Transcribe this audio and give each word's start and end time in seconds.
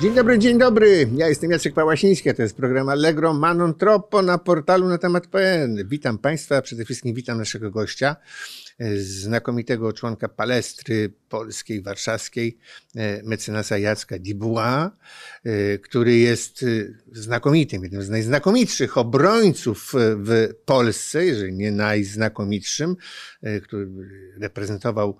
Dzień 0.00 0.14
dobry, 0.14 0.38
dzień 0.38 0.58
dobry. 0.58 1.08
Ja 1.16 1.28
jestem 1.28 1.50
Jacek 1.50 1.74
Pałasiński, 1.74 2.30
a 2.30 2.34
to 2.34 2.42
jest 2.42 2.56
program 2.56 2.88
Allegro 2.88 3.34
Manon 3.34 3.74
Troppo 3.74 4.22
na 4.22 4.38
portalu 4.38 4.88
na 4.88 4.98
temat.pl. 4.98 5.86
Witam 5.86 6.18
Państwa, 6.18 6.62
przede 6.62 6.84
wszystkim 6.84 7.14
witam 7.14 7.38
naszego 7.38 7.70
gościa, 7.70 8.16
e, 8.78 8.96
znakomitego 8.96 9.92
członka 9.92 10.28
palestry 10.28 11.12
polskiej, 11.28 11.82
warszawskiej, 11.82 12.58
e, 12.96 13.22
mecenasa 13.22 13.78
Jacka 13.78 14.18
Dibuła, 14.18 14.90
e, 15.44 15.78
który 15.78 16.16
jest 16.16 16.64
znakomitym, 17.12 17.82
jednym 17.82 18.02
z 18.02 18.08
najznakomitszych 18.08 18.98
obrońców 18.98 19.92
w 19.94 20.48
Polsce, 20.64 21.26
jeżeli 21.26 21.52
nie 21.52 21.72
najznakomitszym, 21.72 22.96
który 23.62 23.88
reprezentował 24.40 25.18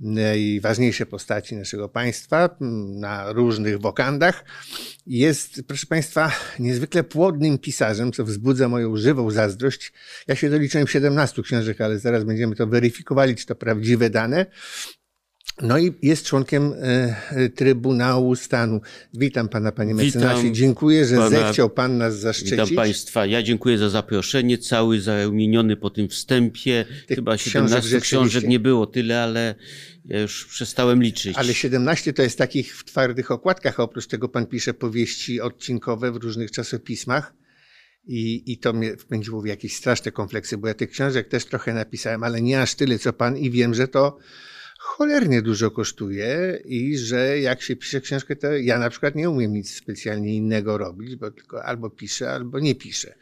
najważniejsze 0.00 1.06
postaci 1.06 1.56
naszego 1.56 1.88
państwa 1.88 2.56
na 3.00 3.32
różnych 3.32 3.80
wokandach. 3.80 4.44
Jest, 5.06 5.62
proszę 5.66 5.86
Państwa, 5.86 6.32
niezwykle 6.58 7.04
płodnym 7.04 7.58
pisarzem, 7.58 8.12
co 8.12 8.24
wzbudza 8.24 8.68
moją 8.68 8.96
żywą 8.96 9.30
zazdrość. 9.30 9.92
Ja 10.26 10.34
się 10.34 10.50
doliczyłem 10.50 10.86
17 10.86 11.42
książek, 11.42 11.80
ale 11.80 11.98
zaraz 11.98 12.24
będziemy 12.24 12.56
to 12.56 12.66
weryfikowali, 12.66 13.36
czy 13.36 13.46
to 13.46 13.54
prawdziwe 13.54 14.10
dane. 14.10 14.46
No 15.62 15.78
i 15.78 15.94
jest 16.02 16.26
członkiem 16.26 16.72
e, 16.80 17.48
Trybunału 17.48 18.36
Stanu. 18.36 18.80
Witam 19.14 19.48
pana, 19.48 19.72
panie 19.72 19.94
mecenasie. 19.94 20.52
Dziękuję, 20.52 21.04
że 21.04 21.16
pana, 21.16 21.30
zechciał 21.30 21.70
pan 21.70 21.98
nas 21.98 22.18
zaszczycić. 22.18 22.50
Witam 22.50 22.68
państwa. 22.68 23.26
Ja 23.26 23.42
dziękuję 23.42 23.78
za 23.78 23.90
zaproszenie. 23.90 24.58
Cały 24.58 25.00
zarumieniony 25.00 25.76
po 25.76 25.90
tym 25.90 26.08
wstępie. 26.08 26.84
Tych 27.06 27.16
Chyba 27.16 27.38
17 27.38 27.80
książek, 27.80 28.02
książek 28.02 28.44
nie 28.44 28.60
było 28.60 28.86
tyle, 28.86 29.22
ale 29.22 29.54
ja 30.04 30.20
już 30.20 30.46
przestałem 30.46 31.02
liczyć. 31.02 31.36
Ale 31.36 31.54
17 31.54 32.12
to 32.12 32.22
jest 32.22 32.38
takich 32.38 32.76
w 32.76 32.84
twardych 32.84 33.30
okładkach. 33.30 33.80
Oprócz 33.80 34.06
tego 34.06 34.28
pan 34.28 34.46
pisze 34.46 34.74
powieści 34.74 35.40
odcinkowe 35.40 36.12
w 36.12 36.16
różnych 36.16 36.50
czasopismach. 36.50 37.34
I, 38.06 38.52
I 38.52 38.58
to 38.58 38.72
mnie 38.72 38.96
wpędziło 38.96 39.42
w 39.42 39.46
jakieś 39.46 39.76
straszne 39.76 40.12
kompleksy, 40.12 40.58
bo 40.58 40.68
ja 40.68 40.74
tych 40.74 40.90
książek 40.90 41.28
też 41.28 41.44
trochę 41.44 41.74
napisałem, 41.74 42.22
ale 42.22 42.42
nie 42.42 42.62
aż 42.62 42.74
tyle 42.74 42.98
co 42.98 43.12
pan 43.12 43.36
i 43.38 43.50
wiem, 43.50 43.74
że 43.74 43.88
to 43.88 44.18
cholernie 44.88 45.42
dużo 45.42 45.70
kosztuje 45.70 46.62
i 46.64 46.98
że 46.98 47.38
jak 47.38 47.62
się 47.62 47.76
pisze 47.76 48.00
książkę, 48.00 48.36
to 48.36 48.52
ja 48.52 48.78
na 48.78 48.90
przykład 48.90 49.14
nie 49.14 49.30
umiem 49.30 49.52
nic 49.52 49.74
specjalnie 49.74 50.36
innego 50.36 50.78
robić, 50.78 51.16
bo 51.16 51.30
tylko 51.30 51.64
albo 51.64 51.90
piszę, 51.90 52.30
albo 52.30 52.60
nie 52.60 52.74
piszę. 52.74 53.14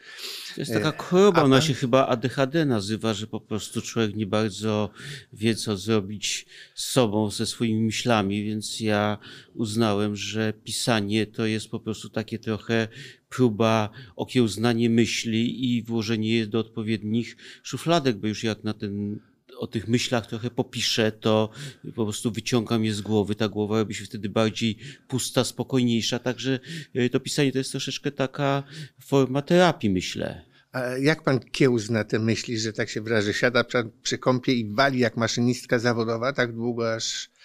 To 0.55 0.61
jest 0.61 0.73
taka 0.73 1.03
choroba, 1.03 1.43
ona 1.43 1.61
się 1.61 1.73
chyba 1.73 2.07
ADHD 2.07 2.65
nazywa, 2.65 3.13
że 3.13 3.27
po 3.27 3.41
prostu 3.41 3.81
człowiek 3.81 4.15
nie 4.15 4.27
bardzo 4.27 4.89
wie, 5.33 5.55
co 5.55 5.77
zrobić 5.77 6.45
z 6.75 6.83
sobą, 6.83 7.31
ze 7.31 7.45
swoimi 7.45 7.81
myślami, 7.81 8.43
więc 8.43 8.79
ja 8.79 9.17
uznałem, 9.53 10.15
że 10.15 10.53
pisanie 10.63 11.25
to 11.25 11.45
jest 11.45 11.69
po 11.69 11.79
prostu 11.79 12.09
takie 12.09 12.39
trochę 12.39 12.87
próba 13.29 13.89
okiełznanie 14.15 14.89
myśli 14.89 15.75
i 15.77 15.83
włożenie 15.83 16.35
je 16.35 16.47
do 16.47 16.59
odpowiednich 16.59 17.37
szufladek, 17.63 18.17
bo 18.17 18.27
już 18.27 18.43
jak 18.43 18.63
na 18.63 18.73
ten 18.73 19.19
o 19.57 19.67
tych 19.67 19.87
myślach 19.87 20.27
trochę 20.27 20.49
popiszę, 20.49 21.11
to 21.11 21.49
po 21.95 22.03
prostu 22.03 22.31
wyciągam 22.31 22.85
je 22.85 22.93
z 22.93 23.01
głowy. 23.01 23.35
Ta 23.35 23.47
głowa 23.47 23.77
robi 23.77 23.95
się 23.95 24.05
wtedy 24.05 24.29
bardziej 24.29 24.77
pusta, 25.07 25.43
spokojniejsza. 25.43 26.19
Także 26.19 26.59
e, 26.93 27.09
to 27.09 27.19
pisanie 27.19 27.51
to 27.51 27.57
jest 27.57 27.71
troszeczkę 27.71 28.11
taka 28.11 28.63
forma 29.05 29.41
terapii, 29.41 29.89
myślę. 29.89 30.45
A 30.71 30.81
jak 30.81 31.23
pan 31.23 31.39
kiełzna 31.39 32.03
te 32.03 32.19
myśli, 32.19 32.59
że 32.59 32.73
tak 32.73 32.89
się 32.89 33.01
wyrażę, 33.01 33.33
siada 33.33 33.65
przy 34.03 34.17
kąpie 34.17 34.53
i 34.53 34.73
wali 34.73 34.99
jak 34.99 35.17
maszynistka 35.17 35.79
zawodowa 35.79 36.33
tak 36.33 36.53
długo, 36.53 36.93
aż 36.93 37.29
Y, 37.29 37.36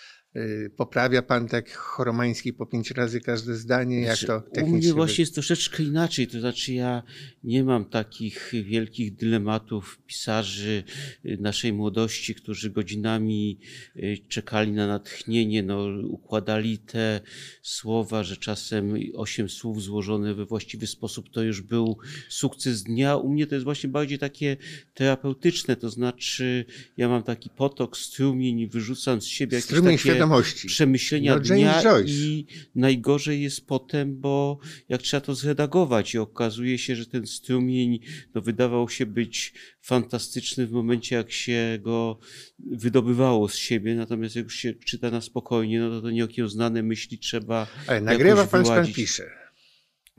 poprawia 0.76 1.22
pan 1.22 1.48
tak 1.48 1.72
choromański 1.72 2.52
po 2.52 2.66
pięć 2.66 2.90
razy 2.90 3.20
każde 3.20 3.54
zdanie? 3.54 4.00
Jak 4.00 4.16
znaczy, 4.16 4.26
to 4.26 4.40
technicznie? 4.40 4.72
U 4.72 4.76
mnie 4.76 4.92
właśnie 4.92 5.22
jest 5.22 5.34
troszeczkę 5.34 5.82
inaczej. 5.82 6.26
To 6.26 6.40
znaczy, 6.40 6.72
ja 6.72 7.02
nie 7.44 7.64
mam 7.64 7.84
takich 7.84 8.52
wielkich 8.64 9.16
dylematów 9.16 9.98
pisarzy 10.06 10.84
y, 11.26 11.36
naszej 11.40 11.72
młodości, 11.72 12.34
którzy 12.34 12.70
godzinami 12.70 13.58
y, 13.96 14.18
czekali 14.28 14.72
na 14.72 14.86
natchnienie, 14.86 15.62
no, 15.62 15.86
układali 16.08 16.78
te 16.78 17.20
słowa, 17.62 18.22
że 18.22 18.36
czasem 18.36 18.94
osiem 19.14 19.48
słów 19.48 19.82
złożone 19.82 20.34
we 20.34 20.46
właściwy 20.46 20.86
sposób 20.86 21.30
to 21.30 21.42
już 21.42 21.62
był 21.62 21.98
sukces 22.28 22.82
dnia. 22.82 23.16
U 23.16 23.28
mnie 23.28 23.46
to 23.46 23.54
jest 23.54 23.64
właśnie 23.64 23.88
bardziej 23.88 24.18
takie 24.18 24.56
terapeutyczne. 24.94 25.76
To 25.76 25.90
znaczy, 25.90 26.64
ja 26.96 27.08
mam 27.08 27.22
taki 27.22 27.50
potok, 27.50 27.96
strumień, 27.96 28.66
wyrzucam 28.66 29.20
z 29.20 29.24
siebie 29.24 29.56
jakieś 29.56 29.64
strumień 29.70 29.98
takie 29.98 30.21
świadomości. 30.22 30.68
przemyślenia 30.68 31.34
no, 31.34 31.40
dnia 31.40 31.82
Joyce. 31.82 32.12
i 32.12 32.46
najgorzej 32.74 33.42
jest 33.42 33.66
potem, 33.66 34.20
bo 34.20 34.58
jak 34.88 35.02
trzeba 35.02 35.20
to 35.20 35.34
zredagować 35.34 36.14
i 36.14 36.18
okazuje 36.18 36.78
się, 36.78 36.96
że 36.96 37.06
ten 37.06 37.26
strumień 37.26 37.98
no, 38.34 38.40
wydawał 38.40 38.88
się 38.88 39.06
być 39.06 39.54
fantastyczny 39.80 40.66
w 40.66 40.72
momencie, 40.72 41.16
jak 41.16 41.32
się 41.32 41.78
go 41.82 42.18
wydobywało 42.58 43.48
z 43.48 43.54
siebie, 43.54 43.94
natomiast 43.94 44.36
jak 44.36 44.44
już 44.44 44.54
się 44.54 44.74
czyta 44.74 45.10
na 45.10 45.20
spokojnie, 45.20 45.80
no 45.80 45.90
to 45.90 46.02
to 46.02 46.10
nieokiełznane 46.10 46.82
myśli 46.82 47.18
trzeba 47.18 47.66
Ale 47.86 48.00
nagrywa 48.00 48.46
pan, 48.46 48.64
pan 48.64 48.92
pisze. 48.92 49.41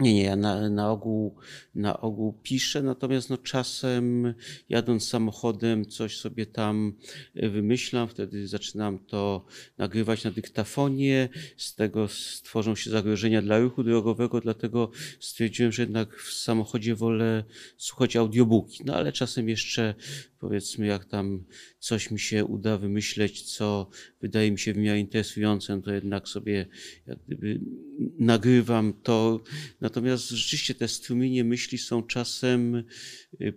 Nie, 0.03 0.14
nie, 0.14 0.24
ja 0.24 0.36
na, 0.36 0.69
na, 0.69 0.91
ogół, 0.91 1.36
na 1.75 2.00
ogół 2.02 2.34
piszę, 2.44 2.84
natomiast 2.84 3.30
no 3.30 3.38
czasem 3.38 4.34
jadąc 4.69 5.08
samochodem 5.08 5.86
coś 5.86 6.18
sobie 6.18 6.46
tam 6.46 6.94
e, 7.36 7.50
wymyślam, 7.50 8.08
wtedy 8.08 8.47
zaczynam 8.47 9.00
to 9.00 9.46
nagrywać 9.78 10.24
na 10.24 10.31
dyktafonie, 10.31 11.30
z 11.58 11.75
tego 11.75 12.08
stworzą 12.08 12.75
się 12.75 12.90
zagrożenia 12.90 13.42
dla 13.42 13.59
ruchu 13.59 13.84
drogowego, 13.84 14.42
dlatego 14.42 14.92
stwierdziłem, 15.19 15.72
że 15.72 15.81
jednak 15.81 16.18
w 16.18 16.34
samochodzie 16.34 16.96
wolę 16.96 17.44
słuchać 17.78 18.16
audiobooki, 18.16 18.84
no 18.86 18.96
ale 18.96 19.12
czasem 19.12 19.50
jeszcze 19.50 19.96
powiedzmy, 20.44 20.86
jak 20.86 21.06
tam 21.06 21.44
coś 21.80 22.12
mi 22.12 22.19
się 22.19 22.46
uda 22.46 22.78
wymyśleć, 22.78 23.42
co 23.42 23.90
wydaje 24.22 24.52
mi 24.52 24.59
się 24.59 24.74
w 24.74 24.78
miarę 24.78 25.00
interesujące, 25.00 25.81
to 25.81 25.94
jednak 25.94 26.28
sobie 26.28 26.66
jak 27.08 27.18
gdyby 27.28 27.59
nagrywam 28.19 28.94
to. 29.03 29.44
Natomiast 29.94 30.30
rzeczywiście 30.30 30.76
te 30.76 30.88
strumienie 30.88 31.44
myśli 31.44 31.78
są 31.78 32.04
czasem 32.04 32.84
y, 33.42 33.54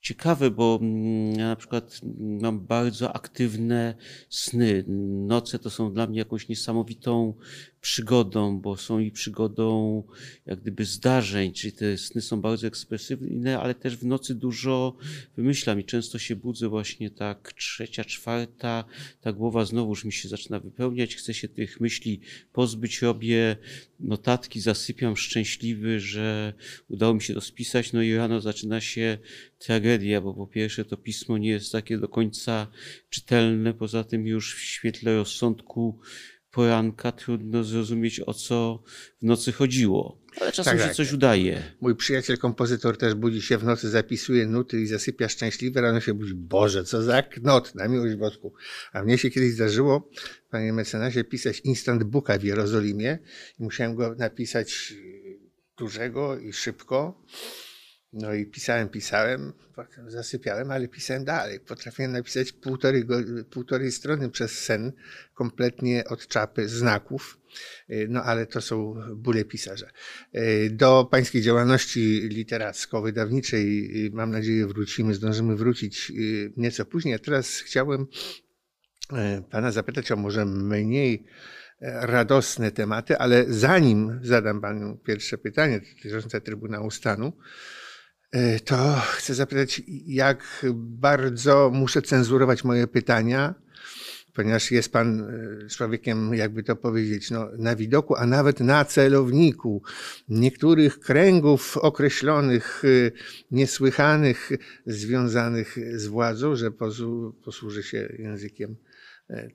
ciekawe, 0.00 0.50
bo 0.50 0.78
mm, 0.82 1.38
ja 1.38 1.46
na 1.48 1.56
przykład 1.56 2.00
mam 2.18 2.66
bardzo 2.66 3.16
aktywne 3.16 3.94
sny. 4.28 4.84
Noce 5.26 5.58
to 5.58 5.70
są 5.70 5.92
dla 5.92 6.06
mnie 6.06 6.18
jakąś 6.18 6.48
niesamowitą 6.48 7.34
przygodą, 7.80 8.60
bo 8.60 8.76
są 8.76 8.98
i 8.98 9.10
przygodą 9.10 10.02
jak 10.46 10.60
gdyby 10.60 10.84
zdarzeń, 10.84 11.52
czyli 11.52 11.72
te 11.72 11.98
sny 11.98 12.20
są 12.20 12.40
bardzo 12.40 12.66
ekspresywne, 12.66 13.60
ale 13.60 13.74
też 13.74 13.96
w 13.96 14.06
nocy 14.06 14.34
dużo 14.34 14.96
wymyślam 15.36 15.80
i 15.80 15.84
często 15.84 16.18
się 16.18 16.36
budzę 16.36 16.68
właśnie 16.68 17.10
tak 17.10 17.52
trzecia, 17.52 18.04
czwarta, 18.04 18.84
ta 19.20 19.32
głowa 19.32 19.64
znowuż 19.64 20.04
mi 20.04 20.12
się 20.12 20.28
zaczyna 20.28 20.60
wypełniać, 20.60 21.16
chcę 21.16 21.34
się 21.34 21.48
tych 21.48 21.80
myśli 21.80 22.20
pozbyć, 22.52 23.02
robię 23.02 23.56
notatki, 24.00 24.60
zasypiam 24.60 25.16
szczęśliwy, 25.16 26.00
że 26.00 26.52
udało 26.88 27.14
mi 27.14 27.22
się 27.22 27.34
to 27.34 27.40
spisać, 27.40 27.92
no 27.92 28.02
i 28.02 28.14
rano 28.14 28.40
zaczyna 28.40 28.80
się 28.80 29.18
tragedia, 29.58 30.20
bo 30.20 30.34
po 30.34 30.46
pierwsze 30.46 30.84
to 30.84 30.96
pismo 30.96 31.38
nie 31.38 31.50
jest 31.50 31.72
takie 31.72 31.98
do 31.98 32.08
końca 32.08 32.66
czytelne, 33.10 33.74
poza 33.74 34.04
tym 34.04 34.26
już 34.26 34.54
w 34.54 34.60
świetle 34.60 35.16
rozsądku 35.16 35.98
poranka 36.58 37.12
trudno 37.12 37.64
zrozumieć, 37.64 38.20
o 38.20 38.34
co 38.34 38.82
w 39.22 39.26
nocy 39.26 39.52
chodziło. 39.52 40.22
Ale 40.40 40.52
czasem 40.52 40.72
tak, 40.72 40.80
się 40.80 40.86
tak. 40.86 40.96
coś 40.96 41.12
udaje. 41.12 41.62
Mój 41.80 41.96
przyjaciel 41.96 42.38
kompozytor 42.38 42.98
też 42.98 43.14
budzi 43.14 43.42
się 43.42 43.58
w 43.58 43.64
nocy, 43.64 43.88
zapisuje 43.88 44.46
nuty 44.46 44.80
i 44.80 44.86
zasypia 44.86 45.28
szczęśliwy, 45.28 45.80
rano 45.80 46.00
się 46.00 46.14
budzi, 46.14 46.34
Boże, 46.34 46.84
co 46.84 47.02
za 47.02 47.22
knot, 47.22 47.74
na 47.74 47.88
miłość 47.88 48.14
boską. 48.14 48.50
A 48.92 49.02
mnie 49.02 49.18
się 49.18 49.30
kiedyś 49.30 49.52
zdarzyło, 49.52 50.10
panie 50.50 50.72
mecenasie, 50.72 51.24
pisać 51.24 51.60
instant 51.60 52.04
booka 52.04 52.38
w 52.38 52.42
Jerozolimie 52.42 53.18
i 53.60 53.62
musiałem 53.62 53.94
go 53.94 54.14
napisać 54.14 54.94
dużego 55.76 56.38
i 56.38 56.52
szybko. 56.52 57.24
No 58.12 58.34
i 58.34 58.46
pisałem, 58.46 58.88
pisałem, 58.88 59.52
potem 59.74 60.10
zasypiałem, 60.10 60.70
ale 60.70 60.88
pisałem 60.88 61.24
dalej. 61.24 61.60
Potrafiłem 61.60 62.12
napisać 62.12 62.52
półtorej, 62.52 63.04
półtorej 63.50 63.92
strony 63.92 64.30
przez 64.30 64.58
sen, 64.58 64.92
kompletnie 65.34 66.04
od 66.04 66.26
czapy 66.26 66.68
znaków. 66.68 67.38
Y, 67.90 68.06
no 68.10 68.22
ale 68.22 68.46
to 68.46 68.60
są 68.60 68.94
bóle 69.16 69.44
pisarza. 69.44 69.86
Y, 70.34 70.70
do 70.72 71.08
pańskiej 71.10 71.42
działalności 71.42 72.28
literacko-wydawniczej 72.28 73.90
y, 74.06 74.10
mam 74.12 74.30
nadzieję 74.30 74.66
wrócimy, 74.66 75.14
zdążymy 75.14 75.56
wrócić 75.56 76.12
nieco 76.56 76.84
później. 76.84 77.14
A 77.14 77.18
teraz 77.18 77.58
chciałem 77.58 78.06
pana 79.50 79.72
zapytać 79.72 80.12
o 80.12 80.16
może 80.16 80.44
mniej 80.44 81.24
radosne 81.80 82.70
tematy, 82.70 83.18
ale 83.18 83.44
zanim 83.48 84.20
zadam 84.22 84.60
panu 84.60 84.96
pierwsze 84.96 85.38
pytanie 85.38 85.80
dotyczące 85.80 86.40
Trybunału 86.40 86.90
Stanu, 86.90 87.32
E, 87.32 87.77
to 88.64 88.94
chcę 89.16 89.34
zapytać, 89.34 89.82
jak 90.06 90.66
bardzo 90.74 91.70
muszę 91.74 92.02
cenzurować 92.02 92.64
moje 92.64 92.86
pytania, 92.86 93.54
ponieważ 94.38 94.70
jest 94.70 94.92
pan 94.92 95.20
e, 95.20 95.68
człowiekiem, 95.68 96.34
jakby 96.34 96.62
to 96.62 96.76
powiedzieć, 96.76 97.30
no, 97.30 97.48
na 97.58 97.76
widoku, 97.76 98.16
a 98.16 98.26
nawet 98.26 98.60
na 98.60 98.84
celowniku. 98.84 99.82
Niektórych 100.28 101.00
kręgów 101.00 101.76
określonych, 101.76 102.82
e, 102.84 103.10
niesłychanych, 103.50 104.50
związanych 104.86 105.78
z 105.94 106.06
władzą, 106.06 106.56
że 106.56 106.70
posłuży 107.44 107.82
się 107.82 108.16
językiem 108.18 108.76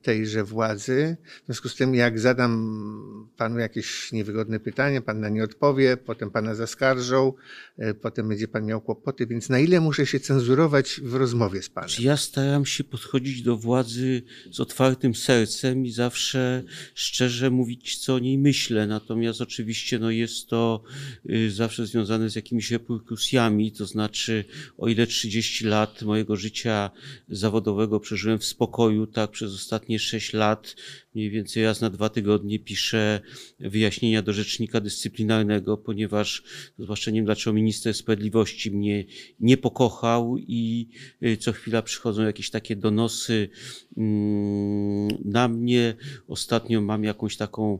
tejże 0.02 0.44
władzy. 0.44 1.16
W 1.42 1.46
związku 1.46 1.68
z 1.68 1.74
tym, 1.74 1.94
jak 1.94 2.20
zadam 2.20 3.28
panu 3.36 3.58
jakieś 3.58 4.12
niewygodne 4.12 4.60
pytanie, 4.60 5.00
pan 5.00 5.20
na 5.20 5.28
nie 5.28 5.44
odpowie, 5.44 5.96
potem 5.96 6.30
pana 6.30 6.54
zaskarżą, 6.54 7.32
e, 7.78 7.94
potem 7.94 8.28
będzie 8.28 8.48
pan 8.48 8.66
miał 8.66 8.80
kłopoty, 8.80 9.26
więc 9.26 9.48
na 9.48 9.58
ile 9.58 9.80
muszę 9.80 10.06
się 10.06 10.20
cenzurować 10.20 11.00
w 11.04 11.14
rozmowie 11.14 11.62
z 11.62 11.68
panem? 11.68 11.90
Ja 11.98 12.16
staram 12.16 12.66
się 12.66 12.84
podchodzić 12.84 13.42
do 13.42 13.56
władzy 13.56 14.22
z 14.50 14.60
otwartym 14.60 15.14
sercem 15.14 15.86
i 15.86 15.90
zawsze 15.90 16.62
szczerze 16.94 17.50
mówić, 17.50 17.98
co 17.98 18.14
o 18.14 18.18
niej 18.18 18.38
myślę. 18.38 18.86
Natomiast 18.86 19.40
oczywiście 19.40 19.98
no, 19.98 20.10
jest 20.10 20.48
to 20.48 20.82
y, 21.30 21.50
zawsze 21.50 21.86
związane 21.86 22.30
z 22.30 22.36
jakimiś 22.36 22.70
reperkusjami, 22.70 23.72
to 23.72 23.86
znaczy 23.86 24.44
o 24.78 24.88
ile 24.88 25.06
30 25.06 25.64
lat 25.64 26.02
mojego 26.02 26.36
życia 26.36 26.90
zawodowego 27.28 28.00
przeżyłem 28.00 28.38
w 28.38 28.44
spokoju, 28.44 29.06
tak 29.06 29.30
przez 29.30 29.63
ostatnie 29.64 29.98
6 29.98 30.32
lat 30.32 30.74
mniej 31.14 31.30
więcej 31.30 31.64
raz 31.64 31.80
na 31.80 31.90
dwa 31.90 32.08
tygodnie 32.08 32.58
piszę 32.58 33.20
wyjaśnienia 33.60 34.22
do 34.22 34.32
rzecznika 34.32 34.80
dyscyplinarnego, 34.80 35.76
ponieważ 35.76 36.42
zwłaszcza 36.78 37.10
nie 37.10 37.18
wiem 37.18 37.24
dlaczego 37.24 37.54
minister 37.54 37.94
sprawiedliwości 37.94 38.70
mnie 38.70 39.04
nie 39.40 39.56
pokochał 39.56 40.36
i 40.38 40.88
y, 41.22 41.36
co 41.36 41.52
chwila 41.52 41.82
przychodzą 41.82 42.22
jakieś 42.22 42.50
takie 42.50 42.76
donosy 42.76 43.48
mm, 43.96 45.08
na 45.24 45.48
mnie. 45.48 45.94
Ostatnio 46.28 46.80
mam 46.80 47.04
jakąś 47.04 47.36
taką 47.36 47.78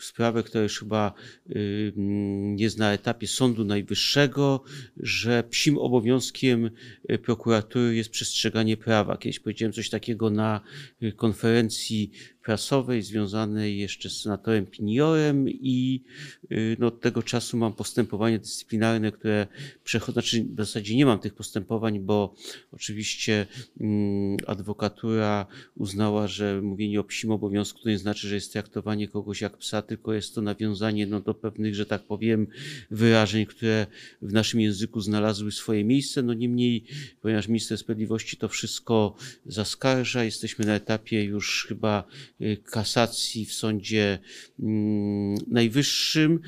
sprawę, 0.00 0.42
która 0.42 0.62
już 0.62 0.78
chyba 0.78 1.12
y, 1.50 1.92
mm, 1.96 2.58
jest 2.58 2.78
na 2.78 2.92
etapie 2.92 3.26
Sądu 3.26 3.64
Najwyższego, 3.64 4.64
że 4.96 5.44
psim 5.50 5.78
obowiązkiem 5.78 6.70
y, 7.10 7.18
prokuratury 7.18 7.96
jest 7.96 8.10
przestrzeganie 8.10 8.76
prawa. 8.76 9.16
Kiedyś 9.16 9.40
powiedziałem 9.40 9.72
coś 9.72 9.90
takiego 9.90 10.30
na 10.30 10.60
konferencji 11.16 12.10
prasowej 12.46 13.02
związanej 13.02 13.78
jeszcze 13.78 14.10
z 14.10 14.20
senatorem 14.20 14.66
Piniorem 14.66 15.48
i 15.48 16.02
y, 16.52 16.76
no, 16.78 16.86
od 16.86 17.00
tego 17.00 17.22
czasu 17.22 17.56
mam 17.56 17.72
postępowanie 17.72 18.38
dyscyplinarne, 18.38 19.12
które 19.12 19.46
przechodzą, 19.84 20.12
znaczy 20.12 20.44
w 20.44 20.56
zasadzie 20.56 20.96
nie 20.96 21.06
mam 21.06 21.18
tych 21.18 21.34
postępowań, 21.34 22.00
bo 22.00 22.34
oczywiście 22.72 23.46
mm, 23.80 24.36
adwokatura 24.46 25.46
uznała, 25.76 26.26
że 26.26 26.62
mówienie 26.62 27.00
o 27.00 27.04
psim 27.04 27.30
obowiązku 27.30 27.82
to 27.82 27.88
nie 27.88 27.98
znaczy, 27.98 28.28
że 28.28 28.34
jest 28.34 28.52
traktowanie 28.52 29.08
kogoś 29.08 29.40
jak 29.40 29.56
psa, 29.56 29.82
tylko 29.82 30.12
jest 30.12 30.34
to 30.34 30.42
nawiązanie 30.42 31.06
no, 31.06 31.20
do 31.20 31.34
pewnych, 31.34 31.74
że 31.74 31.86
tak 31.86 32.02
powiem, 32.02 32.46
wyrażeń, 32.90 33.46
które 33.46 33.86
w 34.22 34.32
naszym 34.32 34.60
języku 34.60 35.00
znalazły 35.00 35.52
swoje 35.52 35.84
miejsce. 35.84 36.22
No 36.22 36.34
niemniej, 36.34 36.84
ponieważ 37.22 37.48
minister 37.48 37.78
sprawiedliwości 37.78 38.36
to 38.36 38.48
wszystko 38.48 39.16
zaskarża, 39.46 40.24
jesteśmy 40.24 40.66
na 40.66 40.74
etapie 40.74 41.24
już 41.24 41.66
chyba 41.68 42.04
kasacji 42.64 43.46
w 43.46 43.54
Sądzie 43.54 44.18
mm, 44.60 45.38
Najwyższym. 45.46 46.40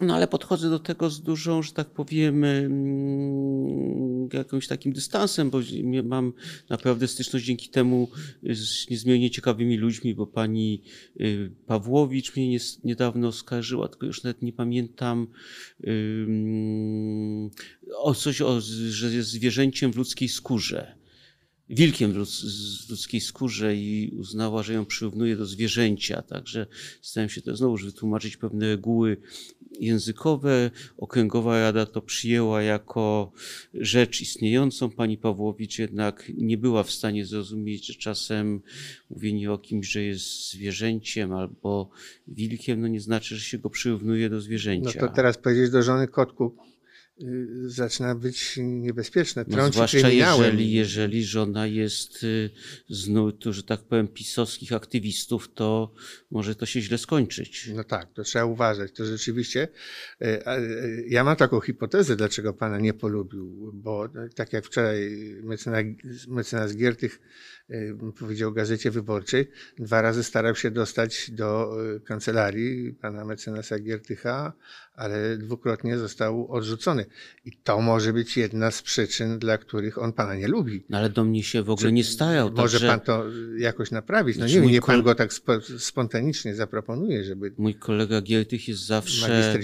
No 0.00 0.14
ale 0.14 0.28
podchodzę 0.28 0.70
do 0.70 0.78
tego 0.78 1.10
z 1.10 1.22
dużą, 1.22 1.62
że 1.62 1.72
tak 1.72 1.90
powiem, 1.90 2.44
mm, 2.44 4.28
jakimś 4.32 4.66
takim 4.66 4.92
dystansem, 4.92 5.50
bo 5.50 5.60
mam 6.04 6.32
naprawdę 6.68 7.08
styczność 7.08 7.46
dzięki 7.46 7.68
temu 7.68 8.08
z 8.42 8.90
niezmiernie 8.90 9.30
ciekawymi 9.30 9.76
ludźmi, 9.76 10.14
bo 10.14 10.26
pani 10.26 10.82
y, 11.20 11.50
Pawłowicz 11.66 12.36
mnie 12.36 12.58
niedawno 12.84 13.28
oskarżyła, 13.28 13.88
tylko 13.88 14.06
już 14.06 14.22
nawet 14.22 14.42
nie 14.42 14.52
pamiętam 14.52 15.26
o 17.96 18.14
coś, 18.14 18.42
o, 18.42 18.60
że 18.90 19.14
jest 19.14 19.28
zwierzęciem 19.28 19.92
w 19.92 19.96
ludzkiej 19.96 20.28
skórze 20.28 20.97
wilkiem 21.70 22.12
w 22.12 22.16
ludzkiej 22.90 23.20
skórze 23.20 23.76
i 23.76 24.12
uznała, 24.18 24.62
że 24.62 24.72
ją 24.74 24.86
przyrównuje 24.86 25.36
do 25.36 25.46
zwierzęcia. 25.46 26.22
Także 26.22 26.66
starałem 27.02 27.30
się 27.30 27.42
to 27.42 27.56
znowu 27.56 27.76
wytłumaczyć 27.76 28.36
pewne 28.36 28.68
reguły 28.68 29.16
językowe. 29.80 30.70
Okręgowa 30.98 31.60
Rada 31.60 31.86
to 31.86 32.02
przyjęła 32.02 32.62
jako 32.62 33.32
rzecz 33.74 34.20
istniejącą. 34.20 34.90
Pani 34.90 35.18
Pawłowicz 35.18 35.78
jednak 35.78 36.32
nie 36.36 36.58
była 36.58 36.82
w 36.82 36.90
stanie 36.90 37.26
zrozumieć, 37.26 37.86
że 37.86 37.94
czasem 37.94 38.60
mówienie 39.10 39.52
o 39.52 39.58
kimś, 39.58 39.88
że 39.88 40.02
jest 40.02 40.50
zwierzęciem 40.50 41.32
albo 41.32 41.90
wilkiem, 42.28 42.80
no 42.80 42.88
nie 42.88 43.00
znaczy, 43.00 43.36
że 43.36 43.44
się 43.44 43.58
go 43.58 43.70
przyrównuje 43.70 44.30
do 44.30 44.40
zwierzęcia. 44.40 45.00
No 45.00 45.08
to 45.08 45.14
teraz 45.14 45.38
powiedzieć 45.38 45.70
do 45.70 45.82
żony 45.82 46.08
kotku, 46.08 46.56
zaczyna 47.66 48.14
być 48.14 48.58
niebezpieczne. 48.62 49.44
No, 49.48 49.72
zwłaszcza 49.72 50.08
jeżeli, 50.08 50.72
jeżeli 50.72 51.24
żona 51.24 51.66
jest 51.66 52.24
y, 52.24 52.50
z 52.88 53.08
nurtu, 53.08 53.52
że 53.52 53.62
tak 53.62 53.80
powiem, 53.80 54.08
pisowskich 54.08 54.72
aktywistów, 54.72 55.54
to 55.54 55.94
może 56.30 56.54
to 56.54 56.66
się 56.66 56.80
źle 56.80 56.98
skończyć. 56.98 57.70
No 57.74 57.84
tak, 57.84 58.12
to 58.12 58.22
trzeba 58.22 58.44
uważać. 58.44 58.92
To 58.92 59.04
rzeczywiście, 59.04 59.68
y, 60.22 60.42
ja 61.08 61.24
mam 61.24 61.36
taką 61.36 61.60
hipotezę, 61.60 62.16
dlaczego 62.16 62.52
pana 62.52 62.78
nie 62.78 62.94
polubił, 62.94 63.72
bo 63.74 64.08
tak 64.34 64.52
jak 64.52 64.66
wczoraj 64.66 65.10
mecenas, 65.42 65.84
mecenas 66.28 66.76
Giertych 66.76 67.20
powiedział 68.18 68.52
Gazecie 68.52 68.90
Wyborczej, 68.90 69.50
dwa 69.78 70.02
razy 70.02 70.24
starał 70.24 70.54
się 70.54 70.70
dostać 70.70 71.30
do 71.30 71.76
kancelarii 72.04 72.92
pana 72.92 73.24
mecenasa 73.24 73.78
Giertycha, 73.78 74.52
ale 74.94 75.36
dwukrotnie 75.36 75.98
został 75.98 76.52
odrzucony. 76.52 77.06
I 77.44 77.52
to 77.52 77.80
może 77.80 78.12
być 78.12 78.36
jedna 78.36 78.70
z 78.70 78.82
przyczyn, 78.82 79.38
dla 79.38 79.58
których 79.58 79.98
on 79.98 80.12
pana 80.12 80.34
nie 80.34 80.48
lubi. 80.48 80.84
No 80.88 80.98
ale 80.98 81.10
do 81.10 81.24
mnie 81.24 81.42
się 81.42 81.62
w 81.62 81.70
ogóle 81.70 81.92
nie 81.92 82.04
starał. 82.04 82.50
Może 82.50 82.80
także... 82.80 82.86
pan 82.86 83.00
to 83.00 83.24
jakoś 83.58 83.90
naprawić. 83.90 84.36
No 84.36 84.40
znaczy 84.40 84.54
nie 84.54 84.60
wiem, 84.60 84.70
nie 84.70 84.80
pan 84.80 85.02
go 85.02 85.14
tak 85.14 85.32
spo, 85.32 85.60
spontanicznie 85.78 86.54
zaproponuje, 86.54 87.24
żeby. 87.24 87.54
Mój 87.58 87.74
kolega 87.74 88.20
Giertych 88.20 88.68
jest 88.68 88.86
zawsze 88.86 89.54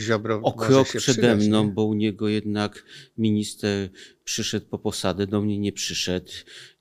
o 0.43 0.53
krok 0.53 0.89
przede 0.97 1.37
mną, 1.37 1.71
bo 1.71 1.85
u 1.85 1.95
niego 1.95 2.29
jednak 2.29 2.85
minister 3.19 3.89
przyszedł 4.25 4.67
po 4.67 4.79
posadę, 4.79 5.26
do 5.26 5.41
mnie 5.41 5.59
nie 5.59 5.73
przyszedł. 5.73 6.32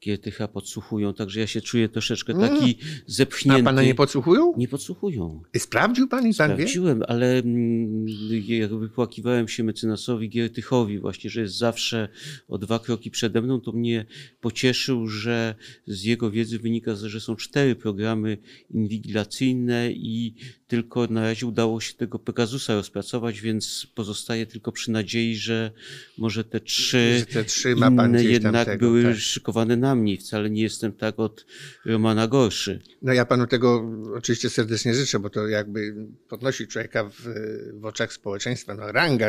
Giertycha 0.03 0.47
podsłuchują, 0.47 1.13
także 1.13 1.39
ja 1.39 1.47
się 1.47 1.61
czuję 1.61 1.89
troszeczkę 1.89 2.33
taki 2.33 2.63
mm. 2.63 2.75
zepchnięty. 3.07 3.61
A 3.61 3.63
pana 3.63 3.83
nie 3.83 3.95
podsłuchują? 3.95 4.53
Nie 4.57 4.67
podsłuchują. 4.67 5.41
I 5.53 5.59
sprawdził 5.59 6.07
pan 6.07 6.27
i 6.27 6.33
pan 6.33 6.51
Sprawdziłem, 6.51 6.99
wie? 6.99 7.09
ale 7.09 7.37
mm, 7.37 8.05
jak 8.47 8.75
wypłakiwałem 8.75 9.47
się 9.47 9.63
mecenasowi 9.63 10.29
Giertychowi 10.29 10.99
właśnie, 10.99 11.29
że 11.29 11.41
jest 11.41 11.57
zawsze 11.57 12.09
o 12.47 12.57
dwa 12.57 12.79
kroki 12.79 13.11
przede 13.11 13.41
mną, 13.41 13.61
to 13.61 13.71
mnie 13.71 14.05
pocieszył, 14.41 15.07
że 15.07 15.55
z 15.87 16.03
jego 16.03 16.31
wiedzy 16.31 16.59
wynika, 16.59 16.95
że 16.95 17.21
są 17.21 17.35
cztery 17.35 17.75
programy 17.75 18.37
inwigilacyjne 18.69 19.91
i 19.91 20.35
tylko 20.67 21.07
na 21.07 21.21
razie 21.21 21.45
udało 21.45 21.81
się 21.81 21.93
tego 21.93 22.19
Pegasusa 22.19 22.75
rozpracować, 22.75 23.41
więc 23.41 23.87
pozostaje 23.95 24.45
tylko 24.45 24.71
przy 24.71 24.91
nadziei, 24.91 25.35
że 25.35 25.71
może 26.17 26.43
te 26.43 26.59
trzy, 26.59 27.25
te 27.33 27.43
trzy 27.43 27.71
inne 27.71 28.23
jednak 28.23 28.65
tego, 28.65 28.85
były 28.85 29.03
tak. 29.03 29.17
szykowane 29.17 29.77
na 29.77 29.95
mnie. 29.95 30.17
Wcale 30.17 30.49
nie 30.49 30.61
jestem 30.61 30.91
tak 30.91 31.19
od 31.19 31.45
Romana 31.85 32.27
gorszy. 32.27 32.81
No 33.01 33.13
ja 33.13 33.25
panu 33.25 33.47
tego 33.47 33.91
oczywiście 34.15 34.49
serdecznie 34.49 34.93
życzę, 34.93 35.19
bo 35.19 35.29
to 35.29 35.47
jakby 35.47 35.95
podnosi 36.29 36.67
człowieka 36.67 37.09
w, 37.09 37.27
w 37.73 37.85
oczach 37.85 38.13
społeczeństwa. 38.13 38.75
No 38.75 38.91
ranga 38.91 39.27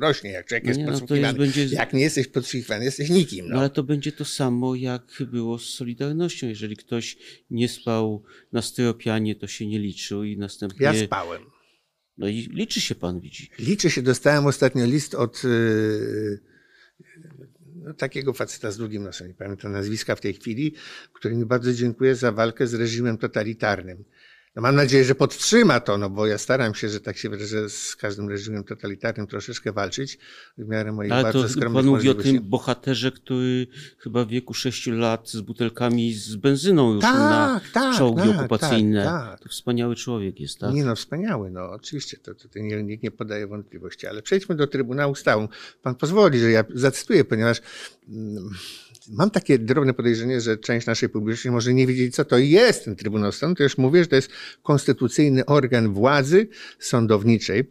rośnie, 0.00 0.30
jak 0.30 0.46
człowiek 0.46 0.64
no 0.64 0.70
jest 0.70 0.80
no 0.80 0.86
podsłuchiwany. 0.86 1.26
Jest, 1.26 1.56
będzie... 1.56 1.76
Jak 1.76 1.92
nie 1.92 2.00
jesteś 2.00 2.26
podsłuchiwany, 2.26 2.84
jesteś 2.84 3.10
nikim. 3.10 3.48
No. 3.48 3.54
no 3.54 3.60
ale 3.60 3.70
to 3.70 3.82
będzie 3.82 4.12
to 4.12 4.24
samo, 4.24 4.74
jak 4.74 5.22
było 5.30 5.58
z 5.58 5.64
Solidarnością. 5.64 6.46
Jeżeli 6.46 6.76
ktoś 6.76 7.16
nie 7.50 7.68
spał 7.68 8.22
na 8.52 8.62
styropianie, 8.62 9.34
to 9.34 9.46
się 9.46 9.66
nie 9.66 9.78
liczył 9.78 10.24
i 10.24 10.36
następnie 10.36 10.84
ja 10.84 11.04
spałem. 11.06 11.42
No 12.18 12.28
i 12.28 12.48
liczy 12.52 12.80
się 12.80 12.94
pan, 12.94 13.20
widzi. 13.20 13.50
Liczy 13.58 13.90
się. 13.90 14.02
Dostałem 14.02 14.46
ostatnio 14.46 14.86
list 14.86 15.14
od 15.14 15.44
yy, 15.44 16.38
no, 17.88 17.94
takiego 17.94 18.32
faceta 18.32 18.70
z 18.70 18.76
długim 18.76 19.02
nosem, 19.02 19.28
nie 19.28 19.34
pamiętam 19.34 19.72
nazwiska 19.72 20.16
w 20.16 20.20
tej 20.20 20.34
chwili, 20.34 20.74
który 21.12 21.36
mi 21.36 21.44
bardzo 21.44 21.72
dziękuję 21.72 22.14
za 22.14 22.32
walkę 22.32 22.66
z 22.66 22.74
reżimem 22.74 23.18
totalitarnym. 23.18 24.04
No 24.58 24.62
mam 24.62 24.76
nadzieję, 24.76 25.04
że 25.04 25.14
podtrzyma 25.14 25.80
to, 25.80 25.98
no 25.98 26.10
bo 26.10 26.26
ja 26.26 26.38
staram 26.38 26.74
się, 26.74 26.88
że 26.88 27.00
tak 27.00 27.16
się 27.18 27.28
wyrażę, 27.28 27.70
z 27.70 27.96
każdym 27.96 28.28
reżimem 28.28 28.64
totalitarnym 28.64 29.26
troszeczkę 29.26 29.72
walczyć 29.72 30.18
w 30.58 30.68
miarę 30.68 30.92
moich 30.92 31.12
Ale 31.12 31.22
bardzo 31.22 31.42
to 31.42 31.48
skromnych 31.48 31.84
pan 31.84 31.90
mówi 31.90 32.08
o 32.08 32.14
tym 32.14 32.40
bohaterze, 32.42 33.12
który 33.12 33.66
chyba 33.98 34.24
w 34.24 34.28
wieku 34.28 34.54
6 34.54 34.86
lat 34.86 35.30
z 35.30 35.40
butelkami 35.40 36.14
z 36.14 36.36
benzyną 36.36 36.92
już 36.92 37.02
tak, 37.02 37.14
na 37.14 37.60
tak, 37.72 37.96
czołgi 37.96 38.28
tak, 38.28 38.38
okupacyjne. 38.38 39.04
Tak, 39.04 39.30
tak. 39.30 39.40
To 39.40 39.48
wspaniały 39.48 39.96
człowiek 39.96 40.40
jest, 40.40 40.58
tak? 40.58 40.74
Nie 40.74 40.84
no, 40.84 40.96
wspaniały, 40.96 41.50
no 41.50 41.70
oczywiście, 41.70 42.16
to, 42.16 42.34
to, 42.34 42.48
to 42.48 42.58
nikt 42.58 43.02
nie 43.02 43.10
podaje 43.10 43.46
wątpliwości. 43.46 44.06
Ale 44.06 44.22
przejdźmy 44.22 44.54
do 44.54 44.66
Trybunału 44.66 45.14
Stału. 45.14 45.48
Pan 45.82 45.94
pozwoli, 45.94 46.38
że 46.38 46.50
ja 46.50 46.64
zacytuję, 46.74 47.24
ponieważ 47.24 47.60
mm, 48.08 48.50
mam 49.10 49.30
takie 49.30 49.58
drobne 49.58 49.94
podejrzenie, 49.94 50.40
że 50.40 50.56
część 50.56 50.86
naszej 50.86 51.08
publiczności 51.08 51.50
może 51.50 51.74
nie 51.74 51.86
wiedzieć, 51.86 52.14
co 52.14 52.24
to 52.24 52.38
jest 52.38 52.84
ten 52.84 52.96
Trybunał 52.96 53.32
Stanu. 53.32 53.54
To 53.54 53.62
już 53.62 53.78
mówię, 53.78 54.02
że 54.02 54.06
to 54.06 54.16
jest 54.16 54.30
konstytucyjny 54.62 55.46
organ 55.46 55.92
władzy 55.92 56.48
sądowniczej 56.78 57.70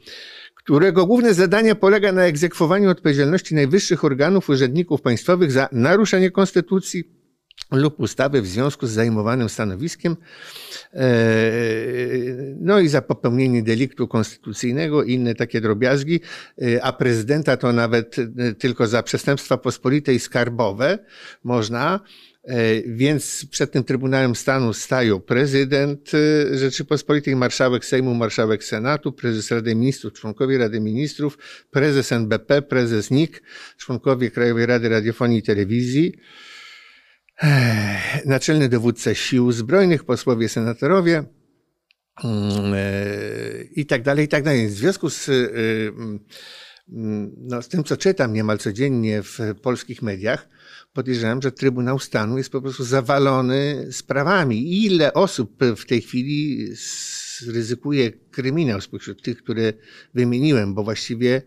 którego 0.68 1.06
główne 1.06 1.34
zadanie 1.34 1.76
polega 1.76 2.12
na 2.12 2.24
egzekwowaniu 2.24 2.90
odpowiedzialności 2.90 3.56
najwyższych 3.56 4.06
organów 4.06 4.50
urzędników 4.50 5.02
państwowych 5.02 5.52
za 5.52 5.70
naruszenie 5.72 6.32
konstytucji 6.32 7.17
lub 7.72 8.00
ustawy 8.00 8.42
w 8.42 8.48
związku 8.48 8.88
z 8.88 8.92
zajmowanym 8.92 9.50
stanowiskiem, 9.50 10.18
e, 10.94 11.08
no 12.60 12.80
i 12.80 12.88
za 12.88 13.02
popełnienie 13.02 13.64
deliktu 13.64 14.08
konstytucyjnego 14.08 15.04
i 15.04 15.14
inne 15.14 15.36
takie 15.36 15.62
drobiazgi, 15.62 16.20
e, 16.62 16.84
a 16.84 16.94
prezydenta 16.94 17.58
to 17.58 17.74
nawet 17.74 18.16
e, 18.20 18.54
tylko 18.54 18.88
za 18.88 19.04
przestępstwa 19.04 19.58
pospolite 19.58 20.14
i 20.14 20.20
skarbowe 20.20 21.00
można, 21.44 22.00
więc 22.86 23.46
przed 23.52 23.72
tym 23.72 23.84
Trybunałem 23.84 24.36
Stanu 24.36 24.74
stają 24.74 25.20
prezydent 25.20 26.12
Rzeczypospolitej, 26.52 27.36
marszałek 27.36 27.86
Sejmu, 27.86 28.14
marszałek 28.14 28.64
Senatu, 28.64 29.12
prezes 29.12 29.52
Rady 29.52 29.76
Ministrów, 29.76 30.14
członkowie 30.14 30.58
Rady 30.58 30.80
Ministrów, 30.80 31.38
prezes 31.72 32.12
NBP, 32.12 32.62
prezes 32.62 33.12
NIK, 33.12 33.42
członkowie 33.78 34.32
Krajowej 34.32 34.66
Rady 34.66 34.90
Radiofonii 34.90 35.40
i 35.40 35.44
Telewizji, 35.44 36.14
naczelny 38.26 38.70
dowódca 38.70 39.16
sił 39.16 39.52
zbrojnych, 39.52 40.04
posłowie, 40.04 40.50
senatorowie 40.50 41.24
mm, 42.24 42.74
e, 42.74 43.64
i 43.76 43.86
tak 43.86 44.02
dalej, 44.04 44.26
i 44.26 44.28
tak 44.28 44.44
dalej. 44.44 44.68
W 44.68 44.72
związku 44.72 45.10
z, 45.10 45.30
e, 45.30 45.34
mm, 45.90 46.20
no, 47.38 47.62
z 47.62 47.68
tym, 47.68 47.84
co 47.84 47.98
czytam 47.98 48.34
niemal 48.34 48.58
codziennie 48.58 49.24
w 49.24 49.40
polskich 49.62 50.02
mediach, 50.02 50.50
podejrzewam, 50.94 51.42
że 51.42 51.52
Trybunał 51.52 52.00
Stanu 52.00 52.38
jest 52.38 52.50
po 52.50 52.62
prostu 52.62 52.84
zawalony 52.84 53.88
sprawami. 53.92 54.84
Ile 54.86 55.14
osób 55.14 55.64
w 55.78 55.86
tej 55.86 56.02
chwili 56.02 56.68
ryzykuje 57.48 58.12
kryminał 58.12 58.82
spośród 58.82 59.22
tych, 59.22 59.38
które 59.38 59.74
wymieniłem, 60.14 60.74
bo 60.74 60.84
właściwie 60.84 61.42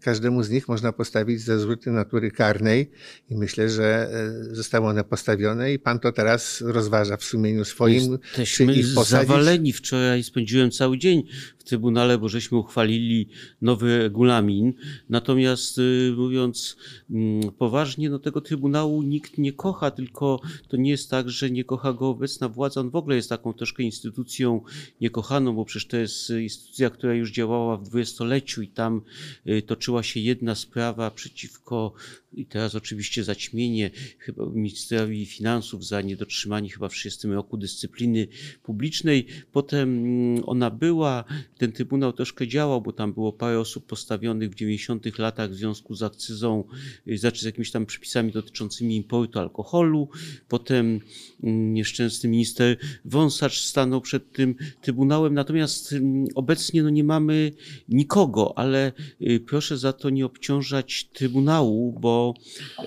każdemu 0.00 0.42
z 0.42 0.50
nich 0.50 0.68
można 0.68 0.92
postawić 0.92 1.40
zarzuty 1.40 1.90
natury 1.90 2.30
karnej 2.30 2.90
i 3.30 3.36
myślę, 3.36 3.68
że 3.68 4.10
e, 4.50 4.54
zostały 4.54 4.86
one 4.86 5.04
postawione 5.04 5.72
i 5.72 5.78
pan 5.78 6.00
to 6.00 6.12
teraz 6.12 6.60
rozważa 6.60 7.16
w 7.16 7.24
sumieniu 7.24 7.64
swoim. 7.64 8.18
Jesteśmy 8.38 8.74
czy 8.74 8.80
ich 8.80 8.94
posadzić. 8.94 9.28
zawaleni. 9.28 9.72
Wczoraj 9.72 10.22
spędziłem 10.22 10.70
cały 10.70 10.98
dzień 10.98 11.22
Trybunale, 11.66 12.18
bo 12.18 12.28
żeśmy 12.28 12.58
uchwalili 12.58 13.28
nowy 13.62 13.98
regulamin. 13.98 14.72
Natomiast 15.08 15.78
y, 15.78 16.14
mówiąc 16.16 16.76
mm, 17.10 17.52
poważnie, 17.52 18.10
no 18.10 18.18
tego 18.18 18.40
Trybunału 18.40 19.02
nikt 19.02 19.38
nie 19.38 19.52
kocha, 19.52 19.90
tylko 19.90 20.40
to 20.68 20.76
nie 20.76 20.90
jest 20.90 21.10
tak, 21.10 21.30
że 21.30 21.50
nie 21.50 21.64
kocha 21.64 21.92
go 21.92 22.08
obecna 22.08 22.48
władza. 22.48 22.80
On 22.80 22.90
w 22.90 22.96
ogóle 22.96 23.16
jest 23.16 23.28
taką 23.28 23.52
troszkę 23.52 23.82
instytucją 23.82 24.60
niekochaną, 25.00 25.54
bo 25.54 25.64
przecież 25.64 25.86
to 25.86 25.96
jest 25.96 26.30
instytucja, 26.30 26.90
która 26.90 27.14
już 27.14 27.32
działała 27.32 27.76
w 27.76 27.82
dwudziestoleciu 27.82 28.62
i 28.62 28.68
tam 28.68 29.02
y, 29.46 29.62
toczyła 29.62 30.02
się 30.02 30.20
jedna 30.20 30.54
sprawa 30.54 31.10
przeciwko, 31.10 31.92
i 32.36 32.46
teraz 32.46 32.74
oczywiście 32.74 33.24
zaćmienie 33.24 33.90
chyba 34.18 34.46
ministrowi 34.46 35.26
finansów 35.26 35.86
za 35.86 36.00
niedotrzymanie 36.00 36.70
chyba 36.70 36.88
w 36.88 36.92
30 36.92 37.28
roku 37.28 37.56
dyscypliny 37.56 38.28
publicznej. 38.62 39.26
Potem 39.52 39.88
mm, 39.88 40.42
ona 40.46 40.70
była, 40.70 41.24
ten 41.58 41.72
trybunał 41.72 42.12
troszkę 42.12 42.48
działał, 42.48 42.82
bo 42.82 42.92
tam 42.92 43.12
było 43.12 43.32
parę 43.32 43.60
osób 43.60 43.86
postawionych 43.86 44.50
w 44.50 44.54
90 44.54 45.18
latach 45.18 45.50
w 45.50 45.54
związku 45.54 45.94
z 45.94 46.02
akcyzą, 46.02 46.64
y, 47.08 47.18
znaczy 47.18 47.40
z 47.40 47.44
jakimiś 47.44 47.70
tam 47.70 47.86
przepisami 47.86 48.32
dotyczącymi 48.32 48.96
importu 48.96 49.38
alkoholu. 49.38 50.08
Potem 50.48 51.00
mm, 51.42 51.74
nieszczęsny 51.74 52.28
minister 52.28 52.76
Wąsacz 53.04 53.60
stanął 53.60 54.00
przed 54.00 54.32
tym 54.32 54.54
trybunałem. 54.80 55.34
Natomiast 55.34 55.92
mm, 55.92 56.26
obecnie 56.34 56.82
no 56.82 56.90
nie 56.90 57.04
mamy 57.04 57.52
nikogo, 57.88 58.58
ale 58.58 58.92
y, 59.20 59.40
proszę 59.40 59.78
za 59.78 59.92
to 59.92 60.10
nie 60.10 60.26
obciążać 60.26 61.08
Trybunału, 61.12 61.98
bo 62.00 62.25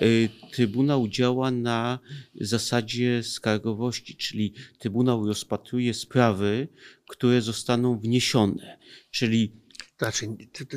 y, 0.02 0.28
Trybunał 0.52 1.08
działa 1.08 1.50
na 1.50 1.98
zasadzie 2.34 3.22
skargowości, 3.22 4.16
czyli 4.16 4.54
Trybunał 4.78 5.26
rozpatruje 5.26 5.94
sprawy, 5.94 6.68
które 7.08 7.42
zostaną 7.42 7.98
wniesione, 7.98 8.78
czyli 9.10 9.52
znaczy, 9.98 10.26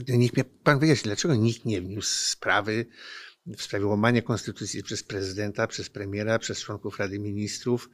niech 0.08 0.34
mnie 0.34 0.43
pan 0.63 0.79
wyjaśni, 0.79 1.03
dlaczego 1.03 1.36
nikt 1.36 1.65
nie 1.65 1.82
wniósł 1.82 2.29
sprawy 2.29 2.86
w 3.46 3.62
sprawie 3.62 3.86
łamania 3.86 4.22
konstytucji 4.22 4.84
przez 4.84 5.03
prezydenta, 5.03 5.67
przez 5.67 5.89
premiera, 5.89 6.39
przez 6.39 6.60
członków 6.60 7.00
Rady 7.00 7.20
Ministrów, 7.20 7.89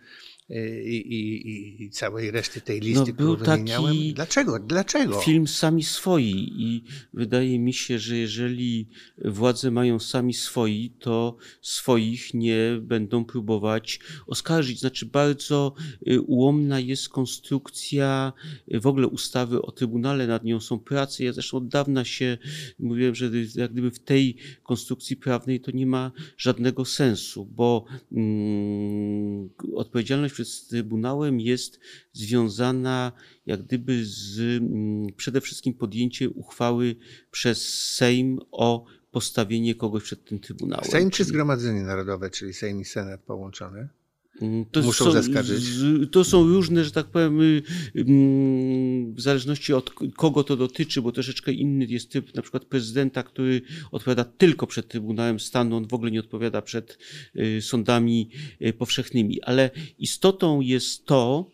i, 0.86 1.84
i, 1.84 1.90
całej 1.90 2.32
reszty 2.32 2.62
tej 2.62 2.80
listy, 2.80 3.06
no, 3.08 3.14
był 3.14 3.36
którą 3.36 3.52
wymieniałem. 3.52 3.96
Dlaczego? 4.14 4.60
Dlaczego? 4.60 5.20
Film 5.22 5.48
sami 5.48 5.84
swoi 5.84 6.54
i 6.58 6.84
wydaje 7.14 7.60
mi 7.60 7.74
się, 7.74 8.00
że 8.00 8.18
jeżeli 8.18 8.88
władze 9.26 9.72
mają 9.72 10.00
sami 10.00 10.34
swoi, 10.34 10.92
to 11.00 11.38
swoich 11.62 12.34
nie 12.34 12.80
będą 12.82 13.26
próbować 13.26 14.00
oskarżyć. 14.28 14.80
Znaczy 14.80 15.06
bardzo 15.06 15.74
y, 16.08 16.22
ułomna 16.22 16.80
jest 16.80 17.10
konstrukcja 17.10 18.34
y, 18.74 18.80
w 18.80 18.88
ogóle 18.88 19.08
ustawy 19.08 19.62
o 19.62 19.72
Trybunale, 19.72 20.28
nad 20.28 20.44
nią 20.44 20.60
są 20.60 20.80
prace. 20.80 21.24
Ja 21.24 21.34
zresztą 21.34 21.58
od 21.58 21.68
dawna 21.68 22.06
się 22.06 22.38
mówiłem, 22.80 23.16
że 23.16 23.30
jak 23.56 23.72
gdyby 23.72 23.92
w 23.92 24.00
tej 24.00 24.36
konstrukcji 24.64 25.16
prawnej 25.16 25.60
to 25.60 25.72
nie 25.72 25.86
ma 25.86 26.12
żadnego 26.38 26.86
sensu, 26.86 27.46
bo 27.46 27.86
mm, 28.12 29.50
odpowiedzialność 29.76 30.39
przed 30.40 30.68
Trybunałem 30.68 31.40
jest 31.40 31.80
związana 32.14 33.12
jak 33.46 33.62
gdyby 33.62 34.06
z 34.06 34.40
mm, 34.40 35.08
przede 35.18 35.42
wszystkim 35.42 35.74
podjęciem 35.74 36.32
uchwały 36.36 36.96
przez 37.32 37.74
Sejm 37.96 38.40
o 38.52 38.86
postawienie 39.12 39.76
kogoś 39.76 40.04
przed 40.04 40.26
tym 40.26 40.40
Trybunałem. 40.40 40.92
Sejm 40.92 41.10
czy 41.10 41.24
Zgromadzenie 41.24 41.82
Narodowe, 41.82 42.30
czyli 42.30 42.54
Sejm 42.54 42.82
i 42.82 42.86
Senat 42.86 43.22
połączone? 43.22 43.99
Mm, 44.42 44.66
to 44.66 44.82
Muszą 44.82 45.06
są, 45.06 45.12
zaskarżyć. 45.12 45.64
To 46.12 46.24
są 46.24 46.48
różne, 46.48 46.84
że 46.86 46.92
tak 46.92 47.08
powiem, 47.08 47.42
y, 47.42 47.64
mm, 47.96 49.16
w 49.16 49.22
zależności 49.22 49.74
od 49.74 49.90
kogo 50.16 50.44
to 50.44 50.58
dotyczy, 50.58 51.02
bo 51.02 51.12
troszeczkę 51.12 51.52
inny 51.52 51.86
jest 51.86 52.12
typ 52.12 52.36
na 52.36 52.42
przykład 52.42 52.66
prezydenta, 52.66 53.24
który 53.24 53.62
odpowiada 53.92 54.24
tylko 54.24 54.68
przed 54.68 54.88
Trybunałem 54.88 55.40
Stanu, 55.40 55.76
on 55.76 55.88
w 55.88 55.94
ogóle 55.94 56.12
nie 56.12 56.20
odpowiada 56.20 56.62
przed 56.62 56.98
y, 57.36 57.62
sądami 57.62 58.30
y, 58.62 58.74
powszechnymi. 58.74 59.42
Ale 59.42 59.70
istotą 59.98 60.62
jest 60.62 61.06
to, 61.06 61.52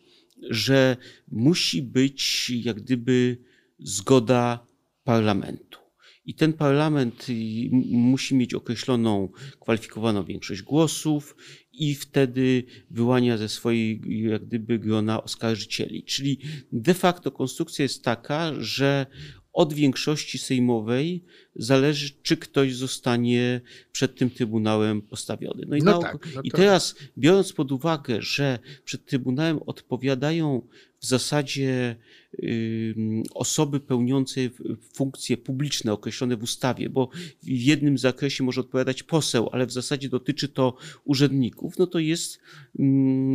że 0.50 0.98
musi 1.28 1.82
być 1.82 2.50
jak 2.50 2.82
gdyby 2.82 3.38
zgoda 3.80 4.68
parlamentu. 5.04 5.86
I 6.26 6.34
ten 6.34 6.54
parlament 6.54 7.28
musi 7.92 8.36
mieć 8.36 8.54
określoną 8.54 9.30
kwalifikowaną 9.60 10.24
większość 10.24 10.62
głosów 10.62 11.36
i 11.78 11.96
wtedy 11.96 12.64
wyłania 12.92 13.38
ze 13.38 13.50
swojej 13.50 14.02
jak 14.30 14.46
gdyby 14.46 14.80
grona 14.80 15.24
oskarżycieli. 15.24 16.04
Czyli 16.04 16.40
de 16.72 16.94
facto 16.94 17.32
konstrukcja 17.32 17.84
jest 17.84 18.04
taka, 18.04 18.52
że 18.58 19.06
od 19.54 19.74
większości 19.74 20.38
sejmowej 20.38 21.24
zależy, 21.56 22.10
czy 22.22 22.38
ktoś 22.38 22.76
zostanie 22.76 23.62
przed 23.92 24.16
tym 24.16 24.30
Trybunałem 24.30 25.02
postawiony. 25.02 25.64
No 25.68 25.76
i, 25.76 25.82
no 25.82 26.00
tak, 26.00 26.28
no 26.36 26.42
i 26.44 26.52
teraz, 26.52 26.96
biorąc 27.18 27.54
pod 27.54 27.72
uwagę, 27.72 28.22
że 28.22 28.60
przed 28.86 29.06
Trybunałem 29.06 29.60
odpowiadają 29.66 30.68
w 31.06 31.08
zasadzie 31.08 31.96
osoby 33.34 33.80
pełniące 33.80 34.42
funkcje 34.94 35.38
publiczne 35.38 35.94
określone 35.94 36.38
w 36.38 36.44
ustawie, 36.44 36.90
bo 36.90 37.10
w 37.44 37.48
jednym 37.48 37.98
zakresie 37.98 38.44
może 38.44 38.62
odpowiadać 38.62 39.04
poseł, 39.04 39.50
ale 39.52 39.66
w 39.66 39.72
zasadzie 39.72 40.10
dotyczy 40.10 40.48
to 40.48 40.76
urzędników, 41.04 41.78
no 41.78 41.88
to 41.88 42.00
jest 42.00 42.40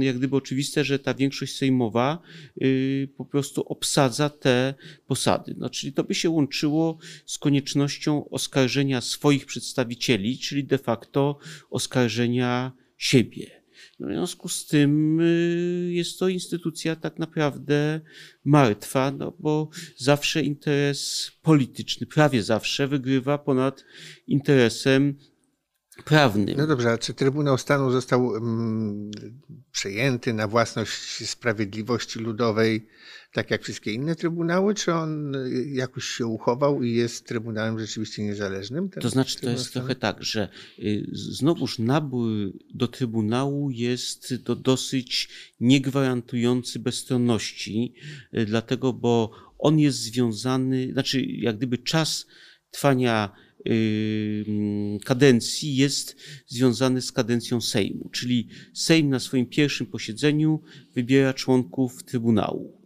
jak 0.01 0.19
gdyby 0.19 0.37
oczywiste, 0.37 0.85
że 0.85 0.99
ta 0.99 1.15
większość 1.15 1.57
sejmowa 1.57 2.19
y, 2.63 3.09
po 3.17 3.25
prostu 3.25 3.63
obsadza 3.63 4.31
te 4.31 4.75
posady. 5.07 5.55
No, 5.59 5.71
czyli 5.71 5.93
to 5.93 6.05
by 6.05 6.15
się 6.15 6.31
łączyło 6.31 6.99
z 7.27 7.39
koniecznością 7.39 8.29
oskarżenia 8.29 9.01
swoich 9.01 9.47
przedstawicieli, 9.47 10.39
czyli 10.39 10.65
de 10.65 10.79
facto 10.79 11.39
oskarżenia 11.71 12.73
siebie. 12.99 13.60
W 14.01 14.07
związku 14.07 14.49
z 14.49 14.67
tym 14.67 15.21
y, 15.21 15.91
jest 15.93 16.19
to 16.19 16.29
instytucja 16.29 16.97
tak 16.97 17.19
naprawdę 17.19 18.01
martwa, 18.45 19.11
no 19.11 19.33
bo 19.39 19.69
zawsze 19.97 20.43
interes 20.43 21.31
polityczny, 21.43 22.07
prawie 22.07 22.43
zawsze 22.43 22.89
wygrywa 22.89 23.39
ponad 23.39 23.85
interesem 24.27 25.15
prawnym. 26.05 26.55
No 26.59 26.67
dobrze, 26.67 26.93
a 26.93 26.99
czy 26.99 27.15
Trybunał 27.15 27.59
Stanu 27.59 27.91
został 27.91 28.37
mm, 28.37 29.11
przejęty 29.73 30.33
na 30.33 30.49
własność 30.49 31.29
Sprawiedliwości 31.31 32.19
Ludowej, 32.19 32.87
tak 33.33 33.51
jak 33.51 33.63
wszystkie 33.63 33.93
inne 33.93 34.17
trybunały, 34.17 34.75
czy 34.75 34.93
on 34.93 35.35
y, 35.35 35.71
jakoś 35.73 36.05
się 36.05 36.27
uchował 36.27 36.83
i 36.83 36.93
jest 36.93 37.27
Trybunałem 37.27 37.79
rzeczywiście 37.79 38.25
niezależnym? 38.25 38.89
Ten 38.89 39.03
To 39.03 39.09
znaczy, 39.09 39.41
to 39.41 39.51
jest 39.51 39.67
Stanu? 39.67 39.87
trochę 39.87 40.01
tak, 40.01 40.23
że 40.25 40.49
y, 40.79 41.07
znowuż 41.13 41.79
nabór 41.79 42.53
do 42.75 42.89
Trybunału 42.89 43.71
jest 43.71 44.35
to 44.45 44.57
dosyć 44.57 45.29
niegwarantujący 45.61 46.79
bezstronności, 46.79 47.95
y, 48.35 48.47
dlatego, 48.47 48.93
bo 48.93 49.31
on 49.59 49.79
jest 49.79 49.99
związany, 49.99 50.93
znaczy, 50.93 51.23
jak 51.23 51.57
gdyby 51.57 51.79
czas 51.79 52.27
trwania 52.71 53.33
mm, 53.65 54.99
kadencji 54.99 55.77
jest 55.77 56.17
związany 56.47 57.03
z 57.03 57.13
kadencją 57.13 57.61
Sejmu, 57.61 58.09
czyli 58.13 58.49
Sejm 58.75 59.09
na 59.09 59.21
swoim 59.21 59.47
pierwszym 59.47 59.87
posiedzeniu 59.87 60.63
wybiera 60.95 61.35
członków 61.35 62.05
Trybunału. 62.05 62.80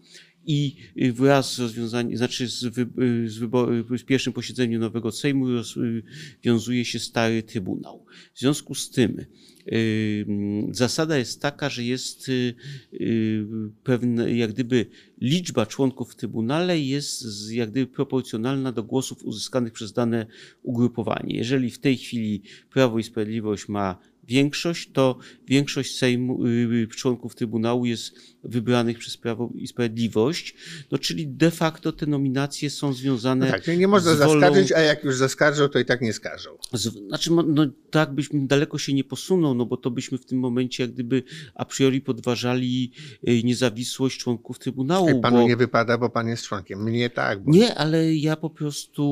I 0.46 0.76
y, 1.02 1.12
wraz 1.12 1.54
z 1.54 1.58
rozwiązaniem, 1.58 2.16
znaczy 2.18 2.48
z, 2.48 2.64
wy, 2.64 2.82
y, 3.02 3.28
z, 3.30 3.38
wybo- 3.38 3.98
w 3.98 4.04
pierwszym 4.04 4.32
posiedzeniu 4.32 4.78
nowego 4.78 5.12
Sejmu 5.12 5.46
rozwiązuje 5.48 6.84
się 6.84 6.98
stary 6.98 7.42
Trybunał. 7.42 8.04
W 8.34 8.40
związku 8.40 8.74
z 8.74 8.90
tym 8.90 9.18
y, 9.18 10.24
mm, 10.28 10.74
zasada 10.74 11.18
jest 11.18 11.40
taka, 11.42 11.68
że 11.70 11.84
jest 11.84 12.28
y, 12.28 12.54
y, 12.94 13.44
pewna, 13.84 14.28
jak 14.28 14.52
gdyby 14.52 14.86
liczba 15.20 15.66
członków 15.66 16.12
w 16.12 16.16
Trybunale 16.16 16.80
jest 16.80 17.20
z- 17.20 17.50
jak 17.50 17.70
gdyby 17.70 17.92
proporcjonalna 17.92 18.72
do 18.72 18.82
głosów 18.82 19.22
uzyskanych 19.24 19.72
przez 19.72 19.92
dane 19.92 20.26
ugrupowanie. 20.62 21.36
Jeżeli 21.36 21.70
w 21.70 21.78
tej 21.78 21.96
chwili 21.96 22.42
Prawo 22.70 22.98
i 22.98 23.02
Sprawiedliwość 23.02 23.68
ma 23.68 23.98
większość, 24.28 24.90
to 24.92 25.18
większość 25.48 25.96
Sejmu, 25.96 26.46
y, 26.46 26.88
członków 26.96 27.34
Trybunału 27.34 27.86
jest 27.86 28.33
wybranych 28.44 28.98
przez 28.98 29.16
Prawo 29.16 29.50
i 29.54 29.66
Sprawiedliwość, 29.66 30.54
no 30.90 30.98
czyli 30.98 31.26
de 31.28 31.50
facto 31.50 31.92
te 31.92 32.06
nominacje 32.06 32.70
są 32.70 32.92
związane 32.92 33.46
No 33.46 33.52
tak, 33.52 33.66
nie 33.78 33.88
można 33.88 34.14
z 34.14 34.18
wolą- 34.18 34.40
zaskarżyć, 34.40 34.72
a 34.72 34.80
jak 34.80 35.04
już 35.04 35.16
zaskarżą, 35.16 35.68
to 35.68 35.78
i 35.78 35.84
tak 35.84 36.00
nie 36.00 36.12
skarżą. 36.12 36.50
z, 36.72 36.82
znaczy, 37.08 37.30
no, 37.46 37.66
tak 37.90 38.12
byśmy 38.14 38.46
daleko 38.46 38.78
się 38.78 38.92
nie 38.94 39.04
posunął, 39.04 39.54
no 39.54 39.66
bo 39.66 39.76
to 39.76 39.90
byśmy 39.90 40.18
w 40.18 40.24
tym 40.26 40.38
momencie 40.38 40.82
jak 40.82 40.92
gdyby 40.92 41.22
a 41.54 41.64
priori 41.64 42.00
podważali 42.00 42.90
y, 43.28 43.42
niezawisłość 43.44 44.18
członków 44.18 44.58
Trybunału. 44.58 45.08
Jak 45.08 45.20
panu 45.20 45.36
bo... 45.36 45.48
nie 45.48 45.56
wypada, 45.56 45.98
bo 45.98 46.10
pan 46.10 46.28
jest 46.28 46.42
członkiem. 46.44 46.82
Mnie 46.82 47.10
tak. 47.10 47.44
Bo... 47.44 47.52
Nie, 47.52 47.74
ale 47.74 48.14
ja 48.14 48.36
po 48.36 48.50
prostu 48.50 49.04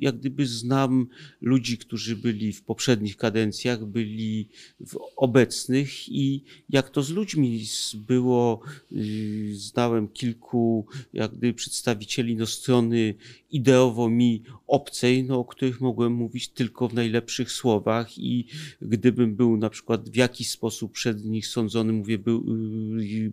jak 0.00 0.16
gdyby 0.18 0.46
znam 0.46 1.06
ludzi, 1.40 1.78
którzy 1.78 2.16
byli 2.16 2.52
w 2.52 2.62
poprzednich 2.62 3.16
kadencjach, 3.16 3.84
byli 3.84 4.48
w 4.86 4.96
obecnych 5.16 6.08
i 6.08 6.44
jak 6.68 6.90
to 6.90 7.02
z 7.02 7.10
ludźmi 7.10 7.66
z- 7.66 7.94
było, 8.14 8.60
yy, 8.90 9.54
znałem 9.54 10.08
kilku 10.08 10.86
jak 11.12 11.30
gdyby 11.30 11.54
przedstawicieli 11.54 12.36
no, 12.36 12.46
strony 12.46 13.14
ideowo 13.50 14.10
mi 14.10 14.42
obcej, 14.66 15.24
no, 15.24 15.38
o 15.38 15.44
których 15.44 15.80
mogłem 15.80 16.12
mówić 16.12 16.48
tylko 16.48 16.88
w 16.88 16.94
najlepszych 16.94 17.52
słowach 17.52 18.18
i 18.18 18.46
gdybym 18.82 19.36
był 19.36 19.56
na 19.56 19.70
przykład 19.70 20.10
w 20.10 20.16
jakiś 20.16 20.50
sposób 20.50 20.92
przed 20.92 21.24
nich 21.24 21.46
sądzony, 21.46 21.92
mówię, 21.92 22.18
był, 22.18 22.44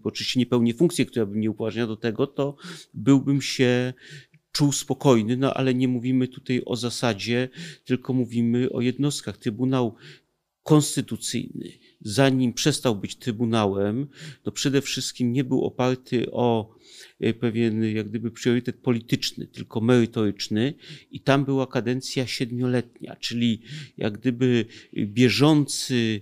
bo 0.04 0.10
oczywiście 0.10 0.40
nie 0.40 0.46
pełnię 0.46 0.74
funkcji, 0.74 1.06
która 1.06 1.26
by 1.26 1.36
mnie 1.36 1.52
upoważniała 1.52 1.88
do 1.88 1.98
tego, 1.98 2.28
to 2.28 2.56
byłbym 2.94 3.42
się 3.42 3.94
czuł 4.52 4.72
spokojny, 4.72 5.38
no 5.38 5.54
ale 5.54 5.74
nie 5.74 5.88
mówimy 5.88 6.28
tutaj 6.28 6.62
o 6.66 6.76
zasadzie, 6.76 7.50
tylko 7.86 8.14
mówimy 8.14 8.70
o 8.72 8.82
jednostkach. 8.82 9.38
Trybunał 9.38 9.96
Konstytucyjny, 10.64 11.70
zanim 12.02 12.54
przestał 12.54 12.96
być 12.96 13.16
Trybunałem, 13.16 14.08
no 14.46 14.52
przede 14.52 14.82
wszystkim 14.82 15.34
nie 15.34 15.44
był 15.44 15.66
oparty 15.66 16.32
o 16.32 16.76
e, 17.20 17.34
pewien 17.34 17.84
jak 17.84 18.10
gdyby 18.10 18.32
priorytet 18.32 18.76
polityczny, 18.76 19.48
tylko 19.48 19.82
merytoryczny 19.82 20.74
i 21.12 21.20
tam 21.20 21.46
była 21.46 21.68
kadencja 21.68 22.28
siedmioletnia, 22.28 23.16
czyli 23.16 23.62
jak 23.98 24.18
gdyby 24.18 24.66
bieżący 24.94 26.22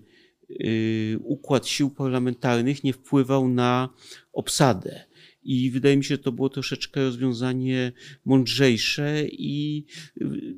y, 0.51 1.19
układ 1.24 1.67
sił 1.67 1.89
parlamentarnych 1.89 2.83
nie 2.83 2.93
wpływał 2.93 3.50
na 3.50 3.89
obsadę. 4.33 5.09
I 5.43 5.72
wydaje 5.72 5.98
mi 5.98 6.03
się, 6.03 6.15
że 6.15 6.17
to 6.17 6.31
było 6.31 6.50
troszeczkę 6.50 7.03
rozwiązanie 7.03 7.92
mądrzejsze 8.25 9.25
i 9.27 9.85
y, 10.22 10.55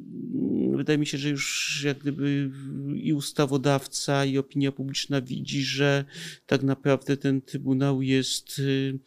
wydaje 0.78 1.00
mi 1.00 1.06
się, 1.06 1.18
że 1.18 1.30
już 1.30 1.82
jak 1.86 2.00
gdyby 2.00 2.52
i 2.96 3.14
ustawodawca, 3.14 4.26
i 4.26 4.38
opinia 4.38 4.72
publiczna 4.72 5.22
widzi, 5.22 5.64
że 5.64 6.06
tak 6.46 6.64
naprawdę 6.64 7.18
ten 7.18 7.42
Trybunał 7.42 8.02
jest 8.02 8.60
y, 8.60 9.00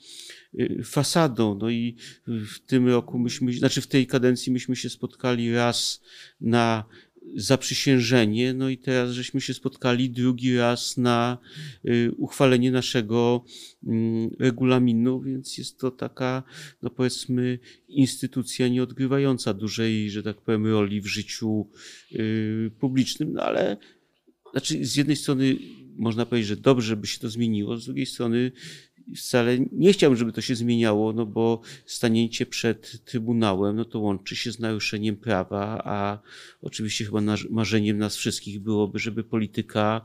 y, 0.61 0.83
fasadą. 0.85 1.59
No 1.61 1.71
i 1.71 1.97
w 2.27 2.59
tym 2.67 2.89
roku 2.89 3.19
myśmy, 3.19 3.53
znaczy 3.53 3.81
w 3.81 3.87
tej 3.87 4.07
kadencji 4.07 4.53
myśmy 4.53 4.77
się 4.77 4.91
spotkali 4.91 5.53
raz 5.53 6.03
na 6.41 6.85
zaprzysiężenie, 7.37 8.55
no 8.55 8.69
i 8.69 8.79
teraz 8.79 9.11
żeśmy 9.11 9.41
się 9.41 9.55
spotkali 9.55 10.11
drugi 10.11 10.57
raz 10.57 10.97
na 10.97 11.39
y, 11.85 12.13
uchwalenie 12.17 12.71
naszego 12.71 13.45
mm, 13.87 14.31
regulaminu, 14.39 15.21
więc 15.21 15.59
jest 15.59 15.79
to 15.79 15.91
taka, 15.91 16.43
no 16.83 16.91
powiedzmy, 16.91 17.59
instytucja 17.89 18.69
nie 18.69 18.83
odgrywająca 18.83 19.55
dużej, 19.55 20.11
że 20.11 20.23
tak 20.23 20.41
powiem, 20.41 20.67
roli 20.67 21.01
w 21.01 21.07
życiu 21.07 21.71
y, 22.13 22.71
publicznym, 22.81 23.33
no 23.33 23.43
ale 23.43 23.77
znaczy 24.53 24.85
z 24.85 24.97
jednej 24.97 25.17
strony 25.17 25.57
można 25.97 26.27
powiedzieć, 26.27 26.49
że 26.49 26.57
dobrze, 26.57 26.87
żeby 26.87 27.07
się 27.07 27.21
to 27.21 27.29
zmieniło, 27.29 27.77
z 27.77 27.85
drugiej 27.85 28.07
strony 28.07 28.53
wcale 29.17 29.59
nie 29.73 29.93
chciałbym, 29.93 30.19
żeby 30.19 30.33
to 30.33 30.41
się 30.41 30.55
zmieniało, 30.55 31.13
no 31.13 31.27
bo 31.27 31.61
stanięcie 31.87 32.47
przed 32.47 33.05
Trybunałem, 33.05 33.77
no 33.77 33.85
to 33.85 33.99
łączy 33.99 34.37
się 34.37 34.53
z 34.53 34.59
naruszeniem 34.59 35.17
prawa, 35.17 35.83
a 35.85 36.19
oczywiście 36.63 37.05
chyba 37.05 37.21
marzeniem 37.51 37.99
nas 37.99 38.17
wszystkich 38.17 38.61
byłoby, 38.61 38.99
żeby 38.99 39.25
polityka 39.25 40.01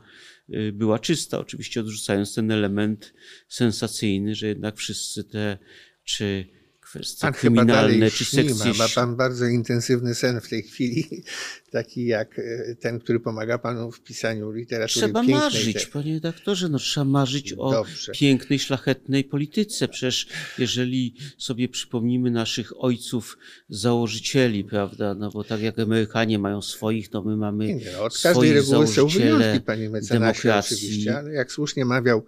y, 0.54 0.72
była 0.72 0.98
czysta, 0.98 1.38
oczywiście 1.38 1.80
odrzucając 1.80 2.34
ten 2.34 2.50
element 2.50 3.14
sensacyjny, 3.48 4.34
że 4.34 4.46
jednak 4.46 4.76
wszyscy 4.76 5.24
te, 5.24 5.58
czy 6.04 6.59
kwestie 6.90 7.20
Pan 7.20 7.32
kryminalne, 7.32 8.10
czy 8.10 8.24
sekcje... 8.24 8.72
ma, 8.72 8.78
ma 8.78 8.88
pan 8.94 9.16
bardzo 9.16 9.46
intensywny 9.46 10.14
sen 10.14 10.40
w 10.40 10.48
tej 10.48 10.62
chwili, 10.62 11.22
taki 11.72 12.06
jak 12.06 12.38
e, 12.38 12.74
ten, 12.74 13.00
który 13.00 13.20
pomaga 13.20 13.58
panu 13.58 13.92
w 13.92 14.00
pisaniu 14.00 14.52
literatury 14.52 15.06
Trzeba 15.06 15.20
pięknej. 15.20 15.40
marzyć, 15.40 15.86
panie 15.86 16.14
redaktorze, 16.14 16.68
no 16.68 16.78
trzeba 16.78 17.04
marzyć 17.04 17.52
o 17.52 17.70
Dobrze. 17.70 18.12
pięknej, 18.12 18.58
szlachetnej 18.58 19.24
polityce. 19.24 19.88
Przecież 19.88 20.26
jeżeli 20.58 21.14
sobie 21.38 21.68
przypomnimy 21.68 22.30
naszych 22.30 22.84
ojców 22.84 23.38
założycieli, 23.68 24.64
prawda, 24.64 25.14
no 25.14 25.30
bo 25.30 25.44
tak 25.44 25.60
jak 25.60 25.78
Amerykanie 25.78 26.38
mają 26.38 26.62
swoich, 26.62 27.12
no 27.12 27.22
my 27.22 27.36
mamy 27.36 27.66
Nie, 27.66 27.74
nie, 27.74 27.92
no, 27.92 28.04
od 28.04 28.18
każdej 28.18 28.52
reguły 28.52 28.86
są 28.86 29.06
wyjątki, 29.06 29.60
panie 29.60 29.90
mecenasie, 29.90 30.14
demokracji. 30.42 30.76
oczywiście, 30.76 31.16
ale 31.18 31.32
jak 31.32 31.52
słusznie 31.52 31.84
mawiał 31.84 32.26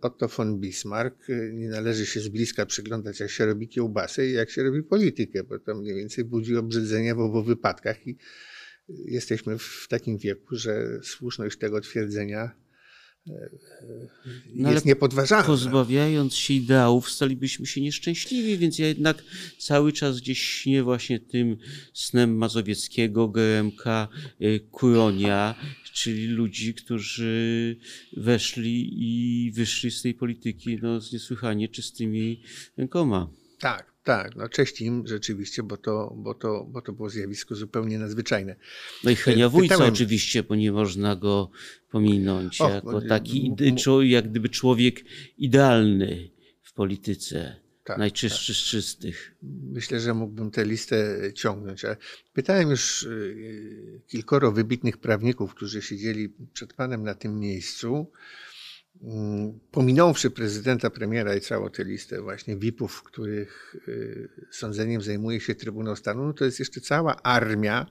Otto 0.00 0.28
von 0.28 0.60
Bismarck, 0.60 1.30
y, 1.30 1.50
nie 1.54 1.68
należy 1.68 2.06
się 2.06 2.20
z 2.20 2.28
bliska 2.28 2.66
przyglądać, 2.66 3.20
jak 3.20 3.30
się 3.30 3.46
robi 3.46 3.68
kiełbasę 3.68 4.26
i 4.26 4.32
jak 4.32 4.50
się 4.50 4.62
robi 4.62 4.82
politykę, 4.82 5.44
bo 5.44 5.58
to 5.58 5.74
mniej 5.74 5.94
więcej 5.94 6.24
budzi 6.24 6.56
obrzydzenie 6.56 7.14
w 7.14 7.20
obu 7.20 7.42
wypadkach 7.42 8.06
i 8.06 8.10
y, 8.10 8.16
jesteśmy 8.88 9.58
w 9.58 9.86
takim 9.88 10.18
wieku, 10.18 10.56
że 10.56 11.00
słuszność 11.02 11.58
tego 11.58 11.80
twierdzenia 11.80 12.50
y, 13.28 13.32
No 14.54 14.72
jest 14.72 14.86
niepodważalna. 14.86 15.46
Pozbawiając 15.46 16.34
się 16.34 16.54
ideałów, 16.54 17.10
stalibyśmy 17.10 17.66
się 17.66 17.80
nieszczęśliwi, 17.80 18.58
więc 18.58 18.78
ja 18.78 18.86
jednak 18.86 19.24
cały 19.58 19.92
czas 19.92 20.20
gdzieś 20.20 20.42
śnię 20.42 20.82
właśnie 20.82 21.20
tym 21.20 21.56
snem 21.94 22.36
Mazowieckiego, 22.36 23.32
y, 24.40 24.60
Kuronia, 24.70 25.54
czyli 26.02 26.26
ludzi, 26.26 26.74
którzy 26.74 27.76
weszli 28.16 28.88
i 28.92 29.52
wyszli 29.52 29.90
z 29.90 30.02
tej 30.02 30.14
polityki 30.14 30.78
no, 30.82 31.00
z 31.00 31.12
niesłychanie 31.12 31.68
czystymi 31.68 32.42
rękoma. 32.76 33.30
Tak, 33.58 33.92
tak, 34.04 34.36
no 34.36 34.48
cześć 34.48 34.80
im 34.80 35.06
rzeczywiście, 35.06 35.62
bo 35.62 35.76
to, 35.76 36.14
bo, 36.16 36.34
to, 36.34 36.64
bo 36.64 36.82
to 36.82 36.92
było 36.92 37.10
zjawisko 37.10 37.54
zupełnie 37.54 37.98
nadzwyczajne. 37.98 38.56
No 39.04 39.10
i 39.10 39.16
Henia 39.16 39.48
Wójca 39.48 39.74
Pytałem- 39.74 39.92
oczywiście, 39.92 40.42
bo 40.42 40.54
nie 40.54 40.72
można 40.72 41.16
go 41.16 41.50
pominąć 41.90 42.60
Och, 42.60 42.70
jako 42.70 43.00
taki 43.00 43.52
jak 44.02 44.30
gdyby 44.30 44.48
człowiek 44.48 45.04
idealny 45.38 46.30
w 46.62 46.72
polityce, 46.72 47.56
Tak, 47.88 47.98
najczystszy 47.98 48.54
z 48.54 48.56
czystych. 48.56 49.34
Myślę, 49.72 50.00
że 50.00 50.14
mógłbym 50.14 50.50
tę 50.50 50.64
listę 50.64 51.18
ciągnąć. 51.34 51.82
Pytałem 52.32 52.70
już 52.70 53.02
y, 53.02 54.00
kilkoro 54.06 54.52
wybitnych 54.52 54.96
prawników, 54.96 55.54
którzy 55.54 55.82
siedzieli 55.82 56.34
przed 56.52 56.72
panem 56.72 57.02
na 57.02 57.14
tym 57.14 57.38
miejscu. 57.38 58.06
Mm, 59.02 59.58
Pominąwszy 59.70 60.30
prezydenta, 60.30 60.90
premiera 60.90 61.36
i 61.36 61.40
całą 61.40 61.70
tę 61.70 61.84
listę 61.84 62.20
właśnie 62.20 62.56
VIP-ów, 62.56 63.02
których 63.02 63.76
y, 63.88 64.28
sądzeniem 64.50 65.02
zajmuje 65.02 65.40
się 65.40 65.54
Trybunał 65.54 65.96
Stanu, 65.96 66.26
no 66.26 66.32
to 66.32 66.44
jest 66.44 66.58
jeszcze 66.58 66.80
cała 66.80 67.22
armia 67.22 67.86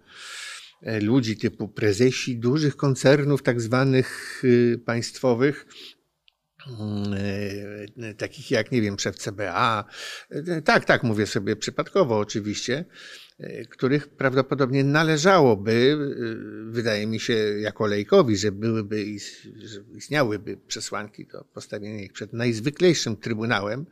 e, 0.82 1.00
ludzi 1.02 1.38
typu 1.38 1.68
prezesi 1.68 2.38
dużych 2.38 2.76
koncernów, 2.76 3.44
tak 3.44 3.62
zwanych 3.62 4.42
y, 4.44 4.80
państwowych, 4.86 5.66
takich 8.18 8.52
jak, 8.52 8.72
nie 8.72 8.82
wiem, 8.82 9.00
szef 9.00 9.16
CBA. 9.16 9.86
Tak, 10.66 10.86
tak, 10.86 11.04
mówię 11.04 11.28
sobie 11.28 11.56
przypadkowo 11.56 12.20
oczywiście, 12.20 12.86
których 13.70 14.08
prawdopodobnie 14.08 14.84
należałoby, 14.84 15.98
wydaje 16.70 17.08
mi 17.08 17.20
się, 17.20 17.34
jako 17.60 17.86
lejkowi, 17.86 18.38
że 18.38 18.52
byłyby, 18.52 19.06
że 19.64 19.84
istniałyby 19.96 20.58
przesłanki 20.68 21.26
do 21.26 21.44
postawienia 21.44 22.04
ich 22.04 22.14
przed 22.14 22.34
najzwyklejszym 22.34 23.18
trybunałem, 23.18 23.86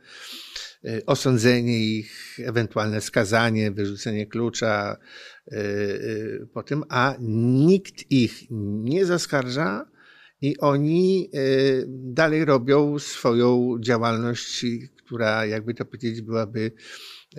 osądzenie 1.06 1.78
ich, 1.78 2.38
ewentualne 2.42 3.00
skazanie, 3.00 3.70
wyrzucenie 3.70 4.26
klucza 4.26 4.96
po 6.52 6.62
tym, 6.62 6.84
a 6.88 7.14
nikt 7.20 8.10
ich 8.10 8.42
nie 8.50 9.06
zaskarża 9.06 9.95
i 10.46 10.58
oni 10.58 11.30
dalej 11.88 12.44
robią 12.44 12.98
swoją 12.98 13.76
działalność, 13.80 14.66
która, 14.96 15.46
jakby 15.46 15.74
to 15.74 15.84
powiedzieć, 15.84 16.20
byłaby 16.20 16.72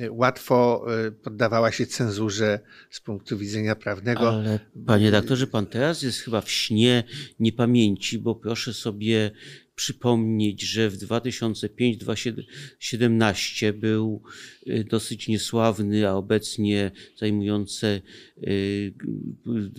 łatwo 0.10 0.86
poddawała 1.24 1.72
się 1.72 1.86
cenzurze 1.86 2.60
z 2.90 3.02
punktu 3.02 3.38
widzenia 3.38 3.76
prawnego. 3.76 4.30
Ale 4.30 4.60
panie 4.86 5.12
doktorze, 5.12 5.48
pan 5.48 5.66
teraz 5.66 6.02
jest 6.02 6.20
chyba 6.20 6.42
w 6.42 6.52
śnie 6.52 7.04
niepamięci, 7.40 8.20
bo 8.20 8.36
proszę 8.36 8.74
sobie 8.74 9.32
przypomnieć, 9.78 10.62
że 10.62 10.90
w 10.90 10.98
2005-2017 10.98 13.74
był 13.74 14.22
y, 14.68 14.86
dosyć 14.90 15.28
niesławny, 15.28 16.10
a 16.10 16.14
obecnie 16.14 16.92
zajmujący 17.18 18.02
y, 18.44 18.94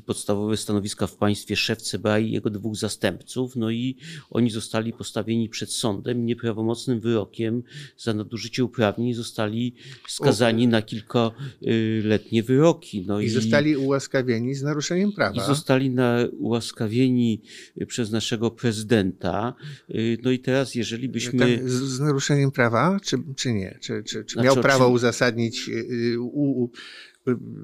podstawowe 0.06 0.56
stanowiska 0.56 1.06
w 1.06 1.16
państwie 1.16 1.56
szef 1.56 1.82
CBA 1.82 2.18
i 2.18 2.30
jego 2.30 2.50
dwóch 2.50 2.76
zastępców. 2.76 3.56
No 3.56 3.70
i 3.70 3.96
oni 4.30 4.50
zostali 4.50 4.92
postawieni 4.92 5.48
przed 5.48 5.72
sądem 5.72 6.26
nieprawomocnym 6.26 7.00
wyrokiem 7.00 7.62
za 7.96 8.14
nadużycie 8.14 8.64
uprawnień 8.64 9.14
zostali 9.14 9.74
skazani 10.08 10.68
na 10.68 10.82
kilkaletnie 10.82 12.42
wyroki. 12.42 13.04
No 13.06 13.20
i, 13.20 13.24
i 13.24 13.30
zostali 13.30 13.76
ułaskawieni 13.76 14.54
z 14.54 14.62
naruszeniem 14.62 15.12
prawa. 15.12 15.42
I 15.42 15.46
zostali 15.46 15.90
na, 15.90 16.18
ułaskawieni 16.38 17.42
przez 17.86 18.10
naszego 18.10 18.50
prezydenta 18.50 19.54
Y, 19.87 19.87
no 20.22 20.30
i 20.30 20.38
teraz, 20.38 20.74
jeżeli 20.74 21.08
byśmy. 21.08 21.68
z, 21.68 21.72
z, 21.72 22.00
naruszeniem 22.00 22.50
prawa, 22.50 23.00
czy, 23.02 23.18
czy 23.36 23.52
nie? 23.52 23.78
Czy, 23.80 24.02
czy, 24.02 24.24
czy 24.24 24.32
znaczy, 24.32 24.46
miał 24.46 24.56
prawo 24.56 24.84
czy... 24.84 24.90
uzasadnić, 24.90 25.68
y, 25.68 25.72
y, 25.72 26.20
u, 26.20 26.62
u, 26.64 26.70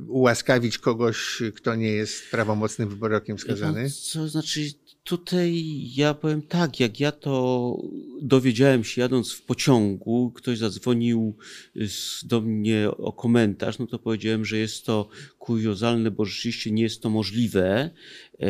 ułaskawić 0.08 0.78
kogoś, 0.78 1.42
kto 1.54 1.74
nie 1.74 1.90
jest 1.90 2.30
prawomocnym 2.30 2.88
wyrokiem 2.88 3.38
skazany? 3.38 3.82
No, 3.82 3.88
co 4.02 4.28
znaczy, 4.28 4.60
tutaj 5.04 5.64
ja 5.96 6.14
powiem 6.14 6.42
tak, 6.42 6.80
jak 6.80 7.00
ja 7.00 7.12
to 7.12 7.76
dowiedziałem 8.22 8.84
się 8.84 9.00
jadąc 9.00 9.32
w 9.32 9.42
pociągu, 9.42 10.32
ktoś 10.34 10.58
zadzwonił 10.58 11.36
do 12.22 12.40
mnie 12.40 12.90
o 12.90 13.12
komentarz, 13.12 13.78
no 13.78 13.86
to 13.86 13.98
powiedziałem, 13.98 14.44
że 14.44 14.58
jest 14.58 14.86
to 14.86 15.08
kuriozalne, 15.38 16.10
bo 16.10 16.24
rzeczywiście 16.24 16.70
nie 16.70 16.82
jest 16.82 17.02
to 17.02 17.10
możliwe. 17.10 17.90
E, 18.40 18.46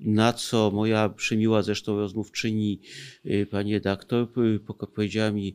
na 0.00 0.32
co 0.32 0.70
moja 0.70 1.08
przemiła 1.08 1.62
zresztą 1.62 1.96
rozmówczyni, 1.96 2.80
e, 3.24 3.46
pani 3.46 3.72
redaktor, 3.74 4.28
powiedziała 4.94 5.30
mi 5.30 5.54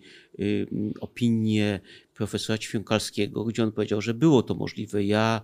opinię 1.00 1.80
profesora 2.14 2.58
Ćwiąkalskiego, 2.58 3.44
gdzie 3.44 3.64
on 3.64 3.72
powiedział, 3.72 4.02
że 4.02 4.14
było 4.14 4.44
to 4.44 4.56
możliwe. 4.56 5.04
Ja 5.04 5.42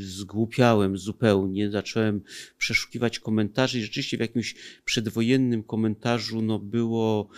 zgłupiałem 0.00 0.98
zupełnie, 0.98 1.70
zacząłem 1.70 2.20
przeszukiwać 2.58 3.18
komentarze 3.18 3.78
i 3.78 3.82
rzeczywiście 3.82 4.16
w 4.16 4.20
jakimś 4.20 4.54
przedwojennym 4.84 5.62
komentarzu 5.62 6.42
no, 6.42 6.58
było 6.58 7.28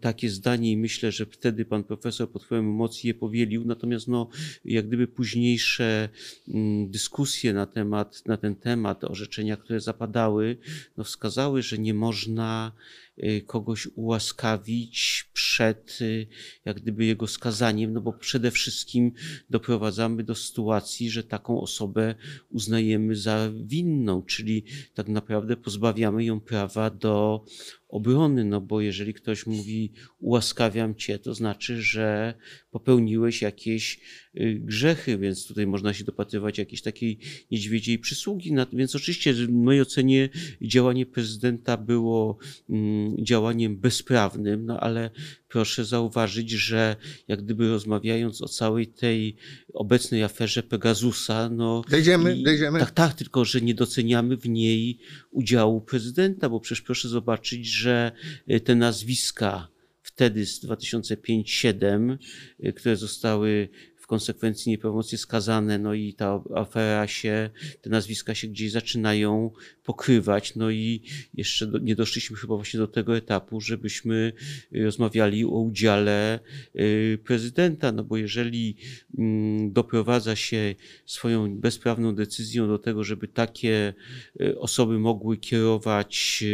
takie 0.00 0.30
zdanie 0.30 0.72
i 0.72 0.76
myślę, 0.76 1.12
że 1.12 1.26
wtedy 1.26 1.64
pan 1.64 1.84
profesor 1.84 2.30
pod 2.30 2.44
wpływem 2.44 2.66
emocji 2.66 3.08
je 3.08 3.14
powielił, 3.14 3.64
natomiast 3.64 4.08
no, 4.08 4.28
jak 4.64 4.86
gdyby 4.86 5.06
późniejsze 5.06 6.08
Mm, 6.48 6.90
dyskusje 6.90 7.52
na, 7.52 7.66
temat, 7.66 8.26
na 8.26 8.36
ten 8.36 8.56
temat, 8.56 9.04
orzeczenia, 9.04 9.56
które 9.56 9.80
zapadały, 9.80 10.56
no 10.96 11.04
wskazały, 11.04 11.62
że 11.62 11.78
nie 11.78 11.94
można 11.94 12.72
y, 13.11 13.11
kogoś 13.46 13.88
ułaskawić 13.94 15.30
przed 15.32 15.98
y, 16.00 16.26
jak 16.64 16.80
gdyby 16.80 17.04
jego 17.04 17.26
skazaniem, 17.26 17.92
no 17.92 18.00
bo 18.00 18.12
przede 18.12 18.50
wszystkim 18.50 19.12
doprowadzamy 19.50 20.24
do 20.24 20.34
sytuacji, 20.34 21.10
że 21.10 21.24
taką 21.24 21.60
osobę 21.60 22.14
uznajemy 22.50 23.16
za 23.16 23.50
winną, 23.64 24.22
czyli 24.22 24.64
tak 24.94 25.08
naprawdę 25.08 25.56
pozbawiamy 25.56 26.24
ją 26.24 26.40
prawa 26.40 26.90
do 26.90 27.44
obrony, 27.92 28.44
no 28.44 28.60
bo 28.60 28.80
jeżeli 28.80 29.14
ktoś 29.14 29.46
mówi 29.46 29.92
ułaskawiam 30.18 30.94
cię, 30.94 31.18
to 31.18 31.34
znaczy, 31.34 31.82
że 31.82 32.34
popełniłeś 32.70 33.42
jakieś 33.42 34.00
y, 34.36 34.60
grzechy, 34.60 35.18
więc 35.18 35.46
tutaj 35.46 35.66
można 35.66 35.94
się 35.94 36.04
dopatrywać 36.04 36.58
jakiejś 36.58 36.82
takiej 36.82 37.18
niedźwiedziej 37.50 37.98
przysługi. 37.98 38.54
Więc 38.72 38.96
oczywiście 38.96 39.34
w 39.34 39.50
mojej 39.50 39.82
ocenie 39.82 40.28
działanie 40.62 41.06
prezydenta 41.06 41.76
było 41.76 42.38
mm, 42.70 43.16
działaniem 43.24 43.76
bezprawnym, 43.76 44.66
no 44.66 44.80
ale 44.80 45.10
proszę 45.48 45.84
zauważyć, 45.84 46.50
że 46.50 46.96
jak 47.28 47.42
gdyby 47.42 47.68
rozmawiając 47.68 48.42
o 48.42 48.48
całej 48.48 48.86
tej 48.86 49.36
obecnej 49.74 50.22
aferze 50.22 50.62
Pegasusa, 50.62 51.48
no. 51.48 51.82
Dojdziemy, 51.90 52.36
i, 52.36 52.42
dojdziemy. 52.42 52.80
Tak, 52.80 52.90
tak, 52.90 53.14
tylko 53.14 53.44
że 53.44 53.60
nie 53.60 53.74
doceniamy 53.74 54.36
w 54.36 54.48
niej 54.48 54.98
udziału 55.30 55.80
prezydenta, 55.80 56.48
bo 56.48 56.60
przecież 56.60 56.82
proszę 56.82 57.08
zobaczyć, 57.08 57.66
że 57.66 57.81
e, 57.90 58.60
te 58.60 58.74
nazwiska 58.74 59.68
wtedy 60.02 60.46
z 60.46 60.64
2005-2007, 60.64 62.18
e, 62.60 62.72
które 62.72 62.96
zostały 62.96 63.68
konsekwencji 64.12 64.70
nieprawomocnie 64.70 65.18
skazane, 65.18 65.78
no 65.78 65.94
i 65.94 66.14
ta 66.14 66.42
afera 66.54 67.06
się, 67.06 67.50
te 67.80 67.90
nazwiska 67.90 68.34
się 68.34 68.48
gdzieś 68.48 68.72
zaczynają 68.72 69.50
pokrywać, 69.84 70.56
no 70.56 70.70
i 70.70 71.02
jeszcze 71.34 71.66
do, 71.66 71.78
nie 71.78 71.96
doszliśmy 71.96 72.36
chyba 72.36 72.56
właśnie 72.56 72.78
do 72.78 72.86
tego 72.86 73.16
etapu, 73.16 73.60
żebyśmy 73.60 74.32
y, 74.74 74.84
rozmawiali 74.84 75.44
o 75.44 75.48
udziale 75.48 76.40
y, 76.76 77.18
prezydenta, 77.24 77.92
no 77.92 78.04
bo 78.04 78.16
jeżeli 78.16 78.76
mm, 79.18 79.72
doprowadza 79.72 80.36
się 80.36 80.74
swoją 81.06 81.58
bezprawną 81.58 82.14
decyzją 82.14 82.68
do 82.68 82.78
tego, 82.78 83.04
żeby 83.04 83.28
takie 83.28 83.94
y, 84.40 84.58
osoby 84.58 84.98
mogły 84.98 85.36
kierować 85.36 86.44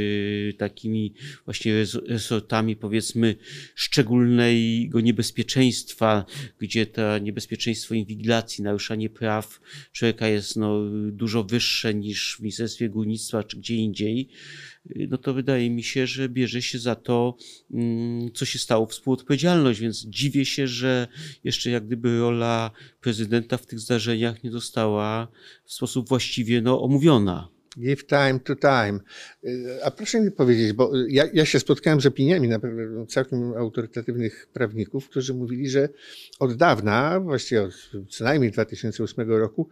takimi 0.58 1.14
właśnie 1.44 1.72
resortami 2.08 2.76
powiedzmy 2.76 3.36
szczególnego 3.74 5.00
niebezpieczeństwa, 5.00 6.24
gdzie 6.58 6.86
ta 6.86 7.18
niebezpieczeństwo 7.18 7.47
bezpieczeństwo 7.48 7.94
inwigilacji, 7.94 8.64
naruszanie 8.64 9.10
praw 9.10 9.60
człowieka 9.92 10.28
jest 10.28 10.56
no, 10.56 10.80
dużo 11.12 11.44
wyższe 11.44 11.94
niż 11.94 12.36
w 12.36 12.40
Ministerstwie 12.40 12.88
Górnictwa 12.88 13.44
czy 13.44 13.56
gdzie 13.56 13.74
indziej, 13.74 14.28
no 15.08 15.18
to 15.18 15.34
wydaje 15.34 15.70
mi 15.70 15.82
się, 15.82 16.06
że 16.06 16.28
bierze 16.28 16.62
się 16.62 16.78
za 16.78 16.94
to, 16.94 17.36
mm, 17.70 18.32
co 18.32 18.44
się 18.44 18.58
stało, 18.58 18.86
współodpowiedzialność, 18.86 19.80
więc 19.80 20.06
dziwię 20.06 20.44
się, 20.44 20.66
że 20.66 21.08
jeszcze 21.44 21.70
jak 21.70 21.86
gdyby 21.86 22.18
rola 22.18 22.70
prezydenta 23.00 23.56
w 23.56 23.66
tych 23.66 23.80
zdarzeniach 23.80 24.44
nie 24.44 24.50
została 24.50 25.28
w 25.64 25.72
sposób 25.72 26.08
właściwie 26.08 26.60
no, 26.60 26.82
omówiona. 26.82 27.57
Give 27.76 28.06
time 28.06 28.40
to 28.44 28.56
time. 28.56 29.00
Y, 29.44 29.84
a 29.84 29.90
proszę 29.90 30.20
mi 30.20 30.30
powiedzieć, 30.30 30.72
bo 30.72 30.92
ja, 31.08 31.24
ja 31.32 31.44
się 31.44 31.60
spotkałem 31.60 32.00
z 32.00 32.06
opiniami 32.06 32.48
na 32.48 32.60
całkiem 33.08 33.54
autorytatywnych 33.54 34.48
prawników, 34.52 35.08
którzy 35.08 35.34
mówili, 35.34 35.70
że 35.70 35.88
od 36.38 36.56
dawna, 36.56 37.20
właściwie 37.20 37.62
od 37.62 37.74
co 38.10 38.24
najmniej 38.24 38.50
2008 38.50 39.30
roku, 39.30 39.68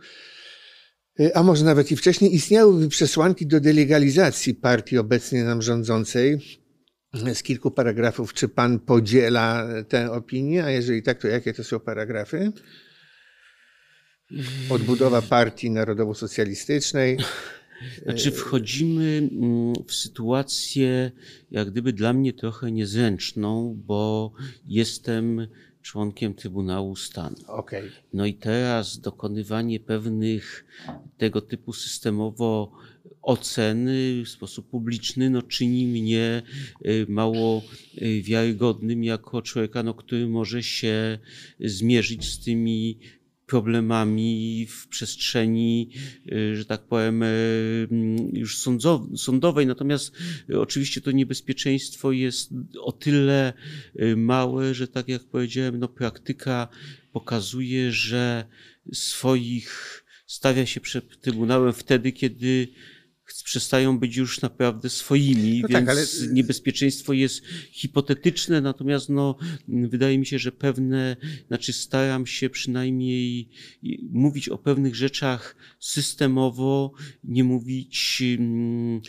y, 1.20 1.35
a 1.35 1.42
może 1.42 1.64
nawet 1.64 1.92
i 1.92 1.96
wcześniej, 1.96 2.35
istniały 2.35 2.88
przesłanki 2.88 3.46
do 3.46 3.61
delegalizacji 3.61 4.54
partii 4.54 4.98
obecnie 4.98 5.44
nam 5.44 5.62
rządzącej. 5.62 6.38
Z 7.35 7.42
kilku 7.42 7.70
paragrafów, 7.70 8.35
czy 8.35 8.48
pan 8.48 8.78
podziela 8.78 9.68
tę 9.88 10.12
opinię, 10.12 10.64
a 10.64 10.70
jeżeli 10.70 11.02
tak, 11.02 11.18
to 11.18 11.28
jakie 11.28 11.52
to 11.52 11.64
są 11.64 11.80
paragrafy? 11.80 12.52
Odbudowa 14.70 15.22
partii 15.22 15.70
narodowo-socjalistycznej, 15.70 17.16
znaczy 18.02 18.30
wchodzimy 18.30 19.28
mm, 19.32 19.74
w 19.86 19.94
sytuację 19.94 21.10
jak 21.50 21.70
gdyby 21.70 21.92
dla 21.92 22.12
mnie 22.12 22.32
trochę 22.32 22.72
niezręczną, 22.72 23.78
bo 23.86 24.32
jestem 24.66 25.46
członkiem 25.82 26.34
Trybunału 26.34 26.96
Stanu. 26.96 27.36
Okay. 27.46 27.90
No 28.12 28.26
i 28.26 28.34
teraz 28.34 29.00
dokonywanie 29.00 29.80
pewnych 29.80 30.64
tego 31.18 31.40
typu 31.40 31.72
systemowo 31.72 32.72
oceny 33.22 34.22
w 34.24 34.28
sposób 34.28 34.68
publiczny 34.68 35.30
no, 35.30 35.42
czyni 35.42 35.86
mnie 35.86 36.42
y, 36.86 37.06
mało 37.08 37.62
y, 38.02 38.22
wiarygodnym 38.22 39.04
jako 39.04 39.42
człowieka, 39.42 39.82
no, 39.82 39.94
który 39.94 40.28
może 40.28 40.62
się 40.62 41.18
zmierzyć 41.60 42.32
z 42.32 42.44
tymi 42.44 42.98
problemami 43.46 44.66
w 44.70 44.88
przestrzeni, 44.88 45.90
y, 46.32 46.56
że 46.56 46.64
tak 46.64 46.82
powiem, 46.82 47.22
y, 47.22 47.88
już 48.32 48.59
sądowej. 49.16 49.66
Natomiast 49.66 50.12
oczywiście 50.59 51.00
to 51.00 51.11
niebezpieczeństwo 51.11 52.12
jest 52.12 52.50
o 52.80 52.92
tyle 52.92 53.52
małe, 54.16 54.74
że 54.74 54.88
tak 54.88 55.09
jak 55.09 55.24
powiedziałem, 55.24 55.78
no 55.78 55.88
praktyka 55.88 56.68
pokazuje, 57.12 57.92
że 57.92 58.44
swoich 58.92 60.04
stawia 60.26 60.66
się 60.66 60.80
przed 60.80 61.20
Trybunałem 61.20 61.72
wtedy, 61.72 62.12
kiedy 62.12 62.68
przestają 63.44 63.98
być 63.98 64.16
już 64.16 64.40
naprawdę 64.40 64.90
swoimi, 64.90 65.60
no 65.62 65.68
więc 65.68 65.86
tak, 65.86 65.96
ale... 65.96 66.06
niebezpieczeństwo 66.32 67.12
jest 67.12 67.42
hipotetyczne, 67.70 68.60
natomiast 68.60 69.08
no, 69.08 69.36
wydaje 69.68 70.18
mi 70.18 70.26
się, 70.26 70.38
że 70.38 70.52
pewne, 70.52 71.16
znaczy 71.48 71.72
staram 71.72 72.26
się 72.26 72.50
przynajmniej 72.50 73.48
mówić 74.10 74.48
o 74.48 74.58
pewnych 74.58 74.96
rzeczach 74.96 75.56
systemowo, 75.80 76.92
nie 77.24 77.44
mówić 77.44 78.22
mm, 78.38 79.00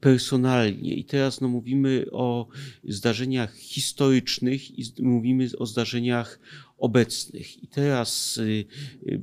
personalnie. 0.00 0.94
I 0.94 1.04
teraz 1.04 1.40
no, 1.40 1.48
mówimy 1.48 2.06
o 2.12 2.48
zdarzeniach 2.84 3.56
historycznych 3.56 4.78
i 4.78 4.84
mówimy 5.02 5.48
o 5.58 5.66
zdarzeniach 5.66 6.40
obecnych. 6.78 7.62
I 7.62 7.68
teraz 7.68 8.38
y, 8.38 8.64
y, 9.06 9.20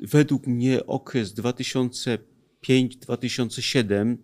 według 0.00 0.46
mnie 0.46 0.86
okres 0.86 1.34
2005-2007 2.64 4.16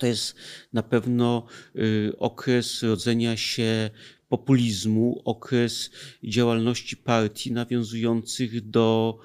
to 0.00 0.06
jest 0.06 0.34
na 0.72 0.82
pewno 0.82 1.46
y, 1.76 2.12
okres 2.18 2.82
rodzenia 2.82 3.36
się 3.36 3.90
populizmu, 4.28 5.22
okres 5.24 5.90
działalności 6.24 6.96
partii 6.96 7.52
nawiązujących 7.52 8.70
do 8.70 9.18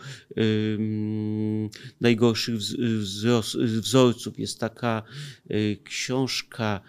najgorszych 2.01 2.55
wzorców. 3.59 4.39
Jest 4.39 4.59
taka 4.59 5.03
y, 5.51 5.77
książka 5.83 6.81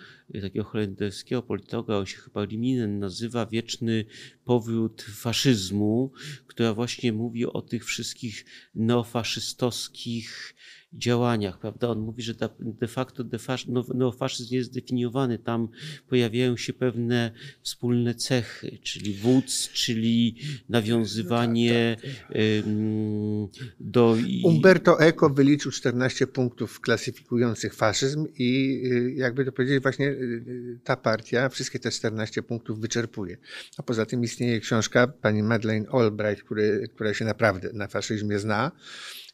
takiego 0.42 0.64
holenderskiego 0.64 1.42
politologa, 1.42 1.96
on 1.96 2.06
się 2.06 2.16
chyba 2.16 2.44
Liminen 2.44 2.98
nazywa, 2.98 3.46
Wieczny 3.46 4.04
powrót 4.44 5.02
faszyzmu, 5.02 6.12
która 6.46 6.74
właśnie 6.74 7.12
mówi 7.12 7.46
o 7.46 7.62
tych 7.62 7.84
wszystkich 7.84 8.44
neofaszystowskich 8.74 10.54
działaniach, 10.96 11.58
prawda? 11.58 11.88
On 11.88 12.00
mówi, 12.00 12.22
że 12.22 12.34
de 12.60 12.88
facto 12.88 13.24
no, 13.68 13.84
neofaszyzm 13.94 14.54
jest 14.54 14.70
zdefiniowany, 14.70 15.38
tam 15.38 15.68
pojawiają 16.08 16.56
się 16.56 16.72
pewne 16.72 17.30
wspólne 17.62 18.14
cechy, 18.14 18.78
czyli 18.82 19.14
wódz, 19.14 19.68
czyli 19.72 20.36
nawiązywanie 20.68 21.96
tak, 22.02 22.10
tak, 22.10 22.28
tak. 22.28 23.74
do... 23.80 24.16
Umberto 24.44 25.00
Eco 25.00 25.30
wyliczył 25.30 25.72
14 25.72 26.26
punktów 26.26 26.80
klasyfikujących 26.80 27.74
faszyzm 27.74 28.26
i 28.38 28.82
y, 28.92 29.12
jakby 29.16 29.44
to 29.44 29.52
powiedzieć, 29.52 29.82
właśnie 29.82 30.06
y, 30.08 30.80
ta 30.84 30.96
partia 30.96 31.48
wszystkie 31.48 31.78
te 31.78 31.90
14 31.90 32.42
punktów 32.42 32.80
wyczerpuje. 32.80 33.36
A 33.78 33.82
poza 33.82 34.06
tym 34.06 34.24
istnieje 34.24 34.60
książka 34.60 35.06
pani 35.06 35.42
Madeleine 35.42 35.86
Albright, 35.92 36.44
który, 36.44 36.88
która 36.94 37.14
się 37.14 37.24
naprawdę 37.24 37.70
na 37.72 37.88
faszyzmie 37.88 38.38
zna 38.38 38.72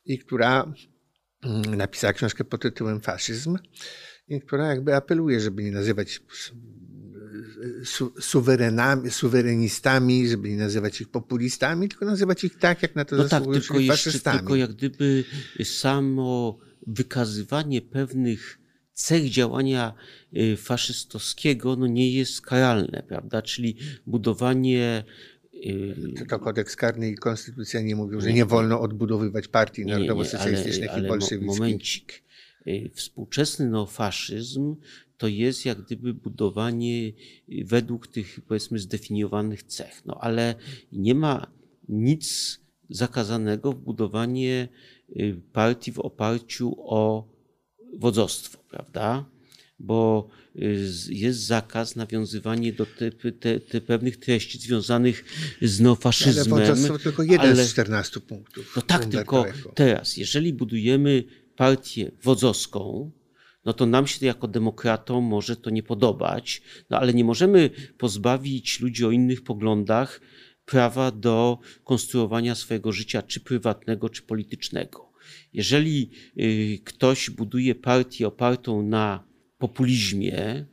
i 0.06 0.18
która 0.18 0.72
napisała 1.76 2.12
książkę 2.12 2.44
pod 2.44 2.62
tytułem 2.62 3.00
Faszyzm, 3.00 3.58
która 4.46 4.66
jakby 4.66 4.94
apeluje, 4.94 5.40
żeby 5.40 5.64
nie 5.64 5.72
nazywać 5.72 6.20
su 7.84 8.12
suwerenami, 8.20 9.10
suwerenistami, 9.10 10.28
żeby 10.28 10.48
nie 10.50 10.56
nazywać 10.56 11.00
ich 11.00 11.08
populistami, 11.08 11.88
tylko 11.88 12.04
nazywać 12.04 12.44
ich 12.44 12.58
tak, 12.58 12.82
jak 12.82 12.96
na 12.96 13.04
to 13.04 13.16
no 13.16 13.22
tak, 13.22 13.30
zasługują, 13.30 13.60
tylko 13.60 13.78
jeszcze, 13.78 14.10
faszystami. 14.10 14.38
Tylko 14.38 14.56
jak 14.56 14.72
gdyby 14.72 15.24
samo 15.64 16.58
wykazywanie 16.86 17.82
pewnych 17.82 18.58
cech 18.94 19.30
działania 19.30 19.94
y, 20.36 20.56
faszystowskiego 20.56 21.76
no 21.76 21.86
nie 21.86 22.12
jest 22.12 22.40
karalne, 22.40 23.02
prawda? 23.08 23.42
Czyli 23.42 23.76
budowanie 24.06 25.04
to 26.28 26.38
kodeks 26.38 26.76
karny 26.76 27.10
i 27.10 27.14
konstytucja 27.14 27.80
nie 27.80 27.96
mówią, 27.96 28.20
że 28.20 28.32
nie 28.32 28.44
wolno 28.44 28.80
odbudowywać 28.80 29.48
partii 29.48 29.86
narodowo-socjalistycznych 29.86 30.90
i 30.98 31.08
bolszewickich. 31.08 31.58
Momencik. 31.58 32.22
Y, 32.66 32.90
współczesny 32.94 33.70
neofaszyzm 33.70 34.76
to 35.18 35.28
jest 35.28 35.66
jak 35.66 35.82
gdyby 35.82 36.14
budowanie 36.14 37.08
y, 37.08 37.12
według 37.64 38.06
tych 38.06 38.40
powiedzmy 38.48 38.78
zdefiniowanych 38.78 39.62
cech. 39.62 40.02
No 40.06 40.18
ale 40.20 40.54
nie 40.92 41.14
ma 41.14 41.46
nic 41.88 42.60
zakazanego 42.90 43.72
w 43.72 43.78
budowanie 43.78 44.68
partii 45.52 45.92
w 45.92 45.98
oparciu 45.98 46.74
o 46.78 47.28
wodzostwo, 47.98 48.58
prawda? 48.70 49.31
Bo 49.82 50.28
Y, 50.58 50.90
jest 51.08 51.38
zakaz 51.40 51.96
nawiązywania 51.96 52.72
do 52.72 52.86
te, 52.86 53.10
te, 53.10 53.60
te 53.60 53.80
pewnych 53.80 54.16
treści 54.16 54.58
związanych 54.58 55.24
z 55.62 55.80
neofaszyzmem. 55.80 56.62
Ale 56.62 56.88
to 56.88 56.98
tylko 56.98 57.22
jeden 57.22 57.40
ale, 57.40 57.64
z 57.64 57.70
14 57.70 58.20
punktów. 58.20 58.72
No 58.76 58.82
tak, 58.82 59.04
tylko 59.04 59.44
teraz, 59.74 60.16
jeżeli 60.16 60.52
budujemy 60.52 61.24
partię 61.56 62.10
wodzowską, 62.22 63.10
no 63.64 63.72
to 63.72 63.86
nam 63.86 64.06
się 64.06 64.26
jako 64.26 64.48
demokratom 64.48 65.24
może 65.24 65.56
to 65.56 65.70
nie 65.70 65.82
podobać, 65.82 66.62
no 66.90 66.98
ale 66.98 67.14
nie 67.14 67.24
możemy 67.24 67.70
pozbawić 67.98 68.80
ludzi 68.80 69.04
o 69.04 69.10
innych 69.10 69.44
poglądach 69.44 70.20
prawa 70.64 71.10
do 71.10 71.58
konstruowania 71.84 72.54
swojego 72.54 72.92
życia, 72.92 73.22
czy 73.22 73.40
prywatnego, 73.40 74.08
czy 74.08 74.22
politycznego. 74.22 75.12
Jeżeli 75.52 76.10
y, 76.38 76.78
ktoś 76.84 77.30
buduje 77.30 77.74
partię 77.74 78.26
opartą 78.26 78.82
na 78.82 79.31
populizmie, 79.62 80.64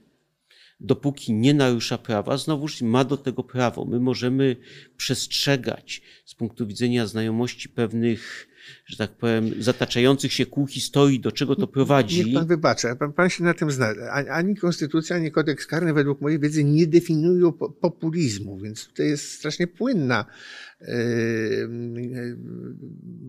dopóki 0.80 1.34
nie 1.34 1.54
narusza 1.54 1.98
prawa, 1.98 2.38
znowuż 2.38 2.82
ma 2.82 3.04
do 3.04 3.18
tego 3.18 3.44
prawo. 3.44 3.86
My 3.86 4.00
możemy 4.00 4.56
przestrzegać 4.98 6.02
z 6.26 6.36
punktu 6.36 6.68
widzenia 6.68 7.08
znajomości 7.08 7.70
pewnych, 7.70 8.48
że 8.86 8.98
tak 8.98 9.12
powiem, 9.12 9.52
zataczających 9.60 10.34
się 10.34 10.46
kół 10.46 10.68
historii, 10.68 11.20
do 11.20 11.32
czego 11.32 11.56
to 11.56 11.68
prowadzi. 11.68 12.26
Niech 12.26 12.34
pan 12.34 12.48
wybaczy, 12.48 12.88
pan, 13.00 13.14
pan 13.14 13.30
się 13.30 13.44
na 13.44 13.54
tym 13.54 13.72
zna. 13.72 13.88
Ani 14.30 14.56
konstytucja, 14.56 15.16
ani 15.16 15.32
kodeks 15.32 15.66
karny 15.66 15.94
według 15.94 16.22
mojej 16.22 16.40
wiedzy 16.40 16.64
nie 16.64 16.88
definiują 16.88 17.52
populizmu, 17.88 18.60
więc 18.60 18.88
tutaj 18.88 19.08
jest 19.08 19.32
strasznie 19.32 19.68
płynna 19.68 20.26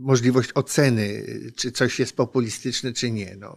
możliwość 0.00 0.50
oceny, 0.54 1.24
czy 1.56 1.72
coś 1.72 1.98
jest 1.98 2.16
populistyczne, 2.16 2.92
czy 2.92 3.10
nie. 3.10 3.36
No. 3.40 3.56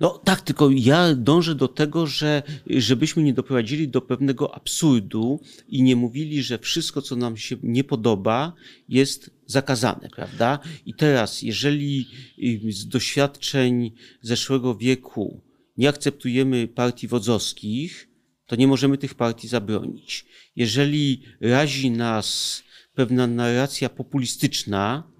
No 0.00 0.18
tak, 0.18 0.40
tylko 0.40 0.70
ja 0.70 1.14
dążę 1.14 1.54
do 1.54 1.68
tego, 1.68 2.06
że 2.06 2.42
żebyśmy 2.66 3.22
nie 3.22 3.34
doprowadzili 3.34 3.88
do 3.88 4.00
pewnego 4.00 4.54
absurdu 4.54 5.40
i 5.68 5.82
nie 5.82 5.96
mówili, 5.96 6.42
że 6.42 6.58
wszystko, 6.58 7.02
co 7.02 7.16
nam 7.16 7.36
się 7.36 7.56
nie 7.62 7.84
podoba, 7.84 8.52
jest 8.88 9.30
zakazane, 9.46 10.08
prawda? 10.16 10.58
I 10.86 10.94
teraz, 10.94 11.42
jeżeli 11.42 12.06
y, 12.38 12.72
z 12.72 12.88
doświadczeń 12.88 13.92
zeszłego 14.22 14.74
wieku 14.74 15.40
nie 15.76 15.88
akceptujemy 15.88 16.68
partii 16.68 17.08
wodzowskich, 17.08 18.08
to 18.46 18.56
nie 18.56 18.66
możemy 18.66 18.98
tych 18.98 19.14
partii 19.14 19.48
zabronić. 19.48 20.26
Jeżeli 20.56 21.22
razi 21.40 21.90
nas 21.90 22.62
pewna 22.94 23.26
narracja 23.26 23.88
populistyczna, 23.88 25.10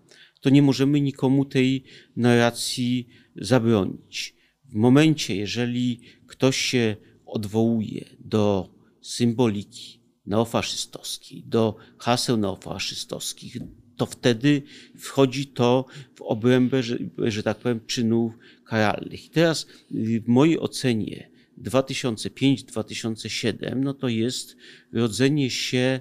to 0.41 0.51
nie 0.51 0.63
możemy 0.63 1.01
nikomu 1.01 1.45
tej 1.45 1.85
narracji 2.17 3.09
zabronić. 3.37 4.38
W 4.69 4.75
momencie, 4.75 5.37
jeżeli 5.37 6.01
ktoś 6.27 6.57
się 6.57 6.97
odwołuje 7.27 8.05
do 8.21 8.71
symboliki 9.01 10.01
neofaszystowskiej, 10.27 11.43
do 11.43 11.77
haseł 11.99 12.37
neofaszystowskich, 12.37 13.57
to 13.97 14.07
wtedy 14.07 14.63
wchodzi 14.99 15.47
to 15.47 15.85
w 16.15 16.23
obrębę, 16.23 16.83
że, 16.83 16.99
że 17.19 17.43
tak 17.43 17.59
powiem, 17.59 17.81
czynów 17.87 18.33
karalnych. 18.65 19.27
I 19.27 19.31
teraz 19.31 19.67
w 19.91 20.29
mojej 20.29 20.61
ocenie 20.61 21.31
2005-2007, 21.63 23.77
no 23.77 23.95
to 23.95 24.09
jest 24.09 24.57
rodzenie 24.93 25.51
się 25.51 26.01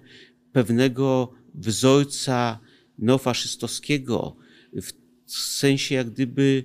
pewnego 0.51 1.33
wzorca 1.55 2.59
neofaszystowskiego 2.97 4.35
w 5.27 5.31
sensie 5.31 5.95
jak 5.95 6.09
gdyby 6.09 6.63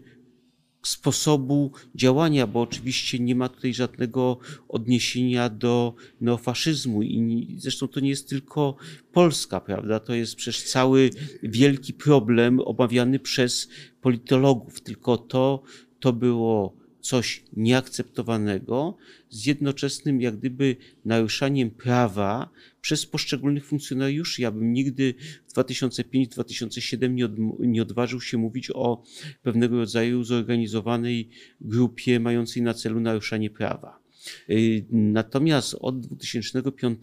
sposobu 0.83 1.73
działania, 1.95 2.47
bo 2.47 2.61
oczywiście 2.61 3.19
nie 3.19 3.35
ma 3.35 3.49
tutaj 3.49 3.75
żadnego 3.75 4.39
odniesienia 4.69 5.49
do 5.49 5.95
neofaszyzmu 6.21 7.03
i 7.03 7.47
zresztą 7.59 7.89
to 7.89 8.01
nie 8.01 8.11
jest 8.11 8.29
tylko 8.29 8.77
Polska, 9.13 9.61
prawda? 9.61 10.01
To 10.01 10.15
jest 10.15 10.37
przecież 10.37 10.63
cały 10.63 11.11
wielki 11.43 11.93
problem 11.93 12.61
omawiany 12.65 13.19
przez 13.19 13.69
politologów, 14.01 14.81
tylko 14.81 15.19
to, 15.19 15.63
to 16.01 16.13
było 16.13 16.82
coś 17.03 17.45
nieakceptowanego 17.53 18.97
z 19.31 19.47
jednoczesnym 19.47 20.21
jak 20.21 20.37
gdyby 20.37 20.77
naruszaniem 21.05 21.71
prawa 21.71 22.51
przez 22.81 23.07
poszczególnych 23.07 23.67
funkcjonariuszy. 23.67 24.43
Ja 24.43 24.51
bym 24.51 24.73
nigdy 24.73 25.15
w 25.49 25.53
2005-2007 25.53 27.11
nie, 27.11 27.29
nie 27.59 27.83
odważył 27.83 28.21
się 28.21 28.39
mówić 28.39 28.71
o 28.71 29.03
pewnego 29.43 29.77
rodzaju 29.77 30.25
zorganizowanej 30.25 31.29
grupie 31.61 32.21
mającej 32.21 32.63
na 32.63 32.75
celu 32.75 33.01
naruszanie 33.01 33.51
prawa. 33.51 34.03
Y, 34.51 34.85
natomiast 34.91 35.77
od 35.81 36.01
2005 36.01 36.99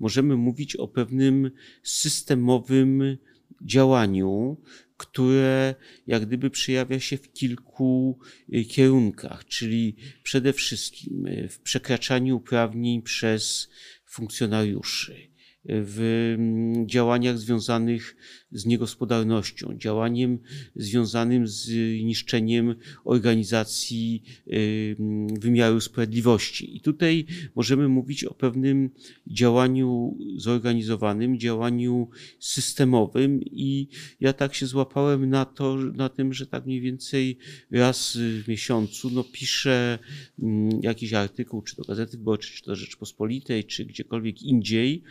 możemy 0.00 0.36
mówić 0.36 0.76
o 0.76 0.88
pewnym 0.88 1.50
systemowym 1.82 3.16
działaniu, 3.62 4.56
które 4.96 5.74
jak 6.06 6.26
gdyby 6.26 6.50
przejawia 6.50 7.00
się 7.00 7.16
w 7.16 7.32
kilku 7.32 8.18
y, 8.54 8.64
kierunkach, 8.64 9.44
czyli 9.44 9.96
przede 10.22 10.52
wszystkim 10.52 11.26
y, 11.26 11.48
w 11.48 11.60
przekraczaniu 11.60 12.36
uprawnień 12.36 13.02
przez 13.02 13.70
funkcjonariuszy 14.06 15.33
w 15.68 16.34
mm, 16.38 16.88
działaniach 16.88 17.38
związanych 17.38 18.16
z 18.52 18.66
niegospodarnością, 18.66 19.78
działaniem 19.78 20.38
związanym 20.76 21.48
z 21.48 21.68
niszczeniem 22.04 22.74
organizacji 23.04 24.22
y, 24.46 24.96
mm, 24.98 25.40
wymiaru 25.40 25.80
sprawiedliwości. 25.80 26.76
I 26.76 26.80
tutaj 26.80 27.26
możemy 27.54 27.88
mówić 27.88 28.24
o 28.24 28.34
pewnym 28.34 28.90
działaniu 29.26 30.18
zorganizowanym, 30.36 31.38
działaniu 31.38 32.08
systemowym 32.38 33.42
i 33.42 33.88
ja 34.20 34.32
tak 34.32 34.54
się 34.54 34.66
złapałem 34.66 35.30
na 35.30 35.44
to, 35.44 35.76
na 35.76 36.08
tym, 36.08 36.34
że 36.34 36.46
tak 36.46 36.66
mniej 36.66 36.80
więcej 36.80 37.38
raz 37.70 38.18
w 38.44 38.48
miesiącu 38.48 39.10
no, 39.10 39.24
piszę 39.32 39.98
mm, 40.38 40.80
jakiś 40.82 41.12
artykuł, 41.12 41.62
czy 41.62 41.76
do 41.76 41.82
Gazety 41.82 42.16
Wyborczej, 42.16 42.56
czy 42.56 42.64
do 42.64 42.76
Rzeczpospolitej, 42.76 43.64
czy 43.64 43.84
gdziekolwiek 43.84 44.42
indziej, 44.42 45.02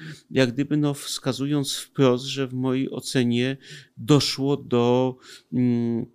jak 0.43 0.53
gdyby 0.53 0.77
no, 0.77 0.93
wskazując 0.93 1.75
wprost, 1.75 2.25
że 2.25 2.47
w 2.47 2.53
mojej 2.53 2.91
ocenie 2.91 3.57
doszło 3.97 4.57
do 4.57 5.15
mm, 5.53 6.05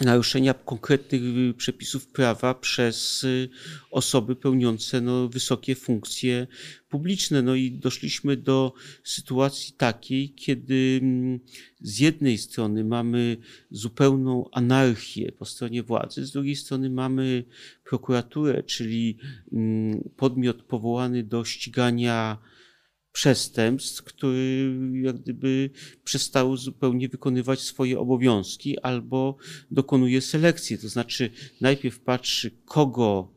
naruszenia 0.00 0.54
konkretnych 0.54 1.22
przepisów 1.56 2.06
prawa 2.06 2.54
przez 2.54 3.24
y, 3.24 3.48
osoby 3.90 4.36
pełniące 4.36 5.00
no, 5.00 5.28
wysokie 5.28 5.74
funkcje 5.74 6.46
publiczne. 6.88 7.42
No 7.42 7.54
i 7.54 7.70
doszliśmy 7.70 8.36
do 8.36 8.72
sytuacji 9.04 9.74
takiej, 9.74 10.30
kiedy 10.30 11.00
mm, 11.02 11.40
z 11.80 11.98
jednej 11.98 12.38
strony 12.38 12.84
mamy 12.84 13.36
zupełną 13.70 14.50
anarchię 14.52 15.32
po 15.32 15.44
stronie 15.44 15.82
władzy, 15.82 16.26
z 16.26 16.32
drugiej 16.32 16.56
strony 16.56 16.90
mamy 16.90 17.44
prokuraturę, 17.84 18.62
czyli 18.62 19.18
mm, 19.52 20.10
podmiot 20.16 20.62
powołany 20.62 21.22
do 21.22 21.44
ścigania 21.44 22.38
przestępstw, 23.18 24.02
które 24.02 24.38
jak 24.92 25.16
gdyby 25.16 25.70
przestały 26.04 26.56
zupełnie 26.56 27.08
wykonywać 27.08 27.60
swoje 27.60 27.98
obowiązki 27.98 28.78
albo 28.78 29.36
dokonuje 29.70 30.20
selekcji. 30.20 30.78
To 30.78 30.88
znaczy 30.88 31.30
najpierw 31.60 32.00
patrzy, 32.00 32.50
kogo 32.64 33.34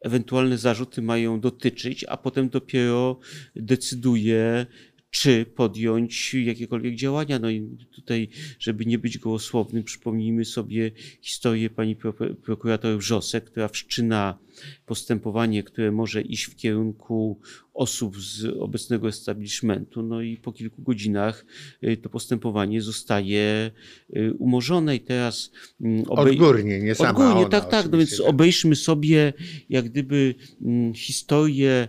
ewentualne 0.00 0.58
zarzuty 0.58 1.02
mają 1.02 1.40
dotyczyć, 1.40 2.04
a 2.08 2.16
potem 2.16 2.48
dopiero 2.48 3.18
decyduje, 3.56 4.66
czy 5.10 5.46
podjąć 5.46 6.34
jakiekolwiek 6.34 6.94
działania. 6.94 7.38
No 7.38 7.50
i 7.50 7.76
tutaj, 7.94 8.28
żeby 8.58 8.86
nie 8.86 8.98
być 8.98 9.18
gołosłownym, 9.18 9.84
przypomnijmy 9.84 10.44
sobie 10.44 10.90
historię 11.20 11.70
pani 11.70 11.96
prokurator 12.42 12.98
Wrzosek, 12.98 13.44
która 13.44 13.68
wszczyna 13.68 14.38
postępowanie, 14.86 15.62
które 15.62 15.92
może 15.92 16.22
iść 16.22 16.44
w 16.44 16.56
kierunku 16.56 17.40
osób 17.74 18.20
z 18.20 18.44
obecnego 18.44 19.08
establishmentu, 19.08 20.02
no 20.02 20.22
i 20.22 20.36
po 20.36 20.52
kilku 20.52 20.82
godzinach 20.82 21.46
y, 21.84 21.96
to 21.96 22.08
postępowanie 22.08 22.82
zostaje 22.82 23.70
y, 24.16 24.34
umorzone 24.38 24.96
i 24.96 25.00
teraz... 25.00 25.50
Mm, 25.80 26.04
obej... 26.08 26.32
Odgórnie, 26.32 26.80
nie 26.80 26.94
sama 26.94 27.10
Odgórnie, 27.10 27.32
ona, 27.32 27.48
tak, 27.48 27.68
tak, 27.70 27.92
no 27.92 27.98
więc 27.98 28.20
obejrzmy 28.20 28.76
sobie 28.76 29.32
jak 29.68 29.84
gdyby 29.84 30.34
mm, 30.62 30.94
historię 30.94 31.88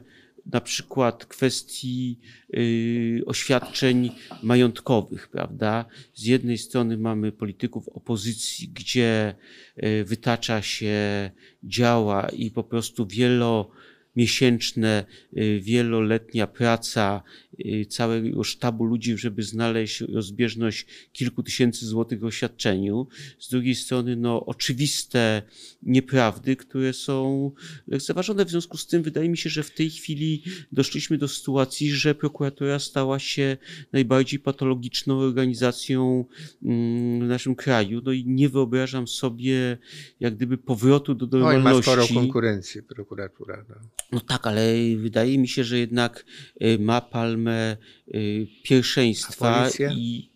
na 0.51 0.61
przykład 0.61 1.25
kwestii 1.25 2.19
y, 2.53 3.21
oświadczeń 3.25 4.11
majątkowych, 4.43 5.27
prawda? 5.27 5.85
Z 6.13 6.25
jednej 6.25 6.57
strony 6.57 6.97
mamy 6.97 7.31
polityków 7.31 7.89
opozycji, 7.89 8.69
gdzie 8.69 9.35
y, 9.83 10.05
wytacza 10.05 10.61
się 10.61 11.31
działa 11.63 12.29
i 12.29 12.51
po 12.51 12.63
prostu 12.63 13.07
wielo 13.07 13.71
miesięczne, 14.19 15.05
y, 15.37 15.59
wieloletnia 15.63 16.47
praca 16.47 17.23
y, 17.59 17.85
całego 17.85 18.43
sztabu 18.43 18.85
ludzi, 18.85 19.17
żeby 19.17 19.43
znaleźć 19.43 20.01
rozbieżność 20.01 20.85
kilku 21.13 21.43
tysięcy 21.43 21.85
złotych 21.85 22.19
w 22.19 22.25
oświadczeniu. 22.25 23.07
Z 23.39 23.49
drugiej 23.49 23.75
strony, 23.75 24.15
no, 24.15 24.45
oczywiste 24.45 25.41
nieprawdy, 25.83 26.55
które 26.55 26.93
są 26.93 27.51
lekceważone. 27.87 28.45
W 28.45 28.49
związku 28.49 28.77
z 28.77 28.87
tym 28.87 29.03
wydaje 29.03 29.29
mi 29.29 29.37
się, 29.37 29.49
że 29.49 29.63
w 29.63 29.71
tej 29.71 29.89
chwili 29.89 30.43
doszliśmy 30.71 31.17
do 31.17 31.27
sytuacji, 31.27 31.91
że 31.91 32.15
prokuratura 32.15 32.79
stała 32.79 33.19
się 33.19 33.57
najbardziej 33.93 34.39
patologiczną 34.39 35.19
organizacją 35.19 36.25
mm, 36.63 37.25
w 37.25 37.27
naszym 37.27 37.55
kraju. 37.55 38.01
No 38.05 38.11
i 38.11 38.25
nie 38.25 38.49
wyobrażam 38.49 39.07
sobie 39.07 39.77
jak 40.19 40.35
gdyby 40.35 40.57
powrotu 40.57 41.15
do 41.15 41.25
normalności. 41.37 41.89
No 41.89 41.93
i 41.93 41.97
ma 41.97 42.03
sporą 42.03 42.21
konkurencję 42.21 42.83
prokuratura. 42.83 43.65
No. 43.69 43.75
No 44.11 44.19
tak, 44.19 44.47
ale 44.47 44.61
wydaje 44.97 45.37
mi 45.37 45.47
się, 45.47 45.63
że 45.63 45.79
jednak 45.79 46.25
y, 46.61 46.79
ma 46.79 47.01
palmę 47.01 47.77
y, 48.07 48.47
pierwszeństwa 48.63 49.69
i 49.91 50.31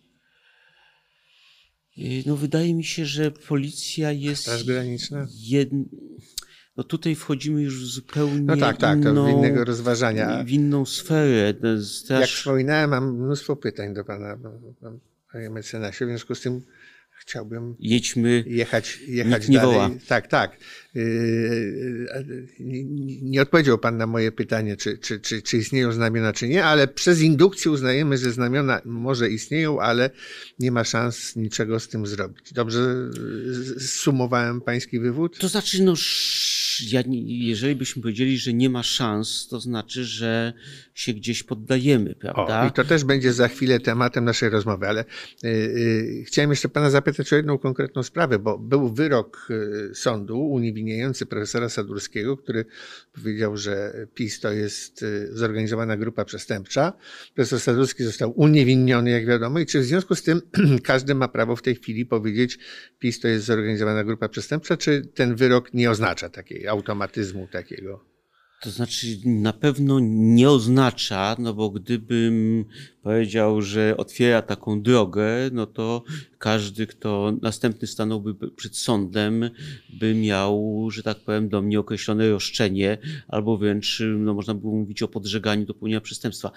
y, 1.98 2.22
no 2.26 2.36
wydaje 2.36 2.74
mi 2.74 2.84
się, 2.84 3.06
że 3.06 3.30
policja 3.30 4.12
jest 4.12 4.42
Straż 4.42 4.64
graniczna? 4.64 5.26
Jed... 5.30 5.70
No 6.76 6.84
tutaj 6.84 7.14
wchodzimy 7.14 7.62
już 7.62 7.84
w 7.84 7.86
zupełnie 7.86 8.40
no 8.40 8.56
tak, 8.56 8.76
tak, 8.76 8.98
inną, 8.98 9.38
innego 9.38 9.64
rozważania. 9.64 10.44
W 10.44 10.50
inną 10.50 10.86
sferę. 10.86 11.54
Straż... 11.82 12.20
Jak 12.20 12.30
wspominałem, 12.30 12.90
mam 12.90 13.16
mnóstwo 13.16 13.56
pytań 13.56 13.94
do 13.94 14.04
pana, 14.04 14.38
panie 15.32 15.50
mecenasie, 15.50 16.06
w 16.06 16.08
związku 16.08 16.34
z 16.34 16.40
tym 16.40 16.62
chciałbym 17.16 17.76
Jedźmy, 17.80 18.44
jechać, 18.46 18.98
jechać 19.06 19.48
nie 19.48 19.56
dalej. 19.56 19.74
Woła. 19.74 19.90
Tak, 20.08 20.26
tak. 20.26 20.56
Yy, 20.94 21.02
yy, 22.58 22.84
nie 23.22 23.42
odpowiedział 23.42 23.78
Pan 23.78 23.96
na 23.96 24.06
moje 24.06 24.32
pytanie, 24.32 24.76
czy, 24.76 24.98
czy, 24.98 25.20
czy, 25.20 25.42
czy 25.42 25.56
istnieją 25.58 25.92
znamiona, 25.92 26.32
czy 26.32 26.48
nie, 26.48 26.64
ale 26.64 26.88
przez 26.88 27.20
indukcję 27.20 27.70
uznajemy, 27.70 28.18
że 28.18 28.32
znamiona 28.32 28.80
może 28.84 29.30
istnieją, 29.30 29.80
ale 29.80 30.10
nie 30.58 30.72
ma 30.72 30.84
szans 30.84 31.36
niczego 31.36 31.80
z 31.80 31.88
tym 31.88 32.06
zrobić. 32.06 32.52
Dobrze 32.52 33.10
sumowałem 33.78 34.60
Pański 34.60 35.00
wywód? 35.00 35.38
To 35.38 35.48
znaczy, 35.48 35.82
no 35.82 35.94
ja, 36.80 37.02
jeżeli 37.26 37.76
byśmy 37.76 38.02
powiedzieli, 38.02 38.38
że 38.38 38.52
nie 38.52 38.70
ma 38.70 38.82
szans, 38.82 39.48
to 39.50 39.60
znaczy, 39.60 40.04
że 40.04 40.52
się 40.94 41.12
gdzieś 41.12 41.42
poddajemy, 41.42 42.14
prawda? 42.14 42.62
O, 42.62 42.68
I 42.68 42.72
to 42.72 42.84
też 42.84 43.04
będzie 43.04 43.32
za 43.32 43.48
chwilę 43.48 43.80
tematem 43.80 44.24
naszej 44.24 44.50
rozmowy, 44.50 44.88
ale 44.88 45.04
y, 45.44 45.48
y, 45.48 46.24
chciałem 46.26 46.50
jeszcze 46.50 46.68
pana 46.68 46.90
zapytać 46.90 47.32
o 47.32 47.36
jedną 47.36 47.58
konkretną 47.58 48.02
sprawę, 48.02 48.38
bo 48.38 48.58
był 48.58 48.94
wyrok 48.94 49.48
y, 49.90 49.94
sądu 49.94 50.40
uniewinniający 50.40 51.26
profesora 51.26 51.68
Sadurskiego, 51.68 52.36
który 52.36 52.64
powiedział, 53.14 53.56
że 53.56 54.06
PiS 54.14 54.40
to 54.40 54.52
jest 54.52 55.02
y, 55.02 55.28
zorganizowana 55.32 55.96
grupa 55.96 56.24
przestępcza. 56.24 56.92
Profesor 57.34 57.60
Sadurski 57.60 58.04
został 58.04 58.32
uniewinniony, 58.40 59.10
jak 59.10 59.26
wiadomo, 59.26 59.58
i 59.58 59.66
czy 59.66 59.80
w 59.80 59.84
związku 59.84 60.14
z 60.14 60.22
tym 60.22 60.40
każdy 60.82 61.14
ma 61.14 61.28
prawo 61.28 61.56
w 61.56 61.62
tej 61.62 61.74
chwili 61.74 62.06
powiedzieć, 62.06 62.58
PiS 62.98 63.20
to 63.20 63.28
jest 63.28 63.44
zorganizowana 63.46 64.04
grupa 64.04 64.28
przestępcza, 64.28 64.76
czy 64.76 65.02
ten 65.14 65.36
wyrok 65.36 65.74
nie 65.74 65.90
oznacza 65.90 66.28
takiej 66.28 66.63
automatyzmu 66.66 67.48
takiego? 67.52 68.14
To 68.64 68.70
znaczy, 68.70 69.06
na 69.24 69.52
pewno 69.52 69.98
nie 70.00 70.50
oznacza, 70.50 71.36
no 71.38 71.54
bo 71.54 71.70
gdybym 71.70 72.64
powiedział, 73.02 73.62
że 73.62 73.96
otwiera 73.96 74.42
taką 74.42 74.82
drogę, 74.82 75.26
no 75.52 75.66
to 75.66 76.04
każdy, 76.38 76.86
kto 76.86 77.32
następny 77.42 77.88
stanąłby 77.88 78.50
przed 78.50 78.76
sądem, 78.76 79.50
by 80.00 80.14
miał, 80.14 80.86
że 80.90 81.02
tak 81.02 81.18
powiem, 81.18 81.48
do 81.48 81.62
mnie 81.62 81.80
określone 81.80 82.30
roszczenie, 82.30 82.98
albo 83.28 83.56
wręcz, 83.56 84.02
no 84.18 84.34
można 84.34 84.54
było 84.54 84.74
mówić 84.74 85.02
o 85.02 85.08
podżeganiu 85.08 85.66
do 85.66 85.74
popełnienia 85.74 86.00
przestępstwa. 86.00 86.50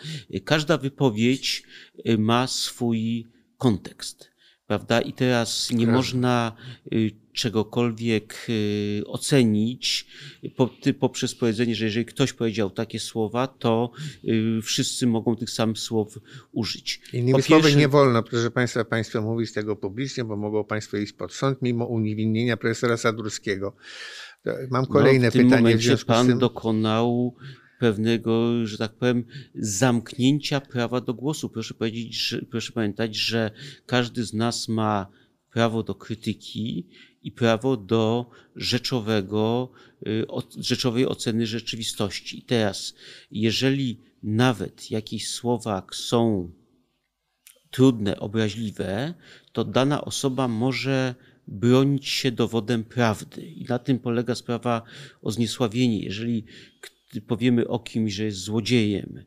Każda 0.46 0.78
wypowiedź 0.78 1.64
y, 2.10 2.18
ma 2.18 2.48
swój 2.48 3.28
kontekst 3.58 4.38
prawda? 4.68 5.02
I 5.02 5.14
teraz 5.14 5.72
nie 5.72 5.88
można 5.88 6.56
y, 6.94 7.12
czegokolwiek 7.38 8.46
y, 8.50 9.04
ocenić 9.06 10.08
poprzez 11.00 11.36
powiedzenie, 11.36 11.76
że 11.76 11.86
jeżeli 11.86 12.06
ktoś 12.06 12.34
powiedział 12.34 12.70
takie 12.70 13.00
słowa, 13.00 13.48
to 13.48 13.92
y, 14.24 14.62
wszyscy 14.62 15.08
mogą 15.08 15.36
tych 15.36 15.50
samych 15.50 15.80
słów 15.80 16.20
użyć. 16.52 17.02
Innymi 17.14 17.42
słowy, 17.42 17.76
nie 17.76 17.88
wolno, 17.88 18.24
proszę 18.24 18.52
Państwa, 18.52 18.86
Państwo 18.86 19.22
mówić 19.22 19.54
tego 19.54 19.76
publicznie, 19.76 20.24
bo 20.24 20.38
mogą 20.38 20.64
Państwo 20.64 20.98
iść 20.98 21.14
pod 21.14 21.34
sąd 21.34 21.62
mimo 21.62 21.86
uniewinnienia 21.86 22.58
profesora 22.58 22.98
Sadurskiego. 22.98 23.76
Mam 24.70 24.86
kolejne 24.86 25.26
no, 25.28 25.32
w 25.32 25.34
tym 25.34 25.44
pytanie. 25.44 25.62
Momencie 25.62 25.98
w 25.98 26.06
pan 26.06 26.28
tym... 26.28 26.40
dokonał 26.40 27.36
pewnego, 27.80 28.66
że 28.66 28.78
tak 28.78 28.94
powiem, 28.94 29.24
zamknięcia 29.56 30.62
prawa 30.62 31.02
do 31.02 31.14
głosu. 31.14 31.50
Proszę 31.50 31.74
powiedzieć, 31.74 32.28
że, 32.28 32.42
proszę 32.42 32.72
pamiętać, 32.72 33.16
że 33.16 33.52
każdy 33.86 34.26
z 34.26 34.34
nas 34.34 34.68
ma 34.68 35.08
prawo 35.58 35.84
do 35.84 35.96
krytyki 35.96 36.88
i 37.28 37.32
prawo 37.32 37.78
do 37.78 38.30
rzeczowego, 38.56 39.72
y, 40.08 40.26
rzeczowej 40.60 41.08
oceny 41.08 41.48
rzeczywistości. 41.48 42.40
I 42.40 42.42
teraz, 42.42 42.96
jeżeli 43.32 44.02
nawet 44.24 44.92
jakieś 44.92 45.30
słowa 45.30 45.88
są 45.92 46.52
trudne, 47.72 48.20
obraźliwe, 48.20 49.14
to 49.52 49.64
dana 49.64 50.06
osoba 50.06 50.48
może 50.48 51.16
bronić 51.48 52.08
się 52.08 52.32
dowodem 52.32 52.84
prawdy. 52.84 53.42
I 53.42 53.64
na 53.64 53.80
tym 53.80 54.00
polega 54.00 54.36
sprawa 54.36 54.82
o 55.22 55.32
zniesławienie. 55.32 56.04
Jeżeli 56.04 56.46
powiemy 57.28 57.68
o 57.68 57.80
kimś, 57.80 58.14
że 58.14 58.24
jest 58.24 58.40
złodziejem, 58.40 59.24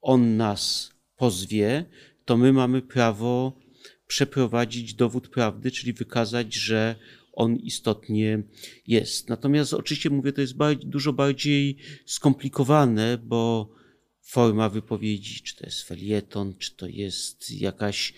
on 0.00 0.36
nas 0.36 0.92
pozwie, 1.16 1.84
to 2.24 2.36
my 2.36 2.52
mamy 2.52 2.82
prawo 2.82 3.64
przeprowadzić 4.06 4.94
dowód 4.94 5.28
prawdy, 5.28 5.70
czyli 5.70 5.92
wykazać, 5.92 6.54
że 6.54 6.96
on 7.34 7.56
istotnie 7.56 8.42
jest. 8.86 9.28
Natomiast 9.28 9.74
oczywiście 9.74 10.10
mówię, 10.10 10.32
to 10.32 10.40
jest 10.40 10.56
bardziej, 10.56 10.90
dużo 10.90 11.12
bardziej 11.12 11.76
skomplikowane, 12.06 13.18
bo 13.18 13.74
forma 14.22 14.68
wypowiedzi, 14.68 15.42
czy 15.42 15.56
to 15.56 15.66
jest 15.66 15.82
felieton, 15.82 16.54
czy 16.58 16.76
to 16.76 16.86
jest 16.86 17.50
jakaś 17.50 18.14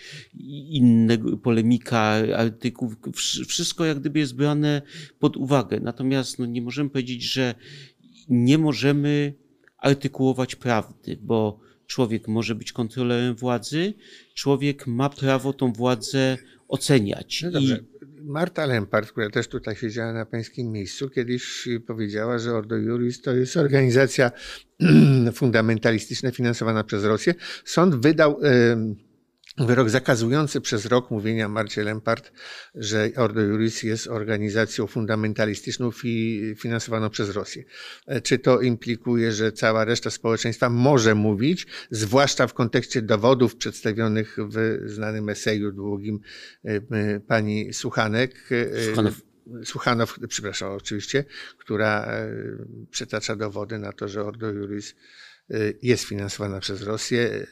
inna 0.71 1.15
polemika, 1.43 2.23
artykuł, 2.37 2.95
wszystko 3.49 3.85
jak 3.85 4.01
gdyby 4.01 4.19
jest 4.19 4.35
brane 4.35 4.83
pod 5.19 5.37
uwagę. 5.37 5.81
Natomiast 5.81 6.39
no, 6.39 6.47
nie 6.47 6.63
możemy 6.63 6.91
powiedzieć, 6.91 7.23
że 7.23 7.55
nie 8.29 8.59
możemy 8.59 9.35
artykułować 9.79 10.57
prawdy, 10.57 11.19
bo 11.23 11.61
człowiek 11.87 12.29
może 12.29 12.55
być 12.55 12.73
kontrolerem 12.73 13.35
władzy, 13.35 13.95
człowiek 14.35 14.87
ma 14.87 15.11
prawo 15.11 15.53
tą 15.53 15.73
władzę 15.73 16.39
oceniać. 16.69 17.43
No 17.43 17.51
dobrze. 17.51 17.85
I... 18.03 18.06
Marta 18.23 18.67
Lempart, 18.67 19.11
która 19.11 19.31
też 19.31 19.49
tutaj 19.49 19.77
siedziała 19.77 20.13
na 20.13 20.27
pańskim 20.27 20.73
miejscu, 20.73 21.11
kiedyś 21.11 21.69
powiedziała, 21.87 22.39
że 22.39 22.55
Ordo 22.55 22.77
Juris 22.77 23.23
to 23.23 23.35
jest 23.35 23.57
organizacja 23.57 24.31
fundamentalistyczna 25.35 26.31
finansowana 26.31 26.85
przez 26.85 27.05
Rosję. 27.05 27.35
Sąd 27.65 27.95
wydał 27.95 28.41
wyrok 29.59 29.91
zakazujący 29.91 30.61
przez 30.61 30.87
rok 30.87 31.11
mówienia 31.11 31.49
Marcie 31.49 31.85
Lempart, 31.85 32.33
że 32.75 33.11
Ordo 33.17 33.41
Juris 33.41 33.83
jest 33.83 34.07
organizacją 34.07 34.87
fundamentalistyczną 34.87 35.91
fi, 35.91 36.43
finansowaną 36.59 37.11
przez 37.11 37.31
Rosję. 37.31 37.65
E, 38.07 38.21
czy 38.21 38.39
to 38.39 38.61
implikuje, 38.61 39.33
że 39.33 39.53
cała 39.53 39.85
reszta 39.85 40.11
społeczeństwa 40.11 40.71
może 40.71 41.15
mówić, 41.15 41.67
zwłaszcza 41.91 42.47
w 42.47 42.55
kontekście 42.55 43.03
dowodów 43.03 43.57
przedstawionych 43.57 44.37
w 44.49 44.81
znanym 44.87 45.29
eseju 45.29 45.73
długim 45.73 46.21
e, 46.65 47.21
pani 47.21 47.73
Suchanek, 47.73 48.49
e, 48.51 48.85
Słuchanow. 48.85 49.23
Słuchanow, 49.65 50.19
przepraszam, 50.29 50.73
oczywiście, 50.73 51.25
która 51.59 52.09
przytacza 52.91 53.37
dowody 53.37 53.79
na 53.79 53.93
to, 53.93 54.09
że 54.09 54.25
Ordo 54.25 54.51
Juris 54.51 54.95
jest 55.83 56.05
finansowana 56.05 56.61
przez 56.61 56.83
Rosję 56.83 57.47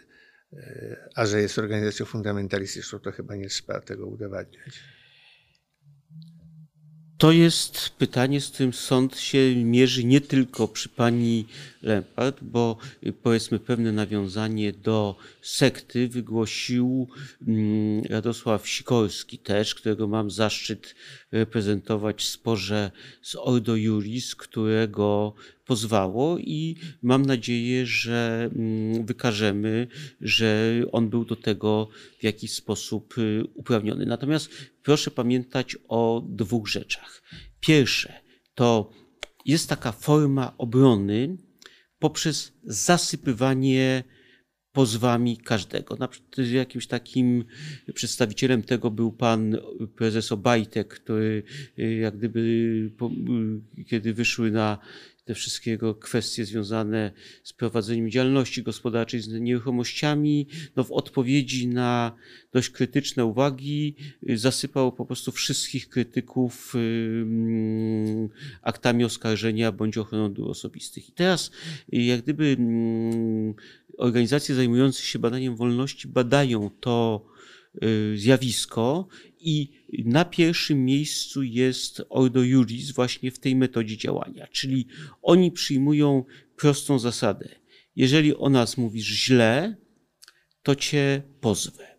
a 1.15 1.27
że 1.27 1.41
jest 1.41 1.59
organizacją 1.59 2.07
fundamentalistyczną, 2.07 2.99
to 2.99 3.13
chyba 3.13 3.37
nie 3.37 3.49
trzeba 3.49 3.81
tego 3.81 4.07
udowadniać. 4.07 4.81
To 7.19 7.33
jest 7.33 7.91
pytanie, 7.91 8.41
z 8.41 8.51
którym 8.51 8.73
sąd 8.73 9.19
się 9.19 9.57
mierzy 9.57 10.05
nie 10.05 10.21
tylko 10.21 10.69
przy 10.69 10.89
pani 10.89 11.47
Lempart, 11.83 12.39
bo 12.43 12.77
y, 13.07 13.13
powiedzmy 13.13 13.59
pewne 13.59 13.93
nawiązanie 13.93 14.73
do 14.73 15.17
sekty 15.43 16.09
wygłosił 16.09 17.09
mm, 17.49 18.03
Radosław 18.11 18.69
Sikorski 18.69 19.39
też, 19.39 19.75
którego 19.75 20.09
mam 20.09 20.31
zaszczyt 20.31 20.95
reprezentować 21.33 22.23
w 22.23 22.29
sporze 22.29 22.91
z 23.23 23.37
Ordo 23.37 23.77
Juris, 23.77 24.35
którego 24.35 25.35
pozwało 25.65 26.39
i 26.39 26.77
mam 27.03 27.27
nadzieję, 27.27 27.87
że 27.87 28.51
mm, 28.55 29.07
wykażemy, 29.07 29.87
że 30.21 30.73
on 30.93 31.11
był 31.11 31.25
do 31.25 31.37
tego 31.37 31.89
w 32.19 32.25
jakiś 32.25 32.53
sposób 32.53 33.19
y, 33.19 33.45
uprawniony. 33.55 34.07
Natomiast 34.07 34.51
proszę 34.83 35.11
pamiętać 35.11 35.77
o 35.89 36.23
dwóch 36.29 36.69
rzeczach. 36.69 37.23
Pierwsze 37.61 38.13
to 38.55 38.91
jest 39.45 39.69
taka 39.69 39.93
forma 39.93 40.55
obrony 40.59 41.37
poprzez 41.99 42.53
zasypywanie 42.65 44.05
pozwami 44.75 45.37
każdego. 45.37 45.97
Na 45.97 46.09
przykład 46.09 46.39
jakimś 46.39 46.87
takim 46.87 47.45
przedstawicielem 47.95 48.63
tego 48.63 48.91
był 48.91 49.13
pan 49.13 49.57
prezes 49.97 50.33
Obajtek, 50.33 50.89
który 50.89 51.43
y, 51.79 51.95
jak 51.95 52.17
gdyby, 52.17 52.41
y, 53.81 53.85
kiedy 53.85 54.15
wyszły 54.15 54.51
na 54.51 54.79
te 55.25 55.35
wszystkie 55.35 55.79
kwestie 56.01 56.45
związane 56.45 57.13
z 57.43 57.53
prowadzeniem 57.53 58.11
działalności 58.11 58.63
gospodarczej, 58.63 59.21
z 59.21 59.29
nieruchomościami, 59.29 60.47
no 60.77 60.85
w 60.85 60.93
odpowiedzi 60.93 61.69
na 61.69 62.13
dość 62.53 62.71
krytyczne 62.71 63.25
uwagi 63.25 63.95
y, 64.31 64.39
zasypał 64.39 64.93
po 64.93 65.07
prostu 65.07 65.33
wszystkich 65.33 65.89
krytyków 65.89 66.75
mm, 66.75 68.29
aktami 68.63 69.05
oskarżenia 69.05 69.73
bądź 69.73 69.99
ochroną 69.99 70.33
dóbr 70.33 70.51
osobistych. 70.51 71.09
I 71.09 71.13
teraz 71.13 71.51
jak 71.89 72.23
gdyby 72.23 72.57
mm, 72.59 73.55
organizacje 73.99 74.55
zajmujące 74.55 75.03
się 75.03 75.19
badaniem 75.19 75.57
wolności 75.57 76.09
badają 76.09 76.71
to 76.81 77.27
y, 77.31 77.34
zjawisko 78.15 79.09
i 79.41 79.69
na 80.05 80.25
pierwszym 80.25 80.85
miejscu 80.85 81.43
jest 81.43 82.03
Ordo 82.09 82.43
Juris 82.43 82.91
właśnie 82.91 83.31
w 83.31 83.39
tej 83.39 83.57
metodzie 83.57 83.97
działania, 83.97 84.47
czyli 84.47 84.87
oni 85.23 85.53
przyjmują 85.53 86.25
prostą 86.57 86.99
zasadę. 86.99 87.49
Jeżeli 87.97 88.37
o 88.37 88.51
nas 88.51 88.77
mówisz 88.77 89.07
źle, 89.07 89.77
to 90.63 90.75
cię 90.75 91.23
pozwę. 91.41 91.95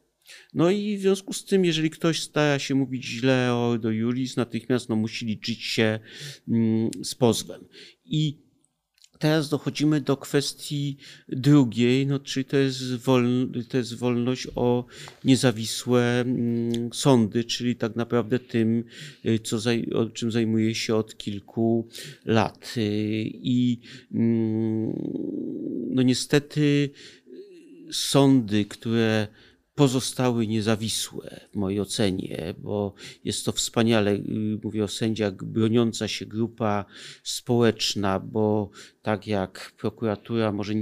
No 0.53 0.71
i 0.71 0.97
w 0.97 1.01
związku 1.01 1.33
z 1.33 1.45
tym, 1.45 1.65
jeżeli 1.65 1.89
ktoś 1.89 2.21
stara 2.21 2.59
się 2.59 2.75
mówić 2.75 3.05
źle 3.05 3.53
o 3.53 3.69
Ordo 3.69 3.91
Juris, 3.91 4.37
natychmiast 4.37 4.89
no, 4.89 4.95
musi 4.95 5.25
liczyć 5.25 5.63
się 5.63 5.99
mm, 6.47 6.89
z 7.03 7.15
pozwem. 7.15 7.65
I 8.05 8.44
Teraz 9.19 9.49
dochodzimy 9.49 10.01
do 10.01 10.17
kwestii 10.17 10.97
drugiej, 11.29 12.07
no, 12.07 12.19
czyli 12.19 12.45
to 12.45 12.57
jest, 12.57 12.95
woln, 12.95 13.63
to 13.69 13.77
jest 13.77 13.95
wolność 13.95 14.47
o 14.55 14.85
niezawisłe 15.23 16.21
mm, 16.21 16.93
sądy, 16.93 17.43
czyli 17.43 17.75
tak 17.75 17.95
naprawdę 17.95 18.39
tym, 18.39 18.83
y, 19.25 19.39
co, 19.39 19.57
o 19.93 20.05
czym 20.05 20.31
zajmuje 20.31 20.75
się 20.75 20.95
od 20.95 21.17
kilku 21.17 21.87
lat. 22.25 22.73
Y, 22.77 22.81
I 23.33 23.79
mm, 24.13 24.93
no 25.89 26.01
niestety 26.01 26.89
sądy, 27.91 28.65
które 28.65 29.27
pozostały 29.75 30.47
niezawisłe 30.47 31.39
w 31.51 31.55
mojej 31.55 31.79
ocenie, 31.79 32.53
bo 32.57 32.93
jest 33.23 33.45
to 33.45 33.51
wspaniale, 33.51 34.11
y, 34.11 34.59
mówię 34.63 34.83
o 34.83 34.87
sędziach, 34.87 35.33
broniąca 35.33 36.07
się 36.07 36.25
grupa 36.25 36.85
społeczna, 37.23 38.19
bo 38.19 38.69
tak 39.01 39.27
jak 39.27 39.73
prokuratura 39.77 40.51
może 40.51 40.73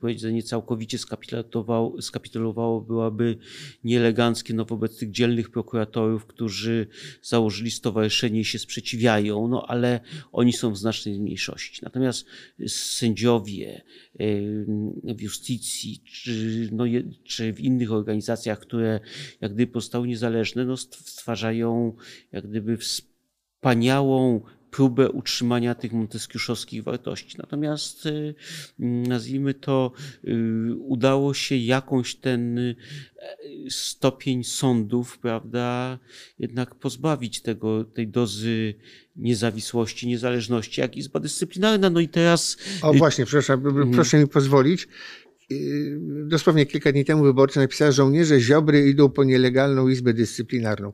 powiedzieć, 0.00 0.22
że 0.22 0.32
nie 0.32 0.42
całkowicie 0.42 0.98
skapitulowało, 0.98 2.02
skapitulowało, 2.02 2.80
byłaby 2.80 3.36
nieeleganckie 3.84 4.54
no, 4.54 4.64
wobec 4.64 4.98
tych 4.98 5.10
dzielnych 5.10 5.50
prokuratorów, 5.50 6.26
którzy 6.26 6.86
założyli 7.22 7.70
stowarzyszenie 7.70 8.40
i 8.40 8.44
się 8.44 8.58
sprzeciwiają, 8.58 9.48
no 9.48 9.66
ale 9.68 10.00
oni 10.32 10.52
są 10.52 10.70
w 10.70 10.78
znacznej 10.78 11.20
mniejszości. 11.20 11.80
Natomiast 11.82 12.26
sędziowie 12.68 13.82
w 15.04 15.20
justycji, 15.20 16.02
czy, 16.04 16.68
no, 16.72 16.84
czy 17.24 17.52
w 17.52 17.60
innych 17.60 17.92
organizacjach, 17.92 18.58
które 18.58 19.00
jak 19.40 19.54
gdyby 19.54 19.72
pozostały 19.72 20.08
niezależne, 20.08 20.64
no, 20.64 20.76
stwarzają 20.76 21.96
jak 22.32 22.48
gdyby 22.48 22.76
wspaniałą 22.76 24.40
próbę 24.74 25.10
utrzymania 25.10 25.74
tych 25.74 25.92
monteskiuszowskich 25.92 26.82
wartości. 26.82 27.36
Natomiast 27.38 28.06
y, 28.06 28.34
nazwijmy 28.78 29.54
to, 29.54 29.92
y, 30.24 30.74
udało 30.78 31.34
się 31.34 31.56
jakąś 31.56 32.14
ten 32.14 32.58
y, 32.58 32.76
stopień 33.70 34.44
sądów, 34.44 35.18
prawda, 35.18 35.98
jednak 36.38 36.74
pozbawić 36.74 37.42
tego, 37.42 37.84
tej 37.84 38.08
dozy 38.08 38.74
niezawisłości, 39.16 40.08
niezależności, 40.08 40.80
jak 40.80 40.96
Izba 40.96 41.20
Dyscyplinarna. 41.20 41.90
No 41.90 42.00
i 42.00 42.08
teraz... 42.08 42.56
O 42.82 42.94
właśnie, 42.94 43.24
przepraszam, 43.26 43.66
mhm. 43.66 43.90
proszę 43.90 44.18
mi 44.18 44.28
pozwolić. 44.28 44.88
Dosłownie 46.26 46.66
kilka 46.66 46.92
dni 46.92 47.04
temu 47.04 47.22
wyborcy 47.22 47.58
napisał, 47.58 47.88
że 47.88 47.92
żołnierze 47.92 48.40
Ziobry 48.40 48.88
idą 48.88 49.10
po 49.10 49.24
nielegalną 49.24 49.88
Izbę 49.88 50.14
Dyscyplinarną. 50.14 50.92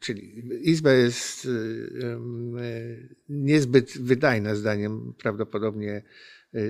Czyli 0.00 0.42
Izba 0.70 0.92
jest 0.92 1.48
niezbyt 3.28 3.98
wydajna, 3.98 4.54
zdaniem 4.54 5.14
prawdopodobnie 5.18 6.02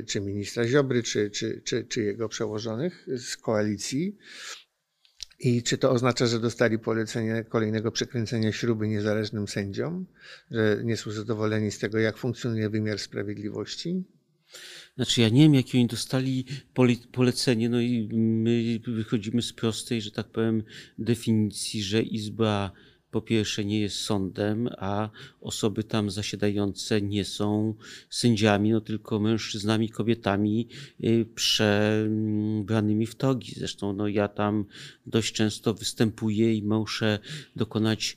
czy 0.07 0.21
ministra 0.21 0.67
Ziobry, 0.67 1.03
czy, 1.03 1.31
czy, 1.31 1.63
czy, 1.65 1.85
czy 1.85 2.03
jego 2.03 2.29
przełożonych 2.29 3.07
z 3.17 3.37
koalicji. 3.37 4.17
I 5.41 5.63
czy 5.63 5.79
to 5.79 5.91
oznacza, 5.91 6.27
że 6.27 6.41
dostali 6.41 6.79
polecenie 6.79 7.45
kolejnego 7.49 7.93
przekręcenia 7.93 8.53
śruby 8.53 8.89
niezależnym 8.89 9.49
sędziom, 9.49 10.07
że 10.51 10.81
nie 10.85 10.97
są 10.97 11.11
zadowoleni 11.11 11.71
z 11.71 11.79
tego, 11.79 11.99
jak 11.99 12.17
funkcjonuje 12.17 12.71
wymiar 12.71 12.99
sprawiedliwości? 12.99 14.05
Znaczy, 14.97 15.21
ja 15.21 15.29
nie 15.29 15.43
wiem, 15.43 15.55
jakie 15.55 15.79
oni 15.79 15.87
dostali 15.87 16.45
polecenie, 17.13 17.69
no 17.69 17.81
i 17.81 18.09
my 18.13 18.81
wychodzimy 18.87 19.43
z 19.43 19.53
prostej, 19.53 20.03
że 20.03 20.11
tak 20.11 20.27
powiem, 20.27 20.63
definicji, 20.99 21.83
że 21.83 22.03
Izba 22.03 22.73
po 23.15 23.23
pierwsze 23.23 23.65
nie 23.65 23.81
jest 23.81 23.97
sądem, 23.97 24.69
a 24.79 25.11
osoby 25.41 25.85
tam 25.85 26.11
zasiadające 26.11 27.03
nie 27.03 27.25
są 27.25 27.75
sędziami, 28.11 28.71
no 28.71 28.81
tylko 28.81 29.21
mężczyznami, 29.21 29.89
kobietami 29.89 30.69
y, 31.05 31.27
przebranymi 31.35 33.07
w 33.07 33.15
togi. 33.15 33.55
Zresztą 33.57 33.93
no, 33.93 34.09
ja 34.09 34.29
tam 34.29 34.65
dość 35.07 35.35
często 35.35 35.75
występuję 35.75 36.55
i 36.55 36.63
muszę 36.63 37.19
dokonać 37.57 38.17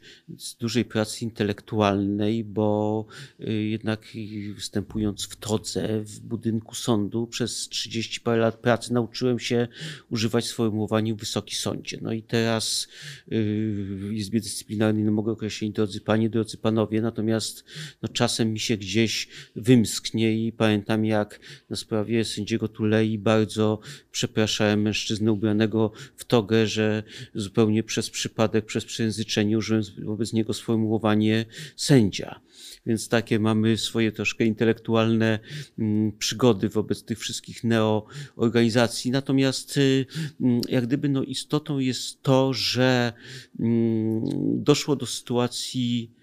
dużej 0.60 0.86
pracy 0.86 1.26
intelektualnej, 1.26 2.44
bo 2.44 3.06
y, 3.40 3.54
jednak 3.54 4.08
występując 4.56 5.28
w 5.28 5.36
todze 5.36 6.04
w 6.04 6.20
budynku 6.20 6.76
sądu 6.76 7.28
przez 7.28 7.70
30 7.70 8.22
parę 8.22 8.42
lat 8.42 8.56
pracy 8.56 8.94
nauczyłem 8.94 9.40
się 9.40 9.68
używać 10.10 10.46
sformułowania 10.46 11.16
Wysoki 11.16 11.56
Sądzie. 11.56 11.98
No 12.02 12.14
i 12.14 12.24
teraz 12.24 12.88
y, 13.32 13.76
w 13.86 14.12
Izbie 14.14 14.42
Dyscyplinarnej 14.42 14.87
no 14.94 15.12
mogę 15.12 15.32
określić 15.32 15.74
drodzy 15.74 16.02
panie, 16.02 16.30
drodzy 16.30 16.58
panowie, 16.58 17.02
natomiast 17.02 17.66
no, 18.02 18.10
czasem 18.10 18.54
mi 18.54 18.60
się 18.60 18.78
gdzieś 18.78 19.28
wymsknie 19.56 20.48
i 20.48 20.52
pamiętam 20.52 21.06
jak 21.06 21.40
na 21.70 21.76
sprawie 21.76 22.26
sędziego 22.26 22.68
Tulei 22.68 23.18
bardzo 23.18 23.80
przepraszałem 24.12 24.82
mężczyznę 24.82 25.32
ubranego 25.32 25.92
w 26.16 26.26
togę, 26.26 26.68
że 26.68 27.04
zupełnie 27.36 27.84
przez 27.84 28.10
przypadek, 28.10 28.66
przez 28.66 28.86
przejęzyczenie 28.86 29.58
użyłem 29.58 29.84
wobec 30.04 30.34
niego 30.34 30.54
sformułowanie 30.54 31.46
sędzia. 31.76 32.47
Więc 32.86 33.10
takie 33.10 33.40
mamy 33.40 33.78
swoje 33.78 34.12
troszkę 34.12 34.46
intelektualne 34.46 35.40
mm, 35.80 36.12
przygody 36.12 36.70
wobec 36.70 37.04
tych 37.04 37.20
wszystkich 37.20 37.64
neoorganizacji. 37.64 39.12
Natomiast 39.12 39.78
y, 39.78 40.06
mm, 40.42 40.62
jak 40.70 40.88
gdyby 40.88 41.10
no 41.10 41.24
istotą 41.24 41.80
jest 41.80 42.22
to, 42.22 42.54
że 42.54 43.14
mm, 43.60 44.24
doszło 44.64 44.96
do 44.96 45.06
sytuacji 45.06 46.18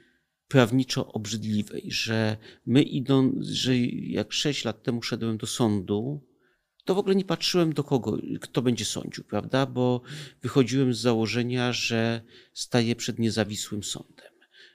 prawniczo 0.48 1.12
obrzydliwej, 1.12 1.88
że 1.90 2.36
my 2.66 2.82
idąc, 2.82 3.46
że 3.46 3.76
jak 3.88 4.32
sześć 4.32 4.64
lat 4.64 4.82
temu 4.82 5.02
szedłem 5.02 5.36
do 5.36 5.46
sądu, 5.46 6.20
to 6.84 6.94
w 6.94 6.98
ogóle 6.98 7.14
nie 7.14 7.24
patrzyłem 7.24 7.72
do 7.72 7.84
kogo, 7.84 8.18
kto 8.40 8.62
będzie 8.62 8.84
sądził, 8.84 9.24
prawda? 9.24 9.66
Bo 9.66 10.02
wychodziłem 10.42 10.94
z 10.94 10.98
założenia, 10.98 11.72
że 11.72 12.22
staję 12.52 12.96
przed 12.96 13.18
niezawisłym 13.18 13.82
sądem 13.82 14.33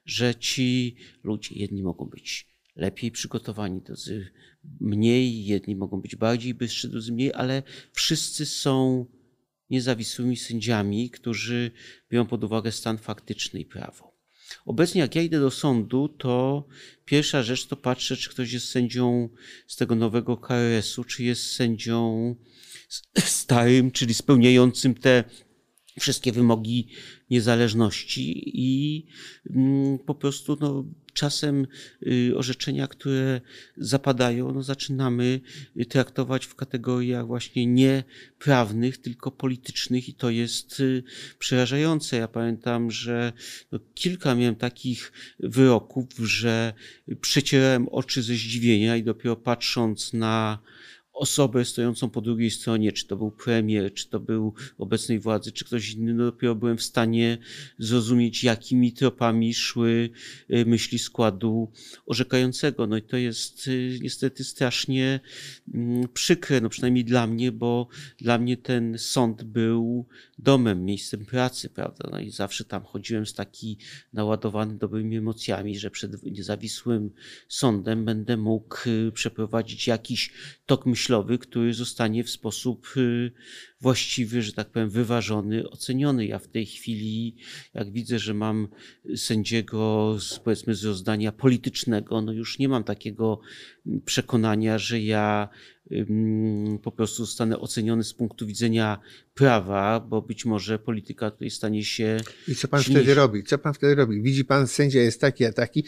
że 0.09 0.35
ci 0.35 0.95
ludzie, 1.23 1.55
jedni 1.55 1.83
mogą 1.83 2.05
być 2.05 2.47
lepiej 2.75 3.11
przygotowani, 3.11 3.81
drudzy 3.81 4.31
mniej, 4.79 5.45
jedni 5.45 5.75
mogą 5.75 6.01
być 6.01 6.15
bardziej 6.15 6.53
bystrzy, 6.53 6.89
drudzy 6.89 7.11
mniej, 7.11 7.33
ale 7.33 7.63
wszyscy 7.93 8.45
są 8.45 9.05
niezawisłymi 9.69 10.37
sędziami, 10.37 11.09
którzy 11.09 11.71
biorą 12.11 12.25
pod 12.25 12.43
uwagę 12.43 12.71
stan 12.71 12.97
faktyczny 12.97 13.59
i 13.59 13.65
prawo. 13.65 14.19
Obecnie, 14.65 15.01
jak 15.01 15.15
ja 15.15 15.21
idę 15.21 15.39
do 15.39 15.51
sądu, 15.51 16.09
to 16.09 16.67
pierwsza 17.05 17.43
rzecz 17.43 17.67
to 17.67 17.75
patrzę, 17.75 18.17
czy 18.17 18.29
ktoś 18.29 18.53
jest 18.53 18.69
sędzią 18.69 19.29
z 19.67 19.75
tego 19.75 19.95
nowego 19.95 20.37
KRS-u, 20.37 21.03
czy 21.03 21.23
jest 21.23 21.51
sędzią 21.51 22.35
starym, 23.17 23.91
czyli 23.91 24.13
spełniającym 24.13 24.95
te 24.95 25.23
wszystkie 25.99 26.31
wymogi 26.31 26.87
niezależności 27.29 28.43
i 28.45 29.05
mm, 29.49 29.99
po 29.99 30.15
prostu 30.15 30.57
no, 30.61 30.85
czasem 31.13 31.67
y, 32.07 32.33
orzeczenia, 32.37 32.87
które 32.87 33.41
zapadają, 33.77 34.53
no, 34.53 34.63
zaczynamy 34.63 35.39
traktować 35.89 36.45
w 36.45 36.55
kategoriach 36.55 37.27
właśnie 37.27 37.65
nie 37.65 38.03
prawnych, 38.39 38.97
tylko 38.97 39.31
politycznych 39.31 40.09
i 40.09 40.13
to 40.13 40.29
jest 40.29 40.79
y, 40.79 41.03
przerażające. 41.39 42.17
Ja 42.17 42.27
pamiętam, 42.27 42.91
że 42.91 43.33
no, 43.71 43.79
kilka 43.93 44.35
miałem 44.35 44.55
takich 44.55 45.11
wyroków, 45.39 46.05
że 46.17 46.73
przecierałem 47.21 47.87
oczy 47.87 48.23
ze 48.23 48.33
zdziwienia 48.33 48.97
i 48.97 49.03
dopiero 49.03 49.35
patrząc 49.35 50.13
na 50.13 50.59
osobę 51.19 51.65
stojącą 51.65 52.09
po 52.09 52.21
drugiej 52.21 52.51
stronie, 52.51 52.91
czy 52.91 53.07
to 53.07 53.15
był 53.15 53.31
premier, 53.31 53.93
czy 53.93 54.09
to 54.09 54.19
był 54.19 54.53
obecnej 54.77 55.19
władzy, 55.19 55.51
czy 55.51 55.65
ktoś 55.65 55.91
inny, 55.91 56.13
no 56.13 56.25
dopiero 56.25 56.55
byłem 56.55 56.77
w 56.77 56.83
stanie 56.83 57.37
zrozumieć, 57.77 58.43
jakimi 58.43 58.93
tropami 58.93 59.53
szły 59.53 60.09
y, 60.53 60.65
myśli 60.65 60.99
składu 60.99 61.71
orzekającego. 62.05 62.87
No 62.87 62.97
i 62.97 63.01
to 63.01 63.17
jest 63.17 63.67
y, 63.67 63.99
niestety 64.01 64.43
strasznie 64.43 65.19
mm, 65.73 66.07
przykre, 66.13 66.61
no 66.61 66.69
przynajmniej 66.69 67.05
dla 67.05 67.27
mnie, 67.27 67.51
bo 67.51 67.87
dla 68.17 68.37
mnie 68.37 68.57
ten 68.57 68.97
sąd 68.97 69.43
był 69.43 70.05
domem, 70.37 70.85
miejscem 70.85 71.25
pracy, 71.25 71.69
prawda? 71.69 72.09
No 72.11 72.19
i 72.19 72.29
zawsze 72.31 72.65
tam 72.65 72.83
chodziłem 72.83 73.25
z 73.25 73.33
taki 73.33 73.77
naładowany 74.13 74.77
dobrymi 74.77 75.17
emocjami, 75.17 75.79
że 75.79 75.91
przed 75.91 76.23
niezawisłym 76.23 77.11
sądem 77.47 78.05
będę 78.05 78.37
mógł 78.37 78.89
y, 78.89 79.11
przeprowadzić 79.11 79.87
jakiś 79.87 80.33
tok 80.65 80.85
myślowy, 81.09 81.37
który 81.37 81.73
zostanie 81.73 82.23
w 82.23 82.29
sposób 82.29 82.87
y, 82.97 83.31
właściwy, 83.81 84.41
że 84.41 84.53
tak 84.53 84.69
powiem, 84.69 84.89
wyważony, 84.89 85.69
oceniony. 85.69 86.25
Ja 86.25 86.39
w 86.39 86.47
tej 86.47 86.65
chwili, 86.65 87.35
jak 87.73 87.91
widzę, 87.91 88.19
że 88.19 88.33
mam 88.33 88.67
sędziego 89.15 90.17
z, 90.19 90.39
powiedzmy 90.39 90.75
z 90.75 90.85
rozdania 90.85 91.31
politycznego, 91.31 92.21
no 92.21 92.31
już 92.31 92.59
nie 92.59 92.69
mam 92.69 92.83
takiego 92.83 93.39
przekonania, 94.05 94.77
że 94.77 94.99
ja 94.99 95.49
po 96.83 96.91
prostu 96.91 97.25
zostanę 97.25 97.59
oceniony 97.59 98.03
z 98.03 98.13
punktu 98.13 98.47
widzenia 98.47 98.99
prawa, 99.33 99.99
bo 99.99 100.21
być 100.21 100.45
może 100.45 100.79
polityka 100.79 101.31
tutaj 101.31 101.49
stanie 101.49 101.83
się. 101.83 102.17
I 102.47 102.55
co 102.55 102.67
pan 102.67 102.83
silniejsza. 102.83 103.03
wtedy 103.03 103.15
robi? 103.21 103.43
Co 103.43 103.57
pan 103.57 103.73
wtedy 103.73 103.95
robi? 103.95 104.21
Widzi 104.21 104.45
pan, 104.45 104.67
sędzia 104.67 105.01
jest 105.01 105.21
taki, 105.21 105.45
a 105.45 105.53
taki. 105.53 105.83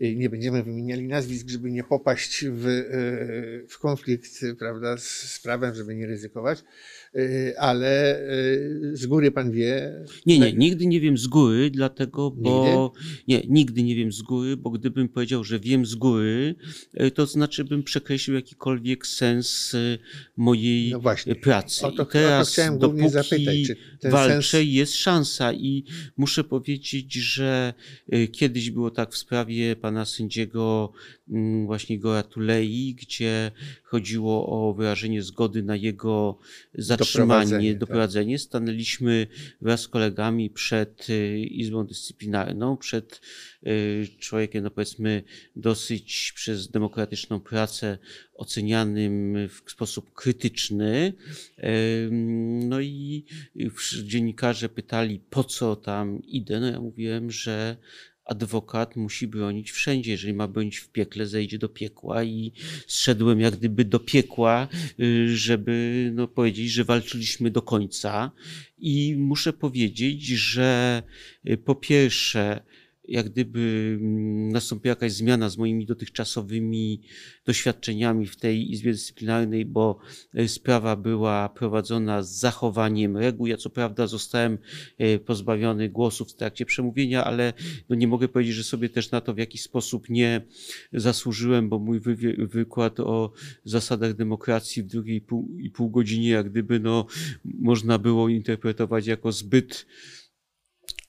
Nie 0.00 0.30
będziemy 0.30 0.62
wymieniali 0.62 1.08
nazwisk, 1.08 1.48
żeby 1.48 1.70
nie 1.70 1.84
popaść 1.84 2.44
w, 2.44 2.66
e, 2.66 3.66
w 3.68 3.78
konflikt 3.78 4.44
prawda, 4.58 4.96
z 4.98 5.40
prawem, 5.42 5.74
żeby 5.74 5.94
nie 5.94 6.06
ryzykować. 6.06 6.64
Y, 7.30 7.58
ale 7.58 8.20
y, 8.20 8.96
z 8.96 9.06
góry 9.06 9.30
pan 9.30 9.50
wie. 9.50 10.04
Nie, 10.26 10.38
nie, 10.38 10.52
nigdy 10.52 10.86
nie 10.86 11.00
wiem 11.00 11.18
z 11.18 11.26
góry, 11.26 11.70
dlatego, 11.70 12.30
bo. 12.30 12.92
Nigdy? 12.96 13.24
Nie, 13.28 13.54
nigdy 13.54 13.82
nie 13.82 13.96
wiem 13.96 14.12
z 14.12 14.22
góry, 14.22 14.56
bo 14.56 14.70
gdybym 14.70 15.08
powiedział, 15.08 15.44
że 15.44 15.60
wiem 15.60 15.86
z 15.86 15.94
góry, 15.94 16.54
y, 17.00 17.10
to 17.10 17.26
znaczy 17.26 17.64
bym 17.64 17.82
przekreślił 17.82 18.36
jakikolwiek 18.36 19.06
sens 19.06 19.76
mojej 20.36 20.90
no 20.90 21.00
właśnie. 21.00 21.34
pracy. 21.34 21.86
O 21.86 21.92
to, 21.92 22.02
I 22.02 22.06
teraz, 22.06 22.42
o 22.42 22.50
to 22.50 22.52
chciałem 22.52 22.78
dopóki 22.78 23.08
zapytać, 23.08 23.56
czy 24.02 24.10
walczę, 24.10 24.42
sens... 24.42 24.66
jest 24.68 24.94
szansa 24.94 25.52
i 25.52 25.84
muszę 26.16 26.44
powiedzieć, 26.44 27.12
że 27.14 27.74
kiedyś 28.32 28.70
było 28.70 28.90
tak 28.90 29.12
w 29.12 29.16
sprawie 29.16 29.76
pana 29.76 30.04
sędziego 30.04 30.92
właśnie 31.66 31.98
Gora 31.98 32.22
Tulei, 32.22 32.94
gdzie 32.94 33.50
chodziło 33.82 34.46
o 34.46 34.74
wyrażenie 34.74 35.22
zgody 35.22 35.62
na 35.62 35.76
jego 35.76 36.38
zatrzymanie, 36.74 37.28
doprowadzenie, 37.28 37.74
doprowadzenie. 37.74 38.38
Tak. 38.38 38.42
Stanęliśmy 38.42 39.26
wraz 39.60 39.80
z 39.80 39.88
kolegami 39.88 40.50
przed 40.50 41.10
y, 41.10 41.38
Izbą 41.38 41.86
Dyscyplinarną, 41.86 42.76
przed 42.76 43.20
y, 43.66 44.08
człowiekiem, 44.18 44.64
no 44.64 44.70
powiedzmy, 44.70 45.22
dosyć 45.56 46.32
przez 46.34 46.70
demokratyczną 46.70 47.40
pracę 47.40 47.98
ocenianym 48.34 49.36
w 49.48 49.70
sposób 49.70 50.14
krytyczny. 50.14 51.12
No 52.60 52.80
i 52.80 53.24
dziennikarze 54.04 54.68
pytali, 54.68 55.20
po 55.30 55.44
co 55.44 55.76
tam 55.76 56.22
idę. 56.26 56.60
No 56.60 56.66
ja 56.66 56.80
mówiłem, 56.80 57.30
że 57.30 57.76
adwokat 58.30 58.96
musi 58.96 59.26
bronić 59.26 59.70
wszędzie. 59.70 60.10
Jeżeli 60.10 60.34
ma 60.34 60.48
bronić 60.48 60.76
w 60.76 60.88
piekle, 60.88 61.26
zejdzie 61.26 61.58
do 61.58 61.68
piekła 61.68 62.24
i 62.24 62.52
zszedłem 62.86 63.40
jak 63.40 63.56
gdyby 63.56 63.84
do 63.84 64.00
piekła, 64.00 64.68
y, 65.00 65.36
żeby 65.36 66.10
no, 66.14 66.28
powiedzieć, 66.28 66.70
że 66.70 66.84
walczyliśmy 66.84 67.50
do 67.50 67.62
końca. 67.62 68.30
I 68.78 69.16
muszę 69.18 69.52
powiedzieć, 69.52 70.26
że 70.26 71.02
y, 71.48 71.56
po 71.56 71.74
pierwsze, 71.74 72.62
jak 73.10 73.28
gdyby 73.28 73.96
mm, 74.00 74.52
nastąpiła 74.52 74.90
jakaś 74.90 75.12
zmiana 75.12 75.48
z 75.48 75.58
moimi 75.58 75.86
dotychczasowymi 75.86 77.00
doświadczeniami 77.46 78.26
w 78.26 78.36
tej 78.36 78.72
Izbie 78.72 78.92
Dyscyplinarnej, 78.92 79.64
bo 79.64 79.98
e, 80.34 80.48
sprawa 80.48 80.96
była 80.96 81.48
prowadzona 81.48 82.22
z 82.22 82.30
zachowaniem 82.30 83.16
reguł. 83.16 83.46
Ja 83.46 83.56
co 83.56 83.70
prawda 83.70 84.06
zostałem 84.06 84.58
e, 84.98 85.18
pozbawiony 85.18 85.88
głosów 85.88 86.30
w 86.32 86.34
trakcie 86.34 86.66
przemówienia, 86.66 87.24
ale 87.24 87.52
no 87.88 87.96
nie 87.96 88.08
mogę 88.08 88.28
powiedzieć, 88.28 88.54
że 88.54 88.64
sobie 88.64 88.88
też 88.88 89.10
na 89.10 89.20
to 89.20 89.34
w 89.34 89.38
jakiś 89.38 89.62
sposób 89.62 90.10
nie 90.10 90.40
zasłużyłem, 90.92 91.68
bo 91.68 91.78
mój 91.78 92.00
wykład 92.38 93.00
o 93.00 93.32
zasadach 93.64 94.14
demokracji 94.14 94.82
w 94.82 94.86
drugiej 94.86 95.20
pół, 95.20 95.58
i 95.58 95.70
pół 95.70 95.90
godzinie 95.90 96.28
jak 96.28 96.50
gdyby 96.50 96.80
no, 96.80 97.06
można 97.44 97.98
było 97.98 98.28
interpretować 98.28 99.06
jako 99.06 99.32
zbyt 99.32 99.86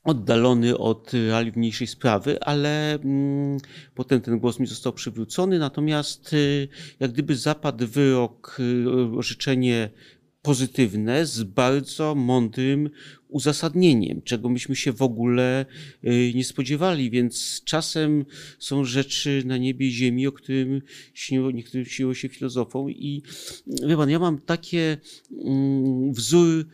oddalony 0.03 0.77
od 0.77 1.13
realiów 1.13 1.55
mniejszej 1.55 1.87
sprawy, 1.87 2.43
ale 2.43 2.93
mm, 2.93 3.57
potem 3.95 4.21
ten 4.21 4.39
głos 4.39 4.59
mi 4.59 4.67
został 4.67 4.93
przywrócony, 4.93 5.59
natomiast 5.59 6.33
y, 6.33 6.67
jak 6.99 7.11
gdyby 7.11 7.35
zapadł 7.35 7.87
wyrok, 7.87 8.57
y, 8.59 9.17
orzeczenie 9.17 9.89
pozytywne 10.41 11.25
z 11.25 11.43
bardzo 11.43 12.15
mądrym 12.15 12.89
uzasadnieniem, 13.27 14.21
czego 14.21 14.49
myśmy 14.49 14.75
się 14.75 14.91
w 14.91 15.01
ogóle 15.01 15.65
y, 16.03 16.31
nie 16.35 16.43
spodziewali, 16.43 17.11
więc 17.11 17.61
czasem 17.65 18.25
są 18.59 18.83
rzeczy 18.83 19.43
na 19.45 19.57
niebie 19.57 19.87
i 19.87 19.91
ziemi, 19.91 20.27
o 20.27 20.31
którym 20.31 20.81
śniło, 21.13 21.51
niektórym 21.51 21.85
śniło 21.85 22.13
się 22.13 22.29
filozofom. 22.29 22.91
I 22.91 23.23
wie 23.87 23.97
pan, 23.97 24.09
ja 24.09 24.19
mam 24.19 24.39
takie 24.39 24.97
mm, 25.45 26.13
wzór 26.13 26.65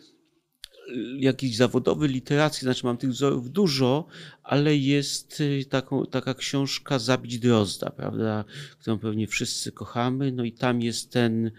jakiś 1.20 1.56
zawodowy, 1.56 2.08
literacki, 2.08 2.62
znaczy 2.62 2.86
mam 2.86 2.98
tych 2.98 3.10
wzorów 3.10 3.52
dużo, 3.52 4.08
ale 4.44 4.78
jest 4.78 5.42
y, 5.42 5.66
taką, 5.70 6.06
taka 6.06 6.34
książka 6.34 7.00
Zabić 7.00 7.40
Drozda, 7.40 7.90
prawda, 7.90 8.44
którą 8.80 9.00
pewnie 9.00 9.28
wszyscy 9.28 9.72
kochamy, 9.72 10.32
no 10.32 10.44
i 10.44 10.52
tam 10.52 10.82
jest 10.82 11.12
ten 11.12 11.52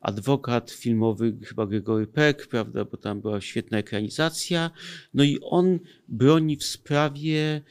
adwokat 0.00 0.70
filmowy, 0.70 1.36
chyba 1.44 1.66
Gregory 1.66 2.06
Peck, 2.06 2.46
prawda, 2.46 2.84
bo 2.84 2.96
tam 2.96 3.20
była 3.20 3.40
świetna 3.40 3.78
ekranizacja, 3.78 4.70
no 5.14 5.24
i 5.24 5.38
on 5.42 5.78
broni 6.08 6.56
w 6.56 6.64
sprawie 6.64 7.62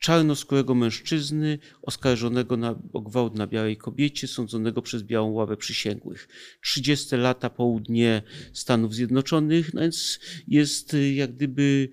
czarnoskórego 0.00 0.74
mężczyzny 0.74 1.58
oskarżonego 1.82 2.56
na, 2.56 2.82
o 2.92 3.00
gwałt 3.00 3.34
na 3.34 3.46
białej 3.46 3.76
kobiecie, 3.76 4.28
sądzonego 4.28 4.82
przez 4.82 5.02
białą 5.02 5.30
ławę 5.30 5.56
przysięgłych. 5.56 6.28
30 6.62 7.16
lata 7.16 7.50
południe 7.50 8.22
Stanów 8.52 8.94
Zjednoczonych, 8.94 9.74
no 9.74 9.80
więc 9.80 10.20
jest 10.48 10.94
y, 10.94 11.12
jak 11.12 11.32
gdyby 11.32 11.88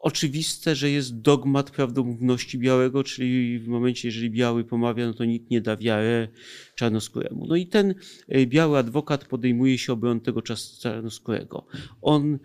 oczywiste, 0.00 0.76
że 0.76 0.90
jest 0.90 1.20
dogmat 1.20 1.70
prawdomówności 1.70 2.58
białego, 2.58 3.04
czyli 3.04 3.58
w 3.58 3.68
momencie, 3.68 4.08
jeżeli 4.08 4.30
biały 4.30 4.64
pomawia, 4.64 5.06
no 5.06 5.14
to 5.14 5.24
nikt 5.24 5.50
nie 5.50 5.60
da 5.60 5.76
wiarę 5.76 6.28
czarnoskóremu. 6.74 7.46
No 7.46 7.56
i 7.56 7.66
ten 7.66 7.94
y, 8.34 8.46
biały 8.46 8.78
adwokat 8.78 9.24
podejmuje 9.24 9.78
się 9.78 9.92
obrony 9.92 10.20
tego 10.20 10.42
czarnoskórego. 10.82 11.66
On 12.02 12.38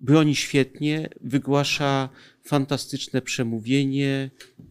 broni 0.00 0.36
świetnie, 0.36 1.08
wygłasza 1.20 2.08
fantastyczne 2.44 3.22
przemówienie. 3.22 4.30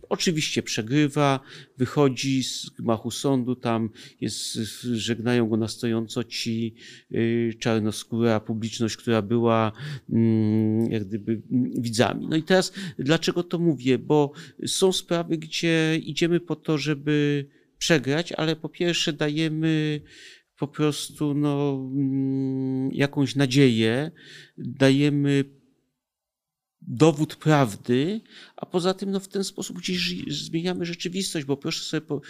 Oczywiście 0.10 0.64
przegrywa, 0.64 1.40
wychodzi 1.78 2.44
z 2.44 2.70
gmachu 2.70 3.12
sądu, 3.12 3.56
tam 3.56 3.90
jest, 4.22 4.54
żegnają 4.94 5.50
go 5.50 5.58
na 5.58 5.68
stojąco 5.68 6.24
ci 6.24 6.76
y, 7.12 7.54
czarnoskóra 7.60 8.40
publiczność, 8.40 8.98
która 8.98 9.22
była 9.22 9.72
mm, 10.10 10.92
jak 10.92 11.04
gdyby 11.04 11.42
widzami. 11.78 12.28
No 12.28 12.36
i 12.36 12.44
teraz 12.44 12.74
dlaczego 13.00 13.44
to 13.44 13.60
mówię? 13.60 13.98
Bo 13.98 14.32
są 14.68 14.92
sprawy, 14.92 15.38
gdzie 15.38 16.00
idziemy 16.04 16.40
po 16.40 16.56
to, 16.56 16.78
żeby 16.78 17.46
przegrać, 17.78 18.32
ale 18.32 18.56
po 18.56 18.70
pierwsze 18.70 19.14
dajemy 19.14 20.02
po 20.60 20.68
prostu 20.68 21.34
no, 21.34 21.80
mm, 21.94 22.92
jakąś 22.92 23.36
nadzieję, 23.36 24.12
dajemy 24.58 25.63
dowód 26.88 27.36
prawdy, 27.36 28.22
a 28.56 28.66
poza 28.66 28.94
tym 28.94 29.12
no, 29.12 29.20
w 29.20 29.28
ten 29.28 29.44
sposób 29.44 29.78
gdzieś 29.78 30.24
zmieniamy 30.28 30.86
rzeczywistość, 30.86 31.46
bo 31.46 31.58
proszę 31.58 31.84
sobie, 31.84 32.02
po, 32.02 32.22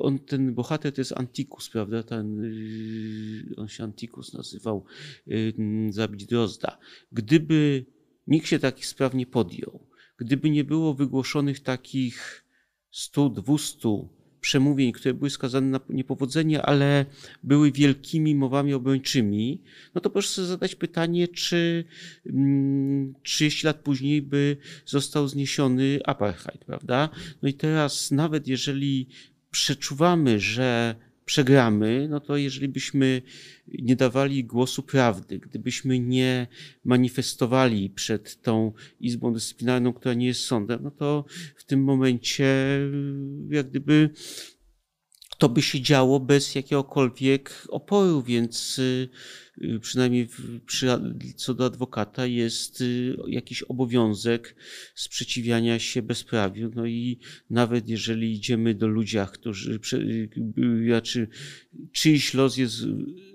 on, 0.00 0.18
ten 0.18 0.54
bohater 0.54 0.92
to 0.92 1.00
jest 1.00 1.12
Antikus, 1.12 1.68
prawda, 1.68 2.02
ten, 2.02 2.44
y, 2.44 3.54
on 3.56 3.68
się 3.68 3.84
Antikus 3.84 4.34
nazywał, 4.34 4.84
y, 5.28 5.54
zabić 5.90 6.26
Drozda. 6.26 6.78
Gdyby 7.12 7.86
nikt 8.26 8.46
się 8.48 8.58
takich 8.58 8.86
spraw 8.86 9.14
nie 9.14 9.26
podjął, 9.26 9.86
gdyby 10.18 10.50
nie 10.50 10.64
było 10.64 10.94
wygłoszonych 10.94 11.60
takich 11.60 12.44
100, 12.90 13.28
200 13.28 13.88
przemówień, 14.44 14.92
które 14.92 15.14
były 15.14 15.30
skazane 15.30 15.66
na 15.66 15.80
niepowodzenie, 15.88 16.62
ale 16.62 17.06
były 17.42 17.72
wielkimi 17.72 18.34
mowami 18.34 18.74
obrończymi, 18.74 19.62
no 19.94 20.00
to 20.00 20.10
proszę 20.10 20.46
zadać 20.46 20.74
pytanie, 20.74 21.28
czy 21.28 21.84
30 23.22 23.66
mm, 23.66 23.74
lat 23.74 23.82
później 23.82 24.22
by 24.22 24.56
został 24.86 25.28
zniesiony 25.28 26.00
apartheid, 26.04 26.64
prawda? 26.64 27.08
No 27.42 27.48
i 27.48 27.54
teraz 27.54 28.10
nawet 28.10 28.48
jeżeli 28.48 29.08
przeczuwamy, 29.50 30.40
że 30.40 30.94
przegramy, 31.24 32.06
no 32.10 32.20
to 32.20 32.36
jeżeli 32.36 32.68
byśmy 32.68 33.22
nie 33.68 33.96
dawali 33.96 34.44
głosu 34.44 34.82
prawdy, 34.82 35.38
gdybyśmy 35.38 35.98
nie 35.98 36.46
manifestowali 36.84 37.90
przed 37.90 38.42
tą 38.42 38.72
Izbą 39.00 39.32
Dyscyplinarną, 39.32 39.92
która 39.92 40.14
nie 40.14 40.26
jest 40.26 40.40
sądem, 40.40 40.80
no 40.82 40.90
to 40.90 41.24
w 41.56 41.64
tym 41.64 41.84
momencie 41.84 42.78
jak 43.50 43.70
gdyby 43.70 44.10
to 45.38 45.48
by 45.48 45.62
się 45.62 45.80
działo 45.80 46.20
bez 46.20 46.54
jakiegokolwiek 46.54 47.66
oporu, 47.68 48.22
więc 48.22 48.80
y, 49.58 49.66
y, 49.74 49.80
przynajmniej 49.80 50.28
przy, 50.66 50.86
co 51.36 51.54
do 51.54 51.64
adwokata 51.64 52.26
jest 52.26 52.80
y, 52.80 53.16
jakiś 53.26 53.62
obowiązek 53.62 54.56
sprzeciwiania 54.94 55.78
się 55.78 56.02
bezprawiu. 56.02 56.70
No 56.74 56.86
i 56.86 57.18
nawet 57.50 57.88
jeżeli 57.88 58.32
idziemy 58.32 58.74
do 58.74 58.86
ludzi, 58.86 59.18
którzy, 59.32 59.80
znaczy 60.86 61.28
czyjś 61.92 62.34
los 62.34 62.56
jest 62.56 62.76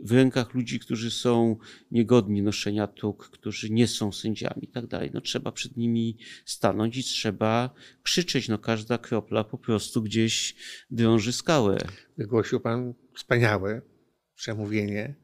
w 0.04 0.12
rękach 0.12 0.54
ludzi, 0.54 0.80
którzy 0.80 1.12
są 1.12 1.58
niegodni 1.92 2.42
noszenia 2.42 2.88
tuk, 2.88 3.30
którzy 3.30 3.70
nie 3.70 3.88
są 3.88 4.12
sędziami 4.12 4.64
i 4.64 4.68
tak 4.68 4.88
dalej, 4.88 5.12
no 5.14 5.22
trzeba 5.22 5.52
przed 5.52 5.78
nimi 5.78 6.18
stanąć 6.46 6.98
i 6.98 7.04
trzeba 7.04 7.74
krzyczeć. 8.04 8.48
No 8.48 8.58
każda 8.58 8.98
kropla 8.98 9.44
po 9.44 9.58
prostu 9.58 10.02
gdzieś 10.02 10.56
drąży 10.92 11.34
skałę. 11.34 11.78
Wygłosił 12.18 12.60
pan 12.60 12.94
wspaniałe 13.16 13.82
przemówienie 14.36 15.16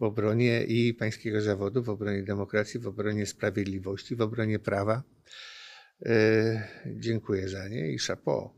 w 0.00 0.02
obronie 0.02 0.64
i 0.64 0.94
pańskiego 0.94 1.40
zawodu, 1.40 1.82
w 1.82 1.88
obronie 1.88 2.22
demokracji, 2.22 2.80
w 2.80 2.86
obronie 2.86 3.26
sprawiedliwości, 3.26 4.16
w 4.16 4.20
obronie 4.20 4.58
prawa. 4.58 5.02
E, 6.06 6.68
dziękuję 6.86 7.48
za 7.48 7.68
nie 7.68 7.92
i 7.92 7.98
chapeau. 7.98 8.50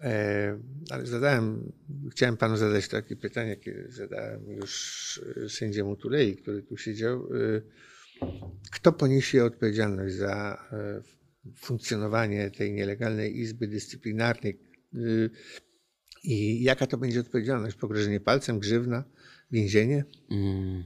E, 0.00 0.58
ale 0.90 1.06
zadałem, 1.06 1.72
chciałem 2.10 2.36
panu 2.36 2.56
zadać 2.56 2.88
takie 2.88 3.16
pytanie, 3.16 3.50
jakie 3.50 3.84
zadałem 3.88 4.50
już 4.50 5.20
sędziemu 5.48 5.96
Tulei, 5.96 6.36
który 6.36 6.62
tu 6.62 6.76
siedział. 6.76 7.28
Kto 8.72 8.92
poniesie 8.92 9.44
odpowiedzialność 9.44 10.14
za 10.14 10.64
funkcjonowanie 11.56 12.50
tej 12.50 12.72
nielegalnej 12.72 13.38
izby 13.38 13.68
dyscyplinarnej? 13.68 14.60
I 16.24 16.62
jaka 16.62 16.86
to 16.86 16.98
będzie 16.98 17.20
odpowiedzialność? 17.20 17.76
Pogrożenie 17.76 18.20
palcem, 18.20 18.58
grzywna, 18.58 19.04
więzienie? 19.50 20.04
Mm. 20.30 20.84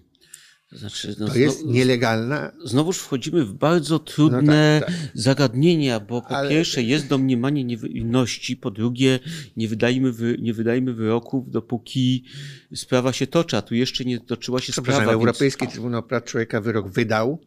To, 0.72 0.78
znaczy, 0.78 1.16
no, 1.18 1.28
to 1.28 1.38
jest 1.38 1.58
znowu, 1.58 1.72
nielegalna. 1.72 2.52
Znowuż 2.64 2.98
wchodzimy 2.98 3.44
w 3.44 3.52
bardzo 3.52 3.98
trudne 3.98 4.80
no 4.80 4.86
tak, 4.86 4.96
tak. 4.96 5.10
zagadnienia, 5.14 6.00
bo 6.00 6.22
po 6.22 6.36
Ale... 6.36 6.50
pierwsze 6.50 6.82
jest 6.82 7.06
domniemanie 7.06 7.64
niewinności, 7.64 8.56
po 8.56 8.70
drugie 8.70 9.18
nie 9.56 9.68
wydajmy, 9.68 10.12
wy, 10.12 10.36
nie 10.40 10.54
wydajmy 10.54 10.94
wyroków, 10.94 11.50
dopóki 11.50 12.24
sprawa 12.74 13.12
się 13.12 13.26
toczy, 13.26 13.56
a 13.56 13.62
tu 13.62 13.74
jeszcze 13.74 14.04
nie 14.04 14.20
toczyła 14.20 14.60
się 14.60 14.72
sprawa. 14.72 15.00
Więc... 15.00 15.12
Europejski 15.12 15.68
Trybunał 15.68 16.02
Praw 16.02 16.24
Człowieka 16.24 16.60
wyrok 16.60 16.88
wydał 16.88 17.40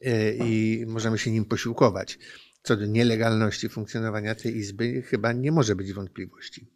yy, 0.00 0.38
i 0.46 0.84
możemy 0.86 1.18
się 1.18 1.30
nim 1.30 1.44
posiłkować. 1.44 2.18
Co 2.62 2.76
do 2.76 2.86
nielegalności 2.86 3.68
funkcjonowania 3.68 4.34
tej 4.34 4.56
izby 4.56 5.02
chyba 5.02 5.32
nie 5.32 5.52
może 5.52 5.76
być 5.76 5.92
wątpliwości. 5.92 6.66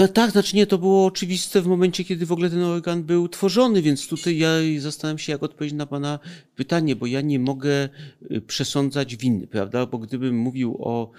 No 0.00 0.08
tak, 0.08 0.30
znaczy 0.30 0.56
nie, 0.56 0.66
to 0.66 0.78
było 0.78 1.06
oczywiste 1.06 1.62
w 1.62 1.66
momencie, 1.66 2.04
kiedy 2.04 2.26
w 2.26 2.32
ogóle 2.32 2.50
ten 2.50 2.62
organ 2.62 3.02
był 3.02 3.28
tworzony, 3.28 3.82
więc 3.82 4.08
tutaj 4.08 4.38
ja 4.38 4.50
zastanawiam 4.78 5.18
się, 5.18 5.32
jak 5.32 5.42
odpowiedzieć 5.42 5.78
na 5.78 5.86
Pana 5.86 6.18
pytanie, 6.56 6.96
bo 6.96 7.06
ja 7.06 7.20
nie 7.20 7.38
mogę 7.38 7.88
y, 8.32 8.40
przesądzać 8.40 9.16
winy, 9.16 9.46
prawda? 9.46 9.86
Bo 9.86 9.98
gdybym 9.98 10.36
mówił 10.38 10.76
o 10.80 11.10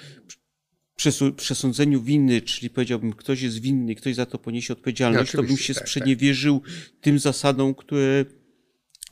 przesądzeniu 1.35 2.01
winy, 2.01 2.41
czyli 2.41 2.69
powiedziałbym, 2.69 3.13
ktoś 3.13 3.41
jest 3.41 3.59
winny, 3.59 3.95
ktoś 3.95 4.15
za 4.15 4.25
to 4.25 4.37
poniesie 4.37 4.73
odpowiedzialność, 4.73 5.33
no, 5.33 5.41
to 5.41 5.47
bym 5.47 5.57
się 5.57 5.73
tak, 5.73 5.83
sprzeniewierzył 5.83 6.59
tak. 6.59 6.71
tym 7.01 7.19
zasadom, 7.19 7.75
które 7.75 8.25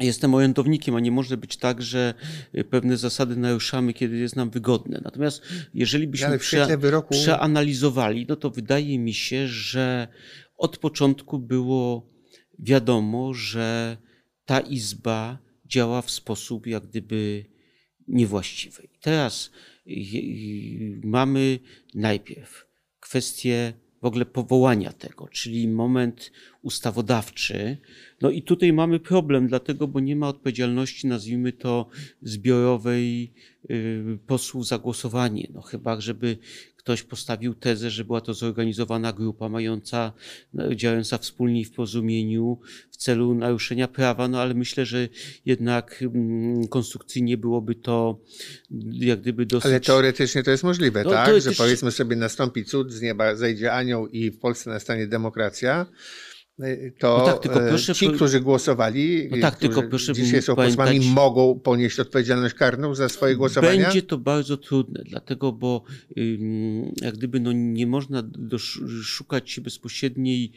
jestem 0.06 0.34
orędownikiem, 0.34 0.96
a 0.96 1.00
nie 1.00 1.12
może 1.12 1.38
być 1.38 1.58
tak, 1.58 1.82
że 1.82 2.14
pewne 2.70 2.98
zasady 2.98 3.36
naruszamy, 3.36 3.94
kiedy 3.94 4.18
jest 4.18 4.36
nam 4.36 4.50
wygodne. 4.50 5.02
Natomiast 5.04 5.42
jeżeli 5.74 6.08
byśmy 6.08 6.40
prze, 6.40 6.78
wyroku... 6.78 7.14
przeanalizowali, 7.14 8.26
no 8.30 8.36
to 8.36 8.50
wydaje 8.50 9.00
mi 9.00 9.14
się, 9.14 9.48
że 9.48 10.08
od 10.58 10.78
początku 10.78 11.40
było 11.40 12.10
wiadomo, 12.60 13.34
że 13.34 13.98
ta 14.46 14.60
izba 14.60 15.38
działa 15.66 16.02
w 16.02 16.12
sposób 16.12 16.68
jak 16.68 16.88
gdyby 16.88 17.46
niewłaściwy. 18.08 18.84
I 18.84 19.00
teraz 19.00 19.52
mamy 21.04 21.60
najpierw 21.96 22.66
kwestię 23.00 23.74
w 24.02 24.06
ogóle 24.06 24.26
powołania 24.26 24.94
tego, 24.94 25.28
czyli 25.28 25.68
moment 25.68 26.32
ustawodawczy. 26.62 27.78
No 28.22 28.30
i 28.30 28.42
tutaj 28.42 28.74
mamy 28.74 29.00
problem, 29.00 29.48
dlatego, 29.48 29.88
bo 29.88 30.00
nie 30.00 30.16
ma 30.16 30.28
odpowiedzialności, 30.28 31.08
nazwijmy 31.08 31.54
to, 31.54 31.90
zbiorowej 32.22 33.34
y, 33.72 34.20
posłów 34.28 34.68
za 34.68 34.78
głosowanie. 34.78 35.48
No 35.54 35.62
chyba, 35.62 36.02
żeby 36.02 36.38
ktoś 36.90 37.04
postawił 37.04 37.54
tezę, 37.54 37.90
że 37.90 38.06
była 38.06 38.22
to 38.22 38.34
zorganizowana 38.34 39.14
grupa 39.14 39.50
mająca, 39.50 40.14
no, 40.54 40.76
działająca 40.76 41.18
wspólnie 41.18 41.66
w 41.66 41.72
porozumieniu 41.72 42.60
w 42.92 42.98
celu 42.98 43.36
naruszenia 43.36 43.88
prawa, 43.88 44.28
no 44.28 44.42
ale 44.42 44.54
myślę, 44.54 44.86
że 44.86 45.08
jednak 45.46 46.02
mm, 46.02 46.68
konstrukcyjnie 46.68 47.38
byłoby 47.38 47.76
to 47.76 48.20
jak 48.92 49.22
gdyby 49.22 49.46
dosyć... 49.46 49.66
Ale 49.66 49.80
teoretycznie 49.80 50.44
to 50.44 50.52
jest 50.52 50.64
możliwe, 50.64 51.04
no, 51.04 51.10
tak? 51.10 51.26
Teoretycznie... 51.26 51.52
Że 51.52 51.64
powiedzmy 51.64 51.92
sobie 51.92 52.16
nastąpi 52.16 52.66
cud, 52.66 52.92
z 52.94 53.02
nieba 53.02 53.36
zejdzie 53.36 53.74
anioł 53.74 54.08
i 54.08 54.32
w 54.32 54.40
Polsce 54.40 54.70
nastanie 54.70 55.08
demokracja, 55.08 55.86
to 57.00 57.18
no 57.18 57.26
tak, 57.26 57.40
tylko 57.40 57.66
e, 57.66 57.70
proszę, 57.70 57.96
ci, 57.96 58.12
którzy 58.12 58.40
głosowali, 58.40 59.30
no 59.32 59.38
tak, 59.42 59.56
tylko 59.56 59.84
proszę 59.84 60.14
dzisiaj 60.14 60.42
są 60.42 60.56
posłami, 60.56 61.00
mogą 61.00 61.60
ponieść 61.60 62.00
odpowiedzialność 62.00 62.56
karną 62.56 62.96
za 62.96 63.10
swoje 63.10 63.36
głosowania? 63.36 63.84
Będzie 63.84 64.02
to 64.02 64.18
bardzo 64.18 64.58
trudne, 64.58 65.04
dlatego, 65.06 65.52
bo 65.52 65.84
jak 67.02 67.18
gdyby 67.18 67.40
no, 67.40 67.52
nie 67.52 67.88
można 67.88 68.24
szukać 69.04 69.60
bezpośredniej, 69.60 70.52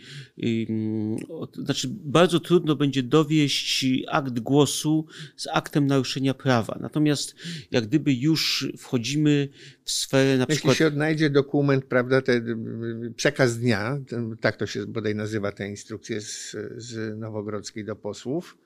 znaczy 1.54 1.88
bardzo 1.90 2.40
trudno 2.40 2.76
będzie 2.76 3.02
dowieść 3.02 3.86
akt 4.08 4.40
głosu 4.40 5.06
z 5.36 5.46
aktem 5.52 5.86
naruszenia 5.86 6.34
prawa. 6.34 6.78
Natomiast 6.80 7.34
jak 7.70 7.86
gdyby 7.86 8.14
już 8.14 8.68
wchodzimy 8.78 9.48
w 9.84 9.90
sferę 9.90 10.38
na 10.38 10.46
Jeśli 10.48 10.56
przykład... 10.56 10.76
się 10.76 10.86
odnajdzie 10.86 11.30
dokument, 11.30 11.84
prawda, 11.84 12.22
ten 12.22 13.14
przekaz 13.16 13.58
dnia, 13.58 13.98
ten, 14.08 14.36
tak 14.36 14.56
to 14.56 14.66
się 14.66 14.86
bodaj 14.86 15.14
nazywa 15.14 15.48
instrukcja, 15.48 15.66
instrukcję 15.66 16.20
z, 16.20 16.56
z 16.76 17.18
Nowogrodzkiej 17.18 17.84
do 17.84 17.96
posłów. 17.96 18.58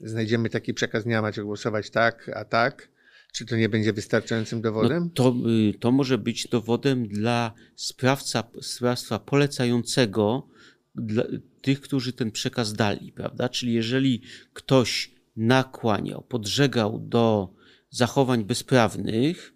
Znajdziemy 0.00 0.50
taki 0.50 0.74
przekaz 0.74 1.04
dnia, 1.04 1.22
macie 1.22 1.42
głosować 1.42 1.90
tak, 1.90 2.30
a 2.34 2.44
tak. 2.44 2.88
Czy 3.32 3.46
to 3.46 3.56
nie 3.56 3.68
będzie 3.68 3.92
wystarczającym 3.92 4.62
dowodem? 4.62 5.02
No 5.02 5.10
to, 5.14 5.34
y, 5.70 5.78
to 5.78 5.92
może 5.92 6.18
być 6.18 6.48
dowodem 6.48 7.08
dla 7.08 7.52
sprawca, 7.76 8.44
sprawstwa 8.60 9.18
polecającego, 9.18 10.48
dla 10.94 11.24
tych, 11.62 11.80
którzy 11.80 12.12
ten 12.12 12.30
przekaz 12.30 12.72
dali, 12.72 13.12
prawda? 13.12 13.48
Czyli 13.48 13.72
jeżeli 13.72 14.22
ktoś 14.52 15.10
nakłaniał, 15.36 16.22
podżegał 16.22 16.98
do 16.98 17.54
zachowań 17.90 18.44
bezprawnych, 18.44 19.53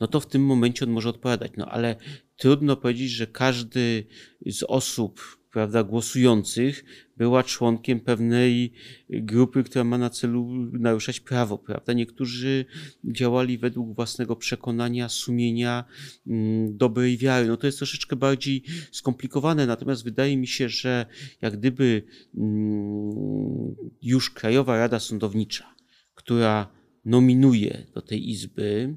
no 0.00 0.06
to 0.06 0.20
w 0.20 0.26
tym 0.26 0.44
momencie 0.44 0.84
on 0.84 0.90
może 0.90 1.08
odpowiadać. 1.08 1.52
No 1.56 1.66
ale 1.66 1.96
trudno 2.36 2.76
powiedzieć, 2.76 3.10
że 3.10 3.26
każdy 3.26 4.06
z 4.46 4.62
osób, 4.62 5.38
prawda, 5.52 5.84
głosujących 5.84 6.84
była 7.16 7.42
członkiem 7.42 8.00
pewnej 8.00 8.72
grupy, 9.10 9.64
która 9.64 9.84
ma 9.84 9.98
na 9.98 10.10
celu 10.10 10.48
naruszać 10.72 11.20
prawo, 11.20 11.58
prawda. 11.58 11.92
Niektórzy 11.92 12.64
działali 13.04 13.58
według 13.58 13.94
własnego 13.94 14.36
przekonania, 14.36 15.08
sumienia, 15.08 15.84
mm, 16.26 16.76
dobrej 16.76 17.16
wiary. 17.18 17.46
No 17.48 17.56
to 17.56 17.66
jest 17.66 17.78
troszeczkę 17.78 18.16
bardziej 18.16 18.62
skomplikowane, 18.92 19.66
natomiast 19.66 20.04
wydaje 20.04 20.36
mi 20.36 20.46
się, 20.46 20.68
że 20.68 21.06
jak 21.42 21.56
gdyby 21.56 22.02
mm, 22.36 23.74
już 24.02 24.30
Krajowa 24.30 24.76
Rada 24.78 25.00
Sądownicza, 25.00 25.74
która 26.14 26.68
nominuje 27.04 27.86
do 27.94 28.02
tej 28.02 28.30
izby, 28.30 28.96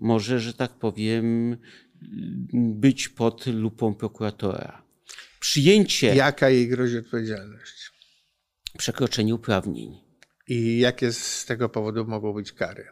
może, 0.00 0.40
że 0.40 0.54
tak 0.54 0.72
powiem, 0.72 1.56
być 2.52 3.08
pod 3.08 3.46
lupą 3.46 3.94
prokuratora 3.94 4.88
przyjęcie. 5.40 6.14
Jaka 6.14 6.50
jej 6.50 6.68
grozi 6.68 6.98
odpowiedzialność? 6.98 7.92
Przekroczenie 8.78 9.34
uprawnień. 9.34 10.00
I 10.48 10.78
jakie 10.78 11.12
z 11.12 11.44
tego 11.44 11.68
powodu 11.68 12.04
mogą 12.04 12.32
być 12.32 12.52
kary? 12.52 12.88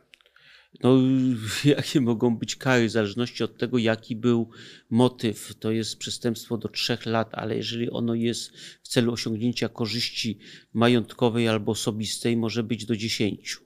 No, 0.82 0.98
jakie 1.76 2.00
mogą 2.00 2.36
być 2.36 2.56
kary, 2.56 2.88
w 2.88 2.90
zależności 2.90 3.44
od 3.44 3.58
tego, 3.58 3.78
jaki 3.78 4.16
był 4.16 4.50
motyw. 4.90 5.54
To 5.54 5.70
jest 5.70 5.98
przestępstwo 5.98 6.58
do 6.58 6.68
trzech 6.68 7.06
lat, 7.06 7.28
ale 7.32 7.56
jeżeli 7.56 7.90
ono 7.90 8.14
jest 8.14 8.52
w 8.82 8.88
celu 8.88 9.12
osiągnięcia 9.12 9.68
korzyści 9.68 10.38
majątkowej 10.72 11.48
albo 11.48 11.72
osobistej, 11.72 12.36
może 12.36 12.62
być 12.62 12.86
do 12.86 12.96
dziesięciu. 12.96 13.65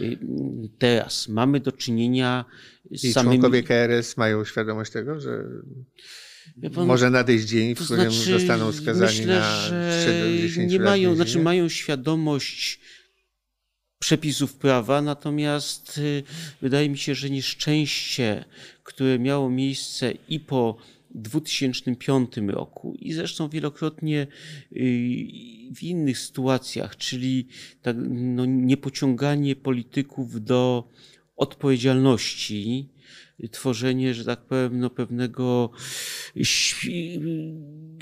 Y, 0.00 0.18
teraz 0.78 1.28
mamy 1.28 1.60
do 1.60 1.72
czynienia 1.72 2.44
z 2.90 3.04
I 3.04 3.12
samymi... 3.12 3.38
członkowie 3.38 3.62
KRS 3.62 4.16
mają 4.16 4.44
świadomość 4.44 4.92
tego, 4.92 5.20
że 5.20 5.44
Pan, 6.74 6.86
Może 6.86 7.10
nadejść 7.10 7.44
dzień, 7.44 7.74
w 7.74 7.84
którym 7.84 8.12
znaczy, 8.12 8.30
zostaną 8.38 8.72
skazani 8.72 9.18
myślę, 9.18 9.38
na 9.38 9.70
3 10.02 10.20
do 10.20 10.42
10 10.42 10.72
nie 10.72 10.80
mają, 10.80 11.14
Znaczy 11.14 11.38
mają 11.38 11.68
świadomość 11.68 12.80
przepisów 13.98 14.54
prawa, 14.54 15.02
natomiast 15.02 15.98
y, 15.98 16.22
wydaje 16.62 16.90
mi 16.90 16.98
się, 16.98 17.14
że 17.14 17.30
nieszczęście, 17.30 18.44
które 18.84 19.18
miało 19.18 19.50
miejsce 19.50 20.12
i 20.28 20.40
po 20.40 20.76
2005 21.14 22.36
roku 22.48 22.94
i 22.98 23.12
zresztą 23.12 23.48
wielokrotnie 23.48 24.26
y, 24.72 24.76
w 25.74 25.82
innych 25.82 26.18
sytuacjach, 26.18 26.96
czyli 26.96 27.46
tak, 27.82 27.96
no, 28.10 28.44
niepociąganie 28.44 29.56
polityków 29.56 30.44
do 30.44 30.88
odpowiedzialności, 31.36 32.88
tworzenie, 33.48 34.14
że 34.14 34.24
tak 34.24 34.40
powiem, 34.40 34.80
no, 34.80 34.90
pewnego 34.90 35.70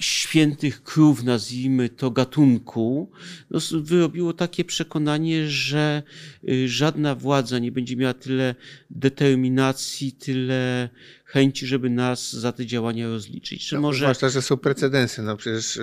świętych 0.01 0.83
krów, 0.83 1.23
nazwijmy 1.23 1.89
to, 1.89 2.11
gatunku, 2.11 3.11
no, 3.51 3.59
wyrobiło 3.83 4.33
takie 4.33 4.65
przekonanie, 4.65 5.49
że 5.49 6.03
y, 6.49 6.69
żadna 6.69 7.15
władza 7.15 7.59
nie 7.59 7.73
będzie 7.73 7.97
miała 7.97 8.15
tyle 8.15 8.55
determinacji, 8.91 10.13
tyle 10.13 10.89
chęci, 11.25 11.67
żeby 11.67 11.91
nas 11.91 12.33
za 12.33 12.53
te 12.53 12.67
działania 12.67 13.09
rozliczyć. 13.09 13.69
Czy 13.69 13.75
no, 13.75 13.81
może... 13.81 13.99
Zwłaszcza, 13.99 14.29
że 14.29 14.43
są 14.43 14.57
precedensy. 14.57 15.23
No 15.23 15.37
przecież 15.37 15.81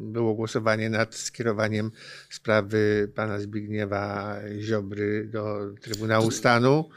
było 0.00 0.34
głosowanie 0.34 0.90
nad 0.90 1.14
skierowaniem 1.14 1.90
sprawy 2.30 3.12
pana 3.14 3.40
Zbigniewa 3.40 4.36
Ziobry 4.60 5.28
do 5.32 5.58
Trybunału 5.80 6.30
Stanu 6.30 6.88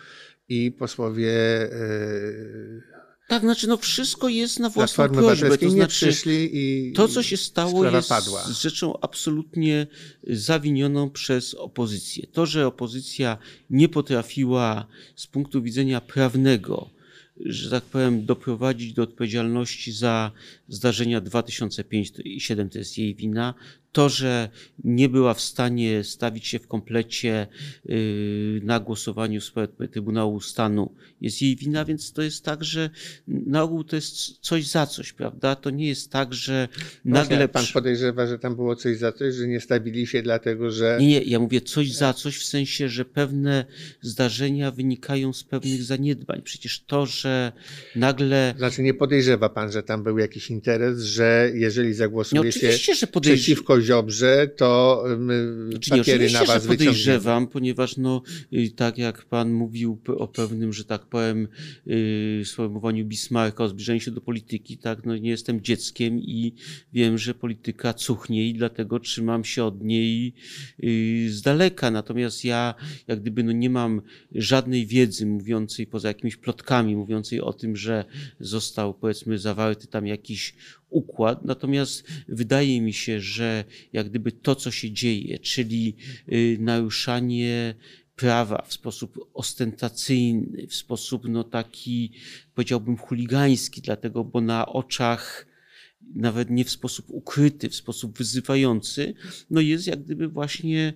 i 0.54 0.72
posłowie. 0.72 1.32
Yy, 1.72 2.94
tak, 3.28 3.42
znaczy 3.42 3.68
no 3.68 3.78
wszystko 3.78 4.30
jest 4.30 4.60
na 4.60 4.70
własną 4.70 5.10
prośbę. 5.10 5.58
To 5.58 5.70
znaczy, 5.70 6.14
to, 6.96 7.08
co 7.08 7.24
się 7.24 7.38
stało, 7.38 7.86
jest 7.86 8.10
padła. 8.10 8.44
rzeczą 8.52 9.00
absolutnie 9.02 9.88
zawinioną 10.28 11.10
przez 11.10 11.54
opozycję. 11.54 12.28
To, 12.32 12.46
że 12.46 12.68
opozycja 12.68 13.38
nie 13.70 13.90
potrafiła 13.90 14.88
z 15.16 15.28
punktu 15.28 15.62
widzenia 15.62 16.02
prawnego 16.02 16.90
że 17.38 17.70
tak 17.70 17.84
powiem, 17.84 18.26
doprowadzić 18.26 18.94
do 18.94 19.04
odpowiedzialności 19.04 19.92
za 19.92 20.32
zdarzenia 20.68 21.22
2005 21.22 22.10
i 22.10 22.12
2007 22.14 22.70
to 22.70 22.78
jest 22.78 22.98
jej 22.98 23.16
wina. 23.16 23.54
To, 23.92 24.10
że 24.10 24.50
nie 24.84 25.10
była 25.10 25.34
w 25.34 25.42
stanie 25.42 26.04
stawić 26.04 26.48
się 26.48 26.60
w 26.60 26.68
komplecie 26.68 27.48
y, 27.90 28.62
na 28.64 28.80
głosowaniu 28.80 29.42
w 29.42 29.44
sprawie 29.44 29.88
Trybunału 29.92 30.40
Stanu 30.40 30.96
jest 31.22 31.42
jej 31.42 31.56
wina, 31.56 31.86
więc 31.86 32.14
to 32.14 32.22
jest 32.22 32.46
tak, 32.46 32.64
że 32.64 32.90
na 33.28 33.64
ogół 33.64 33.84
to 33.84 33.96
jest 33.96 34.40
coś 34.40 34.68
za 34.68 34.86
coś, 34.86 35.14
prawda? 35.14 35.56
To 35.56 35.70
nie 35.70 35.88
jest 35.88 36.12
tak, 36.12 36.34
że 36.34 36.68
nagle... 37.06 37.38
Właśnie, 37.38 37.48
pan 37.48 37.66
podejrzewa, 37.74 38.28
że 38.28 38.40
tam 38.40 38.56
było 38.56 38.76
coś 38.76 38.98
za 38.98 39.12
coś, 39.12 39.36
że 39.36 39.48
nie 39.48 39.60
stawili 39.60 40.08
się 40.08 40.22
dlatego, 40.22 40.72
że... 40.72 40.98
Nie, 41.00 41.08
nie, 41.08 41.22
ja 41.22 41.40
mówię 41.40 41.62
coś 41.62 41.92
za 41.92 42.14
coś 42.14 42.38
w 42.38 42.46
sensie, 42.46 42.90
że 42.90 43.06
pewne 43.06 43.66
zdarzenia 44.02 44.72
wynikają 44.72 45.34
z 45.34 45.44
pewnych 45.44 45.84
zaniedbań. 45.84 46.42
Przecież 46.42 46.84
to, 46.84 47.06
że 47.06 47.34
że 47.34 47.52
nagle. 47.96 48.54
Znaczy, 48.58 48.84
nie 48.84 48.94
podejrzewa 48.94 49.50
pan, 49.50 49.72
że 49.72 49.84
tam 49.84 50.04
był 50.04 50.18
jakiś 50.18 50.50
interes, 50.54 51.04
że 51.04 51.52
jeżeli 51.54 51.94
No 52.00 52.24
się 52.24 52.40
oczywiście, 52.40 52.96
że 52.96 53.08
podejrz- 53.08 53.34
przeciwko 53.34 53.82
Ziobrze, 53.82 54.48
to 54.48 55.04
um, 55.06 55.30
Znaczy, 55.72 55.92
nie, 55.92 55.98
papiery 55.98 56.32
na 56.32 56.44
was 56.46 56.64
że 56.64 56.70
podejrzewam, 56.70 57.48
ponieważ 57.48 57.98
no, 57.98 58.22
y, 58.54 58.72
tak 58.76 58.98
jak 58.98 59.26
pan 59.26 59.52
mówił 59.54 60.00
o 60.08 60.28
pewnym, 60.28 60.74
że 60.74 60.86
tak 60.86 61.06
powiem, 61.06 61.48
y, 61.88 62.42
sformułowaniu 62.46 63.06
Bismarcka 63.06 63.64
o 63.64 63.68
zbliżeniu 63.68 64.00
się 64.00 64.12
do 64.12 64.22
polityki, 64.22 64.78
tak, 64.78 65.06
no 65.06 65.18
nie 65.18 65.30
jestem 65.30 65.62
dzieckiem 65.62 66.20
i 66.20 66.54
wiem, 66.94 67.18
że 67.18 67.34
polityka 67.34 67.94
cuchnie 67.94 68.50
i 68.50 68.54
dlatego 68.54 69.00
trzymam 69.00 69.44
się 69.44 69.64
od 69.64 69.84
niej 69.84 70.34
y, 70.84 71.28
z 71.32 71.42
daleka. 71.42 71.92
Natomiast 71.92 72.46
ja 72.46 72.76
jak 73.08 73.22
gdyby 73.22 73.44
no 73.44 73.52
nie 73.52 73.70
mam 73.70 74.02
żadnej 74.36 74.86
wiedzy 74.86 75.26
mówiącej 75.26 75.88
poza 75.88 76.08
jakimiś 76.08 76.36
plotkami, 76.36 76.96
mówiącej 76.96 77.42
o 77.42 77.54
tym, 77.54 77.76
że 77.76 78.06
został 78.40 78.94
powiedzmy 78.94 79.38
zawarty 79.38 79.88
tam 79.88 80.08
jakiś 80.08 80.43
układ. 80.90 81.46
Natomiast 81.46 82.08
wydaje 82.28 82.82
mi 82.82 82.94
się, 82.94 83.22
że 83.22 83.66
jak 83.94 84.10
gdyby 84.10 84.32
to, 84.32 84.56
co 84.56 84.72
się 84.72 84.92
dzieje, 84.92 85.40
czyli 85.40 85.96
y, 86.32 86.58
naruszanie 86.60 87.76
prawa 88.16 88.66
w 88.68 88.74
sposób 88.74 89.30
ostentacyjny, 89.34 90.68
w 90.68 90.76
sposób 90.76 91.24
no 91.30 91.44
taki, 91.44 92.12
powiedziałbym, 92.56 92.98
chuligański, 92.98 93.82
dlatego, 93.82 94.24
bo 94.24 94.42
na 94.42 94.66
oczach 94.66 95.48
nawet 96.16 96.50
nie 96.50 96.66
w 96.66 96.70
sposób 96.70 97.06
ukryty, 97.10 97.70
w 97.70 97.76
sposób 97.76 98.18
wyzywający, 98.18 99.14
no 99.50 99.62
jest 99.62 99.88
jak 99.88 100.04
gdyby 100.04 100.28
właśnie 100.28 100.94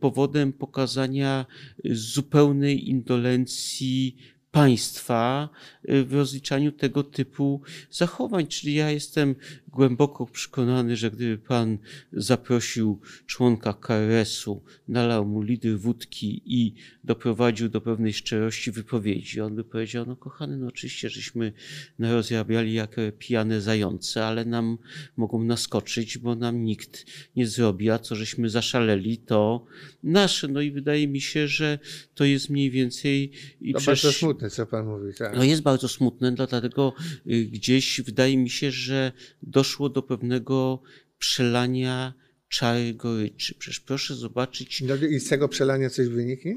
powodem 0.00 0.52
pokazania 0.52 1.46
y, 1.86 1.96
zupełnej 1.96 2.88
indolencji 2.88 4.16
państwa 4.56 5.48
y, 5.88 6.04
w 6.04 6.14
rozliczaniu 6.14 6.72
tego 6.72 7.02
typu 7.02 7.60
zachowań. 7.90 8.46
Czyli 8.46 8.74
ja 8.74 8.90
jestem 8.90 9.34
głęboko 9.80 10.26
przekonany, 10.26 10.96
że 10.96 11.10
gdyby 11.10 11.38
pan 11.38 11.78
zaprosił 12.12 13.00
członka 13.26 13.72
KRS-u, 13.72 14.62
nalał 14.88 15.26
mu 15.26 15.42
litr 15.42 15.68
wódki 15.78 16.42
i 16.46 16.74
doprowadził 17.04 17.68
do 17.68 17.80
pewnej 17.80 18.12
szczerości 18.12 18.70
wypowiedzi, 18.72 19.40
on 19.40 19.54
by 19.54 19.64
powiedział, 19.64 20.06
no 20.06 20.16
kochany, 20.16 20.56
no 20.56 20.66
oczywiście, 20.66 21.10
żeśmy 21.10 21.52
narozrabiali 21.98 22.72
jak 22.74 22.96
pijane 23.18 23.60
zające, 23.60 24.26
ale 24.26 24.44
nam 24.44 24.78
mogą 25.16 25.44
naskoczyć, 25.44 26.18
bo 26.18 26.34
nam 26.34 26.64
nikt 26.64 27.06
nie 27.36 27.46
zrobi, 27.46 27.90
a 27.90 27.98
co 27.98 28.14
żeśmy 28.14 28.50
zaszaleli, 28.50 29.18
to 29.18 29.64
nasze. 30.02 30.48
No 30.48 30.60
i 30.60 30.70
wydaje 30.70 31.08
mi 31.08 31.20
się, 31.20 31.48
że 31.48 31.78
to 32.14 32.24
jest 32.24 32.50
mniej 32.50 32.70
więcej... 32.70 33.30
I 33.60 33.72
To 33.72 33.78
przecież- 33.78 34.02
bardzo 34.04 34.18
smutne, 34.18 34.50
co 34.50 34.66
pan 34.66 34.86
mówi. 34.86 35.14
Tak. 35.18 35.36
no 35.36 35.44
jest 35.44 35.62
bardzo 35.62 35.88
smutne, 35.88 36.32
dlatego 36.32 36.92
y, 37.26 37.44
gdzieś 37.44 38.00
wydaje 38.00 38.36
mi 38.36 38.50
się, 38.50 38.70
że 38.70 39.12
doszło 39.42 39.65
do 39.94 40.02
pewnego 40.02 40.82
przelania 41.18 42.14
czary 42.48 42.94
goryczy. 42.94 43.54
Przecież 43.54 43.80
proszę 43.80 44.14
zobaczyć, 44.14 44.82
I 45.10 45.20
z 45.20 45.28
tego 45.28 45.48
przelania 45.48 45.90
coś 45.90 46.08
wyniki? 46.08 46.48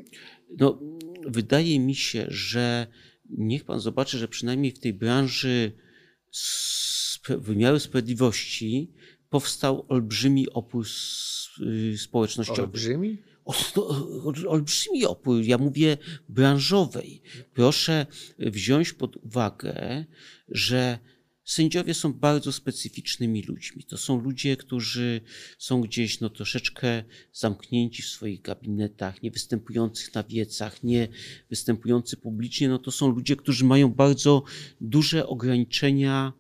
no, 0.58 0.80
wydaje 1.28 1.80
mi 1.80 1.96
się, 1.96 2.26
że 2.30 2.88
niech 3.30 3.64
pan 3.64 3.80
zobaczy, 3.80 4.18
że 4.18 4.28
przynajmniej 4.28 4.72
w 4.72 4.80
tej 4.80 4.94
branży 4.94 5.72
wymiaru 7.30 7.80
sprawiedliwości 7.80 8.92
powstał 9.30 9.86
olbrzymi 9.88 10.50
opór 10.50 10.86
y, 11.62 11.98
społecznościowy. 11.98 12.62
Olbrzymi? 12.62 13.18
No, 13.76 13.88
ol- 14.26 14.48
olbrzymi 14.48 15.06
opór, 15.06 15.42
ja 15.42 15.58
mówię 15.58 15.98
branżowej. 16.30 17.22
Proszę 17.54 18.06
wziąć 18.40 18.94
pod 18.94 19.16
uwagę, 19.18 20.06
że 20.48 21.00
sędziowie 21.50 21.94
są 21.94 22.14
bardzo 22.14 22.52
specyficznymi 22.52 23.44
ludźmi. 23.44 23.84
To 23.84 23.98
są 23.98 24.22
ludzie, 24.22 24.58
którzy 24.58 25.22
są 25.58 25.82
gdzieś 25.82 26.20
no, 26.20 26.30
troszeczkę 26.30 27.04
zamknięci 27.34 28.04
w 28.04 28.06
swoich 28.08 28.42
gabinetach, 28.42 29.24
nie 29.24 29.32
występujących 29.32 30.14
na 30.14 30.24
wiecach, 30.24 30.84
nie 30.84 31.08
występujący 31.50 32.18
publicznie. 32.18 32.70
No, 32.70 32.80
to 32.80 32.92
są 32.92 33.08
ludzie, 33.08 33.36
którzy 33.36 33.66
mają 33.66 33.90
bardzo 33.90 34.44
duże 34.82 35.28
ograniczenia, 35.28 36.34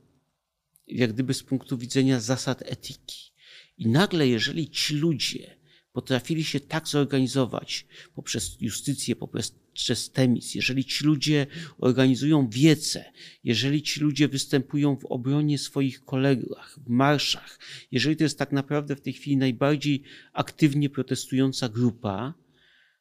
jak 0.87 1.13
gdyby 1.13 1.33
z 1.33 1.43
punktu 1.43 1.77
widzenia 1.77 2.19
zasad 2.19 2.61
etyki. 2.65 3.31
I 3.77 3.87
nagle, 3.87 4.27
jeżeli 4.27 4.69
ci 4.69 4.95
ludzie 4.95 5.58
potrafili 5.93 6.43
się 6.43 6.59
tak 6.59 6.87
zorganizować 6.87 7.85
poprzez 8.15 8.57
justycję, 8.61 9.15
poprzez 9.15 9.55
przez 9.73 10.11
temis, 10.11 10.55
jeżeli 10.55 10.85
ci 10.85 11.05
ludzie 11.05 11.47
organizują 11.77 12.49
wiece, 12.49 13.11
jeżeli 13.43 13.81
ci 13.81 13.99
ludzie 13.99 14.27
występują 14.27 14.95
w 14.95 15.05
obronie 15.05 15.57
swoich 15.57 16.05
kolegach, 16.05 16.79
w 16.85 16.89
marszach, 16.89 17.59
jeżeli 17.91 18.15
to 18.15 18.23
jest 18.23 18.39
tak 18.39 18.51
naprawdę 18.51 18.95
w 18.95 19.01
tej 19.01 19.13
chwili 19.13 19.37
najbardziej 19.37 20.03
aktywnie 20.33 20.89
protestująca 20.89 21.69
grupa, 21.69 22.33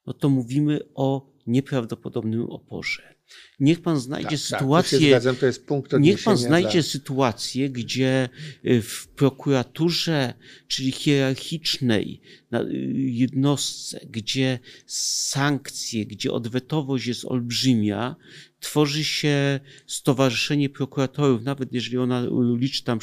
no 0.07 0.13
to 0.13 0.29
mówimy 0.29 0.81
o 0.95 1.33
nieprawdopodobnym 1.47 2.43
oporze. 2.43 3.18
Niech 3.61 3.83
pan 3.83 4.01
znajdzie 4.01 4.29
Tak, 4.29 4.49
tak, 4.51 4.61
sytuację, 4.61 5.09
zgadzam, 5.09 5.37
to 5.37 5.47
jest 5.47 5.67
punkt 5.67 5.93
Niech 6.01 6.23
pan 6.23 6.37
znajdzie 6.37 6.73
dla- 6.73 6.83
sytuację, 6.83 7.71
gdzie 7.71 8.29
y, 8.67 8.83
w 8.83 9.09
prokuraturze, 9.09 10.35
czyli 10.69 10.93
hierarchicznej 10.93 12.21
y, 12.55 12.59
jednostce, 12.95 14.01
gdzie 14.11 14.59
sankcje, 14.87 16.07
gdzie 16.07 16.33
odwetowość 16.33 17.07
jest 17.07 17.25
olbrzymia, 17.25 18.17
tworzy 18.61 19.05
się 19.05 19.61
stowarzyszenie 19.87 20.69
prokuratorów, 20.69 21.43
nawet 21.43 21.73
jeżeli 21.73 21.99
ona 21.99 22.27
liczy 22.57 22.85
tam 22.85 22.99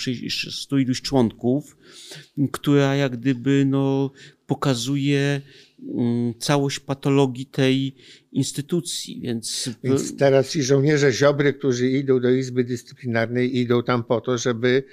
100 0.51 0.77
iluś 0.77 1.01
członków, 1.01 1.77
która 2.51 2.95
jak 2.95 3.17
gdyby 3.17 3.65
no, 3.65 4.11
pokazuje 4.47 5.41
całość 6.39 6.79
patologii 6.79 7.45
tej 7.45 7.95
instytucji. 8.31 9.21
Więc, 9.21 9.69
Więc 9.83 10.17
teraz 10.17 10.49
ci 10.49 10.63
żołnierze 10.63 11.11
Ziobry, 11.11 11.53
którzy 11.53 11.89
idą 11.89 12.19
do 12.19 12.29
Izby 12.29 12.63
Dyscyplinarnej, 12.63 13.57
idą 13.57 13.83
tam 13.83 14.03
po 14.03 14.21
to, 14.21 14.37
żeby 14.37 14.83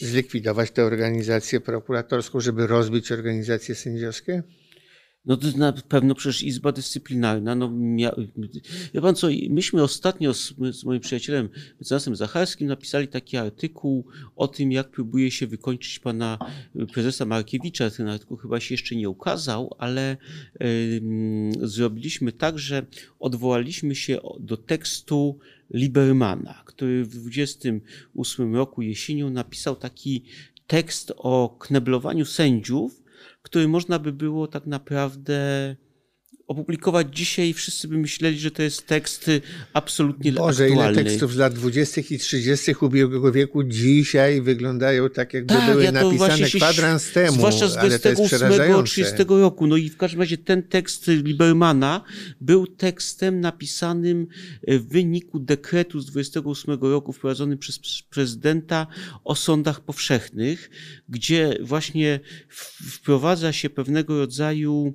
zlikwidować 0.00 0.70
tę 0.70 0.84
organizację 0.84 1.60
prokuratorską, 1.60 2.40
żeby 2.40 2.66
rozbić 2.66 3.12
organizacje 3.12 3.74
sędziowskie? 3.74 4.42
No 5.26 5.36
to 5.36 5.46
na 5.56 5.72
pewno 5.72 6.14
przecież 6.14 6.42
Izba 6.42 6.72
Dyscyplinarna, 6.72 7.54
no 7.54 7.70
mia... 7.70 8.14
Wie 8.94 9.00
pan 9.00 9.14
co, 9.14 9.28
myśmy 9.50 9.82
ostatnio 9.82 10.34
z, 10.34 10.54
z 10.72 10.84
moim 10.84 11.00
przyjacielem 11.00 11.48
mecenasem 11.80 12.16
Zacharskim 12.16 12.68
napisali 12.68 13.08
taki 13.08 13.36
artykuł 13.36 14.06
o 14.36 14.48
tym, 14.48 14.72
jak 14.72 14.90
próbuje 14.90 15.30
się 15.30 15.46
wykończyć 15.46 15.98
pana 15.98 16.38
prezesa 16.92 17.24
Markiewicza. 17.24 17.90
Ten 17.90 18.08
artykuł 18.08 18.36
chyba 18.36 18.60
się 18.60 18.74
jeszcze 18.74 18.96
nie 18.96 19.08
ukazał, 19.08 19.74
ale 19.78 20.16
ym, 20.96 21.52
zrobiliśmy 21.62 22.32
tak, 22.32 22.58
że 22.58 22.86
odwołaliśmy 23.18 23.94
się 23.94 24.18
do 24.40 24.56
tekstu 24.56 25.38
Libermana, 25.70 26.62
który 26.64 27.04
w 27.04 27.08
28 27.08 28.54
roku 28.54 28.82
jesienią 28.82 29.30
napisał 29.30 29.76
taki 29.76 30.22
tekst 30.66 31.12
o 31.16 31.56
kneblowaniu 31.58 32.24
sędziów, 32.24 33.05
który 33.46 33.68
można 33.68 33.98
by 33.98 34.12
było 34.12 34.46
tak 34.46 34.66
naprawdę 34.66 35.76
opublikować 36.46 37.16
dzisiaj 37.16 37.52
wszyscy 37.52 37.88
by 37.88 37.98
myśleli, 37.98 38.38
że 38.38 38.50
to 38.50 38.62
jest 38.62 38.86
tekst 38.86 39.30
absolutnie 39.72 40.32
Boże, 40.32 40.66
ile 40.68 40.74
aktualny. 40.74 41.04
tekstów 41.04 41.32
z 41.32 41.36
lat 41.36 41.54
20. 41.54 42.00
i 42.10 42.18
30. 42.18 42.74
ubiegłego 42.80 43.32
wieku 43.32 43.64
dzisiaj 43.64 44.42
wyglądają 44.42 45.10
tak, 45.10 45.34
jakby 45.34 45.54
Tak, 45.54 45.70
były 45.70 45.84
ja 45.84 45.92
napisane 45.92 46.46
kwadrans 46.50 47.12
temu. 47.12 47.32
Zwłaszcza 47.32 47.68
z 47.68 47.76
ale 47.76 47.98
to 47.98 48.08
jest 48.08 48.20
28 48.20 48.26
przerażające. 48.26 48.90
30 48.90 49.16
roku. 49.28 49.66
No 49.66 49.76
i 49.76 49.88
w 49.88 49.96
każdym 49.96 50.20
razie 50.20 50.38
ten 50.38 50.62
tekst 50.62 51.06
Libermana 51.06 52.04
był 52.40 52.66
tekstem 52.66 53.40
napisanym 53.40 54.26
w 54.68 54.88
wyniku 54.88 55.38
dekretu 55.38 56.00
z 56.00 56.06
28 56.06 56.78
roku 56.80 57.12
wprowadzonym 57.12 57.58
przez 57.58 57.80
prezydenta 58.10 58.86
o 59.24 59.34
sądach 59.34 59.80
powszechnych, 59.80 60.70
gdzie 61.08 61.58
właśnie 61.60 62.20
wprowadza 62.90 63.52
się 63.52 63.70
pewnego 63.70 64.18
rodzaju 64.18 64.94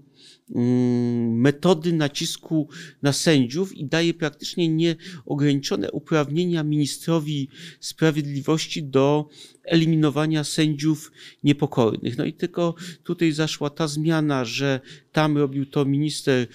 metody 1.32 1.94
nacisku 1.94 2.70
na 3.02 3.14
sędziów 3.14 3.78
i 3.78 3.86
daje 3.86 4.14
praktycznie 4.14 4.70
nieograniczone 4.70 5.92
uprawnienia 5.92 6.64
ministrowi 6.64 7.50
sprawiedliwości 7.80 8.84
do 8.84 9.30
eliminowania 9.64 10.44
sędziów 10.44 11.12
niepokornych. 11.44 12.18
No 12.18 12.26
i 12.26 12.34
tylko 12.34 12.76
tutaj 13.04 13.32
zaszła 13.32 13.70
ta 13.70 13.88
zmiana, 13.88 14.46
że 14.46 14.80
tam 15.12 15.38
robił 15.38 15.66
to 15.66 15.86
minister, 15.86 16.40
y, 16.42 16.48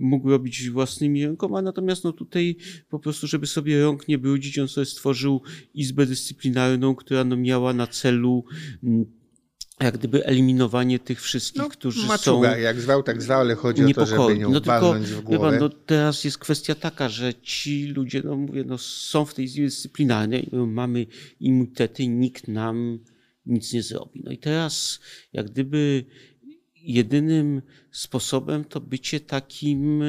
mógł 0.00 0.30
robić 0.30 0.70
własnymi 0.70 1.26
rękoma, 1.26 1.62
natomiast 1.62 2.04
no 2.04 2.12
tutaj 2.12 2.56
po 2.88 2.98
prostu, 2.98 3.26
żeby 3.26 3.46
sobie 3.46 3.82
rąk 3.82 4.08
nie 4.08 4.18
brudzić, 4.18 4.58
on 4.58 4.68
sobie 4.68 4.84
stworzył 4.84 5.42
Izbę 5.74 6.06
Dyscyplinarną, 6.06 6.94
która 6.94 7.24
no 7.24 7.36
miała 7.36 7.72
na 7.72 7.86
celu 7.86 8.44
mm, 8.82 9.23
jak 9.80 9.98
gdyby 9.98 10.26
eliminowanie 10.26 10.98
tych 10.98 11.22
wszystkich, 11.22 11.62
No, 11.62 11.68
którzy 11.68 12.06
maczuga, 12.06 12.52
są 12.54 12.58
jak 12.58 12.80
zwał, 12.80 13.02
tak 13.02 13.22
zwał, 13.22 13.40
ale 13.40 13.54
chodzi 13.54 13.84
o 13.84 13.92
to, 13.94 14.06
żeby 14.06 14.38
nią 14.38 14.50
No 14.50 14.60
tylko, 14.60 14.94
w 14.94 15.20
głowę. 15.20 15.50
pan, 15.50 15.58
no 15.60 15.68
teraz 15.68 16.24
jest 16.24 16.38
kwestia 16.38 16.74
taka, 16.74 17.08
że 17.08 17.34
ci 17.34 17.86
ludzie, 17.86 18.22
no 18.24 18.36
mówię, 18.36 18.64
no 18.66 18.78
są 18.78 19.24
w 19.24 19.34
tej 19.34 19.48
Dyscyplinarnej, 19.50 20.48
no 20.52 20.66
mamy 20.66 21.06
immunitety, 21.40 22.08
nikt 22.08 22.48
nam 22.48 22.98
nic 23.46 23.72
nie 23.72 23.82
zrobi. 23.82 24.20
No 24.24 24.32
i 24.32 24.38
teraz 24.38 25.00
jak 25.32 25.50
gdyby 25.50 26.04
jedynym 26.76 27.62
sposobem 27.90 28.64
to 28.64 28.80
bycie 28.80 29.20
takim 29.20 30.02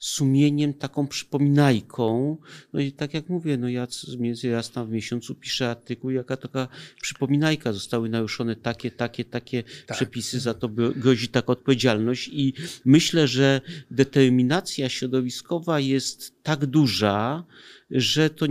sumieniem, 0.00 0.74
taką 0.74 1.06
przypominajką. 1.06 2.36
No 2.72 2.80
i 2.80 2.92
tak 2.92 3.14
jak 3.14 3.28
mówię, 3.28 3.56
no 3.56 3.68
ja 3.68 3.86
między 4.18 4.52
raz 4.52 4.70
tam 4.70 4.86
w 4.86 4.90
miesiącu 4.90 5.34
piszę 5.34 5.70
artykuł, 5.70 6.10
jaka 6.10 6.36
taka 6.36 6.68
przypominajka. 7.02 7.72
Zostały 7.72 8.08
naruszone 8.08 8.56
takie, 8.56 8.90
takie, 8.90 9.24
takie 9.24 9.64
przepisy, 9.92 10.40
za 10.40 10.54
to 10.54 10.68
gro- 10.68 10.98
grozi 10.98 11.28
taka 11.28 11.52
odpowiedzialność 11.52 12.28
i 12.32 12.54
myślę, 12.84 13.28
że 13.28 13.60
determinacja 13.90 14.88
środowiskowa 14.88 15.80
jest 15.80 16.42
tak 16.42 16.66
duża, 16.66 17.44
że 17.90 18.30
to 18.30 18.46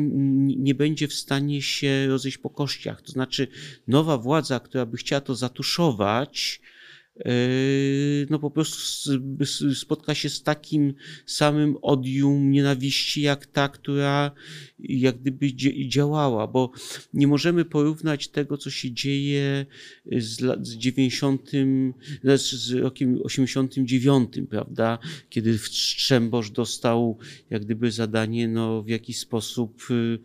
nie 0.57 0.75
będzie 0.75 1.07
w 1.07 1.13
stanie 1.13 1.61
się 1.61 2.07
rozejść 2.07 2.37
po 2.37 2.49
kościach. 2.49 3.01
To 3.01 3.11
znaczy 3.11 3.47
nowa 3.87 4.17
władza, 4.17 4.59
która 4.59 4.85
by 4.85 4.97
chciała 4.97 5.21
to 5.21 5.35
zatuszować, 5.35 6.61
no 8.29 8.39
po 8.39 8.51
prostu 8.51 9.11
spotka 9.73 10.15
się 10.15 10.29
z 10.29 10.43
takim 10.43 10.93
samym 11.25 11.77
odium 11.81 12.51
nienawiści, 12.51 13.21
jak 13.21 13.45
ta, 13.45 13.69
która 13.69 14.31
jak 14.79 15.21
gdyby 15.21 15.53
działała, 15.87 16.47
bo 16.47 16.71
nie 17.13 17.27
możemy 17.27 17.65
porównać 17.65 18.27
tego, 18.27 18.57
co 18.57 18.69
się 18.69 18.91
dzieje 18.91 19.65
z, 20.17 20.41
lat, 20.41 20.67
z 20.67 20.75
90, 20.75 21.51
znaczy 22.23 22.57
z 22.57 22.71
rokiem 22.71 23.19
89, 23.23 24.33
prawda, 24.49 24.99
kiedy 25.29 25.57
Strzembosz 25.57 26.51
dostał 26.51 27.17
jak 27.49 27.65
gdyby 27.65 27.91
zadanie, 27.91 28.47
no 28.47 28.83
w 28.83 28.87
jakiś 28.87 29.19
sposób 29.19 29.87
y, 29.91 30.19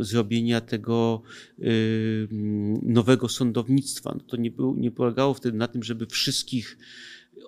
zrobienia 0.00 0.60
tego 0.60 1.22
y, 1.58 2.28
mm, 2.32 2.80
nowego 2.82 3.28
sądownictwa. 3.28 4.14
No 4.14 4.20
to 4.20 4.36
nie, 4.36 4.50
było, 4.50 4.76
nie 4.76 4.90
polegało 4.90 5.34
wtedy 5.34 5.58
na 5.58 5.68
tym, 5.68 5.82
żeby 5.82 6.06
wszystkich 6.06 6.78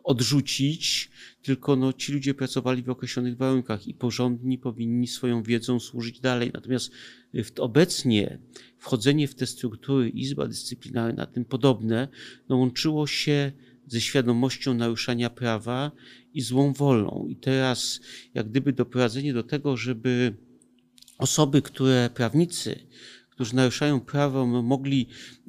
odrzucić, 0.05 1.11
tylko 1.43 1.76
no, 1.76 1.93
ci 1.93 2.12
ludzie 2.12 2.35
pracowali 2.35 2.83
w 2.83 2.91
określonych 2.91 3.37
warunkach 3.37 3.89
i 3.89 3.95
porządni 3.95 4.59
powinni 4.59 5.07
swoją 5.07 5.43
wiedzą 5.43 5.80
służyć 5.80 6.20
dalej. 6.20 6.51
Natomiast 6.55 6.93
w, 7.35 7.61
obecnie 7.61 8.39
wchodzenie 8.78 9.28
w 9.28 9.35
te 9.35 9.47
struktury, 9.47 10.09
Izba 10.09 10.47
Dyscyplinarna, 10.47 11.26
tym 11.26 11.45
podobne, 11.45 12.09
no, 12.49 12.57
łączyło 12.57 13.07
się 13.07 13.53
ze 13.87 14.01
świadomością 14.01 14.74
naruszania 14.74 15.30
prawa 15.30 15.93
i 16.35 16.41
złą 16.41 16.72
wolą. 16.72 17.26
I 17.28 17.37
teraz 17.37 18.01
jak 18.35 18.49
gdyby 18.49 18.72
doprowadzenie 18.72 19.35
do 19.35 19.43
tego, 19.43 19.76
żeby 19.76 20.35
osoby, 21.23 21.62
które 21.62 22.11
prawnicy, 22.14 22.87
którzy 23.31 23.57
naruszają 23.57 24.01
prawo, 24.01 24.47
mogli 24.47 25.07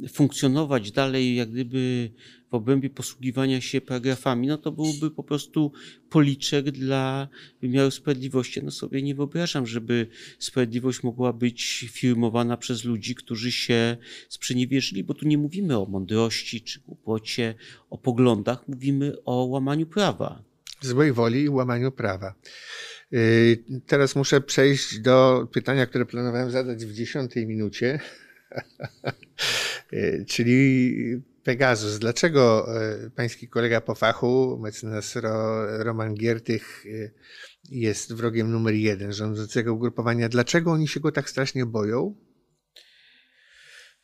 funkcjonować 0.09 0.91
dalej, 0.91 1.35
jak 1.35 1.51
gdyby 1.51 2.11
w 2.51 2.55
obrębie 2.55 2.89
posługiwania 2.89 3.61
się 3.61 3.81
paragrafami, 3.81 4.47
no 4.47 4.57
to 4.57 4.71
byłby 4.71 5.11
po 5.11 5.23
prostu 5.23 5.71
policzek 6.09 6.71
dla 6.71 7.27
wymiaru 7.61 7.91
sprawiedliwości. 7.91 8.63
No 8.63 8.71
sobie 8.71 9.01
nie 9.01 9.15
wyobrażam, 9.15 9.67
żeby 9.67 10.07
sprawiedliwość 10.39 11.03
mogła 11.03 11.33
być 11.33 11.85
firmowana 11.91 12.57
przez 12.57 12.83
ludzi, 12.83 13.15
którzy 13.15 13.51
się 13.51 13.97
sprzeniewierzyli, 14.29 15.03
bo 15.03 15.13
tu 15.13 15.27
nie 15.27 15.37
mówimy 15.37 15.79
o 15.79 15.85
mądrości 15.85 16.61
czy 16.61 16.79
głupocie, 16.79 17.55
o 17.89 17.97
poglądach, 17.97 18.67
mówimy 18.67 19.15
o 19.25 19.45
łamaniu 19.45 19.85
prawa. 19.85 20.52
Złej 20.85 21.13
woli 21.13 21.43
i 21.43 21.49
łamaniu 21.49 21.91
prawa. 21.91 22.33
Yy, 23.11 23.63
Teraz 23.87 24.15
muszę 24.15 24.41
przejść 24.41 24.99
do 24.99 25.47
pytania, 25.51 25.85
które 25.85 26.05
planowałem 26.05 26.51
zadać 26.51 26.85
w 26.85 26.93
dziesiątej 26.93 27.47
minucie, 27.47 27.99
Yy, 29.91 30.25
czyli 30.27 30.95
Pegasus. 31.43 31.99
Dlaczego 31.99 32.67
yy, 33.01 33.09
pański 33.09 33.47
kolega 33.47 33.81
po 33.81 33.95
fachu, 33.95 34.59
mecenas 34.61 35.15
Ro, 35.15 35.65
Roman 35.83 36.15
Giertych, 36.15 36.85
jest 37.69 38.13
wrogiem 38.13 38.51
numer 38.51 38.73
jeden 38.73 39.13
rządzącego 39.13 39.73
ugrupowania? 39.73 40.29
Dlaczego 40.29 40.71
oni 40.71 40.87
się 40.87 40.99
go 40.99 41.11
tak 41.11 41.29
strasznie 41.29 41.65
boją? 41.65 42.15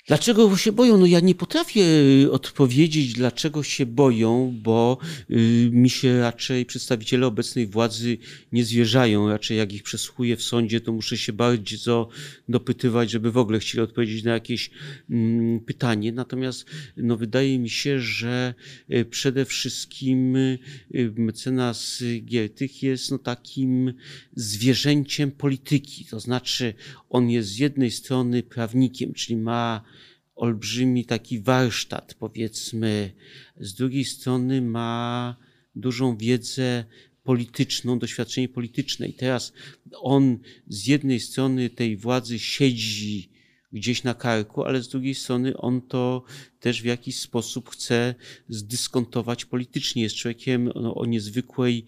Dlaczego 0.10 0.58
się 0.58 0.72
boją? 0.72 0.98
No 0.98 1.06
ja 1.06 1.20
nie 1.20 1.36
potrafię 1.36 1.84
odpowiedzieć, 2.32 3.14
dlaczego 3.14 3.64
się 3.64 3.86
boją, 3.86 4.60
bo 4.64 4.98
y, 5.32 5.70
mi 5.72 5.90
się 5.90 6.20
raczej 6.20 6.66
przedstawiciele 6.66 7.28
obecnej 7.28 7.68
władzy 7.68 8.18
nie 8.52 8.66
zwierzają. 8.66 9.30
Raczej 9.30 9.58
jak 9.58 9.74
ich 9.74 9.84
przesłuchuję 9.84 10.38
w 10.38 10.44
sądzie, 10.44 10.82
to 10.82 10.92
muszę 10.92 11.18
się 11.18 11.34
bardzo 11.34 12.10
dopytywać, 12.50 13.12
żeby 13.12 13.32
w 13.32 13.38
ogóle 13.38 13.60
chcieli 13.60 13.82
odpowiedzieć 13.82 14.24
na 14.24 14.32
jakieś 14.32 14.70
mm, 15.10 15.60
pytanie. 15.60 16.12
Natomiast 16.12 16.66
no, 16.98 17.18
wydaje 17.18 17.60
mi 17.60 17.70
się, 17.70 18.00
że 18.00 18.54
y, 18.92 19.06
przede 19.06 19.46
wszystkim 19.46 20.36
y, 20.36 20.60
mecenas 21.16 22.04
Giertych 22.26 22.84
jest 22.84 23.12
no, 23.12 23.18
takim 23.18 23.94
zwierzęciem 24.36 25.32
polityki. 25.32 26.06
To 26.06 26.20
znaczy 26.20 26.74
on 27.10 27.30
jest 27.30 27.50
z 27.50 27.58
jednej 27.58 27.92
strony 27.92 28.44
prawnikiem, 28.44 29.14
czyli 29.14 29.38
ma 29.38 29.82
olbrzymi 30.40 31.06
taki 31.06 31.40
warsztat, 31.40 32.14
powiedzmy, 32.14 33.12
z 33.58 33.74
drugiej 33.74 34.06
strony 34.06 34.62
ma 34.62 35.36
dużą 35.76 36.18
wiedzę 36.18 36.86
polityczną, 37.24 38.00
doświadczenie 38.00 38.50
polityczne. 38.50 39.08
I 39.08 39.14
teraz 39.14 39.54
on 39.92 40.40
z 40.68 40.88
jednej 40.88 41.20
strony 41.20 41.70
tej 41.70 41.98
władzy 41.98 42.40
siedzi 42.40 43.30
gdzieś 43.74 44.04
na 44.04 44.14
karku, 44.14 44.64
ale 44.64 44.84
z 44.84 44.88
drugiej 44.88 45.16
strony 45.16 45.58
on 45.58 45.82
to 45.82 46.24
też 46.60 46.82
w 46.82 46.86
jakiś 46.86 47.20
sposób 47.20 47.70
chce 47.70 48.16
zdyskontować 48.50 49.46
politycznie. 49.46 50.04
Jest 50.04 50.16
człowiekiem 50.16 50.72
no, 50.76 50.96
o 50.96 51.06
niezwykłej 51.06 51.86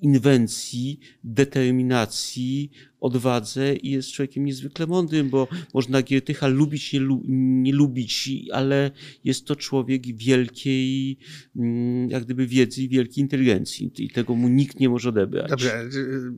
inwencji, 0.00 1.00
determinacji, 1.24 2.70
odwadze 3.02 3.74
i 3.76 3.90
jest 3.90 4.12
człowiekiem 4.12 4.44
niezwykle 4.44 4.86
mądrym, 4.86 5.30
bo 5.30 5.48
można 5.74 6.02
Giertycha 6.02 6.48
lubić, 6.48 6.92
nie, 6.92 7.00
lu- 7.00 7.22
nie 7.26 7.72
lubić, 7.72 8.30
ale 8.52 8.90
jest 9.24 9.46
to 9.46 9.56
człowiek 9.56 10.16
wielkiej, 10.16 11.18
mm, 11.56 12.10
jak 12.10 12.24
gdyby 12.24 12.46
wiedzy 12.46 12.82
i 12.82 12.88
wielkiej 12.88 13.22
inteligencji 13.22 13.90
i 13.98 14.10
tego 14.10 14.34
mu 14.34 14.48
nikt 14.48 14.80
nie 14.80 14.88
może 14.88 15.08
odebrać. 15.08 15.50
Dobrze. 15.50 15.84
yy, 15.94 16.32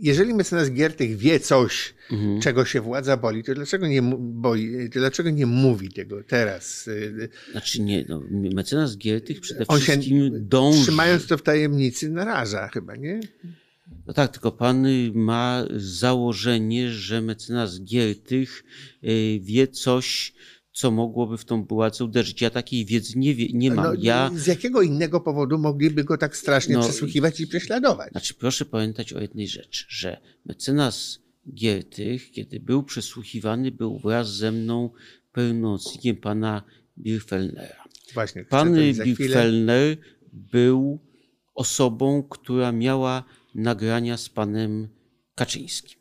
Jeżeli 0.00 0.34
mecenas 0.34 0.70
Giertych 0.72 1.16
wie 1.16 1.40
coś, 1.40 1.94
Mhm. 2.10 2.40
czego 2.40 2.64
się 2.64 2.80
władza 2.80 3.16
boli, 3.16 3.44
to 3.44 3.54
dlaczego 3.54 3.86
nie, 3.88 4.02
boi, 4.18 4.90
to 4.92 4.98
dlaczego 4.98 5.30
nie 5.30 5.46
mówi 5.46 5.88
tego 5.88 6.22
teraz? 6.24 6.86
Yy, 6.86 7.28
Znaczy 7.52 7.82
nie, 7.82 8.04
no, 8.08 8.22
mecenas 8.54 8.98
Giertych 8.98 9.40
przede 9.40 9.66
wszystkim 9.66 10.48
dąży. 10.48 10.82
trzymając 10.82 11.26
to 11.26 11.38
w 11.38 11.42
tajemnicy, 11.42 12.10
naraża 12.10 12.68
chyba, 12.68 12.96
nie? 12.96 13.20
No 14.06 14.14
tak, 14.14 14.32
tylko 14.32 14.52
pan 14.52 14.86
ma 15.14 15.64
założenie, 15.76 16.90
że 16.90 17.22
mecenas 17.22 17.80
Giertych 17.80 18.64
y, 19.04 19.40
wie 19.42 19.68
coś, 19.68 20.34
co 20.72 20.90
mogłoby 20.90 21.38
w 21.38 21.44
tą 21.44 21.64
władzę 21.64 22.04
uderzyć. 22.04 22.40
Ja 22.40 22.50
takiej 22.50 22.84
wiedzy 22.84 23.18
nie, 23.18 23.34
wie, 23.34 23.46
nie 23.52 23.70
mam. 23.70 23.84
No, 23.84 23.94
ja, 23.98 24.30
Z 24.34 24.46
jakiego 24.46 24.82
innego 24.82 25.20
powodu 25.20 25.58
mogliby 25.58 26.04
go 26.04 26.18
tak 26.18 26.36
strasznie 26.36 26.74
No, 26.74 26.82
przesłuchiwać 26.82 27.40
i 27.40 27.46
prześladować? 27.46 28.10
Znaczy, 28.10 28.34
proszę 28.34 28.64
pamiętać 28.64 29.12
o 29.12 29.20
jednej 29.20 29.48
rzeczy, 29.48 29.84
że 29.88 30.20
mecenas 30.46 31.18
Giertych, 31.54 32.30
kiedy 32.30 32.60
był 32.60 32.82
przesłuchiwany, 32.82 33.70
był 33.70 33.98
wraz 33.98 34.34
ze 34.34 34.52
mną 34.52 34.90
pełnomocnikiem 35.32 36.16
pana 36.16 36.62
Birfelnera. 36.98 37.84
Właśnie, 38.14 38.44
Pan. 38.44 38.74
Birfelner 39.04 39.96
był 40.32 40.98
osobą, 41.54 42.22
która 42.22 42.72
miała 42.72 43.24
nagrania 43.58 44.16
z 44.16 44.28
panem 44.28 44.88
Kaczyńskim. 45.34 45.98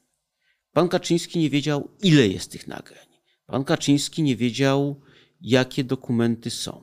Pan 0.72 0.90
Kaczyński 0.90 1.40
nie 1.40 1.50
wiedział, 1.50 1.90
ile 2.04 2.28
jest 2.28 2.52
tych 2.52 2.68
nagrań. 2.68 3.08
Pan 3.46 3.64
Kaczyński 3.64 4.24
nie 4.24 4.36
wiedział, 4.36 5.02
jakie 5.42 5.84
dokumenty 5.84 6.50
są. 6.50 6.82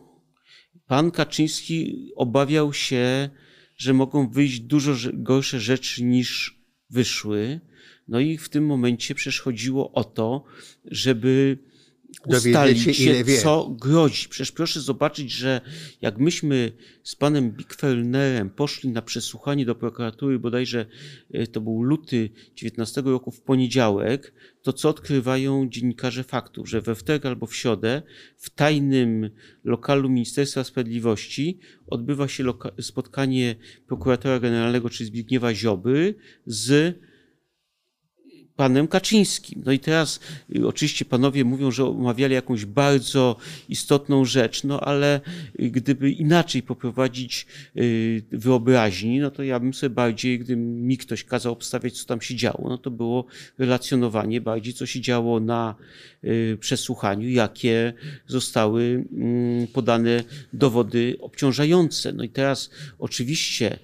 Pan 0.86 1.10
Kaczyński 1.10 2.10
obawiał 2.16 2.72
się, 2.72 3.30
że 3.76 3.92
mogą 3.92 4.28
wyjść 4.28 4.60
dużo 4.60 4.94
gorsze 5.12 5.60
rzeczy 5.60 6.04
niż 6.04 6.58
wyszły. 6.90 7.60
No 8.08 8.20
i 8.20 8.38
w 8.38 8.48
tym 8.48 8.66
momencie 8.66 9.14
przecież 9.14 9.40
chodziło 9.40 9.92
o 9.92 10.04
to, 10.04 10.44
żeby 10.84 11.58
ustalić 12.26 12.96
się, 12.96 13.24
co 13.42 13.76
grozi. 13.80 14.28
Przecież 14.28 14.52
proszę 14.52 14.80
zobaczyć, 14.80 15.30
że 15.30 15.60
jak 16.02 16.18
myśmy 16.18 16.72
z 17.02 17.16
panem 17.16 17.50
Bickfellnerem 17.50 18.50
poszli 18.50 18.90
na 18.90 19.02
przesłuchanie 19.02 19.66
do 19.66 19.74
prokuratury, 19.74 20.38
bodajże 20.38 20.86
e, 21.32 21.46
to 21.46 21.60
był 21.60 21.82
luty 21.82 22.30
19 22.56 23.02
roku 23.04 23.30
w 23.30 23.40
poniedziałek, 23.40 24.34
to 24.62 24.72
co 24.72 24.88
odkrywają 24.88 25.68
dziennikarze 25.68 26.24
faktów, 26.24 26.68
że 26.68 26.80
we 26.80 26.94
wtorek 26.94 27.26
albo 27.26 27.46
w 27.46 27.56
środę 27.56 28.02
w 28.36 28.50
tajnym 28.50 29.30
lokalu 29.64 30.08
Ministerstwa 30.08 30.64
Sprawiedliwości 30.64 31.58
odbywa 31.86 32.28
się 32.28 32.44
spotkanie 32.80 33.56
prokuratora 33.86 34.40
generalnego, 34.40 34.90
czyli 34.90 35.06
Zbigniewa 35.06 35.54
Ziobry 35.54 36.14
z 36.46 36.98
panem 38.56 38.88
Kaczyńskim. 38.88 39.62
No 39.66 39.72
i 39.72 39.78
teraz 39.78 40.20
y, 40.56 40.68
oczywiście 40.68 41.04
panowie 41.04 41.44
mówią, 41.44 41.70
że 41.70 41.84
omawiali 41.84 42.34
jakąś 42.34 42.64
bardzo 42.64 43.36
istotną 43.68 44.24
rzecz, 44.24 44.64
no 44.64 44.80
ale 44.80 45.20
y, 45.60 45.70
gdyby 45.70 46.10
inaczej 46.10 46.62
poprowadzić 46.62 47.46
y, 47.76 48.22
wyobraźni, 48.32 49.20
no 49.20 49.30
to 49.30 49.42
ja 49.42 49.60
bym 49.60 49.74
sobie 49.74 49.90
bardziej, 49.90 50.38
gdyby 50.38 50.62
mi 50.62 50.98
ktoś 50.98 51.24
kazał 51.24 51.52
obstawiać, 51.52 51.98
co 51.98 52.06
tam 52.06 52.20
się 52.20 52.34
działo, 52.34 52.68
no 52.68 52.78
to 52.78 52.90
było 52.90 53.24
relacjonowanie 53.58 54.40
bardziej, 54.40 54.74
co 54.74 54.86
się 54.86 55.00
działo 55.00 55.40
na 55.40 55.74
przesłuchaniu, 56.60 57.28
jakie 57.28 57.92
zostały 58.26 59.04
mm, 59.12 59.66
podane 59.66 60.24
dowody 60.52 61.16
obciążające. 61.20 62.12
No 62.12 62.24
i 62.24 62.28
teraz 62.28 62.70
oczywiście 62.98 63.78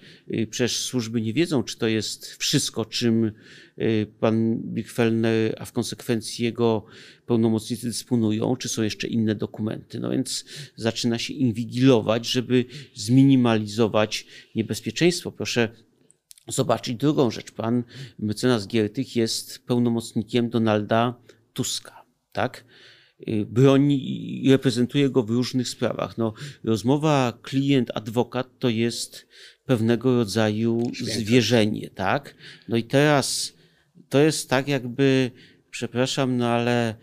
przecież 0.50 0.76
służby 0.76 1.20
nie 1.20 1.32
wiedzą, 1.32 1.62
czy 1.62 1.78
to 1.78 1.86
jest 1.86 2.34
wszystko, 2.34 2.84
czym 2.84 3.32
y, 3.78 4.06
pan 4.20 4.60
Birkfellner, 4.64 5.54
a 5.58 5.64
w 5.64 5.72
konsekwencji 5.72 6.44
jego 6.44 6.84
pełnomocnicy 7.26 7.86
dysponują, 7.86 8.56
czy 8.56 8.68
są 8.68 8.82
jeszcze 8.82 9.06
inne 9.06 9.34
dokumenty. 9.34 10.00
No 10.00 10.10
więc 10.10 10.44
zaczyna 10.76 11.18
się 11.18 11.34
inwigilować, 11.34 12.26
żeby 12.26 12.64
zminimalizować 12.94 14.26
niebezpieczeństwo. 14.54 15.32
Proszę 15.32 15.68
zobaczyć 16.48 16.96
drugą 16.96 17.30
rzecz. 17.30 17.52
Pan 17.52 17.84
mecenas 18.18 18.66
Giertych 18.66 19.16
jest 19.16 19.66
pełnomocnikiem 19.66 20.50
Donalda 20.50 21.14
Tuska, 21.52 22.04
tak? 22.32 22.64
Y, 23.28 23.46
Broni 23.46 24.44
i 24.46 24.50
reprezentuje 24.50 25.10
go 25.10 25.22
w 25.22 25.30
różnych 25.30 25.68
sprawach. 25.68 26.18
No, 26.18 26.34
rozmowa 26.64 27.38
klient-adwokat 27.42 28.44
to 28.58 28.68
jest 28.68 29.26
pewnego 29.70 30.16
rodzaju 30.16 30.82
Świętość. 30.94 31.18
zwierzenie, 31.18 31.90
tak? 31.90 32.34
No 32.68 32.76
i 32.76 32.84
teraz 32.84 33.52
to 34.08 34.20
jest 34.20 34.50
tak, 34.50 34.68
jakby, 34.68 35.30
przepraszam, 35.70 36.36
no 36.36 36.48
ale 36.48 36.94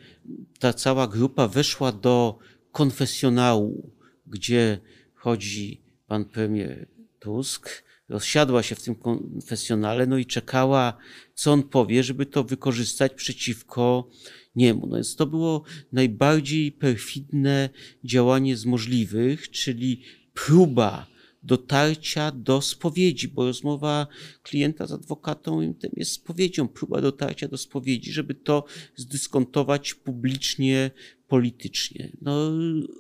ta 0.60 0.74
cała 0.74 1.08
grupa 1.08 1.48
weszła 1.48 1.92
do 1.92 2.40
konfesjonału, 2.72 3.92
gdzie 4.26 4.80
chodzi 5.14 5.82
pan 6.08 6.26
premier 6.26 6.88
Tusk, 7.20 7.84
rozsiadła 8.10 8.64
się 8.64 8.76
w 8.76 8.84
tym 8.84 8.96
konfesjonale, 8.96 10.08
no 10.08 10.18
i 10.18 10.26
czekała, 10.26 10.98
co 11.34 11.52
on 11.52 11.64
powie, 11.64 12.04
żeby 12.04 12.26
to 12.26 12.44
wykorzystać 12.44 13.14
przeciwko 13.14 14.10
niemu. 14.56 14.88
No 14.88 14.96
więc 14.96 15.16
to 15.16 15.26
było 15.26 15.64
najbardziej 15.92 16.72
perfidne 16.72 17.70
działanie 18.04 18.58
z 18.58 18.66
możliwych, 18.66 19.52
czyli 19.52 20.02
próba 20.34 21.17
dotarcia 21.44 22.32
do 22.32 22.62
spowiedzi, 22.62 23.28
bo 23.28 23.46
rozmowa 23.46 24.08
klienta 24.44 24.88
z 24.88 24.92
adwokatą 24.92 25.74
tym 25.74 25.92
jest 25.96 26.12
spowiedzią, 26.12 26.68
próba 26.68 27.02
dotarcia 27.02 27.48
do 27.48 27.58
spowiedzi, 27.58 28.12
żeby 28.12 28.36
to 28.36 28.66
zdyskontować 28.96 29.94
publicznie, 29.94 30.92
politycznie. 31.28 32.12
No, 32.22 32.52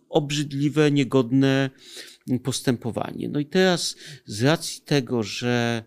obrzydliwe, 0.09 0.91
niegodne 0.91 1.69
postępowanie. 2.43 3.29
No 3.29 3.39
i 3.39 3.45
teraz 3.45 3.95
z 4.25 4.43
racji 4.43 4.81
tego, 4.81 5.23
że 5.23 5.83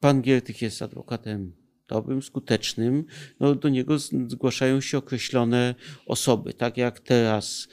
pan 0.00 0.22
Giertych 0.22 0.62
jest 0.62 0.82
adwokatem 0.82 1.52
dobrym, 1.88 2.22
skutecznym, 2.22 3.04
no 3.40 3.54
do 3.54 3.68
niego 3.68 3.98
zgłaszają 4.28 4.80
się 4.80 4.98
określone 4.98 5.74
osoby. 6.06 6.54
Tak 6.54 6.76
jak 6.76 7.00
teraz, 7.00 7.68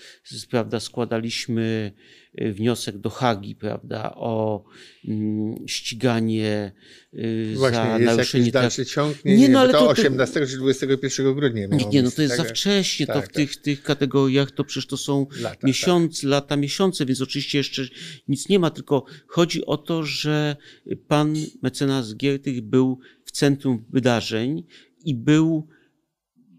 prawda, 0.49 0.80
składaliśmy 0.80 1.91
wniosek 2.38 2.97
do 2.97 3.09
Hagi, 3.09 3.55
prawda, 3.55 4.15
o 4.15 4.63
mm, 5.07 5.67
ściganie 5.67 6.71
y, 7.13 7.53
Właśnie, 7.57 7.77
za 7.77 7.97
jest 7.97 8.05
naruszenie 8.05 8.51
dalszy 8.51 8.86
ciąg? 8.86 9.25
Nie, 9.25 9.38
Nie, 9.38 9.49
no, 9.49 9.59
ale 9.59 9.73
to, 9.73 9.79
to- 9.79 9.86
to- 9.86 9.91
18 9.91 10.47
czy 10.47 10.57
21 10.57 11.33
grudnia 11.33 11.67
Nie, 11.67 11.86
nie, 11.86 12.03
no 12.03 12.11
to 12.11 12.21
jest 12.21 12.38
za 12.38 12.43
tak? 12.43 12.51
wcześnie, 12.51 13.07
to 13.07 13.13
tak, 13.13 13.23
w 13.23 13.27
tak. 13.27 13.36
tych, 13.36 13.57
tych 13.61 13.83
kategoriach 13.83 14.51
to 14.51 14.63
przecież 14.63 14.88
to 14.88 14.97
są 14.97 15.27
Lata, 15.41 15.67
miesiące, 15.67 16.27
lata, 16.27 16.57
miesiące, 16.57 17.05
więc 17.05 17.21
oczywiście 17.21 17.57
jeszcze 17.57 17.81
nic 18.27 18.49
nie 18.49 18.59
ma, 18.59 18.69
tylko 18.69 19.05
chodzi 19.27 19.65
o 19.65 19.77
to, 19.77 20.03
że 20.03 20.55
pan 21.07 21.36
mecenas 21.61 22.15
Giertych 22.15 22.61
był 22.61 22.99
w 23.25 23.31
centrum 23.31 23.86
wydarzeń 23.89 24.63
i 25.05 25.15
był 25.15 25.67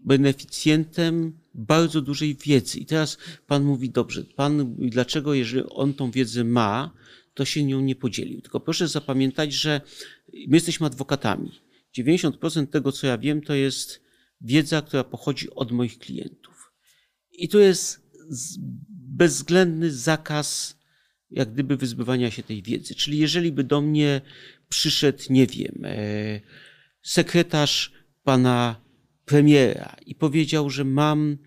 beneficjentem 0.05 1.39
bardzo 1.57 2.01
dużej 2.01 2.35
wiedzy. 2.35 2.79
I 2.79 2.85
teraz 2.85 3.17
pan 3.47 3.63
mówi, 3.63 3.89
dobrze, 3.89 4.23
pan 4.23 4.75
dlaczego, 4.79 5.33
jeżeli 5.33 5.63
on 5.69 5.93
tą 5.93 6.11
wiedzę 6.11 6.43
ma, 6.43 6.93
to 7.33 7.45
się 7.45 7.63
nią 7.63 7.81
nie 7.81 7.95
podzielił. 7.95 8.41
Tylko 8.41 8.59
proszę 8.59 8.87
zapamiętać, 8.87 9.53
że 9.53 9.81
my 10.33 10.57
jesteśmy 10.57 10.87
adwokatami. 10.87 11.51
90% 11.97 12.67
tego, 12.67 12.91
co 12.91 13.07
ja 13.07 13.17
wiem, 13.17 13.41
to 13.41 13.53
jest 13.53 14.01
wiedza, 14.41 14.81
która 14.81 15.03
pochodzi 15.03 15.49
od 15.49 15.71
moich 15.71 15.99
klientów. 15.99 16.71
I 17.31 17.49
tu 17.49 17.59
jest 17.59 18.07
bezwzględny 18.89 19.91
zakaz, 19.91 20.77
jak 21.31 21.53
gdyby, 21.53 21.77
wyzbywania 21.77 22.31
się 22.31 22.43
tej 22.43 22.61
wiedzy. 22.61 22.95
Czyli 22.95 23.17
jeżeli 23.17 23.51
by 23.51 23.63
do 23.63 23.81
mnie 23.81 24.21
przyszedł, 24.69 25.23
nie 25.29 25.47
wiem, 25.47 25.81
e, 25.83 26.41
sekretarz 27.01 27.93
pana 28.23 28.86
premiera 29.27 29.95
i 30.05 30.15
powiedział, 30.15 30.69
że 30.69 30.83
mam 30.83 31.37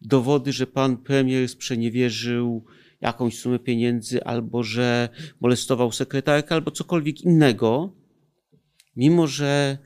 dowody, 0.00 0.52
że 0.52 0.66
pan 0.66 0.96
premier 0.96 1.48
sprzeniewierzył 1.48 2.64
jakąś 3.00 3.38
sumę 3.38 3.58
pieniędzy, 3.58 4.24
albo 4.24 4.62
że 4.62 5.08
molestował 5.40 5.92
sekretarkę, 5.92 6.54
albo 6.54 6.70
cokolwiek 6.70 7.20
innego, 7.20 7.92
mimo 8.96 9.26
że 9.26 9.78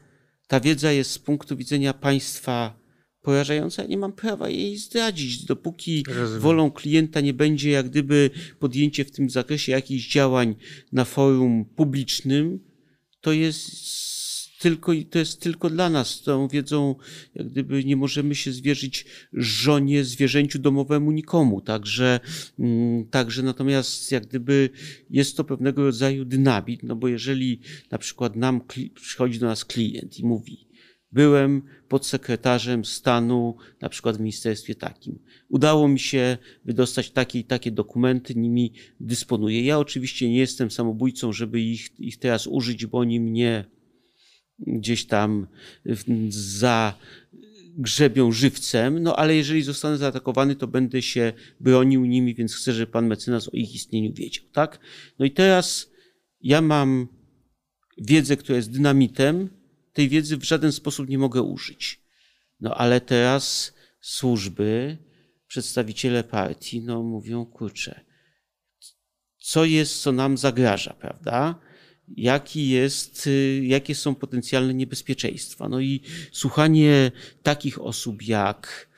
ta 0.47 0.61
wiedza 0.61 0.93
jest 0.93 1.11
z 1.11 1.19
punktu 1.19 1.57
widzenia 1.57 1.95
państwa 1.95 2.83
porażająca, 3.23 3.85
nie 3.85 3.99
mam 3.99 4.13
prawa 4.13 4.49
jej 4.49 4.77
zdradzić. 4.77 5.45
Dopóki 5.45 6.05
Rozumiem. 6.09 6.43
wolą 6.43 6.71
klienta 6.71 7.21
nie 7.21 7.35
będzie 7.35 7.71
jak 7.71 7.89
gdyby 7.89 8.31
podjęcie 8.59 9.05
w 9.05 9.11
tym 9.11 9.31
zakresie 9.31 9.73
jakichś 9.73 10.13
działań 10.13 10.55
na 10.93 11.05
forum 11.05 11.65
publicznym, 11.65 12.61
to 13.21 13.33
jest 13.33 14.02
tylko, 14.63 14.93
to 15.11 15.19
jest 15.19 15.41
tylko 15.41 15.71
dla 15.71 15.91
nas. 15.91 16.23
Tą 16.23 16.49
wiedzą 16.49 16.95
jak 17.35 17.49
gdyby 17.49 17.85
nie 17.85 17.97
możemy 17.97 18.35
się 18.35 18.53
zwierzyć 18.53 19.07
żonie, 19.33 20.05
zwierzęciu 20.05 20.59
domowemu 20.59 21.11
nikomu. 21.13 21.61
Także, 21.61 22.21
mm, 22.59 23.05
także 23.05 23.43
natomiast 23.43 24.13
jak 24.13 24.27
gdyby 24.27 24.71
jest 25.11 25.37
to 25.37 25.45
pewnego 25.45 25.85
rodzaju 25.85 26.25
dynamit, 26.25 26.83
no 26.83 26.97
bo 26.97 27.09
jeżeli 27.09 27.61
na 27.91 27.99
przykład 27.99 28.37
nam 28.37 28.61
przychodzi 28.95 29.39
do 29.39 29.47
nas 29.47 29.65
klient 29.65 30.19
i 30.19 30.25
mówi, 30.25 30.67
byłem 31.13 31.63
podsekretarzem 31.89 32.85
stanu, 32.85 33.57
na 33.81 33.89
przykład 33.89 34.17
w 34.17 34.21
ministerstwie 34.21 34.75
takim. 34.75 35.19
Udało 35.49 35.89
mi 35.89 35.99
się 35.99 36.39
wydostać 36.65 37.11
takie 37.11 37.39
i 37.39 37.45
takie 37.45 37.71
dokumenty, 37.71 38.35
nimi 38.35 38.73
dysponuję. 39.01 39.65
Ja 39.65 39.79
oczywiście 39.79 40.31
nie 40.31 40.39
jestem 40.39 40.71
samobójcą, 40.71 41.33
żeby 41.33 41.61
ich, 41.61 42.01
ich 42.01 42.19
teraz 42.19 42.47
użyć, 42.47 42.87
bo 42.87 42.99
oni 42.99 43.21
mnie 43.21 43.65
gdzieś 44.67 45.07
tam 45.07 45.47
za 46.29 46.95
grzebią 47.77 48.33
żywcem, 48.33 49.03
no 49.03 49.17
ale 49.17 49.37
jeżeli 49.37 49.63
zostanę 49.63 49.99
zaatakowany, 49.99 50.57
to 50.57 50.67
będę 50.67 51.03
się 51.03 51.33
bronił 51.61 52.05
nimi, 52.05 52.35
więc 52.35 52.55
chcę, 52.55 52.73
żeby 52.73 52.93
pan 52.93 53.07
mecenas 53.07 53.49
o 53.49 53.51
ich 53.53 53.75
istnieniu 53.75 54.15
wiedział, 54.15 54.45
tak? 54.53 54.79
No 55.19 55.25
i 55.25 55.31
teraz 55.31 55.91
ja 56.41 56.61
mam 56.61 57.09
wiedzę, 57.99 58.37
która 58.37 58.57
jest 58.57 58.71
dynamitem, 58.71 59.49
tej 59.93 60.09
wiedzy 60.09 60.37
w 60.37 60.45
żaden 60.45 60.73
sposób 60.73 61.09
nie 61.09 61.19
mogę 61.19 61.43
użyć. 61.43 62.01
No 62.61 62.75
ale 62.75 63.01
teraz 63.01 63.75
służby, 64.01 64.99
przedstawiciele 65.47 66.25
partii, 66.25 66.81
no 66.81 67.03
mówią, 67.03 67.47
kurczę, 67.47 68.01
co 69.39 69.65
jest, 69.65 70.03
co 70.03 70.13
nam 70.13 70.39
zagraża, 70.39 70.95
prawda? 71.01 71.61
Jaki 72.17 72.69
jest, 72.69 73.27
y, 73.27 73.61
jakie 73.65 73.95
są 73.95 74.15
potencjalne 74.15 74.75
niebezpieczeństwa? 74.75 75.69
No 75.69 75.81
i 75.81 76.01
słuchanie 76.33 77.13
takich 77.43 77.81
osób 77.81 78.23
jak 78.23 78.89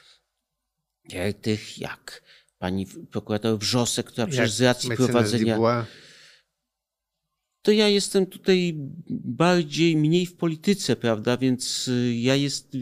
Giertych, 1.10 1.78
jak 1.78 2.22
pani 2.58 2.86
prokurator 3.10 3.58
Wrzosek, 3.58 4.06
która 4.06 4.26
przecież 4.26 4.52
z 4.52 4.60
racji 4.60 4.90
prowadzenia 4.90 5.58
to 7.64 7.72
ja 7.72 7.88
jestem 7.88 8.26
tutaj 8.26 8.74
bardziej, 9.10 9.96
mniej 9.96 10.26
w 10.26 10.36
polityce, 10.36 10.96
prawda, 10.96 11.36
więc 11.36 11.88
y, 11.88 12.14
ja 12.14 12.36
jest, 12.36 12.76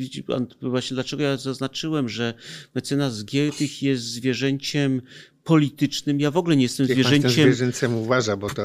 właśnie 0.62 0.95
dlaczego 0.95 1.22
ja 1.22 1.37
zaznaczyłem, 1.37 2.09
że 2.09 2.35
mecenas 2.74 3.24
Giertych 3.24 3.83
jest 3.83 4.05
zwierzęciem 4.05 5.03
politycznym. 5.45 6.20
Ja 6.20 6.30
w 6.30 6.36
ogóle 6.36 6.57
nie 6.57 6.62
jestem 6.62 6.86
Niech 6.86 6.95
zwierzęciem. 6.95 7.31
Zwierzęcem 7.31 7.94
uważa, 7.94 8.36
bo 8.36 8.51
to. 8.51 8.62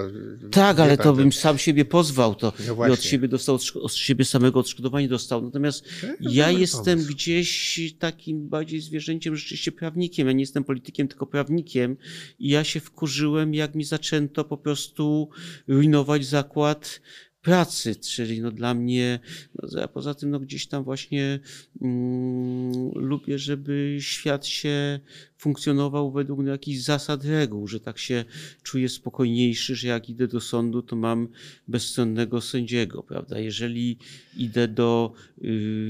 Tak, 0.51 0.79
ale 0.79 0.97
to 0.97 1.13
bym 1.13 1.31
sam 1.33 1.57
siebie 1.57 1.85
pozwał 1.85 2.35
to 2.35 2.53
No 2.67 2.87
i 2.87 2.91
od 2.91 3.03
siebie 3.03 3.27
dostał, 3.27 3.59
od 3.81 3.93
siebie 3.93 4.25
samego 4.25 4.59
odszkodowanie 4.59 5.07
dostał. 5.07 5.41
Natomiast 5.41 5.85
ja 6.19 6.51
jestem 6.51 6.99
pomysł. 6.99 7.13
gdzieś 7.13 7.79
takim 7.99 8.49
bardziej 8.49 8.81
zwierzęciem, 8.81 9.35
rzeczywiście 9.35 9.71
prawnikiem. 9.71 10.27
Ja 10.27 10.33
nie 10.33 10.43
jestem 10.43 10.63
politykiem, 10.63 11.07
tylko 11.07 11.25
prawnikiem. 11.25 11.97
I 12.39 12.49
ja 12.49 12.63
się 12.63 12.79
wkurzyłem, 12.79 13.53
jak 13.53 13.75
mi 13.75 13.83
zaczęto 13.83 14.43
po 14.43 14.57
prostu 14.57 15.29
rujnować 15.67 16.25
zakład 16.25 17.01
pracy, 17.47 17.95
czyli 17.95 18.41
no 18.41 18.51
dla 18.51 18.73
mnie, 18.73 19.19
no, 19.55 19.81
a 19.83 19.87
poza 19.87 20.13
tym 20.13 20.29
no 20.29 20.39
gdzieś 20.39 20.67
tam 20.67 20.83
właśnie 20.83 21.39
mm, 21.81 22.91
lubię, 22.95 23.39
żeby 23.39 23.97
świat 23.99 24.45
się 24.45 24.99
funkcjonował 25.37 26.11
według 26.11 26.45
jakichś 26.45 26.79
zasad, 26.79 27.25
reguł, 27.25 27.67
że 27.67 27.79
tak 27.79 27.97
się 27.97 28.25
czuję 28.63 28.89
spokojniejszy, 28.89 29.75
że 29.75 29.87
jak 29.87 30.09
idę 30.09 30.27
do 30.27 30.41
sądu, 30.41 30.81
to 30.81 30.95
mam 30.95 31.27
bezstronnego 31.67 32.41
sędziego, 32.41 33.03
prawda? 33.03 33.39
Jeżeli 33.39 33.97
idę 34.37 34.67
do, 34.67 35.13
y, 35.43 35.47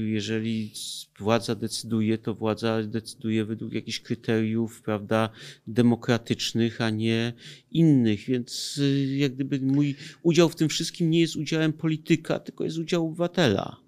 jeżeli 0.08 0.72
władza 1.18 1.54
decyduje, 1.54 2.18
to 2.18 2.34
władza 2.34 2.82
decyduje 2.82 3.44
według 3.44 3.72
jakichś 3.72 4.00
kryteriów, 4.00 4.82
prawda, 4.82 5.30
demokratycznych, 5.66 6.80
a 6.80 6.90
nie 6.90 7.32
innych, 7.72 8.24
więc 8.24 8.78
y, 8.78 9.16
jak 9.16 9.34
gdyby 9.34 9.60
mój 9.60 9.94
udział 10.22 10.48
w 10.48 10.56
tym 10.56 10.68
wszystkim 10.68 11.10
nie 11.10 11.20
jest 11.20 11.36
udziałem 11.36 11.72
polityka, 11.72 12.38
tylko 12.38 12.64
jest 12.64 12.78
udział 12.78 13.06
obywatela. 13.06 13.87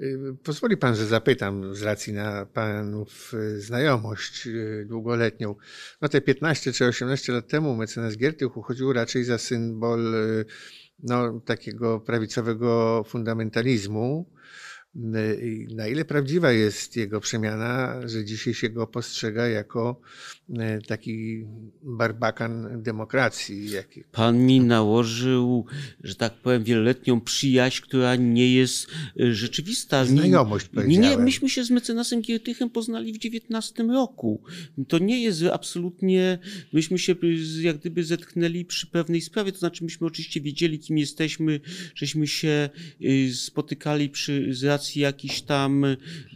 Y, 0.00 0.36
Pozwoli 0.42 0.76
pan, 0.76 0.96
że 0.96 1.06
zapytam 1.06 1.74
z 1.74 1.82
racji 1.82 2.12
na 2.12 2.46
panów 2.46 3.34
y, 3.34 3.60
znajomość 3.60 4.46
y, 4.46 4.86
długoletnią. 4.88 5.54
No 6.00 6.08
te 6.08 6.20
15 6.20 6.72
czy 6.72 6.86
18 6.86 7.32
lat 7.32 7.48
temu 7.48 7.76
mecenas 7.76 8.16
Giertych 8.16 8.56
uchodził 8.56 8.92
raczej 8.92 9.24
za 9.24 9.38
symbol 9.38 10.14
no, 11.02 11.40
takiego 11.40 12.00
prawicowego 12.00 13.04
fundamentalizmu. 13.08 14.30
Y, 14.96 15.66
Na 15.74 15.88
ile 15.88 16.04
prawdziwa 16.04 16.52
jest 16.52 16.96
jego 16.96 17.20
przemiana, 17.20 18.00
że 18.08 18.24
dzisiaj 18.24 18.54
się 18.54 18.68
go 18.68 18.86
postrzega 18.86 19.48
jako 19.48 20.00
y, 20.48 20.54
taki 20.86 21.44
barbakan 21.82 22.82
demokracji? 22.82 23.70
Jaki... 23.70 24.04
Pan 24.12 24.46
mi 24.46 24.60
nałożył, 24.60 25.64
że 26.04 26.14
tak 26.14 26.34
powiem, 26.34 26.64
wieloletnią 26.64 27.20
przyjaźń, 27.20 27.82
która 27.82 28.16
nie 28.16 28.54
jest 28.54 28.86
y, 29.20 29.34
rzeczywista. 29.34 30.04
Znajomość 30.04 30.66
Nie, 30.66 30.82
nie, 30.82 30.84
powiedziałem. 30.84 31.24
myśmy 31.24 31.48
się 31.48 31.64
z 31.64 31.70
mecenasem 31.70 32.22
Giertychem 32.22 32.70
poznali 32.70 33.12
w 33.12 33.16
XIX 33.16 33.88
roku. 33.88 34.42
To 34.88 34.98
nie 34.98 35.22
jest 35.22 35.42
absolutnie, 35.52 36.38
myśmy 36.72 36.98
się 36.98 37.14
jak 37.60 37.78
gdyby 37.78 38.04
zetknęli 38.04 38.64
przy 38.64 38.86
pewnej 38.86 39.20
sprawie, 39.20 39.52
to 39.52 39.58
znaczy 39.58 39.84
myśmy 39.84 40.06
oczywiście 40.06 40.40
wiedzieli, 40.40 40.78
kim 40.78 40.98
jesteśmy, 40.98 41.60
żeśmy 41.94 42.26
się 42.26 42.70
spotykali 43.34 44.08
przy, 44.08 44.54
z 44.54 44.79
jakichś 44.96 45.40
tam 45.40 45.86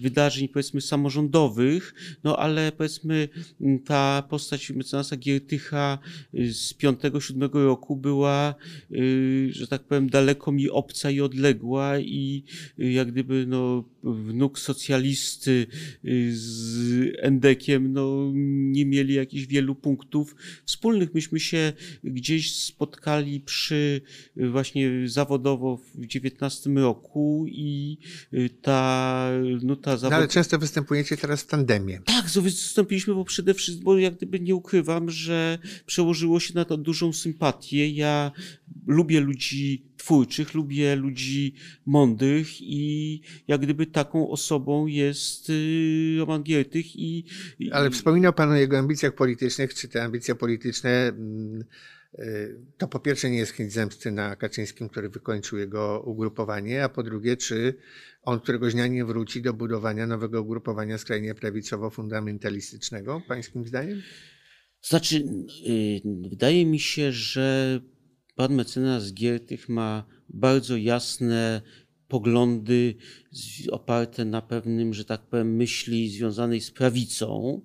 wydarzeń, 0.01 0.49
powiedzmy, 0.49 0.81
samorządowych, 0.81 1.95
no 2.25 2.37
ale 2.37 2.73
powiedzmy 2.73 3.29
m, 3.61 3.79
ta 3.79 4.23
postać 4.31 4.71
mecenasa 4.71 5.17
Giertycha 5.17 5.99
y, 6.35 6.55
z 6.55 6.75
5-7 6.75 7.65
roku 7.65 7.97
była, 7.97 8.55
y, 8.93 9.49
że 9.53 9.67
tak 9.67 9.83
powiem, 9.83 10.11
daleko 10.11 10.53
mi 10.53 10.71
obca 10.71 11.11
i 11.11 11.21
odległa 11.21 11.99
i 11.99 12.45
y, 12.79 12.93
jak 12.93 13.13
gdyby 13.13 13.47
no, 13.47 13.85
wnuk 14.05 14.59
socjalisty 14.59 15.67
y, 16.05 16.31
z 16.37 17.13
Endekiem 17.19 17.93
no, 17.93 18.33
nie 18.35 18.87
mieli 18.87 19.15
jakichś 19.15 19.47
wielu 19.47 19.75
punktów 19.75 20.37
wspólnych. 20.65 21.15
Myśmy 21.15 21.41
się 21.41 21.73
gdzieś 22.05 22.55
spotkali 22.55 23.41
przy 23.41 24.01
y, 24.37 24.51
właśnie 24.51 24.91
zawodowo 25.09 25.81
w 25.95 26.07
19 26.07 26.71
roku 26.71 27.47
i 27.49 27.99
y, 28.33 28.51
ta, 28.63 29.31
no, 29.63 29.77
ta 29.77 29.91
No, 29.91 29.99
zawod... 29.99 30.15
ale 30.19 30.29
często 30.29 30.59
występujecie 30.59 31.17
teraz 31.17 31.43
w 31.43 31.47
tandemie. 31.47 32.01
Tak, 32.05 32.27
wystąpiliśmy, 32.27 33.15
bo 33.15 33.25
przede 33.25 33.55
wszystkim, 33.55 33.85
bo 33.85 33.99
jak 33.99 34.17
gdyby 34.17 34.41
nie 34.41 34.55
ukrywam, 34.55 35.11
że 35.11 35.59
przełożyło 35.87 36.41
się 36.41 36.55
na 36.55 36.65
to 36.65 36.77
dużą 36.77 37.13
sympatię. 37.13 37.91
Ja 37.91 38.33
lubię 38.87 39.21
ludzi 39.21 39.83
twórczych, 40.05 40.55
lubię 40.55 40.97
ludzi 40.97 41.55
mądrych 41.87 42.61
i 42.61 43.21
jak 43.49 43.61
gdyby 43.61 43.87
taką 43.87 44.31
osobą 44.31 44.87
jest 44.87 45.51
y, 45.51 46.17
Roman 46.19 46.43
Giertych 46.43 46.97
i... 46.97 47.25
i 47.59 47.73
Ale 47.73 47.91
wspominał 47.91 48.33
Pan 48.33 48.51
o 48.51 48.57
jego 48.57 48.79
ambicjach 48.79 49.15
politycznych. 49.15 49.75
Czy 49.75 49.89
te 49.89 50.03
ambicje 50.03 50.35
polityczne 50.35 50.91
mm, 50.91 51.65
y, 52.19 52.57
to 52.79 52.89
po 52.89 53.01
pierwsze 53.01 53.31
nie 53.31 53.39
jest 53.39 53.53
chęć 53.53 53.73
zemsty 53.73 54.13
na 54.13 54.37
Kaczyńskim, 54.37 54.89
który 54.89 55.09
wykończył 55.09 55.59
jego 55.59 56.03
ugrupowanie, 56.07 56.85
a 56.85 56.89
po 56.89 57.03
drugie, 57.03 57.37
czy 57.37 57.75
on 58.23 58.41
któregoś 58.41 58.73
dnia 58.73 58.87
nie 58.87 59.05
wróci 59.05 59.43
do 59.43 59.55
budowania 59.55 60.07
nowego 60.07 60.43
ugrupowania 60.43 60.99
skrajnie 60.99 61.35
prawicowo-fundamentalistycznego, 61.35 63.21
pańskim 63.29 63.67
zdaniem? 63.67 64.03
Znaczy, 64.83 65.25
y, 65.69 66.01
wydaje 66.31 66.67
mi 66.67 66.81
się, 66.81 67.13
że 67.13 67.81
pan 68.35 68.55
mecenas 68.55 69.13
Giertych 69.15 69.69
ma 69.69 70.05
bardzo 70.29 70.77
jasne 70.77 71.63
poglądy 72.09 72.95
oparte 73.71 74.25
na 74.25 74.43
pewnym, 74.43 74.95
że 74.95 75.05
tak 75.05 75.27
powiem, 75.27 75.57
myśli 75.57 76.11
związanej 76.11 76.61
z 76.61 76.71
prawicą, 76.71 77.61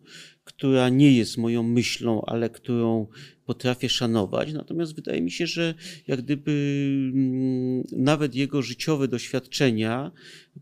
która 0.49 0.89
nie 0.89 1.11
jest 1.17 1.37
moją 1.37 1.63
myślą, 1.63 2.21
ale 2.25 2.49
którą 2.49 3.07
potrafię 3.45 3.89
szanować. 3.89 4.53
Natomiast 4.53 4.95
wydaje 4.95 5.21
mi 5.21 5.31
się, 5.31 5.47
że 5.47 5.73
jak 6.07 6.21
gdyby 6.21 6.51
mm, 7.13 7.83
nawet 7.91 8.35
jego 8.35 8.61
życiowe 8.61 9.07
doświadczenia 9.07 10.11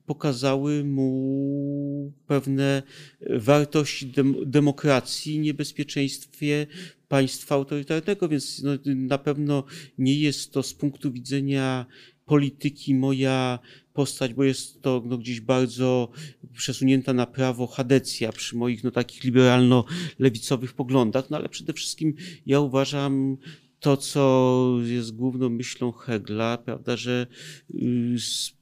pokazały 0.06 0.84
mu 0.84 2.14
pewne 2.28 2.84
wartości 3.30 4.06
dem 4.08 4.36
demokracji, 4.46 5.40
niebezpieczeństwie 5.40 6.68
państwa 7.08 7.56
autorytarnego, 7.56 8.28
więc 8.28 8.64
no, 8.64 8.72
na 8.86 9.18
pewno 9.18 9.64
nie 9.98 10.20
jest 10.20 10.52
to 10.52 10.64
z 10.64 10.74
punktu 10.74 11.12
widzenia 11.12 11.86
polityki 12.26 12.96
moja 12.96 13.60
postać, 13.98 14.34
bo 14.34 14.44
jest 14.44 14.82
to 14.82 15.04
no, 15.06 15.18
gdzieś 15.18 15.42
bardzo 15.42 16.10
przesunięta 16.54 17.14
na 17.14 17.26
prawo 17.26 17.68
chadecja 17.68 18.32
przy 18.32 18.56
moich 18.56 18.84
no, 18.84 18.92
takich 18.92 19.24
liberalno-lewicowych 19.24 20.74
poglądach, 20.74 21.30
no 21.30 21.38
ale 21.38 21.50
przede 21.50 21.74
wszystkim 21.74 22.14
ja 22.46 22.60
uważam 22.60 23.38
to, 23.80 23.98
co 23.98 24.78
jest 24.84 25.16
główną 25.16 25.50
myślą 25.50 25.92
Hegla, 25.92 26.58
prawda, 26.58 26.98
że 26.98 27.28
y, 27.74 28.18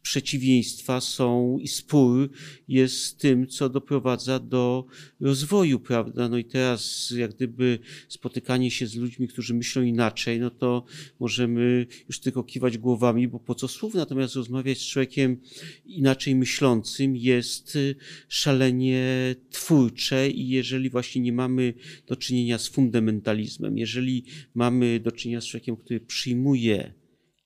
przeciwieństwa 0.06 1.02
są 1.02 1.58
i 1.62 1.68
spór 1.68 2.30
jest 2.68 3.20
tym, 3.20 3.48
co 3.48 3.70
doprowadza 3.70 4.40
do 4.40 4.86
rozwoju, 5.20 5.80
prawda. 5.80 6.30
No 6.30 6.38
i 6.38 6.46
teraz 6.46 7.14
jak 7.18 7.36
gdyby 7.36 7.80
spotykanie 8.08 8.72
się 8.72 8.88
z 8.88 8.96
ludźmi, 8.96 9.28
którzy 9.28 9.54
myślą 9.54 9.82
inaczej, 9.82 10.40
no 10.40 10.50
to 10.50 10.86
możemy 11.20 11.86
już 12.08 12.20
tylko 12.20 12.44
kiwać 12.44 12.78
głowami, 12.78 13.28
bo 13.28 13.40
po 13.40 13.56
co 13.56 13.68
słów, 13.68 13.94
natomiast 13.94 14.36
rozmawiać 14.36 14.78
z 14.78 14.88
człowiekiem 14.88 15.38
inaczej 15.86 16.36
myślącym 16.36 17.16
jest 17.16 17.76
y, 17.76 17.96
szalenie 18.28 19.36
twórcze 19.50 20.30
i 20.30 20.50
jeżeli 20.50 20.90
właśnie 20.90 21.22
nie 21.22 21.34
mamy 21.34 21.74
do 22.08 22.16
czynienia 22.16 22.58
z 22.58 22.68
fundamentalizmem, 22.68 23.78
jeżeli 23.78 24.24
mamy 24.56 25.00
do 25.06 25.12
czynienia 25.12 25.42
z 25.42 25.46
człowiekiem, 25.46 25.76
który 25.78 26.00
przyjmuje 26.00 26.94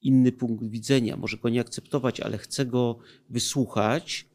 inny 0.01 0.31
punkt 0.31 0.65
widzenia, 0.69 1.17
może 1.17 1.37
go 1.37 1.49
nie 1.49 1.61
akceptować, 1.61 2.19
ale 2.19 2.37
chce 2.37 2.65
go 2.65 2.99
wysłuchać, 3.29 4.25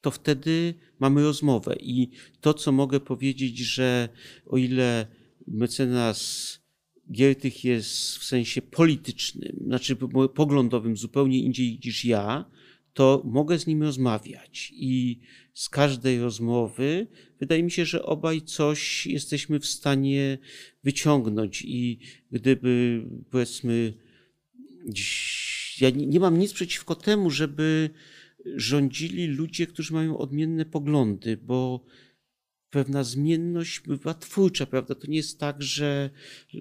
to 0.00 0.10
wtedy 0.10 0.74
mamy 0.98 1.22
rozmowę. 1.22 1.76
I 1.80 2.10
to, 2.40 2.54
co 2.54 2.72
mogę 2.72 3.00
powiedzieć, 3.00 3.58
że 3.58 4.08
o 4.46 4.56
ile 4.56 5.06
mecenas 5.46 6.60
Giertych 7.12 7.64
jest 7.64 8.16
w 8.16 8.24
sensie 8.24 8.62
politycznym, 8.62 9.56
znaczy 9.66 9.96
po- 9.96 10.28
poglądowym 10.28 10.96
zupełnie 10.96 11.38
indziej 11.38 11.80
niż 11.84 12.04
ja, 12.04 12.44
to 12.94 13.22
mogę 13.24 13.58
z 13.58 13.66
nim 13.66 13.82
rozmawiać. 13.82 14.72
I 14.76 15.20
z 15.54 15.68
każdej 15.68 16.20
rozmowy 16.20 17.06
wydaje 17.40 17.62
mi 17.62 17.70
się, 17.70 17.86
że 17.86 18.02
obaj 18.02 18.42
coś 18.42 19.06
jesteśmy 19.06 19.60
w 19.60 19.66
stanie 19.66 20.38
wyciągnąć. 20.84 21.62
I 21.66 21.98
gdyby 22.32 23.02
powiedzmy, 23.30 23.94
ja 25.80 25.90
nie 25.90 26.20
mam 26.20 26.38
nic 26.38 26.52
przeciwko 26.52 26.94
temu, 26.94 27.30
żeby 27.30 27.90
rządzili 28.56 29.26
ludzie, 29.26 29.66
którzy 29.66 29.92
mają 29.92 30.18
odmienne 30.18 30.64
poglądy, 30.64 31.36
bo 31.36 31.84
pewna 32.72 33.04
zmienność 33.04 33.80
bywa 33.80 34.14
twórcza, 34.14 34.66
prawda? 34.66 34.94
To 34.94 35.06
nie 35.06 35.16
jest 35.16 35.38
tak, 35.40 35.62
że 35.62 36.10
y, 36.54 36.60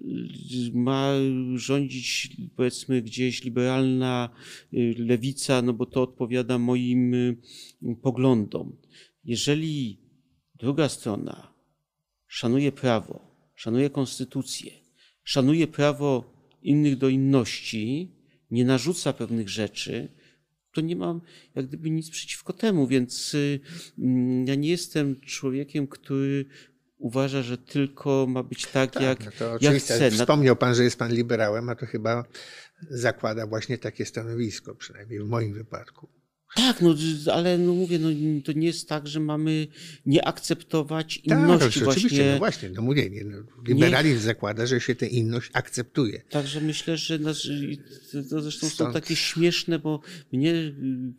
ma 0.74 1.14
rządzić 1.56 2.38
powiedzmy 2.56 3.02
gdzieś 3.02 3.44
liberalna 3.44 4.30
y, 4.74 4.96
lewica, 4.98 5.62
no 5.62 5.74
bo 5.74 5.86
to 5.86 6.02
odpowiada 6.02 6.58
moim 6.58 7.14
y, 7.14 7.38
poglądom. 8.02 8.78
Jeżeli 9.24 10.00
druga 10.56 10.90
strona 10.90 11.54
szanuje 12.28 12.72
prawo, 12.72 13.36
szanuje 13.56 13.90
konstytucję, 13.90 14.72
szanuje 15.24 15.68
prawo 15.68 16.34
innych 16.64 16.98
do 16.98 17.10
inności, 17.10 18.12
nie 18.52 18.66
narzuca 18.66 19.14
pewnych 19.14 19.50
rzeczy, 19.50 20.08
to 20.74 20.82
nie 20.82 20.96
mam 20.96 21.22
jak 21.56 21.68
gdyby 21.68 21.90
nic 21.90 22.10
przeciwko 22.10 22.54
temu, 22.54 22.88
więc 22.88 23.34
y, 23.34 23.60
mm, 24.00 24.48
ja 24.48 24.56
nie 24.56 24.70
jestem 24.70 25.20
człowiekiem, 25.20 25.88
który 25.88 26.46
uważa, 26.98 27.42
że 27.42 27.58
tylko 27.58 28.28
ma 28.30 28.44
być 28.44 28.68
tak, 28.68 28.92
tak 28.92 29.04
jak, 29.04 29.26
no 29.26 29.32
to 29.40 29.58
jak 29.62 29.76
chce. 29.76 30.12
Wspomniał 30.12 30.56
pan, 30.56 30.76
że 30.76 30.84
jest 30.84 31.00
pan 31.00 31.14
liberałem, 31.14 31.70
a 31.70 31.76
to 31.76 31.86
chyba 31.86 32.24
zakłada 32.90 33.48
właśnie 33.48 33.78
takie 33.78 34.06
stanowisko, 34.06 34.76
przynajmniej 34.76 35.20
w 35.20 35.26
moim 35.26 35.54
wypadku. 35.54 36.21
Tak, 36.56 36.82
no 36.82 36.96
ale 37.34 37.58
no 37.58 37.74
mówię, 37.74 38.00
no, 38.00 38.10
to 38.46 38.52
nie 38.52 38.68
jest 38.68 38.90
tak, 38.90 39.08
że 39.08 39.20
mamy 39.20 39.68
nie 40.06 40.28
akceptować 40.28 41.22
tak, 41.30 41.40
inności 41.40 41.80
tak, 41.80 41.84
właśnie. 41.84 42.02
Oczywiście, 42.08 42.32
no 42.32 42.38
właśnie, 42.38 42.70
no 42.70 42.82
mówię, 42.82 43.10
nie, 43.10 43.24
no, 43.24 43.38
liberalizm 43.68 44.16
nie... 44.16 44.22
zakłada, 44.22 44.66
że 44.66 44.82
się 44.82 44.96
tę 44.96 45.08
inność 45.08 45.50
akceptuje. 45.54 46.22
Także 46.30 46.62
myślę, 46.62 46.98
że 46.98 47.20
nas, 47.20 47.48
to 48.30 48.42
zresztą 48.42 48.70
Stąd... 48.70 48.90
są 48.90 48.94
takie 48.94 49.16
śmieszne, 49.16 49.80
bo 49.80 50.02
mnie 50.32 50.54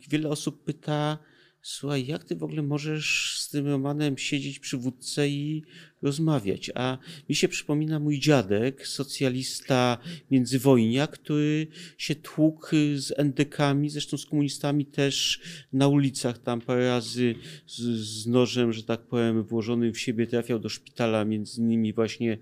wiele 0.09 0.29
osób 0.29 0.63
pyta, 0.63 1.17
słuchaj, 1.61 2.05
jak 2.05 2.23
ty 2.23 2.35
w 2.35 2.43
ogóle 2.43 2.61
możesz 2.61 3.37
z 3.39 3.49
tym 3.49 3.67
Romanem 3.67 4.17
siedzieć 4.17 4.59
przy 4.59 4.77
wódce 4.77 5.29
i 5.29 5.63
rozmawiać? 6.03 6.71
A 6.75 6.97
mi 7.29 7.35
się 7.35 7.47
przypomina 7.47 7.99
mój 7.99 8.19
dziadek, 8.19 8.87
socjalista 8.87 9.97
międzywojnia, 10.31 11.07
który 11.07 11.67
się 11.97 12.15
tłukł 12.15 12.75
z 12.95 13.13
endekami, 13.17 13.89
zresztą 13.89 14.17
z 14.17 14.25
komunistami 14.25 14.85
też 14.85 15.41
na 15.73 15.87
ulicach, 15.87 16.37
tam 16.37 16.61
parę 16.61 16.87
razy 16.87 17.35
z, 17.67 17.81
z 17.99 18.27
nożem, 18.27 18.73
że 18.73 18.83
tak 18.83 19.01
powiem, 19.01 19.43
włożonym 19.43 19.93
w 19.93 19.99
siebie 19.99 20.27
trafiał 20.27 20.59
do 20.59 20.69
szpitala, 20.69 21.25
między 21.25 21.61
innymi 21.61 21.93
właśnie 21.93 22.37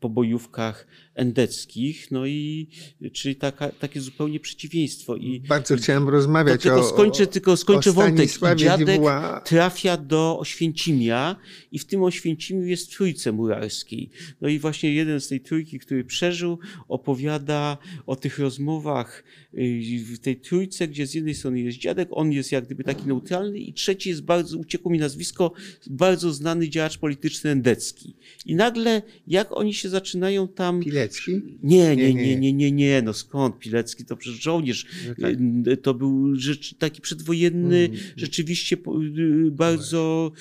po 0.00 0.08
bojówkach 0.08 0.86
endeckich, 1.14 2.10
no 2.10 2.26
i 2.26 2.68
czyli 3.12 3.36
taka, 3.36 3.68
takie 3.68 4.00
zupełnie 4.00 4.40
przeciwieństwo. 4.40 5.16
I, 5.16 5.40
Bardzo 5.40 5.76
chciałem 5.76 6.08
rozmawiać 6.08 6.62
tylko 6.62 6.80
o 6.80 6.84
skończę, 6.84 7.26
Tylko 7.26 7.56
skończę 7.56 7.90
o 7.90 7.92
wątek. 7.92 8.30
I 8.54 8.56
dziadek 8.56 8.88
Dziwła. 8.88 9.40
trafia 9.44 9.96
do 9.96 10.38
Oświęcimia 10.38 11.36
i 11.72 11.78
w 11.78 11.84
tym 11.84 12.02
Oświęcimiu 12.02 12.66
jest 12.66 12.90
trójce 12.96 13.32
murarskiej. 13.32 14.10
No 14.40 14.48
i 14.48 14.58
właśnie 14.58 14.94
jeden 14.94 15.20
z 15.20 15.28
tej 15.28 15.40
trójki, 15.40 15.78
który 15.78 16.04
przeżył, 16.04 16.58
opowiada 16.88 17.78
o 18.06 18.16
tych 18.16 18.38
rozmowach 18.38 19.24
y, 19.54 20.04
w 20.14 20.18
tej 20.18 20.36
trójce, 20.36 20.88
gdzie 20.88 21.06
z 21.06 21.14
jednej 21.14 21.34
strony 21.34 21.60
jest 21.60 21.78
dziadek, 21.78 22.08
on 22.10 22.32
jest 22.32 22.52
jak 22.52 22.64
gdyby 22.64 22.84
taki 22.84 23.06
neutralny 23.06 23.58
i 23.58 23.72
trzeci 23.72 24.08
jest 24.08 24.22
bardzo, 24.22 24.58
uciekło 24.58 24.90
mi 24.90 24.98
nazwisko, 24.98 25.52
bardzo 25.90 26.32
znany 26.32 26.68
działacz 26.68 26.98
polityczny 26.98 27.50
endecki. 27.50 28.14
I 28.46 28.54
nagle, 28.54 29.02
jak 29.26 29.52
oni 29.52 29.74
się 29.74 29.88
zaczynają 29.88 30.48
tam... 30.48 30.80
Pilecki? 30.80 31.42
Nie, 31.62 31.96
nie, 31.96 32.14
nie, 32.14 32.36
nie, 32.36 32.52
nie, 32.52 32.72
nie, 32.72 33.02
no 33.02 33.12
skąd 33.12 33.58
Pilecki, 33.58 34.04
to 34.04 34.16
przecież 34.16 34.42
żołnierz, 34.42 34.86
no 35.08 35.14
tak. 35.20 35.34
Y, 35.72 35.76
to 35.76 35.94
był 35.94 36.36
rzecz, 36.36 36.74
taki 36.74 37.00
przedwojenny, 37.00 37.84
mm. 37.84 37.98
rzeczywiście 38.16 38.76
y, 38.76 39.50
bardzo 39.50 40.32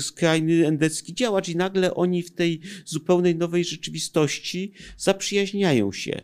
skrajny 0.00 0.66
endecki 0.66 1.14
działacz 1.14 1.48
i 1.48 1.56
nagle 1.62 1.94
oni 1.94 2.22
w 2.22 2.30
tej 2.30 2.60
zupełnej 2.84 3.36
nowej 3.36 3.64
rzeczywistości 3.64 4.72
zaprzyjaźniają 4.96 5.92
się. 5.92 6.20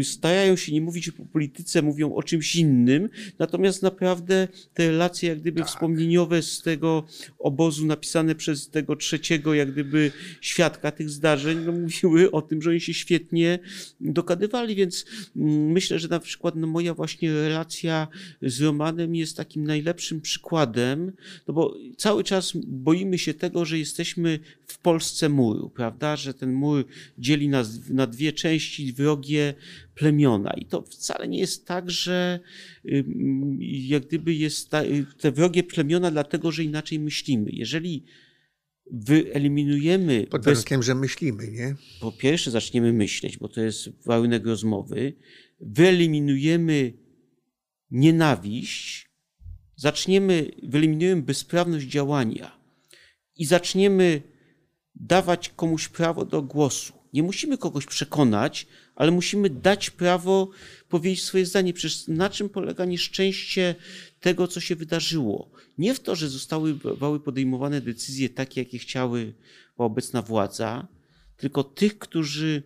Y, 0.00 0.04
starają 0.04 0.56
się 0.56 0.72
nie 0.72 0.80
mówić 0.80 1.08
o 1.08 1.12
polityce, 1.32 1.82
mówią 1.82 2.14
o 2.14 2.22
czymś 2.22 2.56
innym, 2.56 3.08
natomiast 3.38 3.82
naprawdę 3.82 4.48
te 4.74 4.90
relacje 4.90 5.28
jak 5.28 5.40
gdyby 5.40 5.60
tak. 5.60 5.68
wspomnieniowe 5.68 6.42
z 6.42 6.62
tego 6.62 7.06
obozu 7.38 7.86
napisane 7.86 8.34
przez 8.34 8.70
tego 8.70 8.96
trzeciego 8.96 9.54
jak 9.54 9.72
gdyby 9.72 10.12
świadka 10.40 10.90
tych 10.90 11.10
zdarzeń, 11.10 11.58
no, 11.66 11.72
mówiły 11.72 12.30
o 12.30 12.42
tym, 12.42 12.62
że 12.62 12.70
oni 12.70 12.80
się 12.80 12.94
świetnie 12.94 13.58
dogadywali, 14.00 14.74
więc 14.74 15.04
mm, 15.36 15.72
myślę, 15.72 15.98
że 15.98 16.08
na 16.08 16.20
przykład 16.20 16.56
no, 16.56 16.66
moja 16.66 16.94
właśnie 16.94 17.32
relacja 17.32 18.08
z 18.42 18.60
Romanem 18.60 19.14
jest 19.14 19.36
takim 19.36 19.64
najlepszym 19.64 20.20
przykładem, 20.20 21.12
no 21.48 21.54
bo 21.54 21.76
cały 21.96 22.24
czas 22.24 22.52
boimy 22.66 23.18
się 23.18 23.34
tego, 23.34 23.64
że 23.64 23.78
jesteśmy 23.78 24.38
w 24.66 24.77
Polsce 24.82 25.28
muru, 25.28 25.70
prawda, 25.70 26.16
że 26.16 26.34
ten 26.34 26.52
mur 26.52 26.86
dzieli 27.18 27.48
nas 27.48 27.88
na 27.90 28.06
dwie 28.06 28.32
części, 28.32 28.92
wrogie 28.92 29.54
plemiona. 29.94 30.50
I 30.50 30.66
to 30.66 30.82
wcale 30.82 31.28
nie 31.28 31.38
jest 31.38 31.66
tak, 31.66 31.90
że 31.90 32.40
jak 33.62 34.06
gdyby 34.06 34.34
jest 34.34 34.70
te 35.20 35.32
wrogie 35.32 35.62
plemiona 35.62 36.10
dlatego, 36.10 36.52
że 36.52 36.64
inaczej 36.64 36.98
myślimy. 36.98 37.50
Jeżeli 37.52 38.04
wyeliminujemy. 38.90 40.26
Pod 40.30 40.44
warunkiem, 40.44 40.80
bez... 40.80 40.86
że 40.86 40.94
myślimy, 40.94 41.48
nie? 41.48 41.74
Po 42.00 42.12
pierwsze, 42.12 42.50
zaczniemy 42.50 42.92
myśleć, 42.92 43.38
bo 43.38 43.48
to 43.48 43.60
jest 43.60 43.88
warunek 44.06 44.46
rozmowy. 44.46 45.12
Wyeliminujemy 45.60 46.92
nienawiść, 47.90 49.08
zaczniemy, 49.76 50.50
wyeliminujemy 50.62 51.22
bezprawność 51.22 51.86
działania 51.86 52.58
i 53.36 53.44
zaczniemy 53.44 54.22
dawać 55.00 55.48
komuś 55.48 55.88
prawo 55.88 56.24
do 56.24 56.42
głosu. 56.42 56.92
Nie 57.12 57.22
musimy 57.22 57.58
kogoś 57.58 57.86
przekonać, 57.86 58.66
ale 58.96 59.10
musimy 59.10 59.50
dać 59.50 59.90
prawo 59.90 60.50
powiedzieć 60.88 61.24
swoje 61.24 61.46
zdanie. 61.46 61.72
Przecież 61.72 62.08
na 62.08 62.30
czym 62.30 62.48
polega 62.48 62.84
nieszczęście 62.84 63.74
tego, 64.20 64.48
co 64.48 64.60
się 64.60 64.76
wydarzyło? 64.76 65.50
Nie 65.78 65.94
w 65.94 66.00
to, 66.00 66.16
że 66.16 66.28
zostały 66.28 66.78
podejmowane 67.24 67.80
decyzje 67.80 68.28
takie, 68.28 68.60
jakie 68.60 68.78
chciały 68.78 69.34
obecna 69.76 70.22
władza, 70.22 70.88
tylko 71.36 71.64
tych, 71.64 71.98
którzy 71.98 72.62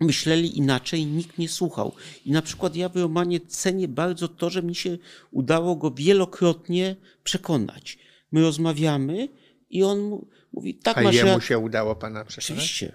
myśleli 0.00 0.58
inaczej, 0.58 1.06
nikt 1.06 1.38
nie 1.38 1.48
słuchał. 1.48 1.92
I 2.24 2.30
na 2.30 2.42
przykład 2.42 2.76
ja 2.76 2.88
w 2.88 2.96
Romanie 2.96 3.40
cenię 3.40 3.88
bardzo 3.88 4.28
to, 4.28 4.50
że 4.50 4.62
mi 4.62 4.74
się 4.74 4.98
udało 5.30 5.76
go 5.76 5.90
wielokrotnie 5.90 6.96
przekonać. 7.24 7.98
My 8.32 8.40
rozmawiamy 8.40 9.28
i 9.70 9.82
on 9.82 10.26
mówi, 10.52 10.74
tak 10.74 10.98
A 10.98 11.00
masz 11.00 11.14
jemu 11.14 11.40
się 11.40 11.58
udało 11.58 11.96
pana 11.96 12.24
przekonać? 12.24 12.50
Oczywiście. 12.50 12.92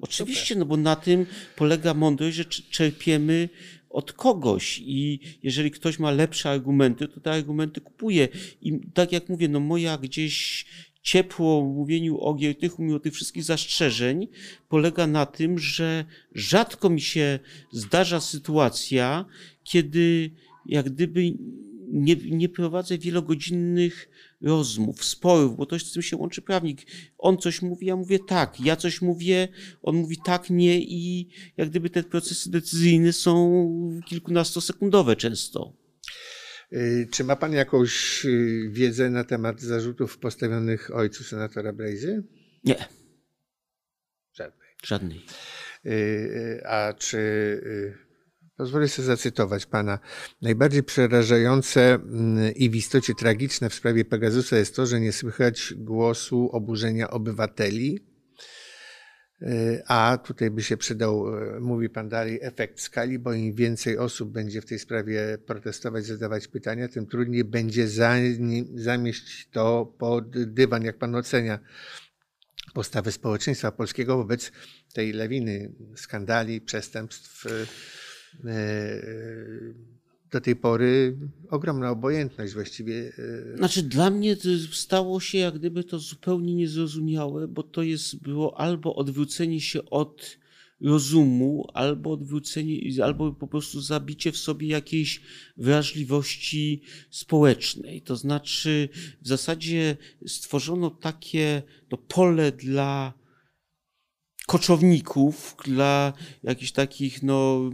Oczywiście, 0.00 0.54
Super. 0.54 0.58
no 0.58 0.64
bo 0.64 0.76
na 0.76 0.96
tym 0.96 1.26
polega 1.56 1.94
mądrość, 1.94 2.36
że 2.36 2.44
czerpiemy 2.44 3.48
od 3.90 4.12
kogoś 4.12 4.80
i 4.84 5.20
jeżeli 5.42 5.70
ktoś 5.70 5.98
ma 5.98 6.10
lepsze 6.10 6.50
argumenty, 6.50 7.08
to 7.08 7.20
te 7.20 7.30
argumenty 7.30 7.80
kupuje. 7.80 8.28
I 8.62 8.80
tak 8.94 9.12
jak 9.12 9.28
mówię, 9.28 9.48
no 9.48 9.60
moja 9.60 9.98
gdzieś 9.98 10.66
ciepło 11.02 11.62
w 11.62 11.74
mówieniu 11.74 12.18
o 12.20 12.34
Giertychu, 12.34 12.82
mimo 12.82 12.98
tych 12.98 13.14
wszystkich 13.14 13.44
zastrzeżeń, 13.44 14.28
polega 14.68 15.06
na 15.06 15.26
tym, 15.26 15.58
że 15.58 16.04
rzadko 16.34 16.90
mi 16.90 17.00
się 17.00 17.38
zdarza 17.72 18.20
sytuacja, 18.20 19.24
kiedy 19.64 20.30
jak 20.66 20.90
gdyby 20.90 21.32
nie, 21.86 22.16
nie 22.16 22.48
prowadzę 22.48 22.98
wielogodzinnych 22.98 24.08
rozmów, 24.40 25.04
sporów, 25.04 25.56
bo 25.56 25.66
to 25.66 25.78
z 25.78 25.92
tym 25.92 26.02
się 26.02 26.16
łączy 26.16 26.42
prawnik. 26.42 26.82
On 27.18 27.38
coś 27.38 27.62
mówi, 27.62 27.86
ja 27.86 27.96
mówię 27.96 28.18
tak, 28.18 28.60
ja 28.60 28.76
coś 28.76 29.02
mówię, 29.02 29.48
on 29.82 29.96
mówi 29.96 30.16
tak, 30.24 30.50
nie 30.50 30.80
i 30.80 31.28
jak 31.56 31.70
gdyby 31.70 31.90
te 31.90 32.02
procesy 32.02 32.50
decyzyjne 32.50 33.12
są 33.12 34.00
kilkunastosekundowe 34.08 35.16
często. 35.16 35.76
Y, 36.72 37.08
czy 37.12 37.24
ma 37.24 37.36
pan 37.36 37.52
jakąś 37.52 38.24
y, 38.24 38.68
wiedzę 38.72 39.10
na 39.10 39.24
temat 39.24 39.60
zarzutów 39.60 40.18
postawionych 40.18 40.94
ojcu 40.94 41.24
senatora 41.24 41.72
Brejzy? 41.72 42.24
Nie. 42.64 42.88
Żadnej. 44.32 44.68
Żadnej. 44.84 45.24
Y, 45.86 46.60
a 46.64 46.92
czy 46.92 47.16
Pozwolę 48.56 48.88
sobie 48.88 49.06
zacytować 49.06 49.66
pana. 49.66 49.98
Najbardziej 50.42 50.82
przerażające 50.82 51.94
mm, 51.94 52.54
i 52.54 52.70
w 52.70 52.76
istocie 52.76 53.14
tragiczne 53.14 53.70
w 53.70 53.74
sprawie 53.74 54.04
Pegasusa 54.04 54.56
jest 54.56 54.76
to, 54.76 54.86
że 54.86 55.00
nie 55.00 55.12
słychać 55.12 55.74
głosu 55.76 56.50
oburzenia 56.52 57.10
obywateli. 57.10 57.98
E, 59.42 59.82
a 59.86 60.18
tutaj 60.18 60.50
by 60.50 60.62
się 60.62 60.76
przydał, 60.76 61.38
e, 61.38 61.60
mówi 61.60 61.90
pan 61.90 62.08
dalej, 62.08 62.38
efekt 62.42 62.80
skali, 62.80 63.18
bo 63.18 63.32
im 63.32 63.54
więcej 63.54 63.98
osób 63.98 64.32
będzie 64.32 64.60
w 64.60 64.66
tej 64.66 64.78
sprawie 64.78 65.38
protestować, 65.46 66.04
zadawać 66.04 66.48
pytania, 66.48 66.88
tym 66.88 67.06
trudniej 67.06 67.44
będzie 67.44 67.88
zamieść 68.74 69.48
to 69.52 69.94
pod 69.98 70.44
dywan, 70.52 70.84
jak 70.84 70.98
pan 70.98 71.14
ocenia 71.14 71.58
postawę 72.74 73.12
społeczeństwa 73.12 73.72
polskiego 73.72 74.16
wobec 74.16 74.52
tej 74.92 75.12
lawiny 75.12 75.72
skandali, 75.96 76.60
przestępstw 76.60 77.46
E, 77.46 77.50
do 80.32 80.40
tej 80.40 80.56
pory 80.56 81.16
ogromna 81.50 81.90
obojętność 81.90 82.54
właściwie. 82.54 83.12
e, 83.54 83.56
Znaczy 83.56 83.82
dla 83.82 84.10
mnie 84.10 84.36
to 84.36 84.48
stało 84.72 85.20
się 85.20 85.38
jak 85.38 85.58
gdyby 85.58 85.84
to 85.84 85.98
zupełnie 85.98 86.54
niezrozumiałe, 86.54 87.48
bo 87.48 87.62
to 87.62 87.82
jest 87.82 88.22
było 88.22 88.60
albo 88.60 88.94
odwrócenie 88.94 89.60
się 89.60 89.84
od 89.90 90.38
rozumu, 90.80 91.68
albo 91.74 92.10
odwrócenie, 92.12 93.04
albo 93.04 93.32
po 93.32 93.46
prostu 93.46 93.80
zabicie 93.80 94.32
w 94.32 94.36
sobie 94.36 94.68
jakiejś 94.68 95.20
wrażliwości 95.56 96.82
społecznej. 97.10 98.02
To 98.02 98.16
znaczy 98.16 98.88
w 99.22 99.28
zasadzie 99.28 99.96
stworzono 100.26 100.90
takie 100.90 101.62
no, 101.92 101.98
pole 101.98 102.52
dla 102.52 103.12
koczowników, 104.46 105.56
dla 105.64 106.12
jakichś 106.42 106.72
takich 106.72 107.22
no, 107.22 107.70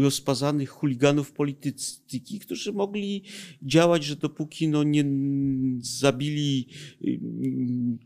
rozpazanych 0.00 0.70
chuliganów 0.70 1.32
polityki, 1.32 2.40
którzy 2.40 2.72
mogli 2.72 3.22
działać, 3.62 4.04
że 4.04 4.16
dopóki 4.16 4.68
no, 4.68 4.82
nie 4.82 5.04
zabili 5.78 6.66
y, 7.04 7.20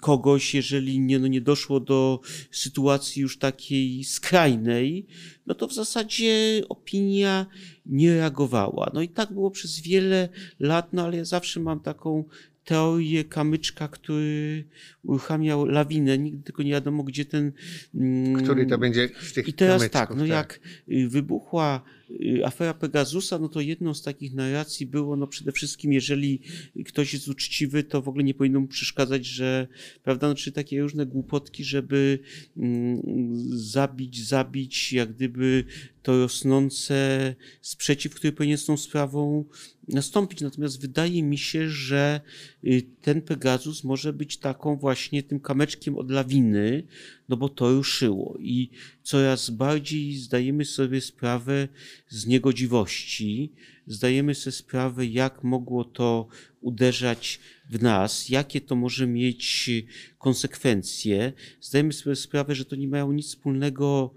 kogoś, 0.01 0.55
jeżeli 0.55 1.01
nie, 1.01 1.19
no, 1.19 1.27
nie 1.27 1.41
doszło 1.41 1.81
do 1.81 2.21
sytuacji 2.51 3.23
już 3.23 3.39
takiej 3.39 4.05
skrajnej, 4.05 5.07
no 5.47 5.55
to 5.55 5.69
w 5.69 5.75
zasadzie 5.75 6.63
opinia 6.69 7.47
nie 7.87 8.15
reagowała. 8.15 8.91
No 8.95 9.03
i 9.03 9.09
tak 9.09 9.33
było 9.33 9.51
przez 9.51 9.81
wiele 9.81 10.29
lat, 10.61 10.93
no 10.93 11.03
ale 11.05 11.17
ja 11.17 11.25
zawsze 11.25 11.61
mam 11.61 11.81
taką 11.81 12.25
teorię 12.65 13.25
kamyczka, 13.25 13.89
który 13.89 14.65
uruchamiał 15.03 15.67
lawinę. 15.67 16.19
Nigdy 16.19 16.43
tylko 16.43 16.63
nie 16.63 16.71
wiadomo, 16.71 17.03
gdzie 17.03 17.25
ten. 17.25 17.53
mm, 17.95 18.43
Który 18.43 18.67
to 18.67 18.79
będzie 18.79 19.09
z 19.21 19.33
tych 19.33 19.49
I 19.49 19.53
teraz 19.53 19.79
kamyczków, 19.79 20.01
tak, 20.01 20.17
no 20.17 20.27
jak 20.27 20.61
y, 20.89 21.09
wybuchła 21.09 21.83
y, 22.11 22.47
afera 22.47 22.75
Pegasusa, 22.75 23.39
no 23.39 23.49
to 23.49 23.61
jedną 23.61 23.95
z 23.95 24.03
takich 24.03 24.35
narracji 24.35 24.87
było, 24.87 25.17
no 25.17 25.27
przede 25.27 25.53
wszystkim, 25.53 25.93
jeżeli 25.93 26.41
ktoś 26.87 27.13
jest 27.13 27.29
uczciwy, 27.29 27.83
to 27.83 28.03
w 28.03 28.09
ogóle 28.09 28.25
nie 28.25 28.35
powinno 28.35 28.61
mu 28.61 28.67
przeszkadzać, 28.67 29.27
że, 29.27 29.67
prawda, 30.03 30.29
no 30.29 30.35
czy 30.35 30.53
takie 30.53 30.83
różne 30.83 31.07
głupotki, 31.07 31.65
żeby 31.65 32.19
mm, 32.57 33.03
zabić, 33.49 34.27
zabić, 34.27 34.93
jak 34.93 35.13
gdyby 35.13 35.65
to 36.05 36.19
rosnące 36.19 37.35
sprzeciw, 37.63 38.15
który 38.15 38.33
powinien 38.33 38.59
z 38.59 38.65
tą 38.65 38.77
sprawą 38.77 39.45
nastąpić. 39.89 40.41
Natomiast 40.41 40.81
wydaje 40.81 41.23
mi 41.23 41.39
się, 41.39 41.69
że 41.71 42.21
y, 42.65 42.83
ten 43.01 43.23
Pegasus 43.23 43.85
może 43.85 44.13
być 44.13 44.37
taką 44.37 44.77
właśnie 44.77 45.23
tym 45.23 45.41
kameczkiem 45.41 45.99
od 45.99 46.11
lawiny, 46.11 46.83
no 47.29 47.37
bo 47.37 47.49
to 47.49 47.73
ruszyło 47.73 48.37
i 48.41 48.71
coraz 49.03 49.51
bardziej 49.51 50.17
zdajemy 50.17 50.65
sobie 50.65 51.01
sprawę 51.01 51.69
z 52.09 52.27
niegodziwości, 52.27 53.53
zdajemy 53.87 54.35
sobie 54.35 54.53
sprawę, 54.53 55.07
jak 55.07 55.45
mogło 55.45 55.85
to 55.85 56.29
uderzać 56.61 57.41
w 57.71 57.83
nas, 57.83 58.29
jakie 58.29 58.61
to 58.61 58.77
może 58.77 59.07
mieć 59.07 59.71
konsekwencje. 60.19 61.33
Zdajemy 61.61 61.93
sobie 61.93 62.17
sprawę, 62.17 62.55
że 62.55 62.65
to 62.65 62.77
nie 62.77 62.89
mają 62.89 63.13
nic 63.13 63.27
wspólnego 63.27 64.15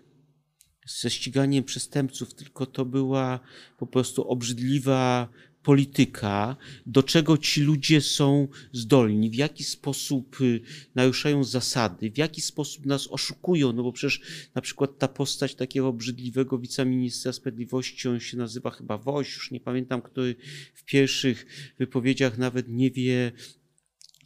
ze 0.88 1.09
ściganiem 1.09 1.64
przestępców, 1.64 2.34
tylko 2.34 2.65
to 2.65 2.85
była 2.85 3.39
po 3.77 3.88
prostu 3.88 4.30
obrzydliwa 4.30 5.30
polityka, 5.64 6.55
do 6.85 7.03
czego 7.03 7.38
ci 7.38 7.61
ludzie 7.61 8.01
są 8.01 8.47
zdolni, 8.72 9.30
w 9.30 9.35
jaki 9.35 9.64
sposób 9.64 10.41
y, 10.41 10.61
naruszają 10.95 11.43
zasady, 11.43 12.11
w 12.11 12.18
jaki 12.18 12.41
sposób 12.41 12.85
nas 12.85 13.07
oszukują, 13.07 13.73
no 13.73 13.84
bo 13.84 13.91
przecież 13.91 14.22
na 14.55 14.61
przykład 14.61 14.97
ta 14.97 15.07
postać 15.07 15.55
takiego 15.55 15.88
obrzydliwego 15.88 16.57
wiceministra 16.57 17.34
sprawiedliwości, 17.34 18.09
on 18.09 18.19
się 18.19 18.38
nazywa 18.38 18.72
chyba 18.72 18.97
Woś, 18.97 19.35
już 19.35 19.51
nie 19.51 19.59
pamiętam, 19.59 20.01
który 20.01 20.35
w 20.73 20.84
pierwszych 20.85 21.45
wypowiedziach 21.80 22.38
nawet 22.38 22.69
nie 22.69 22.91
wie, 22.91 23.31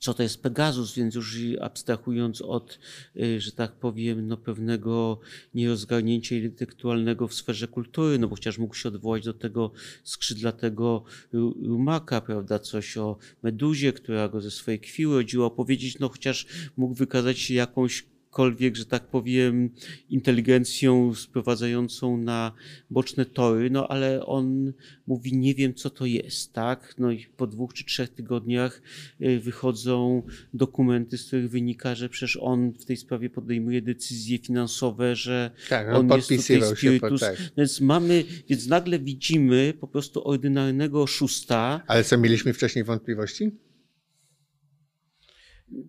co 0.02 0.14
to 0.14 0.24
jest 0.24 0.44
Pegasus, 0.44 0.96
więc 0.96 1.16
już 1.16 1.38
abstrahując 1.62 2.42
od, 2.42 2.80
y, 3.16 3.42
że 3.42 3.52
tak 3.52 3.72
powiem, 3.72 4.28
no 4.28 4.38
pewnego 4.38 5.20
nierozgarnięcia 5.54 6.36
intelektualnego 6.36 7.28
w 7.28 7.34
sferze 7.34 7.68
kultury, 7.68 8.20
no 8.20 8.28
bo 8.28 8.36
chociaż 8.36 8.58
mógł 8.58 8.76
się 8.76 8.90
odwołać 8.90 9.24
do 9.24 9.34
tego 9.34 9.72
skrzydlatego 10.04 11.04
Ru- 11.34 11.68
rumaka, 11.68 12.22
prawda, 12.22 12.60
coś 12.60 12.98
o 12.98 13.18
meduzie, 13.44 13.94
która 13.94 14.30
go 14.30 14.42
ze 14.42 14.52
swojej 14.52 14.80
krwi 14.80 15.06
rodziła, 15.06 15.46
opowiedzieć, 15.46 16.00
no 16.00 16.10
chociaż 16.10 16.46
mógł 16.78 16.94
wykazać 16.94 17.40
się 17.40 17.54
jakąś 17.54 18.11
kolwiek, 18.32 18.76
że 18.76 18.86
tak 18.86 19.08
powiem, 19.08 19.70
inteligencją 20.10 21.16
sprowadzającą 21.16 22.18
na 22.18 22.52
boczne 22.90 23.26
tory, 23.26 23.70
no 23.70 23.88
ale 23.88 24.26
on 24.26 24.74
mówi, 25.08 25.38
nie 25.38 25.56
wiem 25.56 25.74
co 25.74 25.90
to 25.90 26.06
jest, 26.06 26.54
tak? 26.54 26.96
No 26.98 27.12
i 27.12 27.26
po 27.38 27.48
dwóch 27.48 27.74
czy 27.74 27.86
trzech 27.86 28.10
tygodniach 28.10 28.82
y, 29.22 29.40
wychodzą 29.40 30.24
dokumenty, 30.54 31.18
z 31.18 31.28
których 31.28 31.50
wynika, 31.50 31.96
że 31.96 32.10
przecież 32.10 32.38
on 32.42 32.72
w 32.72 32.86
tej 32.86 32.98
sprawie 32.98 33.30
podejmuje 33.30 33.82
decyzje 33.82 34.38
finansowe, 34.38 35.16
że 35.16 35.52
Tak, 35.70 35.88
on 35.88 35.96
on 35.96 36.18
jest 36.18 36.30
tutaj 36.30 36.60
podpisywał 36.60 36.76
się 36.76 37.00
tak. 37.20 37.38
Więc 37.58 37.82
mamy, 37.82 38.24
więc 38.50 38.68
nagle 38.68 39.00
widzimy 39.00 39.74
po 39.80 39.88
prostu 39.88 40.28
ordynarnego 40.28 41.02
oszusta, 41.02 41.82
Ale 41.88 42.04
co, 42.04 42.18
mieliśmy 42.18 42.54
wcześniej 42.54 42.84
wątpliwości? 42.84 43.52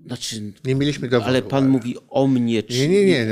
Znaczy, 0.06 0.52
Nie 0.64 0.74
mieliśmy 0.74 1.08
dowodu. 1.08 1.28
ale 1.28 1.42
pan 1.42 1.68
mówi 1.68 1.96
o 2.08 2.26
mnie, 2.26 2.62
czy 2.62 2.78
Nie, 2.78 2.88
nie, 2.88 3.06
nie. 3.06 3.26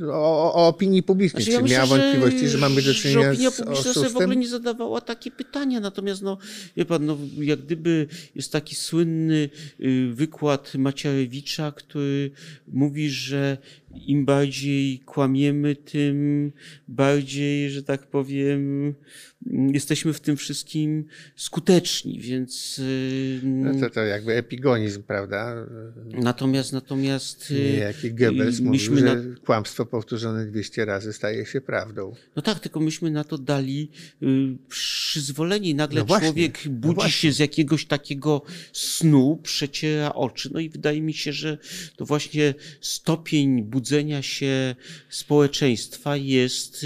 no, 0.00 0.12
O, 0.12 0.54
o 0.54 0.68
opinii 0.68 1.02
publicznej. 1.02 1.42
Znaczy, 1.42 1.52
ja 1.52 1.58
Czy 1.58 1.62
myślę, 1.62 1.76
miała 1.76 1.86
że- 1.88 1.96
wątpliwości, 2.02 2.48
że 2.48 2.58
mamy 2.58 2.82
do 2.82 2.94
czynienia 2.94 3.22
że 3.22 3.30
opinia 3.32 3.50
publiczna 3.50 3.92
sobie 3.94 4.08
w 4.08 4.16
ogóle 4.16 4.36
nie 4.36 4.48
zadawała 4.48 5.00
takie 5.00 5.30
pytania. 5.30 5.80
Natomiast, 5.80 6.22
no, 6.22 6.38
wie 6.76 6.84
pan, 6.84 7.06
no, 7.06 7.18
jak 7.40 7.60
gdyby 7.60 8.06
jest 8.34 8.52
taki 8.52 8.74
słynny 8.74 9.50
y, 9.80 10.10
wykład 10.14 10.72
Macierewicza, 10.78 11.72
który 11.72 12.30
mówi, 12.68 13.10
że 13.10 13.58
im 13.94 14.24
bardziej 14.24 14.98
kłamiemy, 14.98 15.76
tym 15.76 16.52
bardziej, 16.88 17.70
że 17.70 17.82
tak 17.82 18.06
powiem, 18.06 18.94
mm, 19.46 19.74
jesteśmy 19.74 20.12
w 20.12 20.20
tym 20.20 20.36
wszystkim 20.36 21.04
skuteczni, 21.36 22.20
więc 22.20 22.80
No 23.42 23.80
to, 23.80 23.90
to 23.90 24.00
jakby 24.04 24.32
epigonizm, 24.36 25.02
prawda? 25.02 25.66
natomiast, 26.06 26.72
natomiast 26.72 27.50
y, 27.50 27.54
Niejaki 27.54 28.14
Goebbels 28.14 28.58
y, 28.58 28.62
mówił, 28.62 28.70
myśmy 28.72 28.98
że 29.00 29.16
na- 29.16 29.36
kłamstwo 29.46 29.86
powtórzone 29.86 30.46
200 30.46 30.84
razy 30.84 31.12
staje 31.12 31.46
się 31.46 31.60
prawdą. 31.60 32.14
No 32.36 32.42
tak, 32.42 32.60
tylko 32.60 32.80
myśmy 32.80 33.10
na 33.10 33.24
to 33.24 33.38
dali 33.38 33.90
y, 34.22 34.26
przyzwolenie 34.68 35.74
nagle 35.74 36.00
No 36.00 36.06
właśnie, 36.06 36.26
człowiek 36.28 36.58
no 36.66 36.70
budzi 36.72 36.94
właśnie. 36.94 37.12
się 37.12 37.32
z 37.32 37.38
jakiegoś 37.38 37.86
takiego 37.86 38.42
snu, 38.72 39.40
przeciera 39.42 40.12
oczy. 40.14 40.50
No 40.54 40.60
i 40.60 40.68
wydaje 40.68 41.02
mi 41.02 41.14
się, 41.14 41.32
że 41.32 41.58
to 41.96 42.04
właśnie 42.06 42.54
stopień 42.80 43.62
budzenia 43.80 44.22
się 44.22 44.74
społeczeństwa 45.08 46.16
jest 46.16 46.84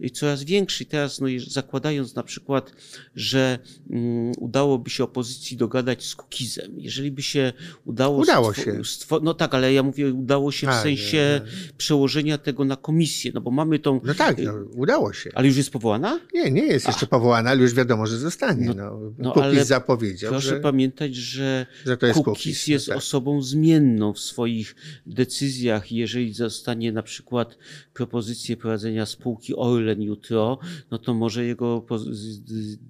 y, 0.00 0.10
coraz 0.12 0.44
większy. 0.44 0.84
Teraz, 0.84 1.20
no, 1.20 1.26
zakładając 1.46 2.14
na 2.14 2.22
przykład, 2.22 2.72
że 3.16 3.58
mm, 3.90 4.32
udałoby 4.38 4.90
się 4.90 5.04
opozycji 5.04 5.56
dogadać 5.56 6.04
z 6.06 6.14
Kukizem, 6.14 6.72
jeżeli 6.76 7.10
by 7.10 7.22
się 7.22 7.52
udało... 7.84 8.18
Udało 8.18 8.54
się. 8.54 8.80
No 9.22 9.34
tak, 9.34 9.54
ale 9.54 9.72
ja 9.72 9.82
mówię, 9.82 10.14
udało 10.14 10.52
się 10.52 10.66
w 10.66 10.70
A, 10.70 10.76
nie, 10.76 10.82
sensie 10.82 11.40
przełożenia 11.78 12.38
tego 12.38 12.64
na 12.64 12.76
komisję, 12.76 13.30
no 13.34 13.40
bo 13.40 13.50
mamy 13.50 13.78
tą... 13.78 14.00
No 14.04 14.14
tak, 14.14 14.38
no, 14.38 14.52
udało 14.74 15.12
się. 15.12 15.30
Ale 15.34 15.48
już 15.48 15.56
jest 15.56 15.70
powołana? 15.70 16.20
Nie, 16.34 16.50
nie 16.50 16.66
jest 16.66 16.86
jeszcze 16.86 17.06
powołana, 17.06 17.50
ale 17.50 17.62
już 17.62 17.74
wiadomo, 17.74 18.06
że 18.06 18.18
zostanie. 18.18 18.66
No, 18.66 18.74
No, 18.74 19.12
no, 19.18 19.34
ale 19.42 19.64
zapowiedział, 19.64 20.30
Proszę 20.30 20.48
że, 20.48 20.60
pamiętać, 20.60 21.14
że 21.14 21.66
że 21.86 21.96
to 21.96 22.06
jest 22.06 22.18
Kukiz 22.18 22.32
Kukiz. 22.32 22.66
jest 22.66 22.88
no 22.88 22.94
tak. 22.94 22.98
osobą 22.98 23.42
zmienną 23.42 24.12
w 24.12 24.20
swoich 24.20 24.74
decyzjach. 25.06 25.92
Jeżeli 25.92 26.27
zostanie 26.32 26.92
na 26.92 27.02
przykład 27.02 27.58
propozycję 27.94 28.56
prowadzenia 28.56 29.06
spółki 29.06 29.56
Orlen 29.56 30.02
jutro, 30.02 30.58
no 30.90 30.98
to 30.98 31.14
może 31.14 31.44
jego 31.44 31.86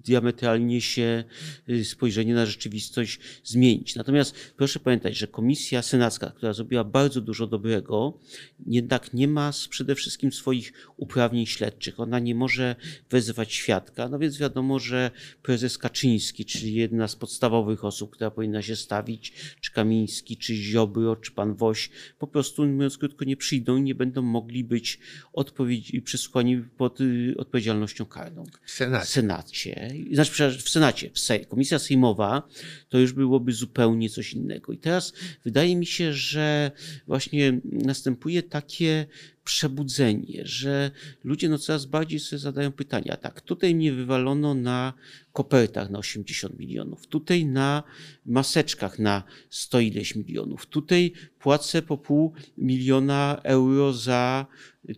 diametralnie 0.05 0.81
się 0.81 1.23
y, 1.69 1.85
spojrzenie 1.85 2.33
na 2.33 2.45
rzeczywistość 2.45 3.19
zmienić. 3.43 3.95
Natomiast 3.95 4.35
proszę 4.57 4.79
pamiętać, 4.79 5.17
że 5.17 5.27
komisja 5.27 5.81
senacka, 5.81 6.29
która 6.29 6.53
zrobiła 6.53 6.83
bardzo 6.83 7.21
dużo 7.21 7.47
dobrego, 7.47 8.19
jednak 8.67 9.13
nie 9.13 9.27
ma 9.27 9.51
przede 9.69 9.95
wszystkim 9.95 10.31
swoich 10.31 10.73
uprawnień 10.97 11.45
śledczych. 11.45 11.99
Ona 11.99 12.19
nie 12.19 12.35
może 12.35 12.75
wezwać 13.09 13.53
świadka, 13.53 14.09
no 14.09 14.19
więc 14.19 14.37
wiadomo, 14.37 14.79
że 14.79 15.11
prezes 15.43 15.77
Kaczyński, 15.77 16.45
czyli 16.45 16.73
jedna 16.73 17.07
z 17.07 17.15
podstawowych 17.15 17.85
osób, 17.85 18.11
która 18.11 18.31
powinna 18.31 18.61
się 18.61 18.75
stawić, 18.75 19.33
czy 19.61 19.71
Kamiński, 19.71 20.37
czy 20.37 20.55
Ziobro, 20.55 21.15
czy 21.15 21.31
pan 21.31 21.55
Woś, 21.55 21.89
po 22.19 22.27
prostu, 22.27 22.65
mówiąc 22.65 22.97
krótko, 22.97 23.25
nie 23.29 23.37
przyjdą 23.37 23.77
i 23.77 23.81
nie 23.81 23.95
będą 23.95 24.21
mogli 24.21 24.63
być 24.63 24.99
odpowiedzi, 25.33 26.01
przesłuchani 26.01 26.57
pod 26.77 27.01
y, 27.01 27.33
odpowiedzialnością 27.37 28.05
karną. 28.05 28.43
W 28.65 28.71
Senacie. 28.71 29.05
W 29.05 29.09
Senacie, 29.09 29.75
znaczy 30.11 30.57
w 30.57 30.69
Senacie, 30.69 31.09
Komisja 31.49 31.79
Sejmowa, 31.79 32.47
to 32.89 32.99
już 32.99 33.13
byłoby 33.13 33.53
zupełnie 33.53 34.09
coś 34.09 34.33
innego. 34.33 34.73
I 34.73 34.77
teraz 34.77 35.13
wydaje 35.43 35.75
mi 35.75 35.85
się, 35.85 36.13
że 36.13 36.71
właśnie 37.07 37.59
następuje 37.63 38.43
takie 38.43 39.05
przebudzenie, 39.49 40.41
że 40.45 40.91
ludzie 41.23 41.49
no 41.49 41.57
coraz 41.57 41.85
bardziej 41.85 42.19
sobie 42.19 42.39
zadają 42.39 42.71
pytania. 42.71 43.17
Tak, 43.17 43.41
tutaj 43.41 43.75
mnie 43.75 43.93
wywalono 43.93 44.53
na 44.53 44.93
kopertach 45.33 45.89
na 45.89 45.99
80 45.99 46.59
milionów, 46.59 47.07
tutaj 47.07 47.45
na 47.45 47.83
maseczkach 48.25 48.99
na 48.99 49.23
100 49.49 49.79
ileś 49.79 50.15
milionów, 50.15 50.65
tutaj 50.65 51.13
płacę 51.39 51.81
po 51.81 51.97
pół 51.97 52.33
miliona 52.57 53.41
euro 53.43 53.93
za 53.93 54.45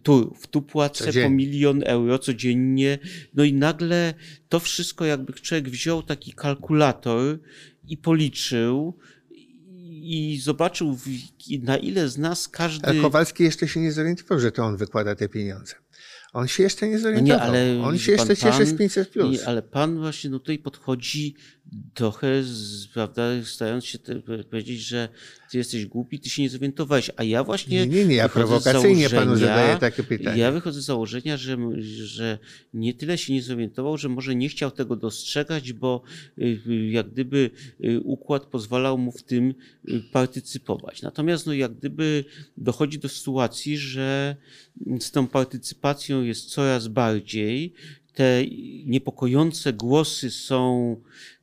turów, 0.04 0.48
tu 0.48 0.62
płacę 0.62 1.06
Codziennie. 1.06 1.30
po 1.30 1.36
milion 1.36 1.84
euro 1.86 2.20
codziennie. 2.20 3.00
No 3.34 3.44
i 3.44 3.54
nagle 3.54 4.14
to 4.50 4.60
wszystko 4.60 5.06
jakby 5.06 5.34
człowiek 5.34 5.70
wziął 5.70 6.04
taki 6.04 6.34
kalkulator 6.34 7.40
i 7.88 7.98
policzył 7.98 8.98
i 10.02 10.40
zobaczył, 10.42 10.98
na 11.62 11.78
ile 11.78 12.10
z 12.10 12.18
nas 12.18 12.48
każdy. 12.48 12.88
Ale 12.88 13.02
Kowalski 13.02 13.44
jeszcze 13.44 13.68
się 13.68 13.80
nie 13.80 13.92
zorientował, 13.92 14.40
że 14.40 14.52
to 14.52 14.64
on 14.66 14.78
wykłada 14.78 15.16
te 15.16 15.30
pieniądze. 15.30 15.74
On 16.34 16.48
się 16.48 16.64
jeszcze 16.64 16.88
nie 16.88 16.94
No 16.96 17.00
zorientował. 17.00 17.38
nie, 17.38 17.44
ale 17.44 17.82
on 17.84 17.98
się 17.98 18.12
jeszcze 18.12 18.28
pan, 18.28 18.36
cieszy 18.36 18.66
z 18.66 18.70
pan- 18.70 18.78
500 18.78 19.10
plus. 19.10 19.40
Nie, 19.40 19.48
ale 19.48 19.62
pan 19.62 20.00
właśnie 20.00 20.30
no 20.30 20.40
tutaj 20.40 20.60
podchodzi 20.60 21.36
trochę, 21.94 22.44
prawda, 22.94 23.24
starając 23.44 23.86
się 23.86 24.00
te, 24.00 24.16
powiedzieć, 24.50 24.82
że 24.82 25.10
ty 25.52 25.58
jesteś 25.58 25.86
głupi, 25.86 26.20
ty 26.20 26.30
się 26.30 26.42
nie 26.42 26.50
zorientowałeś, 26.50 27.12
a 27.18 27.24
ja 27.24 27.44
właśnie 27.44 27.88
Nie, 27.88 28.06
nie, 28.06 28.16
ja 28.16 28.30
prowokacyjnie 28.30 29.10
panu 29.10 29.36
zadaję 29.36 29.78
takie 29.78 30.04
pytanie. 30.04 30.42
Ja 30.42 30.52
wychodzę 30.52 30.82
z 30.82 30.86
założenia, 30.86 31.38
że, 31.38 31.58
że 32.04 32.40
nie 32.74 32.94
tyle 32.94 33.18
się 33.18 33.34
nie 33.34 33.42
zorientował, 33.42 33.98
że 33.98 34.10
może 34.10 34.36
nie 34.36 34.50
chciał 34.50 34.72
tego 34.72 34.96
dostrzegać, 34.96 35.74
bo 35.74 36.02
y, 36.38 36.62
y, 36.68 36.88
jak 36.90 37.10
gdyby 37.10 37.50
y, 37.86 38.00
układ 38.00 38.46
pozwalał 38.46 38.98
mu 38.98 39.12
w 39.12 39.24
tym 39.24 39.54
partycypować. 40.12 41.02
Natomiast 41.02 41.46
no, 41.46 41.54
jak 41.54 41.74
gdyby 41.74 42.26
dochodzi 42.58 43.00
do 43.00 43.10
sytuacji, 43.10 43.78
że 43.78 44.36
z 45.00 45.12
tą 45.12 45.28
partycypacją 45.28 46.24
jest 46.24 46.50
coraz 46.50 46.88
bardziej. 46.88 47.74
Te 48.14 48.46
niepokojące 48.86 49.74
głosy 49.74 50.32
są 50.32 50.96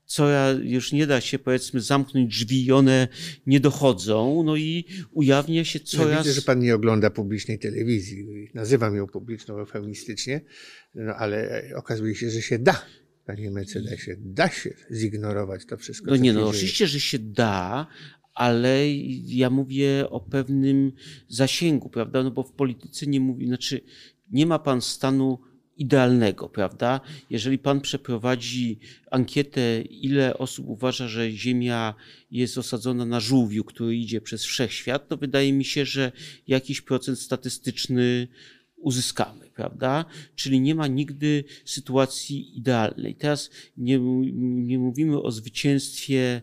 coraz, 0.09 0.57
już 0.63 0.93
nie 0.93 1.07
da 1.07 1.21
się 1.21 1.39
powiedzmy 1.39 1.81
zamknąć 1.81 2.29
drzwi 2.39 2.67
i 2.67 2.73
one 2.73 3.09
nie 3.47 3.61
dochodzą, 3.61 4.43
no 4.43 4.57
i 4.57 4.85
ujawnia 5.13 5.65
się 5.65 5.79
Ja 5.79 5.85
coraz... 5.85 6.27
widzę, 6.27 6.35
że 6.35 6.43
pan 6.43 6.61
nie 6.61 6.75
ogląda 6.75 7.11
publicznej 7.11 7.59
telewizji. 7.59 8.27
Nazywam 8.55 8.97
ją 8.97 9.07
publiczną 9.07 9.59
eufemistycznie, 9.59 10.41
no 10.95 11.15
ale 11.15 11.63
okazuje 11.77 12.15
się, 12.15 12.31
że 12.31 12.43
się 12.43 12.59
da. 12.59 12.87
Panie 13.27 13.51
mecenasie, 13.51 14.17
da 14.21 14.49
się 14.51 14.75
zignorować 14.93 15.67
to 15.67 15.77
wszystko. 15.77 16.11
No 16.11 16.17
co 16.17 16.23
nie, 16.23 16.33
no 16.33 16.41
dzieje. 16.41 16.51
oczywiście, 16.51 16.87
że 16.87 17.01
się 17.01 17.19
da, 17.19 17.87
ale 18.35 18.89
ja 19.27 19.51
mówię 19.51 20.11
o 20.11 20.21
pewnym 20.21 20.93
zasięgu, 21.29 21.89
prawda? 21.91 22.23
No 22.23 22.31
bo 22.31 22.43
w 22.43 22.53
polityce 22.53 23.07
nie 23.07 23.21
mówi, 23.21 23.47
znaczy 23.47 23.81
nie 24.31 24.47
ma 24.47 24.59
pan 24.59 24.81
stanu 24.83 25.39
idealnego, 25.79 26.49
prawda? 26.49 27.01
Jeżeli 27.31 27.59
pan 27.59 27.81
przeprowadzi 27.81 28.79
ankietę, 29.11 29.83
ile 29.83 30.39
osób 30.39 30.69
uważa, 30.69 31.09
że 31.09 31.31
Ziemia 31.31 31.95
jest 32.31 32.59
osadzona 32.59 33.05
na 33.05 33.21
żółwiu, 33.21 33.65
który 33.65 33.97
idzie 33.97 34.21
przez 34.21 34.45
wszechświat, 34.45 35.09
to 35.09 35.17
wydaje 35.17 35.53
mi 35.53 35.65
się, 35.65 35.85
że 35.85 36.13
jakiś 36.47 36.81
procent 36.81 37.19
statystyczny 37.19 38.29
uzyskamy, 38.77 39.51
prawda? 39.55 40.05
Czyli 40.35 40.61
nie 40.61 40.75
ma 40.75 40.87
nigdy 40.87 41.45
sytuacji 41.65 42.59
idealnej. 42.59 43.15
Teraz 43.15 43.51
nie, 43.77 43.99
nie 44.43 44.79
mówimy 44.79 45.23
o 45.23 45.31
zwycięstwie 45.31 46.43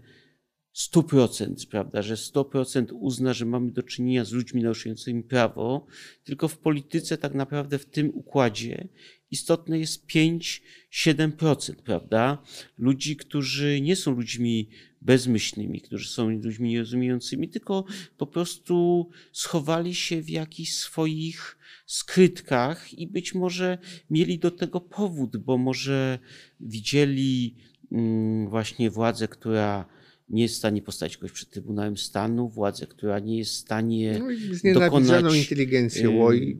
100%, 0.75 1.67
prawda, 1.69 2.01
że 2.01 2.15
100% 2.15 2.85
uzna, 2.91 3.33
że 3.33 3.45
mamy 3.45 3.71
do 3.71 3.83
czynienia 3.83 4.25
z 4.25 4.31
ludźmi 4.31 4.63
naruszającymi 4.63 5.23
prawo, 5.23 5.85
tylko 6.23 6.47
w 6.47 6.57
polityce 6.57 7.17
tak 7.17 7.33
naprawdę 7.33 7.79
w 7.79 7.85
tym 7.85 8.11
układzie 8.13 8.87
istotne 9.35 9.79
jest 9.79 10.07
5-7%, 10.07 11.75
prawda? 11.75 12.43
Ludzi, 12.77 13.15
którzy 13.15 13.81
nie 13.81 13.95
są 13.95 14.11
ludźmi 14.11 14.69
bezmyślnymi, 15.01 15.81
którzy 15.81 16.09
są 16.09 16.29
ludźmi 16.29 16.69
nierozumiejącymi, 16.69 17.49
tylko 17.49 17.85
po 18.17 18.27
prostu 18.27 19.09
schowali 19.31 19.95
się 19.95 20.21
w 20.21 20.29
jakichś 20.29 20.71
swoich 20.71 21.57
skrytkach 21.85 22.93
i 22.93 23.07
być 23.07 23.35
może 23.35 23.77
mieli 24.09 24.39
do 24.39 24.51
tego 24.51 24.81
powód, 24.81 25.37
bo 25.37 25.57
może 25.57 26.19
widzieli 26.59 27.55
mm, 27.91 28.49
właśnie 28.49 28.89
władzę, 28.89 29.27
która 29.27 29.85
nie 30.29 30.43
jest 30.43 30.55
w 30.55 30.57
stanie 30.57 30.81
postawić 30.81 31.17
kogoś 31.17 31.31
przed 31.31 31.49
Trybunałem 31.49 31.97
Stanu, 31.97 32.49
władzę, 32.49 32.87
która 32.87 33.19
nie 33.19 33.37
jest 33.37 33.51
w 33.51 33.55
stanie 33.55 34.21
No 34.63 34.73
dokonać, 34.73 35.35
inteligencją 35.35 36.31
y, 36.31 36.37
i 36.37 36.57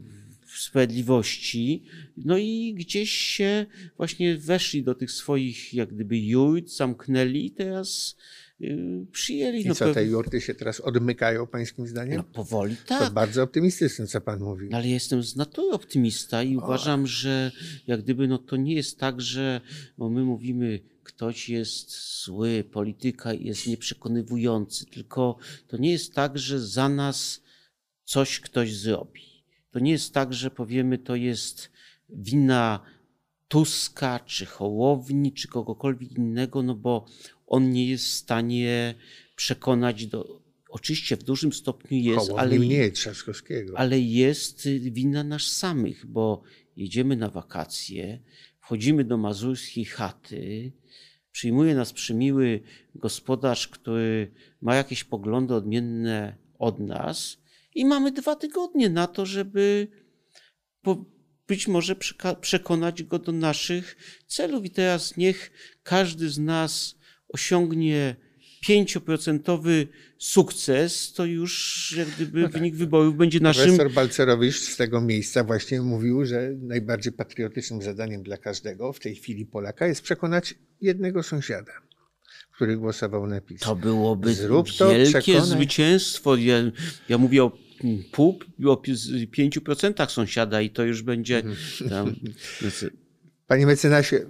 sprawiedliwości. 0.58 1.84
No 2.18 2.38
i 2.38 2.74
gdzieś 2.78 3.12
się 3.12 3.66
właśnie 3.98 4.38
weszli 4.38 4.84
do 4.84 4.96
tych 4.96 5.12
swoich 5.12 5.74
jak 5.74 5.94
gdyby 5.94 6.20
jurt, 6.20 6.70
zamknęli 6.70 7.46
i 7.46 7.52
teraz 7.52 8.16
y, 8.62 9.06
przyjęli. 9.12 9.62
I 9.62 9.68
no, 9.68 9.76
co, 9.76 9.94
te 9.94 10.06
jurty 10.06 10.42
się 10.42 10.56
teraz 10.56 10.80
odmykają 10.80 11.48
pańskim 11.48 11.88
zdaniem? 11.88 12.18
no 12.18 12.24
powoli 12.24 12.76
To 12.76 13.00
tak. 13.00 13.14
bardzo 13.14 13.44
optymistyczne, 13.44 14.08
co 14.08 14.22
pan 14.22 14.40
mówi. 14.40 14.74
Ale 14.74 14.88
ja 14.88 14.94
jestem 14.94 15.24
z 15.24 15.36
natury 15.36 15.72
optymista 15.72 16.44
i 16.44 16.58
uważam, 16.58 17.08
że 17.08 17.52
jak 17.88 18.02
gdyby 18.02 18.28
no 18.28 18.38
to 18.38 18.56
nie 18.56 18.76
jest 18.76 19.00
tak, 19.00 19.22
że 19.22 19.62
my 19.98 20.24
mówimy, 20.24 20.80
ktoś 21.04 21.50
jest 21.50 21.92
zły, 22.24 22.64
polityka 22.72 23.34
jest 23.34 23.68
nieprzekonywujący, 23.68 24.86
tylko 24.86 25.38
to 25.68 25.78
nie 25.78 25.92
jest 25.92 26.14
tak, 26.14 26.38
że 26.40 26.60
za 26.60 26.90
nas 26.90 27.42
coś 28.04 28.40
ktoś 28.40 28.76
zrobi. 28.76 29.35
To 29.76 29.80
nie 29.80 29.92
jest 29.92 30.14
tak, 30.14 30.34
że 30.34 30.52
powiemy, 30.52 30.98
to 30.98 31.16
jest 31.16 31.72
wina 32.10 32.80
Tuska, 33.48 34.20
czy 34.20 34.46
Hołowni, 34.46 35.34
czy 35.34 35.48
kogokolwiek 35.48 36.12
innego, 36.12 36.64
no 36.64 36.76
bo 36.76 37.06
on 37.48 37.72
nie 37.72 37.88
jest 37.88 38.06
w 38.06 38.12
stanie 38.12 38.96
przekonać 39.36 40.08
do. 40.08 40.42
Oczywiście 40.70 41.18
w 41.18 41.24
dużym 41.24 41.54
stopniu 41.54 41.98
jest, 41.98 42.32
ale, 42.38 42.60
mniej 42.60 42.92
Trzaskowskiego. 42.92 43.78
ale 43.78 44.00
jest 44.00 44.68
wina 44.68 45.24
nas 45.24 45.44
samych, 45.44 46.06
bo 46.06 46.44
jedziemy 46.78 47.16
na 47.16 47.30
wakacje, 47.30 48.20
wchodzimy 48.60 49.04
do 49.04 49.18
mazurskiej 49.18 49.86
chaty, 49.86 50.72
przyjmuje 51.32 51.76
nas 51.76 51.94
przymiły 51.94 52.62
gospodarz, 52.96 53.68
który 53.68 54.32
ma 54.62 54.76
jakieś 54.76 55.04
poglądy 55.04 55.56
odmienne 55.56 56.36
od 56.60 56.80
nas 56.80 57.45
i 57.76 57.86
mamy 57.86 58.12
dwa 58.12 58.36
tygodnie 58.36 58.90
na 58.90 59.08
to, 59.08 59.26
żeby 59.26 59.88
po, 60.82 61.06
być 61.48 61.68
może 61.68 61.96
przekonać 62.42 63.04
go 63.04 63.20
do 63.20 63.32
naszych 63.32 63.96
celów. 64.28 64.66
I 64.66 64.70
teraz 64.70 65.18
niech 65.18 65.52
każdy 65.84 66.30
z 66.30 66.40
nas 66.40 66.96
osiągnie 67.28 68.16
5% 68.70 69.88
sukces, 70.18 71.14
to 71.14 71.26
już 71.26 71.94
jak 71.98 72.08
gdyby 72.08 72.48
wynik 72.48 72.76
wyborów 72.76 73.18
będzie 73.18 73.40
naszym 73.40 73.64
Profesor 73.66 73.92
Balcerowicz 73.92 74.56
z 74.56 74.78
tego 74.78 75.02
miejsca 75.02 75.44
właśnie 75.44 75.82
mówił, 75.82 76.26
że 76.26 76.52
najbardziej 76.62 77.14
patriotycznym 77.14 77.82
zadaniem 77.82 78.24
dla 78.24 78.38
każdego 78.38 78.94
w 78.94 79.00
tej 79.00 79.16
chwili 79.16 79.46
Polaka 79.46 79.88
jest 79.88 80.02
przekonać 80.02 80.56
jednego 80.82 81.24
sąsiada, 81.24 81.72
który 82.56 82.78
głosował 82.78 83.28
na 83.28 83.42
PiS. 83.42 83.62
To 83.62 83.76
byłoby 83.76 84.34
Zrób 84.34 84.68
to, 84.78 84.90
wielkie 84.90 85.20
przekonaj. 85.20 85.50
zwycięstwo. 85.50 86.36
Ja, 86.36 86.56
ja 87.10 87.18
mówię 87.18 87.44
o 87.44 87.65
pół, 88.12 88.40
o 88.66 88.78
pi- 88.78 88.96
z- 88.96 89.30
pięciu 89.32 89.62
procentach 89.62 90.12
sąsiada 90.12 90.62
i 90.62 90.70
to 90.70 90.84
już 90.84 91.02
będzie 91.02 91.38
Mhm. 91.38 91.90
tam. 91.90 92.16
Panie 93.48 93.66
mecenasie, 93.66 94.26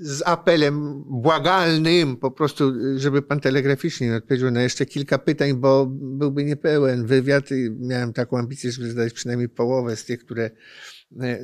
z 0.00 0.22
apelem 0.26 1.04
błagalnym 1.10 2.16
po 2.16 2.30
prostu, 2.30 2.72
żeby 2.96 3.22
pan 3.22 3.40
telegraficznie 3.40 4.14
odpowiedział 4.16 4.50
na 4.50 4.62
jeszcze 4.62 4.86
kilka 4.86 5.18
pytań, 5.18 5.54
bo 5.54 5.86
byłby 5.90 6.44
niepełen 6.44 7.06
wywiad 7.06 7.50
i 7.50 7.70
miałem 7.80 8.12
taką 8.12 8.38
ambicję, 8.38 8.72
żeby 8.72 8.88
zadać 8.90 9.12
przynajmniej 9.12 9.48
połowę 9.48 9.96
z 9.96 10.04
tych, 10.04 10.20
które 10.24 10.50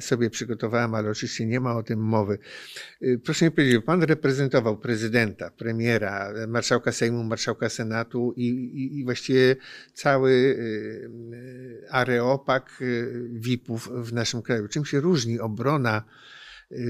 sobie 0.00 0.30
przygotowałem, 0.30 0.94
ale 0.94 1.10
oczywiście 1.10 1.46
nie 1.46 1.60
ma 1.60 1.76
o 1.76 1.82
tym 1.82 2.00
mowy. 2.00 2.38
Y, 3.02 3.20
Proszę 3.24 3.44
mi 3.44 3.50
powiedzieć, 3.50 3.84
pan 3.84 4.02
reprezentował 4.02 4.78
prezydenta, 4.78 5.50
premiera, 5.50 6.32
marszałka 6.48 6.92
Sejmu, 6.92 7.24
marszałka 7.24 7.68
Senatu 7.68 8.34
i, 8.36 8.46
i, 8.48 8.98
i 8.98 9.04
właściwie 9.04 9.56
cały 9.94 10.58
areopag 11.90 12.78
y, 12.80 13.28
VIP-ów 13.32 13.88
w 13.88 14.12
naszym 14.12 14.42
kraju. 14.42 14.68
Czym 14.68 14.84
się 14.84 15.00
różni 15.00 15.40
obrona 15.40 16.04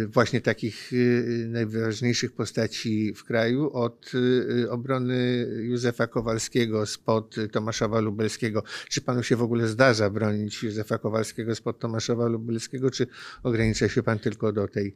właśnie 0.08 0.40
takich 0.40 0.92
y, 0.92 1.46
najważniejszych 1.48 2.32
postaci 2.32 3.14
w 3.14 3.24
kraju 3.24 3.70
od 3.72 4.12
y, 4.14 4.70
obrony 4.70 5.46
Józefa 5.62 6.06
Kowalskiego 6.06 6.86
spod 6.86 7.36
Tomaszowa 7.52 8.00
Lubelskiego. 8.00 8.62
Czy 8.88 9.00
panu 9.00 9.22
się 9.22 9.36
w 9.36 9.42
ogóle 9.42 9.68
zdarza 9.68 10.10
bronić 10.10 10.62
Józefa 10.62 10.98
Kowalskiego 10.98 11.54
spod 11.54 11.78
Tomaszowa 11.78 12.26
Lubelskiego, 12.28 12.90
czy 12.90 13.06
ogranicza 13.42 13.88
się 13.88 14.02
pan 14.02 14.18
tylko 14.18 14.52
do 14.52 14.68
tej 14.68 14.94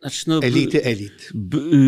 znaczy, 0.00 0.24
no, 0.26 0.42
elity 0.42 0.84
elit. 0.84 1.32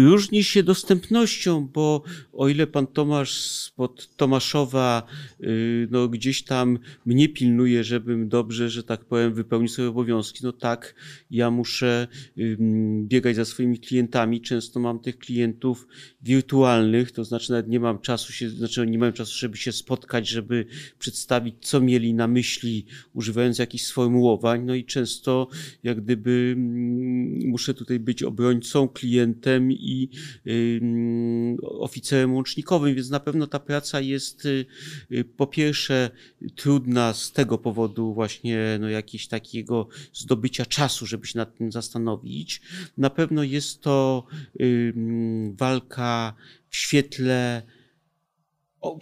Różni 0.05 0.45
się 0.45 0.63
dostępnością, 0.63 1.69
bo 1.73 2.03
o 2.33 2.49
ile 2.49 2.67
pan 2.67 2.87
Tomasz 2.87 3.41
spod 3.41 4.17
Tomaszowa 4.17 5.07
y, 5.41 5.89
no, 5.91 6.09
gdzieś 6.09 6.43
tam 6.43 6.79
mnie 7.07 7.29
pilnuje, 7.29 7.85
żebym 7.85 8.29
dobrze, 8.29 8.71
że 8.71 8.83
tak 8.83 9.05
powiem, 9.05 9.35
wypełnił 9.35 9.69
swoje 9.69 9.89
obowiązki, 9.89 10.41
no 10.43 10.53
tak, 10.53 10.95
ja 11.31 11.51
muszę 11.51 12.09
biegać 13.03 13.37
za 13.37 13.45
swoimi 13.45 13.79
klientami. 13.79 14.41
Często 14.41 14.81
mam 14.81 15.01
tych 15.01 15.19
klientów 15.19 15.87
wirtualnych, 16.23 17.13
to 17.13 17.25
znaczy 17.25 17.51
nawet 17.51 17.69
nie 17.69 17.81
mam 17.81 17.99
czasu 17.99 18.33
się, 18.33 18.51
znaczy 18.51 18.87
nie 18.87 18.99
mam 18.99 19.13
czasu, 19.13 19.39
żeby 19.39 19.57
się 19.57 19.73
spotkać, 19.73 20.29
żeby 20.29 20.67
przedstawić, 20.99 21.55
co 21.61 21.81
mieli 21.81 22.15
na 22.15 22.29
myśli, 22.29 22.87
używając 23.13 23.59
jakichś 23.59 23.85
sformułowań, 23.85 24.65
no 24.65 24.75
i 24.75 24.85
często 24.85 25.49
jak 25.83 26.01
gdyby 26.01 26.55
muszę 27.45 27.75
tutaj 27.75 27.98
być 27.99 28.23
obrońcą, 28.23 28.89
klientem 28.89 29.73
i 29.73 30.09
oficerem 31.63 32.35
łącznikowym, 32.35 32.95
więc 32.95 33.11
na 33.11 33.21
pewno 33.21 33.47
ta 33.47 33.59
praca 33.59 34.01
jest 34.01 34.47
y, 34.47 34.67
y, 35.13 35.25
po 35.25 35.47
pierwsze 35.47 36.11
trudna 36.57 37.13
z 37.13 37.33
tego 37.33 37.59
powodu 37.59 38.15
właśnie 38.15 38.79
no, 38.81 38.89
jakiegoś 38.89 39.29
takiego 39.29 39.89
zdobycia 40.13 40.67
czasu, 40.67 41.07
żeby 41.07 41.27
się 41.27 41.39
nad 41.39 41.57
tym 41.59 41.73
zastanowić. 41.73 42.61
Na 42.97 43.11
pewno 43.11 43.43
jest 43.43 43.81
to 43.81 44.27
walka 45.59 46.35
w 46.69 46.77
świetle 46.77 47.63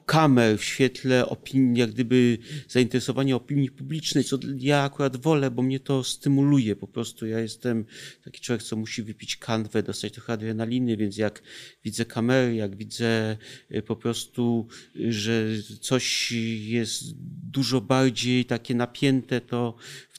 kamer 0.06 0.58
w 0.58 0.64
świetle 0.64 1.28
opinii, 1.28 1.80
jak 1.80 1.90
gdyby 1.90 2.38
zainteresowania 2.68 3.36
opinii 3.36 3.70
publicznej, 3.70 4.24
co 4.24 4.38
ja 4.58 4.82
akurat 4.82 5.16
wolę, 5.16 5.50
bo 5.50 5.62
mnie 5.62 5.80
to 5.80 6.04
stymuluje 6.04 6.76
po 6.76 6.88
prostu. 6.88 7.26
Ja 7.26 7.40
jestem 7.40 7.84
taki 8.24 8.40
człowiek, 8.40 8.62
co 8.62 8.76
musi 8.76 9.02
wypić 9.02 9.36
kanwę, 9.36 9.82
dostać 9.82 10.12
trochę 10.12 10.32
adrenaliny, 10.32 10.96
więc 10.96 11.16
jak 11.16 11.42
widzę 11.84 12.04
kamery, 12.04 12.54
jak 12.54 12.76
widzę 12.76 13.36
y, 13.74 13.82
po 13.82 13.96
prostu, 13.96 14.68
y, 14.96 15.12
że 15.12 15.46
coś 15.80 16.32
jest 16.58 17.04
dużo 17.50 17.80
bardziej 17.80 18.44
takie 18.44 18.74
napięte, 18.74 19.40
to 19.40 19.76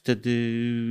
wtedy 0.08 0.32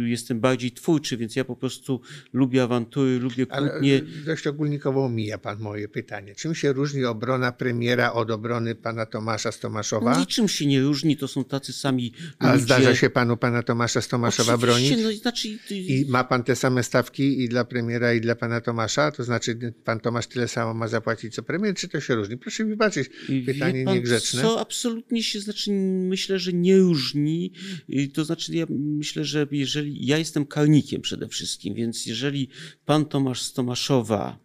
jestem 0.06 0.40
bardziej 0.40 0.72
twórczy, 0.72 1.16
więc 1.16 1.36
ja 1.36 1.44
po 1.44 1.56
prostu 1.56 2.00
lubię 2.32 2.62
awantury, 2.62 3.18
lubię 3.18 3.46
kłótnie. 3.46 4.00
Ale 4.00 4.24
dość 4.26 4.46
ogólnikowo 4.46 5.08
mija 5.08 5.38
pan 5.38 5.58
moje 5.58 5.88
pytanie. 5.88 6.34
Czym 6.34 6.54
się 6.54 6.72
różni 6.72 7.04
obrona 7.04 7.52
premiera 7.52 8.12
od 8.12 8.30
obrony 8.30 8.74
pana 8.74 9.06
Tomasza 9.06 9.52
z 9.52 9.60
Tomaszowa? 9.60 10.18
Niczym 10.18 10.48
się 10.48 10.66
nie 10.66 10.80
różni, 10.80 11.16
to 11.16 11.28
są 11.28 11.44
tacy 11.44 11.72
sami 11.72 12.12
A 12.38 12.52
ludzie. 12.52 12.64
zdarza 12.64 12.94
się 12.94 13.10
panu 13.10 13.36
pana 13.36 13.62
Tomasza 13.62 14.00
z 14.00 14.08
Tomaszowa 14.08 14.54
Oczywiście, 14.54 14.96
bronić? 14.96 15.14
No, 15.14 15.20
znaczy... 15.20 15.48
I 15.70 16.06
ma 16.08 16.24
pan 16.24 16.44
te 16.44 16.56
same 16.56 16.82
stawki 16.82 17.42
i 17.42 17.48
dla 17.48 17.64
premiera 17.64 18.14
i 18.14 18.20
dla 18.20 18.34
pana 18.34 18.60
Tomasza? 18.60 19.10
To 19.10 19.24
znaczy 19.24 19.74
pan 19.84 20.00
Tomasz 20.00 20.26
tyle 20.26 20.48
samo 20.48 20.74
ma 20.74 20.88
zapłacić 20.88 21.34
co 21.34 21.42
premier, 21.42 21.74
czy 21.74 21.88
to 21.88 22.00
się 22.00 22.14
różni? 22.14 22.36
Proszę 22.36 22.64
mi 22.64 22.70
wybaczyć, 22.70 23.10
pytanie 23.46 23.84
pan, 23.84 23.94
niegrzeczne. 23.94 24.42
Co 24.42 24.60
absolutnie 24.60 25.22
się, 25.22 25.40
znaczy 25.40 25.70
myślę, 26.08 26.38
że 26.38 26.52
nie 26.52 26.78
różni. 26.78 27.52
To 28.14 28.24
znaczy 28.24 28.56
ja 28.56 28.66
myślę, 28.70 29.05
że 29.14 29.46
jeżeli 29.50 30.06
ja 30.06 30.18
jestem 30.18 30.46
karnikiem 30.46 31.00
przede 31.00 31.28
wszystkim, 31.28 31.74
więc 31.74 32.06
jeżeli 32.06 32.48
pan 32.84 33.04
Tomasz 33.04 33.42
z 33.42 33.52
Tomaszowa 33.52 34.38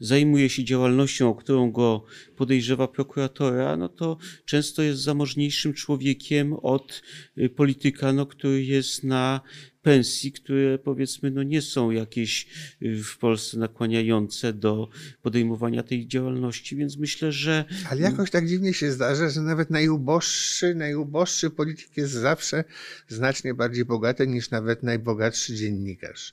zajmuje 0.00 0.48
się 0.48 0.64
działalnością, 0.64 1.28
o 1.30 1.34
którą 1.34 1.72
go 1.72 2.04
podejrzewa 2.36 2.88
prokuratora, 2.88 3.76
no 3.76 3.88
to 3.88 4.18
często 4.44 4.82
jest 4.82 5.02
zamożniejszym 5.02 5.74
człowiekiem 5.74 6.52
od 6.52 7.02
y, 7.38 7.48
polityka, 7.48 8.12
no, 8.12 8.26
który 8.26 8.64
jest 8.64 9.04
na 9.04 9.40
pensji, 9.86 10.32
które 10.32 10.78
powiedzmy 10.78 11.30
no 11.30 11.42
nie 11.42 11.62
są 11.62 11.90
jakieś 11.90 12.46
y, 12.82 13.02
w 13.02 13.18
Polsce 13.18 13.58
nakłaniające 13.58 14.52
do 14.52 14.88
podejmowania 15.22 15.82
tej 15.82 16.06
działalności, 16.06 16.76
więc 16.76 16.96
myślę, 16.96 17.32
że... 17.32 17.64
Ale 17.90 18.00
jakoś 18.00 18.30
tak 18.30 18.48
dziwnie 18.48 18.74
się 18.74 18.92
zdarza, 18.92 19.28
że 19.28 19.40
nawet 19.40 19.70
najuboższy, 19.70 20.74
najuboższy 20.74 21.50
polityk 21.50 21.96
jest 21.96 22.12
zawsze 22.12 22.64
znacznie 23.08 23.54
bardziej 23.54 23.84
bogaty 23.84 24.26
niż 24.26 24.50
nawet 24.50 24.82
najbogatszy 24.82 25.54
dziennikarz. 25.54 26.32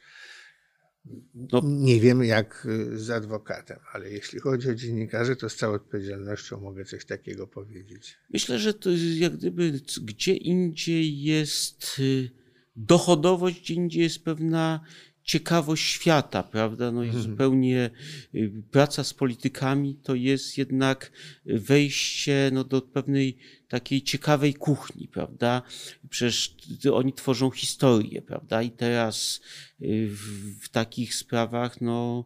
No, 1.51 1.61
nie 1.63 1.99
wiem 1.99 2.23
jak 2.23 2.65
y, 2.65 2.99
z 2.99 3.09
adwokatem, 3.09 3.79
ale 3.93 4.11
jeśli 4.11 4.39
chodzi 4.39 4.69
o 4.69 4.75
dziennikarzy, 4.75 5.35
to 5.35 5.49
z 5.49 5.55
całą 5.55 5.73
odpowiedzialnością 5.73 6.59
mogę 6.59 6.85
coś 6.85 7.05
takiego 7.05 7.47
powiedzieć. 7.47 8.17
Myślę, 8.29 8.59
że 8.59 8.73
to 8.73 8.89
jak 9.15 9.37
gdyby 9.37 9.79
gdzie 10.01 10.33
indziej 10.33 11.21
jest 11.21 11.99
y, 11.99 12.42
dochodowość, 12.75 13.61
gdzie 13.61 13.73
indziej 13.73 14.03
jest 14.03 14.23
pewna 14.23 14.79
ciekawość 15.23 15.83
świata, 15.83 16.43
prawda? 16.43 16.91
No 16.91 17.03
i 17.03 17.07
mhm. 17.07 17.23
zupełnie 17.23 17.89
y, 18.35 18.51
praca 18.71 19.03
z 19.03 19.13
politykami 19.13 19.95
to 19.95 20.15
jest 20.15 20.57
jednak 20.57 21.11
wejście 21.45 22.49
no, 22.53 22.63
do 22.63 22.81
pewnej 22.81 23.37
takiej 23.67 24.01
ciekawej 24.01 24.53
kuchni, 24.53 25.07
prawda? 25.07 25.61
Przecież 26.09 26.55
oni 26.93 27.13
tworzą 27.13 27.51
historię, 27.51 28.21
prawda? 28.21 28.61
I 28.61 28.71
teraz 28.71 29.41
y, 29.81 30.07
w, 30.07 30.63
w 30.63 30.69
takich 30.69 31.15
sprawach 31.15 31.81
no, 31.81 32.25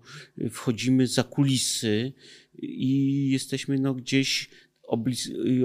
wchodzimy 0.51 1.07
za 1.07 1.23
kulisy 1.23 2.13
i 2.61 3.29
jesteśmy 3.31 3.79
no, 3.79 3.93
gdzieś 3.93 4.49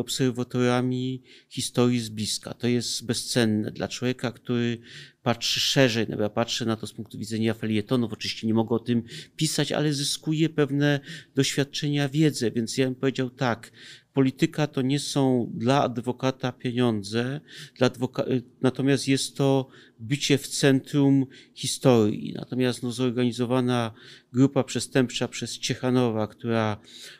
obserwatorami 0.01 1.23
historii 1.49 2.01
z 2.01 2.09
bliska. 2.09 2.55
To 2.55 2.67
jest 2.67 3.07
bezcenne 3.07 3.71
dla 3.71 3.89
człowieka, 3.89 4.33
który 4.33 4.79
patrzy 5.23 5.61
szerzej, 5.61 6.07
no 6.09 6.23
ja 6.23 6.29
patrzę 6.29 6.65
na 6.65 6.77
to 6.77 6.87
z 6.87 6.93
punktu 6.93 7.19
widzenia 7.19 7.55
felietonów, 7.55 8.13
oczywiście 8.13 8.47
nie 8.47 8.55
mogę 8.55 8.77
o 8.77 8.79
tym 8.79 9.03
pisać, 9.37 9.73
ale 9.73 9.93
zyskuje 9.93 10.49
pewne 10.49 11.01
doświadczenia, 11.35 12.09
wiedzę, 12.09 12.51
więc 12.51 12.79
ja 12.79 12.85
bym 12.85 12.95
powiedział 12.95 13.31
tak, 13.31 13.73
polityka 14.13 14.67
to 14.67 14.83
nie 14.83 15.01
są 15.01 15.53
dla 15.55 15.83
adwokata 15.83 16.53
pieniądze, 16.53 17.41
dla 17.79 17.87
adwoka 17.87 18.25
natomiast 18.63 19.09
jest 19.09 19.37
to 19.37 19.69
bycie 19.99 20.39
w 20.39 20.49
centrum 20.49 21.27
historii. 21.55 22.33
Natomiast 22.33 22.83
no, 22.83 22.93
zorganizowana 22.93 23.93
grupa 24.33 24.65
przestępcza 24.65 25.29
przez 25.29 25.59
Ciechanowa, 25.59 26.27
która 26.27 26.77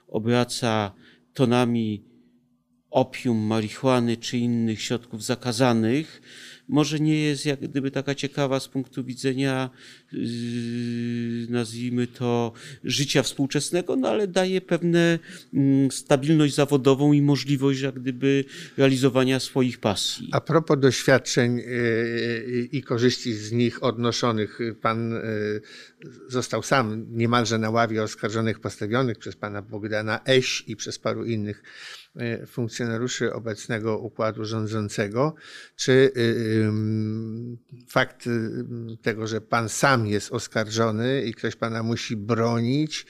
obraca 0.09 0.93
tonami 1.35 2.05
opium, 2.91 3.39
marihuany 3.39 4.17
czy 4.17 4.39
innych 4.39 4.83
środków 4.83 5.25
zakazanych, 5.25 6.23
może 6.69 7.01
nie 7.01 7.21
jest 7.23 7.47
jak 7.47 7.61
gdyby 7.61 7.91
taka 7.91 8.15
ciekawa 8.15 8.61
z 8.61 8.69
punktu 8.69 9.05
widzenia, 9.05 9.71
yy, 10.13 10.23
nazwijmy 11.49 12.07
to, 12.07 12.53
życia 12.85 13.23
współczesnego, 13.23 13.97
no 13.97 14.09
ale 14.09 14.29
daje 14.29 14.61
pewne 14.61 15.19
mm, 15.55 15.91
stabilność 15.91 16.55
zawodową 16.55 17.13
i 17.13 17.23
możliwość 17.23 17.81
jak 17.81 18.01
gdyby 18.01 18.45
realizowania 18.77 19.41
swoich 19.41 19.79
pasji. 19.79 20.29
A 20.33 20.41
propos 20.41 20.81
doświadczeń 20.81 21.57
yy, 21.57 22.69
i 22.73 22.83
korzyści 22.83 23.35
z 23.35 23.53
nich 23.53 23.83
odnoszonych, 23.83 24.59
pan 24.81 25.11
yy, 25.11 25.63
został 26.29 26.63
sam 26.63 27.07
niemalże 27.11 27.59
na 27.59 27.71
ławie 27.71 28.03
oskarżonych 28.03 28.61
postawionych 28.61 29.19
przez 29.19 29.37
pana 29.37 29.63
Bogdana 29.63 30.21
Eś 30.25 30.65
i 30.67 30.77
przez 30.77 30.99
paru 30.99 31.25
innych 31.25 31.63
funkcjonariuszy 32.47 33.33
obecnego 33.33 33.99
układu 33.99 34.45
rządzącego, 34.45 35.35
czy 35.77 35.93
y, 35.93 36.71
fakt 37.89 38.27
y, 38.27 38.51
tego, 39.03 39.27
że 39.27 39.41
pan 39.41 39.69
sam 39.69 40.07
jest 40.07 40.33
oskarżony 40.33 41.23
i 41.23 41.35
ktoś 41.35 41.57
pana 41.57 41.83
musi 41.83 42.17
bronić, 42.17 43.07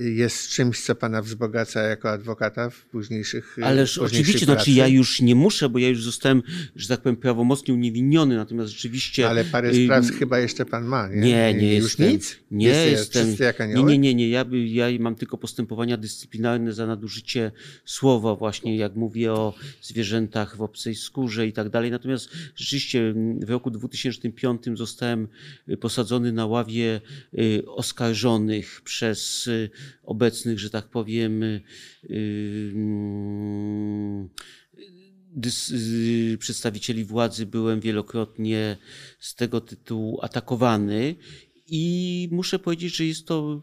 jest 0.00 0.48
czymś, 0.48 0.80
co 0.80 0.94
pana 0.94 1.22
wzbogaca 1.22 1.82
jako 1.82 2.10
adwokata 2.10 2.70
w 2.70 2.84
późniejszych 2.84 3.56
Ależ 3.62 3.98
oczywiście, 3.98 4.32
pracy. 4.32 4.44
znaczy 4.44 4.70
ja 4.70 4.86
już 4.86 5.20
nie 5.20 5.34
muszę, 5.34 5.68
bo 5.68 5.78
ja 5.78 5.88
już 5.88 6.04
zostałem, 6.04 6.42
że 6.76 6.88
tak 6.88 7.00
powiem, 7.00 7.16
prawomocnie 7.16 7.74
uniewinniony, 7.74 8.36
natomiast 8.36 8.70
rzeczywiście... 8.70 9.28
Ale 9.28 9.44
parę 9.44 9.74
spraw 9.74 10.10
chyba 10.18 10.38
jeszcze 10.38 10.66
pan 10.66 10.84
ma, 10.84 11.08
nie? 11.08 11.20
Nie, 11.20 11.54
nie 11.54 11.74
już 11.74 11.84
jestem. 11.84 12.08
nic? 12.08 12.36
Nie 12.50 12.68
jest, 12.68 13.14
jestem. 13.14 13.74
Nie, 13.74 13.82
nie, 13.82 13.98
nie, 13.98 14.14
nie. 14.14 14.28
Ja, 14.28 14.44
ja 14.52 14.86
mam 15.00 15.14
tylko 15.14 15.38
postępowania 15.38 15.96
dyscyplinarne 15.96 16.72
za 16.72 16.86
nadużycie 16.86 17.52
słowa 17.84 18.07
słowo 18.08 18.36
właśnie, 18.36 18.76
jak 18.76 18.96
mówię 18.96 19.32
o 19.32 19.54
zwierzętach 19.82 20.56
w 20.56 20.62
obcej 20.62 20.94
skórze 20.94 21.46
i 21.46 21.52
tak 21.52 21.68
dalej. 21.68 21.90
Natomiast 21.90 22.30
rzeczywiście 22.56 23.14
w 23.40 23.50
roku 23.50 23.70
2005 23.70 24.62
zostałem 24.74 25.28
posadzony 25.80 26.32
na 26.32 26.46
ławie 26.46 27.00
y, 27.38 27.62
oskarżonych 27.66 28.80
przez 28.84 29.46
y, 29.46 29.70
obecnych, 30.02 30.58
że 30.58 30.70
tak 30.70 30.88
powiem, 30.88 31.42
y, 31.42 31.62
mm, 32.74 34.28
przedstawicieli 36.38 37.04
władzy 37.04 37.46
byłem 37.46 37.80
wielokrotnie 37.80 38.76
z 39.20 39.34
tego 39.34 39.60
tytułu 39.60 40.18
atakowany 40.22 41.14
i 41.68 42.28
muszę 42.32 42.58
powiedzieć, 42.58 42.96
że 42.96 43.04
jest 43.04 43.26
to 43.26 43.62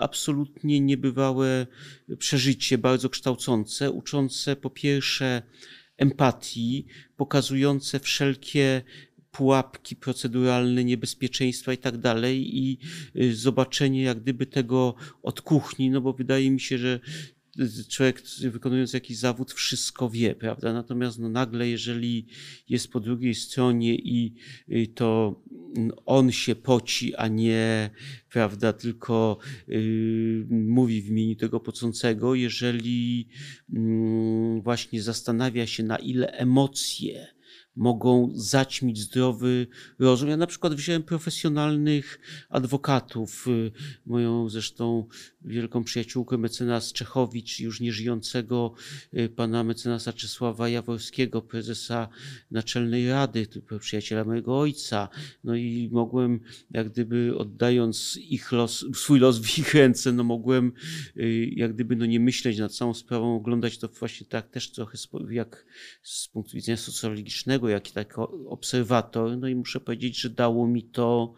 absolutnie 0.00 0.80
niebywałe 0.80 1.66
przeżycie, 2.18 2.78
bardzo 2.78 3.10
kształcące, 3.10 3.90
uczące 3.90 4.56
po 4.56 4.70
pierwsze 4.70 5.42
empatii, 5.96 6.86
pokazujące 7.16 8.00
wszelkie 8.00 8.82
pułapki 9.30 9.96
proceduralne, 9.96 10.84
niebezpieczeństwa 10.84 11.72
i 11.72 11.78
tak 11.78 11.98
dalej 11.98 12.58
i 12.58 12.78
y, 13.16 13.36
zobaczenie 13.36 14.02
jak 14.02 14.20
gdyby 14.20 14.46
tego 14.46 14.94
od 15.22 15.40
kuchni, 15.40 15.90
no 15.90 16.00
bo 16.00 16.12
wydaje 16.12 16.50
mi 16.50 16.60
się, 16.60 16.78
że 16.78 17.00
człowiek 17.88 18.22
wykonując 18.50 18.92
jakiś 18.92 19.18
zawód 19.18 19.52
wszystko 19.52 20.10
wie, 20.10 20.34
prawda? 20.34 20.72
Natomiast 20.72 21.18
no 21.18 21.28
nagle, 21.28 21.68
jeżeli 21.68 22.26
jest 22.68 22.92
po 22.92 23.00
drugiej 23.00 23.34
stronie 23.34 23.94
i 23.94 24.34
y, 24.68 24.86
to 24.94 25.40
on 26.06 26.32
się 26.32 26.54
poci, 26.54 27.14
a 27.14 27.28
nie, 27.28 27.90
prawda, 28.30 28.72
tylko 28.72 29.38
yy, 29.68 30.46
mówi 30.50 31.02
w 31.02 31.08
imieniu 31.08 31.36
tego 31.36 31.60
pocącego, 31.60 32.34
jeżeli 32.34 33.28
yy, 33.68 34.60
właśnie 34.62 35.02
zastanawia 35.02 35.66
się, 35.66 35.82
na 35.82 35.96
ile 35.96 36.32
emocje 36.32 37.35
mogą 37.76 38.30
zaćmić 38.34 39.00
zdrowy 39.00 39.66
rozum. 39.98 40.28
Ja 40.28 40.36
na 40.36 40.46
przykład 40.46 40.74
wziąłem 40.74 41.02
profesjonalnych 41.02 42.18
adwokatów, 42.48 43.46
moją 44.06 44.48
zresztą 44.48 45.06
wielką 45.46 45.84
przyjaciółkę 45.84 46.38
mecenas 46.38 46.92
Czechowicz, 46.92 47.60
już 47.60 47.80
nieżyjącego 47.80 48.74
y, 49.14 49.28
pana 49.28 49.64
mecenasa 49.64 50.12
Czesława 50.12 50.68
Jaworskiego, 50.68 51.42
prezesa 51.42 52.08
Naczelnej 52.50 53.10
Rady, 53.10 53.46
przyjaciela 53.80 54.24
mojego 54.24 54.58
ojca. 54.58 55.08
No 55.44 55.56
i 55.56 55.88
mogłem, 55.92 56.40
jak 56.70 56.88
gdyby 56.88 57.38
oddając 57.38 58.16
ich 58.16 58.52
los, 58.52 58.84
swój 58.94 59.18
los 59.18 59.38
w 59.38 59.58
ich 59.58 59.74
ręce, 59.74 60.12
no 60.12 60.24
mogłem 60.24 60.72
y, 61.16 61.52
jak 61.56 61.74
gdyby 61.74 61.96
no 61.96 62.06
nie 62.06 62.20
myśleć 62.20 62.58
nad 62.58 62.74
całą 62.74 62.94
sprawą, 62.94 63.36
oglądać 63.36 63.78
to 63.78 63.88
właśnie 63.88 64.26
tak 64.26 64.50
też 64.50 64.70
trochę 64.70 64.98
jak 65.30 65.66
z 66.02 66.28
punktu 66.28 66.54
widzenia 66.54 66.76
socjologicznego, 66.76 67.65
jak 67.68 67.90
i 67.90 67.92
tak 67.92 68.18
obserwator. 68.46 69.38
No 69.38 69.48
i 69.48 69.54
muszę 69.54 69.80
powiedzieć, 69.80 70.20
że 70.20 70.30
dało 70.30 70.68
mi 70.68 70.82
to 70.82 71.34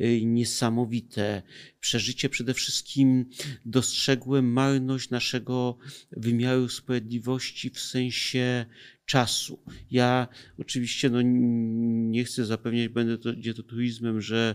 y, 0.00 0.20
niesamowite 0.24 1.42
przeżycie. 1.80 2.28
Przede 2.28 2.54
wszystkim 2.54 3.26
dostrzegłem 3.64 4.52
marność 4.52 5.10
naszego 5.10 5.78
wymiaru 6.12 6.68
sprawiedliwości 6.68 7.70
w 7.70 7.80
sensie 7.80 8.66
czasu. 9.10 9.58
Ja 9.90 10.28
oczywiście 10.58 11.10
no, 11.10 11.18
nie 11.22 12.24
chcę 12.24 12.44
zapewniać, 12.44 12.88
będę 12.88 13.18
to, 13.18 13.32
gdzie 13.32 13.54
to 13.54 13.62
turizmem, 13.62 14.20
że 14.20 14.54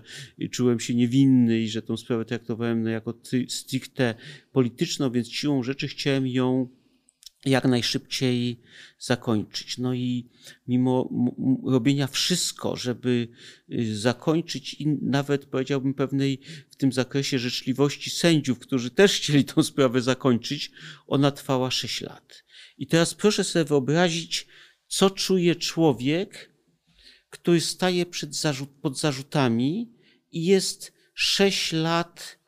czułem 0.51 0.79
się 0.79 0.95
niewinny 0.95 1.61
i 1.61 1.69
że 1.69 1.81
tą 1.81 1.97
sprawę 1.97 2.25
traktowałem 2.25 2.83
no, 2.83 2.89
jako 2.89 3.13
stricte 3.47 4.15
polityczną, 4.51 5.11
więc 5.11 5.31
siłą 5.31 5.63
rzeczy 5.63 5.87
chciałem 5.87 6.27
ją 6.27 6.67
jak 7.45 7.65
najszybciej 7.65 8.59
zakończyć. 8.99 9.77
No 9.77 9.93
i 9.93 10.29
mimo 10.67 11.09
robienia 11.65 12.07
wszystko, 12.07 12.75
żeby 12.75 13.27
y, 13.71 13.97
zakończyć 13.97 14.73
i 14.73 14.87
nawet 14.87 15.45
powiedziałbym 15.45 15.93
pewnej 15.93 16.39
w 16.71 16.75
tym 16.75 16.91
zakresie 16.91 17.39
życzliwości 17.39 18.09
sędziów, 18.09 18.59
którzy 18.59 18.89
też 18.89 19.13
chcieli 19.13 19.45
tą 19.45 19.63
sprawę 19.63 20.01
zakończyć, 20.01 20.71
ona 21.07 21.31
trwała 21.31 21.71
6 21.71 22.01
lat. 22.01 22.43
I 22.77 22.87
teraz 22.87 23.13
proszę 23.13 23.43
sobie 23.43 23.65
wyobrazić, 23.65 24.47
co 24.87 25.09
czuje 25.09 25.55
człowiek, 25.55 26.51
który 27.29 27.61
staje 27.61 28.05
przed 28.05 28.35
zarzut, 28.35 28.69
pod 28.69 28.99
zarzutami 28.99 29.91
i 30.31 30.45
jest 30.45 30.93
6 31.13 31.71
lat 31.71 32.39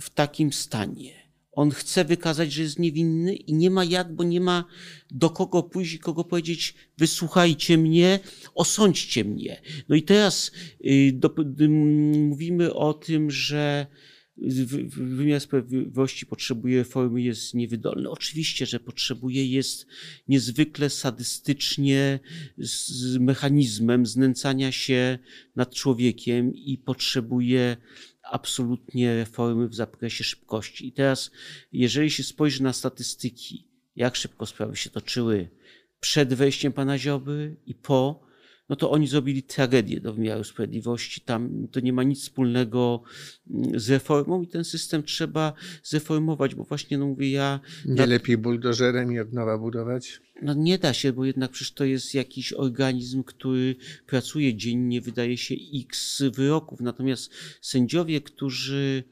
w 0.00 0.10
takim 0.10 0.52
stanie 0.52 1.19
on 1.60 1.70
chce 1.70 2.04
wykazać, 2.04 2.52
że 2.52 2.62
jest 2.62 2.78
niewinny 2.78 3.34
i 3.34 3.54
nie 3.54 3.70
ma 3.70 3.84
jak, 3.84 4.14
bo 4.14 4.24
nie 4.24 4.40
ma 4.40 4.64
do 5.10 5.30
kogo 5.30 5.62
pójść 5.62 5.94
i 5.94 5.98
kogo 5.98 6.24
powiedzieć, 6.24 6.74
wysłuchajcie 6.98 7.78
mnie, 7.78 8.20
osądźcie 8.54 9.24
mnie. 9.24 9.60
No 9.88 9.96
i 9.96 10.02
teraz 10.02 10.52
y, 10.84 11.12
do, 11.14 11.34
mówimy 12.12 12.74
o 12.74 12.94
tym, 12.94 13.30
że 13.30 13.86
wymiar 14.96 15.40
sprawiedliwości 15.40 16.26
potrzebuje 16.26 16.78
reformy, 16.78 17.22
jest 17.22 17.54
niewydolny. 17.54 18.10
Oczywiście, 18.10 18.66
że 18.66 18.80
potrzebuje, 18.80 19.46
jest 19.46 19.86
niezwykle 20.28 20.90
sadystycznie 20.90 22.20
z 22.58 23.16
mechanizmem 23.16 24.06
znęcania 24.06 24.72
się 24.72 25.18
nad 25.56 25.74
człowiekiem 25.74 26.54
i 26.54 26.78
potrzebuje 26.78 27.76
absolutnie 28.30 29.16
reformy 29.16 29.68
w 29.68 29.74
zakresie 29.74 30.24
szybkości. 30.24 30.88
I 30.88 30.92
teraz, 30.92 31.30
jeżeli 31.72 32.10
się 32.10 32.22
spojrzy 32.22 32.62
na 32.62 32.72
statystyki, 32.72 33.68
jak 33.96 34.16
szybko 34.16 34.46
sprawy 34.46 34.76
się 34.76 34.90
toczyły 34.90 35.48
przed 36.00 36.34
wejściem 36.34 36.72
pana 36.72 36.98
Ziobry 36.98 37.56
i 37.66 37.74
po, 37.74 38.29
no 38.70 38.76
to 38.76 38.90
oni 38.90 39.08
zrobili 39.08 39.42
tragedię 39.42 40.00
do 40.00 40.12
wymiaru 40.12 40.44
sprawiedliwości. 40.44 41.20
Tam 41.20 41.68
to 41.70 41.80
nie 41.80 41.92
ma 41.92 42.02
nic 42.02 42.22
wspólnego 42.22 43.02
mm, 43.50 43.80
z 43.80 43.90
reformą 43.90 44.42
i 44.42 44.46
ten 44.46 44.64
system 44.64 45.02
trzeba 45.02 45.52
zreformować, 45.82 46.54
bo 46.54 46.64
właśnie, 46.64 46.98
no 46.98 47.06
mówię 47.06 47.30
ja... 47.30 47.60
Nie 47.86 48.06
lepiej 48.06 48.38
buldożerem 48.38 49.12
i 49.12 49.18
od 49.18 49.32
nowa 49.32 49.58
budować? 49.58 50.20
No 50.42 50.54
nie 50.54 50.78
da 50.78 50.92
się, 50.92 51.12
bo 51.12 51.24
jednak 51.24 51.50
przecież 51.50 51.72
to 51.72 51.84
jest 51.84 52.14
jakiś 52.14 52.52
organizm, 52.52 53.22
który 53.22 53.76
pracuje 54.06 54.54
dziennie, 54.54 55.00
wydaje 55.00 55.36
się 55.36 55.54
x 55.74 56.22
wyroków. 56.34 56.80
Natomiast 56.80 57.30
sędziowie, 57.60 58.20
którzy 58.20 59.04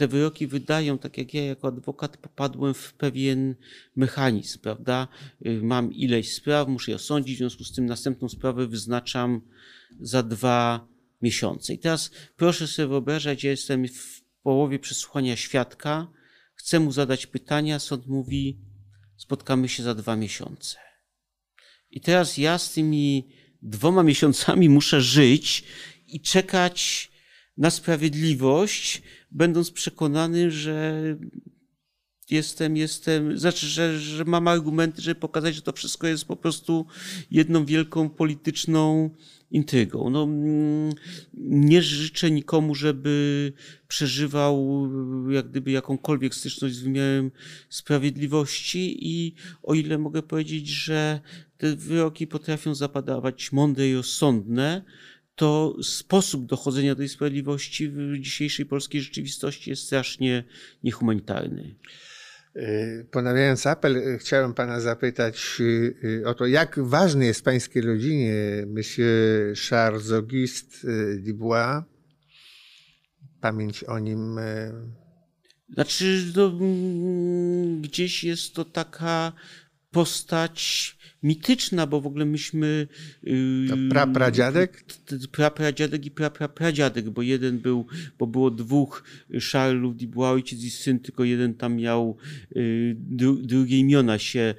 te 0.00 0.08
wyroki 0.08 0.46
wydają, 0.46 0.98
tak 0.98 1.18
jak 1.18 1.34
ja 1.34 1.44
jako 1.44 1.68
adwokat 1.68 2.16
popadłem 2.16 2.74
w 2.74 2.92
pewien 2.92 3.54
mechanizm, 3.96 4.58
prawda? 4.58 5.08
Y, 5.46 5.60
mam 5.62 5.92
ileś 5.92 6.34
spraw, 6.34 6.68
muszę 6.68 6.90
je 6.90 6.96
osądzić, 6.96 7.34
w 7.34 7.38
związku 7.38 7.64
z 7.64 7.72
tym 7.72 7.86
następną 7.86 8.28
sprawę 8.28 8.66
wyznaczam 8.66 9.40
za 10.00 10.22
dwa 10.22 10.88
miesiące. 11.22 11.74
I 11.74 11.78
teraz 11.78 12.10
proszę 12.36 12.66
sobie 12.66 12.88
wyobrażać, 12.88 13.44
ja 13.44 13.50
jestem 13.50 13.88
w 13.88 14.22
połowie 14.42 14.78
przesłuchania 14.78 15.36
świadka, 15.36 16.06
chcę 16.54 16.80
mu 16.80 16.92
zadać 16.92 17.26
pytania, 17.26 17.78
sąd 17.78 18.06
mówi, 18.06 18.58
spotkamy 19.16 19.68
się 19.68 19.82
za 19.82 19.94
dwa 19.94 20.16
miesiące. 20.16 20.76
I 21.90 22.00
teraz 22.00 22.38
ja 22.38 22.58
z 22.58 22.72
tymi 22.72 23.28
dwoma 23.62 24.02
miesiącami 24.10 24.68
muszę 24.68 25.00
żyć 25.00 25.64
i 26.06 26.20
czekać 26.20 27.10
na 27.56 27.70
sprawiedliwość, 27.70 29.02
będąc 29.30 29.70
przekonany, 29.70 30.50
że 30.50 31.02
jestem, 32.30 32.76
jestem, 32.76 33.38
znaczy, 33.38 33.66
że, 33.66 33.98
że 33.98 34.24
mam 34.24 34.48
argumenty, 34.48 35.02
żeby 35.02 35.20
pokazać, 35.20 35.54
że 35.54 35.62
to 35.62 35.72
wszystko 35.72 36.06
jest 36.06 36.24
po 36.24 36.36
prostu 36.36 36.86
jedną 37.30 37.64
wielką 37.64 38.10
polityczną 38.10 39.10
intrygą. 39.50 40.10
No, 40.10 40.22
mm, 40.22 40.92
nie 41.34 41.82
życzę 41.82 42.30
nikomu, 42.30 42.74
żeby 42.74 43.52
przeżywał 43.88 44.88
jak 45.30 45.48
gdyby 45.48 45.70
jakąkolwiek 45.70 46.34
styczność 46.34 46.74
z 46.74 46.82
wymiarem 46.82 47.30
sprawiedliwości 47.68 48.98
i 49.00 49.34
o 49.62 49.74
ile 49.74 49.98
mogę 49.98 50.22
powiedzieć, 50.22 50.68
że 50.68 51.20
te 51.58 51.76
wyroki 51.76 52.26
potrafią 52.26 52.74
zapadawać 52.74 53.52
mądre 53.52 53.88
i 53.88 53.94
rozsądne, 53.94 54.82
to 55.40 55.76
sposób 55.82 56.46
dochodzenia 56.46 56.94
tej 56.94 57.08
sprawiedliwości 57.08 57.88
w 57.88 58.18
dzisiejszej 58.18 58.66
polskiej 58.66 59.00
rzeczywistości 59.00 59.70
jest 59.70 59.82
strasznie 59.82 60.44
niehumanitarny. 60.84 61.74
Y, 62.56 63.06
ponawiając 63.10 63.66
apel, 63.66 63.96
y, 63.96 64.18
chciałem 64.18 64.54
pana 64.54 64.80
zapytać 64.80 65.56
y, 65.60 66.22
o 66.26 66.34
to, 66.34 66.46
jak 66.46 66.78
ważny 66.78 67.26
jest 67.26 67.44
pańskiej 67.44 67.82
rodzinie 67.82 68.34
monsieur 68.66 69.56
Charles 69.68 70.12
Auguste 70.12 70.76
Dubois. 71.18 71.82
Pamięć 73.40 73.84
o 73.84 73.98
nim. 73.98 74.40
Znaczy, 75.74 76.32
no, 76.36 76.46
mm, 76.46 77.80
gdzieś 77.82 78.24
jest 78.24 78.54
to 78.54 78.64
taka 78.64 79.32
postać 79.90 80.96
mityczna, 81.22 81.86
bo 81.86 82.00
w 82.00 82.06
ogóle 82.06 82.24
myśmy... 82.24 82.88
Yy, 83.22 83.88
pra, 83.90 84.06
pradziadek? 84.06 84.84
Pra, 85.32 85.50
pradziadek 85.50 86.06
i 86.06 86.10
pra, 86.10 86.30
pra, 86.30 86.48
pradziadek, 86.48 87.10
bo 87.10 87.22
jeden 87.22 87.58
był, 87.58 87.86
bo 88.18 88.26
było 88.26 88.50
dwóch 88.50 89.04
Charlesów, 89.52 89.96
był 89.96 90.22
ojciec 90.22 90.64
i 90.64 90.70
syn, 90.70 90.98
tylko 90.98 91.24
jeden 91.24 91.54
tam 91.54 91.76
miał, 91.76 92.16
dru, 92.94 93.36
drugie 93.36 93.78
imiona 93.78 94.18
się 94.18 94.54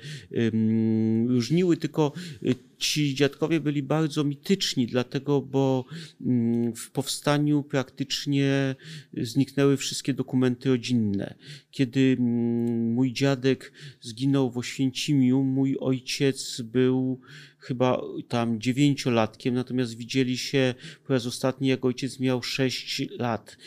różniły, 1.28 1.78
tylko 1.78 2.14
y, 2.44 2.56
ci 2.82 3.16
dziadkowie 3.16 3.60
byli 3.60 3.84
bardzo 3.84 4.24
mityczni, 4.24 4.88
dlatego, 4.88 5.42
bo 5.42 5.86
mm, 6.22 6.76
w 6.76 6.92
powstaniu 6.92 7.64
praktycznie 7.64 8.76
zniknęły 9.14 9.78
wszystkie 9.78 10.14
dokumenty 10.14 10.70
rodzinne. 10.70 11.36
Kiedy 11.72 12.18
mm, 12.20 12.94
mój 12.94 13.14
dziadek 13.14 13.72
zginął 14.02 14.52
w 14.52 14.58
Oświęcimiu, 14.58 15.44
mój 15.44 15.78
ojciec 15.80 16.62
był 16.62 17.22
chyba 17.62 18.02
tam 18.28 18.62
dziewięciolatkiem, 18.62 19.54
natomiast 19.54 19.98
widzieli 19.98 20.38
się 20.38 20.74
po 21.08 21.14
raz 21.14 21.26
ostatni, 21.26 21.68
jak 21.68 21.86
ojciec 21.86 22.20
miał 22.20 22.44
sześć 22.44 23.02
lat, 23.20 23.58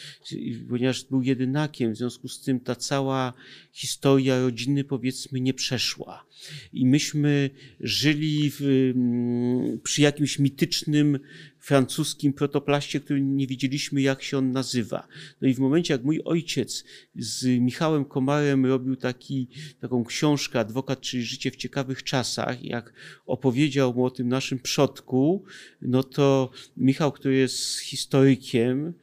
ponieważ 0.69 1.05
był 1.05 1.23
jedynakiem, 1.23 1.93
w 1.93 1.97
związku 1.97 2.29
z 2.29 2.41
tym 2.41 2.61
ta 2.61 2.75
cała 2.75 3.33
historia 3.73 4.41
rodziny 4.41 4.85
powiedzmy 4.85 5.41
nie 5.41 5.55
przeszła. 5.55 6.27
I 6.73 6.87
myśmy 6.87 7.51
żyli 7.81 8.51
w, 8.51 8.62
mm, 8.97 9.81
przy 9.81 10.03
jakimś 10.03 10.39
mitycznym 10.39 11.19
francuskim 11.65 12.32
protoplaście, 12.32 13.01
który 13.01 13.20
nie 13.20 13.47
wiedzieliśmy, 13.47 14.03
jak 14.03 14.23
się 14.23 14.39
on 14.39 14.53
nazywa. 14.53 15.09
No 15.41 15.49
i 15.49 15.55
w 15.55 15.59
momencie, 15.59 15.95
jak 15.95 16.05
mój 16.05 16.20
ojciec 16.24 16.85
z 17.16 17.61
Michałem 17.61 18.05
Komarem 18.05 18.66
robił 18.66 18.97
taki, 18.97 19.49
taką 19.81 20.05
książkę 20.05 20.61
Adwokat, 20.61 21.01
czyli 21.01 21.23
życie 21.23 21.51
w 21.51 21.57
ciekawych 21.57 22.03
czasach, 22.03 22.65
jak 22.65 22.93
opowiedział 23.27 23.95
mu 23.95 24.05
o 24.05 24.11
tym 24.11 24.28
naszym 24.28 24.59
przodku, 24.59 25.45
no 25.82 26.03
to 26.03 26.51
Michał, 26.77 27.12
który 27.12 27.35
jest 27.35 27.78
historykiem, 27.78 28.95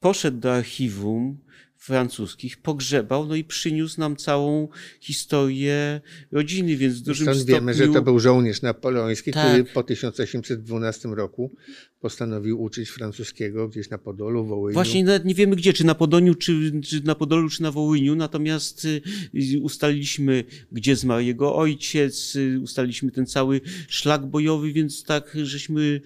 poszedł 0.00 0.38
do 0.38 0.54
archiwum, 0.54 1.38
francuskich, 1.82 2.56
pogrzebał, 2.56 3.26
no 3.26 3.34
i 3.34 3.44
przyniósł 3.44 4.00
nam 4.00 4.16
całą 4.16 4.68
historię 5.00 6.00
rodziny, 6.32 6.76
więc 6.76 7.00
w 7.00 7.02
dużym 7.02 7.24
Stąd 7.24 7.38
stopniu... 7.38 7.54
wiemy, 7.54 7.74
że 7.74 7.88
to 7.88 8.02
był 8.02 8.18
żołnierz 8.18 8.62
napoleoński, 8.62 9.32
Tak. 9.32 9.48
który 9.48 9.64
po 9.64 9.82
1812 9.82 11.08
roku 11.08 11.54
postanowił 12.02 12.62
uczyć 12.62 12.88
francuskiego 12.88 13.68
gdzieś 13.68 13.90
na 13.90 13.98
Podolu, 13.98 14.44
Wołyniu. 14.44 14.74
Właśnie 14.74 15.04
nawet 15.04 15.24
nie 15.24 15.34
wiemy 15.34 15.56
gdzie, 15.56 15.72
czy 15.72 15.84
na 15.86 15.94
Podoniu, 15.94 16.34
czy, 16.34 16.80
czy 16.84 17.02
na 17.04 17.14
Podolu, 17.14 17.48
czy 17.48 17.62
na 17.62 17.70
Wołyniu, 17.70 18.14
natomiast 18.14 18.84
y, 18.84 19.02
y, 19.34 19.60
ustaliliśmy, 19.62 20.44
gdzie 20.72 20.96
zmarł 20.96 21.22
jego 21.22 21.56
ojciec, 21.56 22.36
y, 22.36 22.60
ustaliliśmy 22.62 23.10
ten 23.10 23.26
cały 23.26 23.60
szlak 23.88 24.26
bojowy, 24.26 24.72
więc 24.72 25.04
tak, 25.04 25.36
żeśmy 25.42 26.00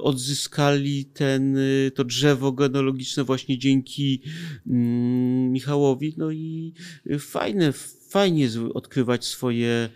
odzyskali 0.00 1.04
ten, 1.04 1.58
to 1.94 2.04
drzewo 2.04 2.52
genealogiczne 2.52 3.24
właśnie 3.24 3.58
dzięki 3.58 4.22
mm, 4.66 5.52
Michałowi, 5.52 6.14
no 6.16 6.30
i 6.30 6.72
fajne, 7.18 7.72
fajnie 8.08 8.48
odkrywać 8.74 9.24
swoje, 9.24 9.88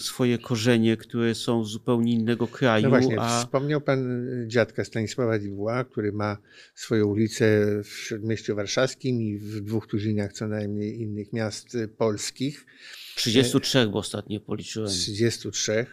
swoje 0.00 0.38
korzenie, 0.38 0.96
które 0.96 1.34
są 1.34 1.64
z 1.64 1.70
zupełnie 1.70 2.12
innego 2.12 2.46
kraju, 2.46 2.84
No 2.84 2.90
właśnie, 2.90 3.20
a 3.20 3.40
wspomniał 3.40 3.80
pan 3.80 4.28
y, 4.42 4.48
dziadka 4.48 4.84
Stanisława 4.84 5.38
Dubois, 5.38 5.86
który 5.90 6.12
ma 6.12 6.38
swoją 6.74 7.06
ulicę 7.06 7.66
w 7.84 7.88
Śródmieściu 7.88 8.56
Warszawskim 8.56 9.22
i 9.22 9.38
w 9.38 9.60
dwóch 9.60 9.86
tuzinach 9.86 10.32
co 10.32 10.48
najmniej 10.48 11.00
innych 11.00 11.32
miast 11.32 11.74
y, 11.74 11.88
polskich, 11.88 12.66
33, 13.16 13.86
bo 13.86 13.98
ostatnio 13.98 14.40
policzyłem. 14.40 14.88
33. 14.88 15.86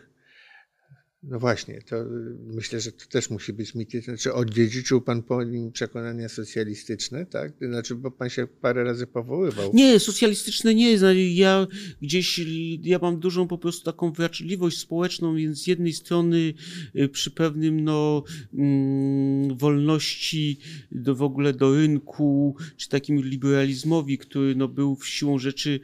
No 1.23 1.39
właśnie, 1.39 1.81
to 1.81 2.01
y, 2.01 2.07
myślę, 2.47 2.81
że 2.81 2.91
to 2.91 3.05
też 3.05 3.29
musi 3.29 3.53
być 3.53 3.75
mityczne. 3.75 4.17
Czy 4.17 4.33
odziedziczył 4.33 5.01
pan 5.01 5.23
po 5.23 5.43
nim 5.43 5.71
przekonania 5.71 6.29
socjalistyczne, 6.29 7.25
tak? 7.25 7.53
Znaczy, 7.61 7.95
bo 7.95 8.11
pan 8.11 8.29
się 8.29 8.47
parę 8.61 8.83
razy 8.83 9.07
powoływał. 9.07 9.71
Nie, 9.73 9.99
socjalistyczne 9.99 10.75
nie. 10.75 10.97
Zna- 10.97 11.13
Ja 11.13 11.67
gdzieś, 12.01 12.41
ja 12.83 12.99
mam 13.01 13.19
dużą 13.19 13.47
po 13.47 13.57
prostu 13.57 13.85
taką 13.85 14.11
wrażliwość 14.11 14.77
społeczną, 14.77 15.35
więc 15.35 15.63
z 15.63 15.67
jednej 15.67 15.93
strony 15.93 16.53
y, 16.95 17.09
przy 17.09 17.31
pewnym 17.31 17.83
no, 17.83 18.23
mm, 18.53 19.57
wolności 19.57 20.57
do, 20.91 21.15
w 21.15 21.21
ogóle 21.21 21.53
do 21.53 21.75
rynku, 21.75 22.55
czy 22.77 22.89
takim 22.89 23.21
liberalizmowi, 23.21 24.17
który 24.17 24.55
no, 24.55 24.67
był 24.67 24.95
w 24.95 25.07
siłą 25.07 25.39
rzeczy 25.39 25.79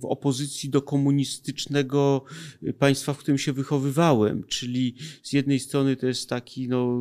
w 0.00 0.04
opozycji 0.04 0.70
do 0.70 0.82
komunistycznego 0.82 2.24
państwa, 2.78 3.12
w 3.14 3.18
którym 3.18 3.38
się 3.38 3.52
wychowywałem, 3.86 4.44
czyli 4.44 4.94
z 5.22 5.32
jednej 5.32 5.60
strony 5.60 5.96
to 5.96 6.06
jest 6.06 6.28
taki 6.28 6.68
no, 6.68 7.00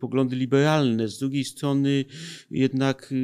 poglądy 0.00 0.36
liberalne, 0.36 1.08
z 1.08 1.18
drugiej 1.18 1.44
strony 1.44 2.04
jednak 2.50 3.12
y, 3.12 3.16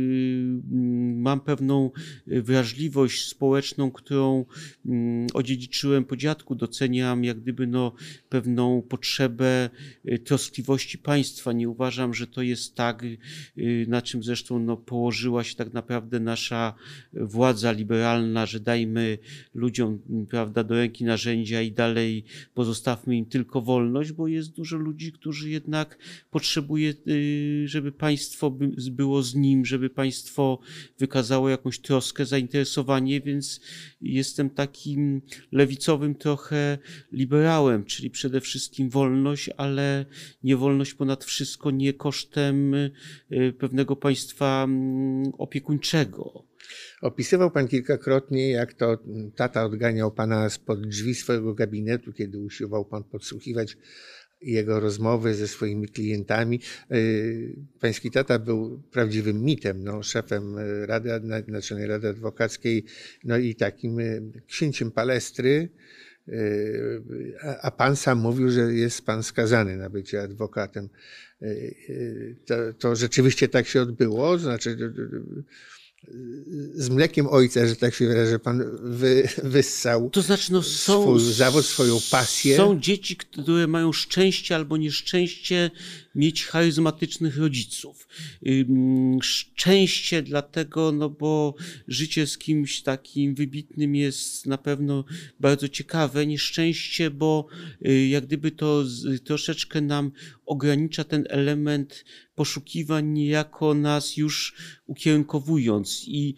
mm, 0.72 1.20
mam 1.20 1.40
pewną 1.40 1.90
wrażliwość 2.26 3.28
społeczną, 3.28 3.90
którą 3.90 4.44
mm, 4.86 5.26
odziedziczyłem 5.34 6.04
po 6.04 6.16
dziadku. 6.16 6.54
Doceniam 6.54 7.24
jak 7.24 7.40
gdyby 7.40 7.66
no, 7.66 7.92
pewną 8.28 8.82
potrzebę 8.82 9.70
y, 10.08 10.18
troskliwości 10.18 10.98
państwa. 10.98 11.52
Nie 11.52 11.68
uważam, 11.68 12.14
że 12.14 12.26
to 12.26 12.42
jest 12.42 12.74
tak, 12.74 13.04
y, 13.58 13.86
na 13.88 14.02
czym 14.02 14.22
zresztą 14.22 14.58
no, 14.58 14.76
położyła 14.76 15.44
się 15.44 15.54
tak 15.54 15.72
naprawdę 15.72 16.20
nasza 16.20 16.74
władza 17.12 17.72
liberalna, 17.72 18.46
że 18.46 18.60
dajmy 18.60 19.18
ludziom 19.54 19.98
m, 20.10 20.26
prawda, 20.26 20.64
do 20.64 20.74
ręki 20.74 21.04
narzędzia 21.04 21.62
i 21.62 21.72
dalej 21.72 22.24
pozostawmy 22.56 23.16
im 23.16 23.26
tylko 23.26 23.62
wolność, 23.62 24.12
bo 24.12 24.28
jest 24.28 24.52
dużo 24.52 24.76
ludzi, 24.76 25.12
którzy 25.12 25.50
jednak 25.50 25.98
potrzebuje, 26.30 26.94
y, 27.08 27.68
żeby 27.68 27.92
państwo 27.92 28.50
by- 28.50 28.90
było 28.90 29.22
z 29.22 29.34
nim, 29.34 29.66
żeby 29.66 29.90
państwo 29.90 30.58
wykazało 30.98 31.48
jakąś 31.48 31.78
troskę, 31.78 32.26
zainteresowanie, 32.26 33.20
więc 33.20 33.60
jestem 34.00 34.50
takim 34.50 35.22
lewicowym 35.52 36.14
trochę 36.14 36.78
liberałem, 37.12 37.84
czyli 37.84 38.10
przede 38.10 38.40
wszystkim 38.40 38.90
wolność, 38.90 39.50
ale 39.56 40.04
nie 40.42 40.56
wolność 40.56 40.94
ponad 40.94 41.24
wszystko, 41.24 41.70
nie 41.70 41.92
kosztem 41.92 42.74
y, 42.74 42.92
pewnego 43.58 43.96
państwa 43.96 44.64
mm, 44.64 45.32
opiekuńczego. 45.38 46.55
Opisywał 47.02 47.50
pan 47.50 47.68
kilkakrotnie, 47.68 48.50
jak 48.50 48.74
to 48.74 48.98
tata 49.36 49.64
odganiał 49.64 50.12
pana 50.12 50.50
spod 50.50 50.86
drzwi 50.86 51.14
swojego 51.14 51.54
gabinetu, 51.54 52.12
kiedy 52.12 52.38
usiłował 52.38 52.84
pan 52.84 53.04
podsłuchiwać 53.04 53.76
jego 54.40 54.80
rozmowy 54.80 55.34
ze 55.34 55.48
swoimi 55.48 55.88
klientami. 55.88 56.60
Yy, 56.90 57.56
Pański 57.80 58.10
tata 58.10 58.38
był 58.38 58.82
prawdziwym 58.90 59.42
mitem, 59.42 59.84
no, 59.84 60.02
szefem 60.02 60.58
y, 60.58 60.86
Rady, 60.86 61.10
Naczelnej 61.48 61.86
Rady 61.86 62.08
Adwokackiej, 62.08 62.84
no 63.24 63.36
i 63.38 63.54
takim 63.54 64.00
y, 64.00 64.22
księciem 64.46 64.90
palestry. 64.90 65.68
Yy, 66.26 67.02
A 67.62 67.70
pan 67.70 67.96
sam 67.96 68.18
mówił, 68.18 68.50
że 68.50 68.74
jest 68.74 69.06
pan 69.06 69.22
skazany 69.22 69.76
na 69.76 69.90
bycie 69.90 70.22
adwokatem. 70.22 70.88
To, 72.46 72.54
to 72.78 72.96
rzeczywiście 72.96 73.48
tak 73.48 73.66
się 73.66 73.82
odbyło, 73.82 74.38
znaczy 74.38 74.70
y, 74.70 74.72
y, 74.72 75.44
z 76.74 76.88
mlekiem 76.88 77.26
ojca, 77.26 77.66
że 77.66 77.76
tak 77.76 77.94
się 77.94 78.06
wyrażę, 78.06 78.38
pan 78.38 78.64
wy, 78.82 79.28
wyssał 79.42 80.10
To 80.10 80.22
znaczy, 80.22 80.52
no 80.52 80.62
są, 80.62 81.02
swój 81.02 81.32
zawód, 81.32 81.66
swoją 81.66 81.98
pasję. 82.10 82.56
Są 82.56 82.80
dzieci, 82.80 83.16
które 83.16 83.66
mają 83.66 83.92
szczęście 83.92 84.54
albo 84.54 84.76
nieszczęście 84.76 85.70
mieć 86.16 86.46
charyzmatycznych 86.46 87.38
rodziców. 87.38 88.08
Szczęście 89.22 90.22
dlatego, 90.22 90.92
no 90.92 91.10
bo 91.10 91.54
życie 91.88 92.26
z 92.26 92.38
kimś 92.38 92.82
takim 92.82 93.34
wybitnym 93.34 93.94
jest 93.94 94.46
na 94.46 94.58
pewno 94.58 95.04
bardzo 95.40 95.68
ciekawe. 95.68 96.26
Nieszczęście, 96.26 97.10
bo 97.10 97.46
y, 97.86 98.06
jak 98.06 98.26
gdyby 98.26 98.50
to 98.50 98.84
troszeczkę 99.24 99.80
nam 99.80 100.12
ogranicza 100.46 101.04
ten 101.04 101.24
element 101.28 102.04
poszukiwań, 102.34 103.06
niejako 103.06 103.74
nas 103.74 104.16
już 104.16 104.54
ukierunkowując. 104.86 106.04
I 106.06 106.34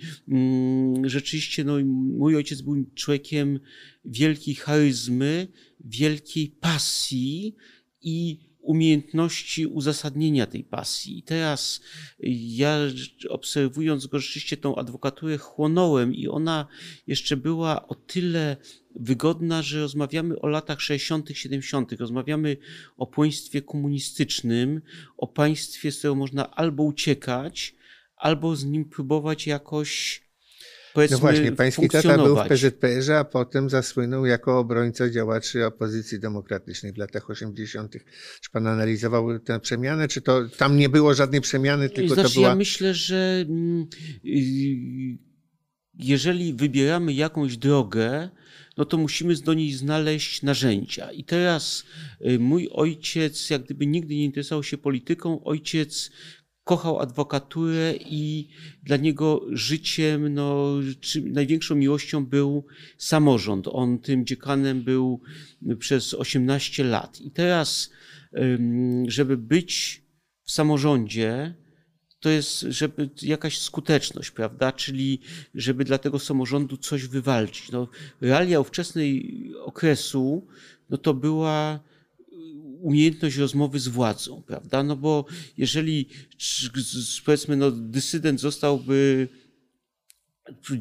rzeczywiście, 1.05 1.65
no, 1.65 1.75
mój 2.19 2.37
ojciec 2.37 2.61
był 2.61 2.85
człowiekiem 2.95 3.61
wielkiej 4.05 4.55
charyzmy, 4.55 5.49
wielkiej 5.85 6.49
pasji 6.49 7.55
i 8.03 8.48
umiejętności 8.69 9.67
uzasadnienia 9.67 10.47
tej 10.47 10.65
pasji. 10.65 11.19
I 11.19 11.23
teraz 11.23 11.81
ja 12.57 12.79
obserwując 13.29 14.07
go 14.07 14.19
rzeczywiście 14.19 14.57
tą 14.57 14.77
adwokaturę 14.77 15.39
chłonąłem 15.39 16.15
i 16.15 16.29
ona 16.29 16.67
jeszcze 17.07 17.37
była 17.37 17.89
o 17.89 17.95
tyle 17.95 18.57
wygodna, 18.97 19.63
że 19.63 19.81
rozmawiamy 19.81 20.41
o 20.41 20.47
latach 20.47 20.81
60., 20.81 21.31
70., 21.35 21.93
rozmawiamy 21.93 22.57
o 22.97 23.07
państwie 23.07 23.63
komunistycznym, 23.63 24.81
o 25.17 25.27
państwie, 25.27 25.93
z 25.93 25.99
którego 25.99 26.15
można 26.15 26.51
albo 26.51 26.83
uciekać, 26.83 27.75
albo 28.17 28.57
z 28.57 28.65
nim 28.65 28.85
próbować 28.85 29.47
jakoś 29.47 30.23
powiedzmy 30.95 31.15
No 31.15 31.21
właśnie, 31.21 31.53
pański 31.53 31.89
tata 31.89 32.17
był 32.17 32.37
w. 32.37 32.49
PZPR-ze, 32.49 33.19
a 33.19 33.25
potem 33.25 33.71
zasłynął 33.71 34.27
jako 34.27 34.59
obrońca 34.59 35.11
działaczy 35.11 35.67
opozycji 35.67 36.21
demokratycznej 36.21 36.93
w 36.93 36.99
latach 36.99 37.31
80. 37.31 37.93
Czy 38.41 38.51
pan 38.51 38.67
analizował 38.67 39.39
tę 39.39 39.61
przemianę, 39.61 40.09
czy 40.09 40.21
to 40.21 40.49
tam 40.49 40.77
nie 40.77 40.89
było 40.89 41.15
żadnej 41.15 41.41
przemiany, 41.41 41.91
tylko 41.91 42.15
znaczy, 42.15 42.29
to 42.29 42.35
była... 42.35 42.49
ja 42.49 42.55
myślę, 42.55 42.95
że 42.95 43.45
mm, 43.49 43.87
jeżeli 45.95 46.55
wybieramy 46.55 47.13
jakąś 47.13 47.57
drogę, 47.57 48.31
no 48.77 48.85
to 48.85 48.97
musimy 48.97 49.35
do 49.35 49.55
niej 49.55 49.73
znaleźć 49.73 50.43
narzędzia. 50.43 51.13
I 51.13 51.25
teraz 51.25 51.85
y, 52.27 52.39
mój 52.39 52.69
ojciec, 52.73 53.51
jak 53.51 53.65
gdyby 53.65 53.87
nigdy 53.87 54.15
nie 54.15 54.25
interesował 54.25 54.63
się 54.63 54.79
polityką, 54.79 55.45
ojciec 55.45 56.11
kochał 56.69 57.01
adwokaturę 57.01 57.95
i 58.01 58.49
dla 58.83 58.97
niego 58.97 59.47
życiem, 59.53 60.35
no, 60.35 60.75
największą 61.25 61.75
miłością 61.75 62.27
był 62.27 62.67
samorząd. 62.99 63.69
On 63.73 63.99
tym 63.99 64.27
dziekanem 64.27 64.83
był 64.83 65.21
przez 65.79 66.15
18 66.15 66.85
lat. 66.85 67.21
I 67.21 67.31
teraz, 67.31 67.91
żeby 69.07 69.37
być 69.37 70.03
w 70.45 70.53
samorządzie, 70.53 71.55
to 72.21 72.31
jest 72.31 72.61
żeby 72.61 73.11
jakaś 73.23 73.59
skuteczność, 73.59 74.31
prawda? 74.31 74.73
Czyli 74.73 75.21
żeby 75.55 75.85
dla 75.85 75.99
tego 75.99 76.19
samorządu 76.19 76.77
coś 76.77 77.07
wywalczyć. 77.07 77.71
No, 77.71 77.89
realia 78.21 78.61
ówczesnej 78.61 79.43
okresu, 79.65 80.47
no 80.91 80.99
to 80.99 81.15
była 81.15 81.81
umiejętność 82.81 83.37
rozmowy 83.37 83.81
z 83.81 83.89
władzą, 83.89 84.43
prawda? 84.47 84.83
No 84.83 84.97
bo 84.97 85.25
jeżeli 85.57 86.07
powiedzmy, 87.25 87.57
no, 87.57 87.71
dysydent 87.71 88.41
zostałby 88.41 89.29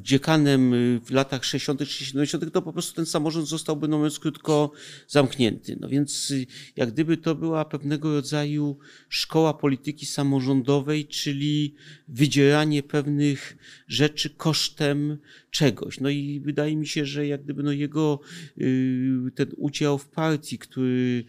dziekanem 0.02 0.73
y, 0.73 0.99
w 1.06 1.11
latach 1.11 1.45
60., 1.45 1.81
70., 1.89 2.53
to 2.53 2.61
po 2.61 2.73
prostu 2.73 2.95
ten 2.95 3.06
samorząd 3.06 3.48
zostałby, 3.48 3.88
no 3.88 3.98
mówiąc 3.98 4.19
krótko, 4.19 4.72
zamknięty. 5.07 5.77
No 5.80 5.89
więc 5.89 6.31
y, 6.31 6.45
jak 6.76 6.91
gdyby 6.91 7.18
to 7.18 7.35
była 7.35 7.65
pewnego 7.65 8.14
rodzaju 8.14 8.77
szkoła 9.10 9.53
polityki 9.53 10.06
samorządowej, 10.06 11.07
czyli 11.07 11.76
wydzieranie 12.07 12.84
pewnych 12.84 13.57
rzeczy 13.88 14.30
kosztem 14.30 15.18
czegoś. 15.52 15.99
No 15.99 16.10
i 16.10 16.41
wydaje 16.45 16.76
mi 16.76 16.88
się, 16.88 17.06
że 17.06 17.27
jak 17.27 17.44
gdyby 17.44 17.64
no 17.64 17.72
jego 17.72 18.19
y, 18.57 19.31
ten 19.35 19.48
udział 19.57 19.98
w 19.98 20.07
partii, 20.07 20.57
który 20.57 21.23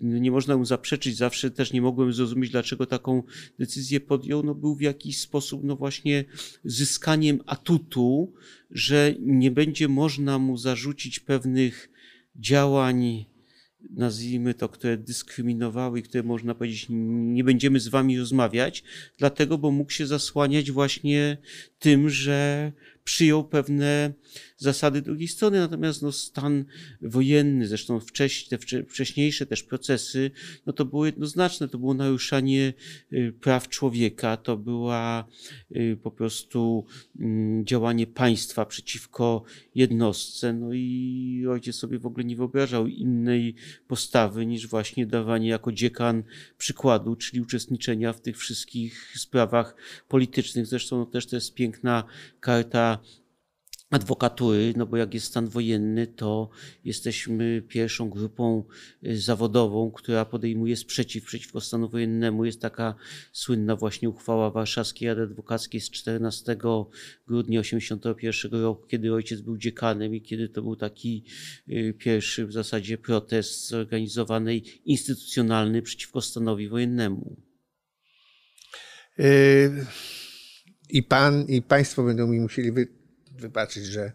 nie 0.00 0.30
można 0.30 0.56
mu 0.56 0.64
zaprzeczyć, 0.64 1.16
zawsze 1.16 1.50
też 1.50 1.72
nie 1.72 1.82
mogłem 1.82 2.12
zrozumieć, 2.12 2.50
dlaczego 2.50 2.86
taką 2.86 3.22
decyzję 3.58 4.00
podjął, 4.00 4.42
no 4.42 4.54
był 4.54 4.74
w 4.74 4.80
jakiś 4.80 5.18
sposób 5.18 5.64
no 5.64 5.76
właśnie 5.76 6.24
zyskaniem 6.64 7.40
atutu, 7.60 8.32
że 8.70 9.14
nie 9.20 9.50
będzie 9.50 9.88
można 9.88 10.38
mu 10.38 10.56
zarzucić 10.56 11.20
pewnych 11.20 11.90
działań, 12.36 13.26
nazwijmy 13.90 14.54
to, 14.54 14.68
które 14.68 14.96
dyskryminowały, 14.96 16.02
które 16.02 16.22
można 16.22 16.54
powiedzieć, 16.54 16.86
nie 16.90 17.44
będziemy 17.44 17.80
z 17.80 17.88
wami 17.88 18.18
rozmawiać, 18.18 18.84
dlatego, 19.18 19.58
bo 19.58 19.70
mógł 19.70 19.92
się 19.92 20.06
zasłaniać 20.06 20.70
właśnie 20.70 21.36
tym, 21.78 22.10
że 22.10 22.72
przyjął 23.04 23.44
pewne 23.44 24.12
zasady 24.56 25.02
drugiej 25.02 25.28
strony, 25.28 25.58
natomiast 25.58 26.02
no, 26.02 26.12
stan 26.12 26.64
wojenny, 27.02 27.66
zresztą 27.66 28.00
wcześ, 28.00 28.48
te 28.48 28.58
wcześniejsze 28.88 29.46
też 29.46 29.62
procesy, 29.62 30.30
no 30.66 30.72
to 30.72 30.84
było 30.84 31.06
jednoznaczne, 31.06 31.68
to 31.68 31.78
było 31.78 31.94
naruszanie 31.94 32.72
y, 33.12 33.32
praw 33.40 33.68
człowieka, 33.68 34.36
to 34.36 34.56
była 34.56 35.24
y, 35.76 35.98
po 36.02 36.10
prostu 36.10 36.86
mm, 37.20 37.66
działanie 37.66 38.06
państwa 38.06 38.66
przeciwko 38.66 39.42
jednostce, 39.74 40.52
no 40.52 40.72
i 40.72 41.46
ojciec 41.50 41.76
sobie 41.76 41.98
w 41.98 42.06
ogóle 42.06 42.24
nie 42.24 42.36
wyobrażał 42.36 42.86
innej 42.86 43.54
postawy 43.88 44.46
niż 44.46 44.66
właśnie 44.66 45.06
dawanie 45.06 45.48
jako 45.48 45.72
dziekan 45.72 46.22
przykładu, 46.58 47.16
czyli 47.16 47.40
uczestniczenia 47.40 48.12
w 48.12 48.20
tych 48.20 48.38
wszystkich 48.38 49.12
sprawach 49.16 49.76
politycznych. 50.08 50.66
Zresztą 50.66 50.98
no, 50.98 51.06
też 51.06 51.26
to 51.26 51.36
jest 51.36 51.54
piękna 51.54 52.04
karta 52.40 52.89
adwokatury, 53.90 54.74
no 54.76 54.86
bo 54.86 54.96
jak 54.96 55.14
jest 55.14 55.26
stan 55.26 55.48
wojenny, 55.48 56.06
to 56.06 56.50
jesteśmy 56.84 57.62
pierwszą 57.68 58.10
grupą 58.10 58.64
y, 59.06 59.20
zawodową, 59.20 59.90
która 59.90 60.24
podejmuje 60.24 60.76
sprzeciw 60.76 61.24
przeciwko 61.24 61.60
stanu 61.60 61.88
wojennemu. 61.88 62.44
Jest 62.44 62.60
taka 62.60 62.94
słynna 63.32 63.76
właśnie 63.76 64.08
uchwała 64.08 64.50
Warszawskiej 64.50 65.08
Rady 65.08 65.22
Adwokackiej 65.22 65.80
z 65.80 65.90
14 65.90 66.56
grudnia 67.26 67.62
1981 67.62 68.62
roku, 68.62 68.86
kiedy 68.86 69.14
ojciec 69.14 69.40
był 69.40 69.56
dziekanem 69.56 70.14
i 70.14 70.22
kiedy 70.22 70.48
to 70.48 70.62
był 70.62 70.76
taki 70.76 71.24
y, 71.68 71.94
pierwszy 71.98 72.46
w 72.46 72.52
zasadzie 72.52 72.98
protest 72.98 73.68
zorganizowany 73.68 74.60
instytucjonalny 74.84 75.82
przeciwko 75.82 76.20
stanowi 76.20 76.68
wojennemu. 76.68 77.36
Y, 79.18 79.86
I 80.92 81.02
pan, 81.02 81.44
i 81.48 81.62
państwo 81.62 82.02
będą 82.02 82.26
mi 82.26 82.40
musieli 82.40 82.72
wy 82.72 82.88
wybaczyć, 83.38 83.84
że 83.84 84.12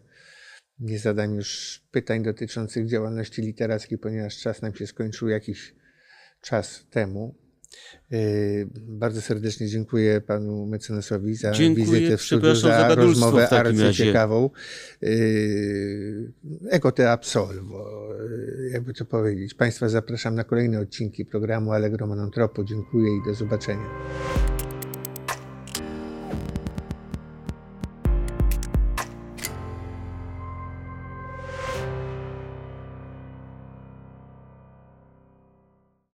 nie 0.79 0.99
zadam 0.99 1.35
już 1.35 1.81
pytań 1.91 2.23
dotyczących 2.23 2.87
działalności 2.87 3.41
literackiej, 3.41 3.97
ponieważ 3.97 4.37
czas 4.37 4.61
nam 4.61 4.75
się 4.75 4.87
skończył 4.87 5.27
jakiś 5.27 5.75
czas 6.41 6.85
temu. 6.89 7.35
Yy, 8.11 8.69
bardzo 8.73 9.21
serdecznie 9.21 9.67
dziękuję 9.67 10.21
panu 10.21 10.65
mecenasowi 10.65 11.35
za 11.35 11.51
dziękuję, 11.51 11.85
wizytę 11.85 12.17
w 12.17 12.21
studiu, 12.21 12.55
za, 12.55 12.89
za 12.89 12.95
rozmowę 12.95 13.47
bardzo 13.51 13.93
ciekawą. 13.93 14.49
Yy, 15.01 16.31
ego 16.71 16.91
te 16.91 17.11
absolvo, 17.11 18.09
yy, 18.59 18.69
jakby 18.69 18.93
to 18.93 19.05
powiedzieć. 19.05 19.53
Państwa 19.53 19.89
zapraszam 19.89 20.35
na 20.35 20.43
kolejne 20.43 20.79
odcinki 20.79 21.25
programu 21.25 21.71
Allegro 21.71 22.07
Monontropo. 22.07 22.63
Dziękuję 22.63 23.17
i 23.17 23.19
do 23.27 23.33
zobaczenia. 23.33 23.89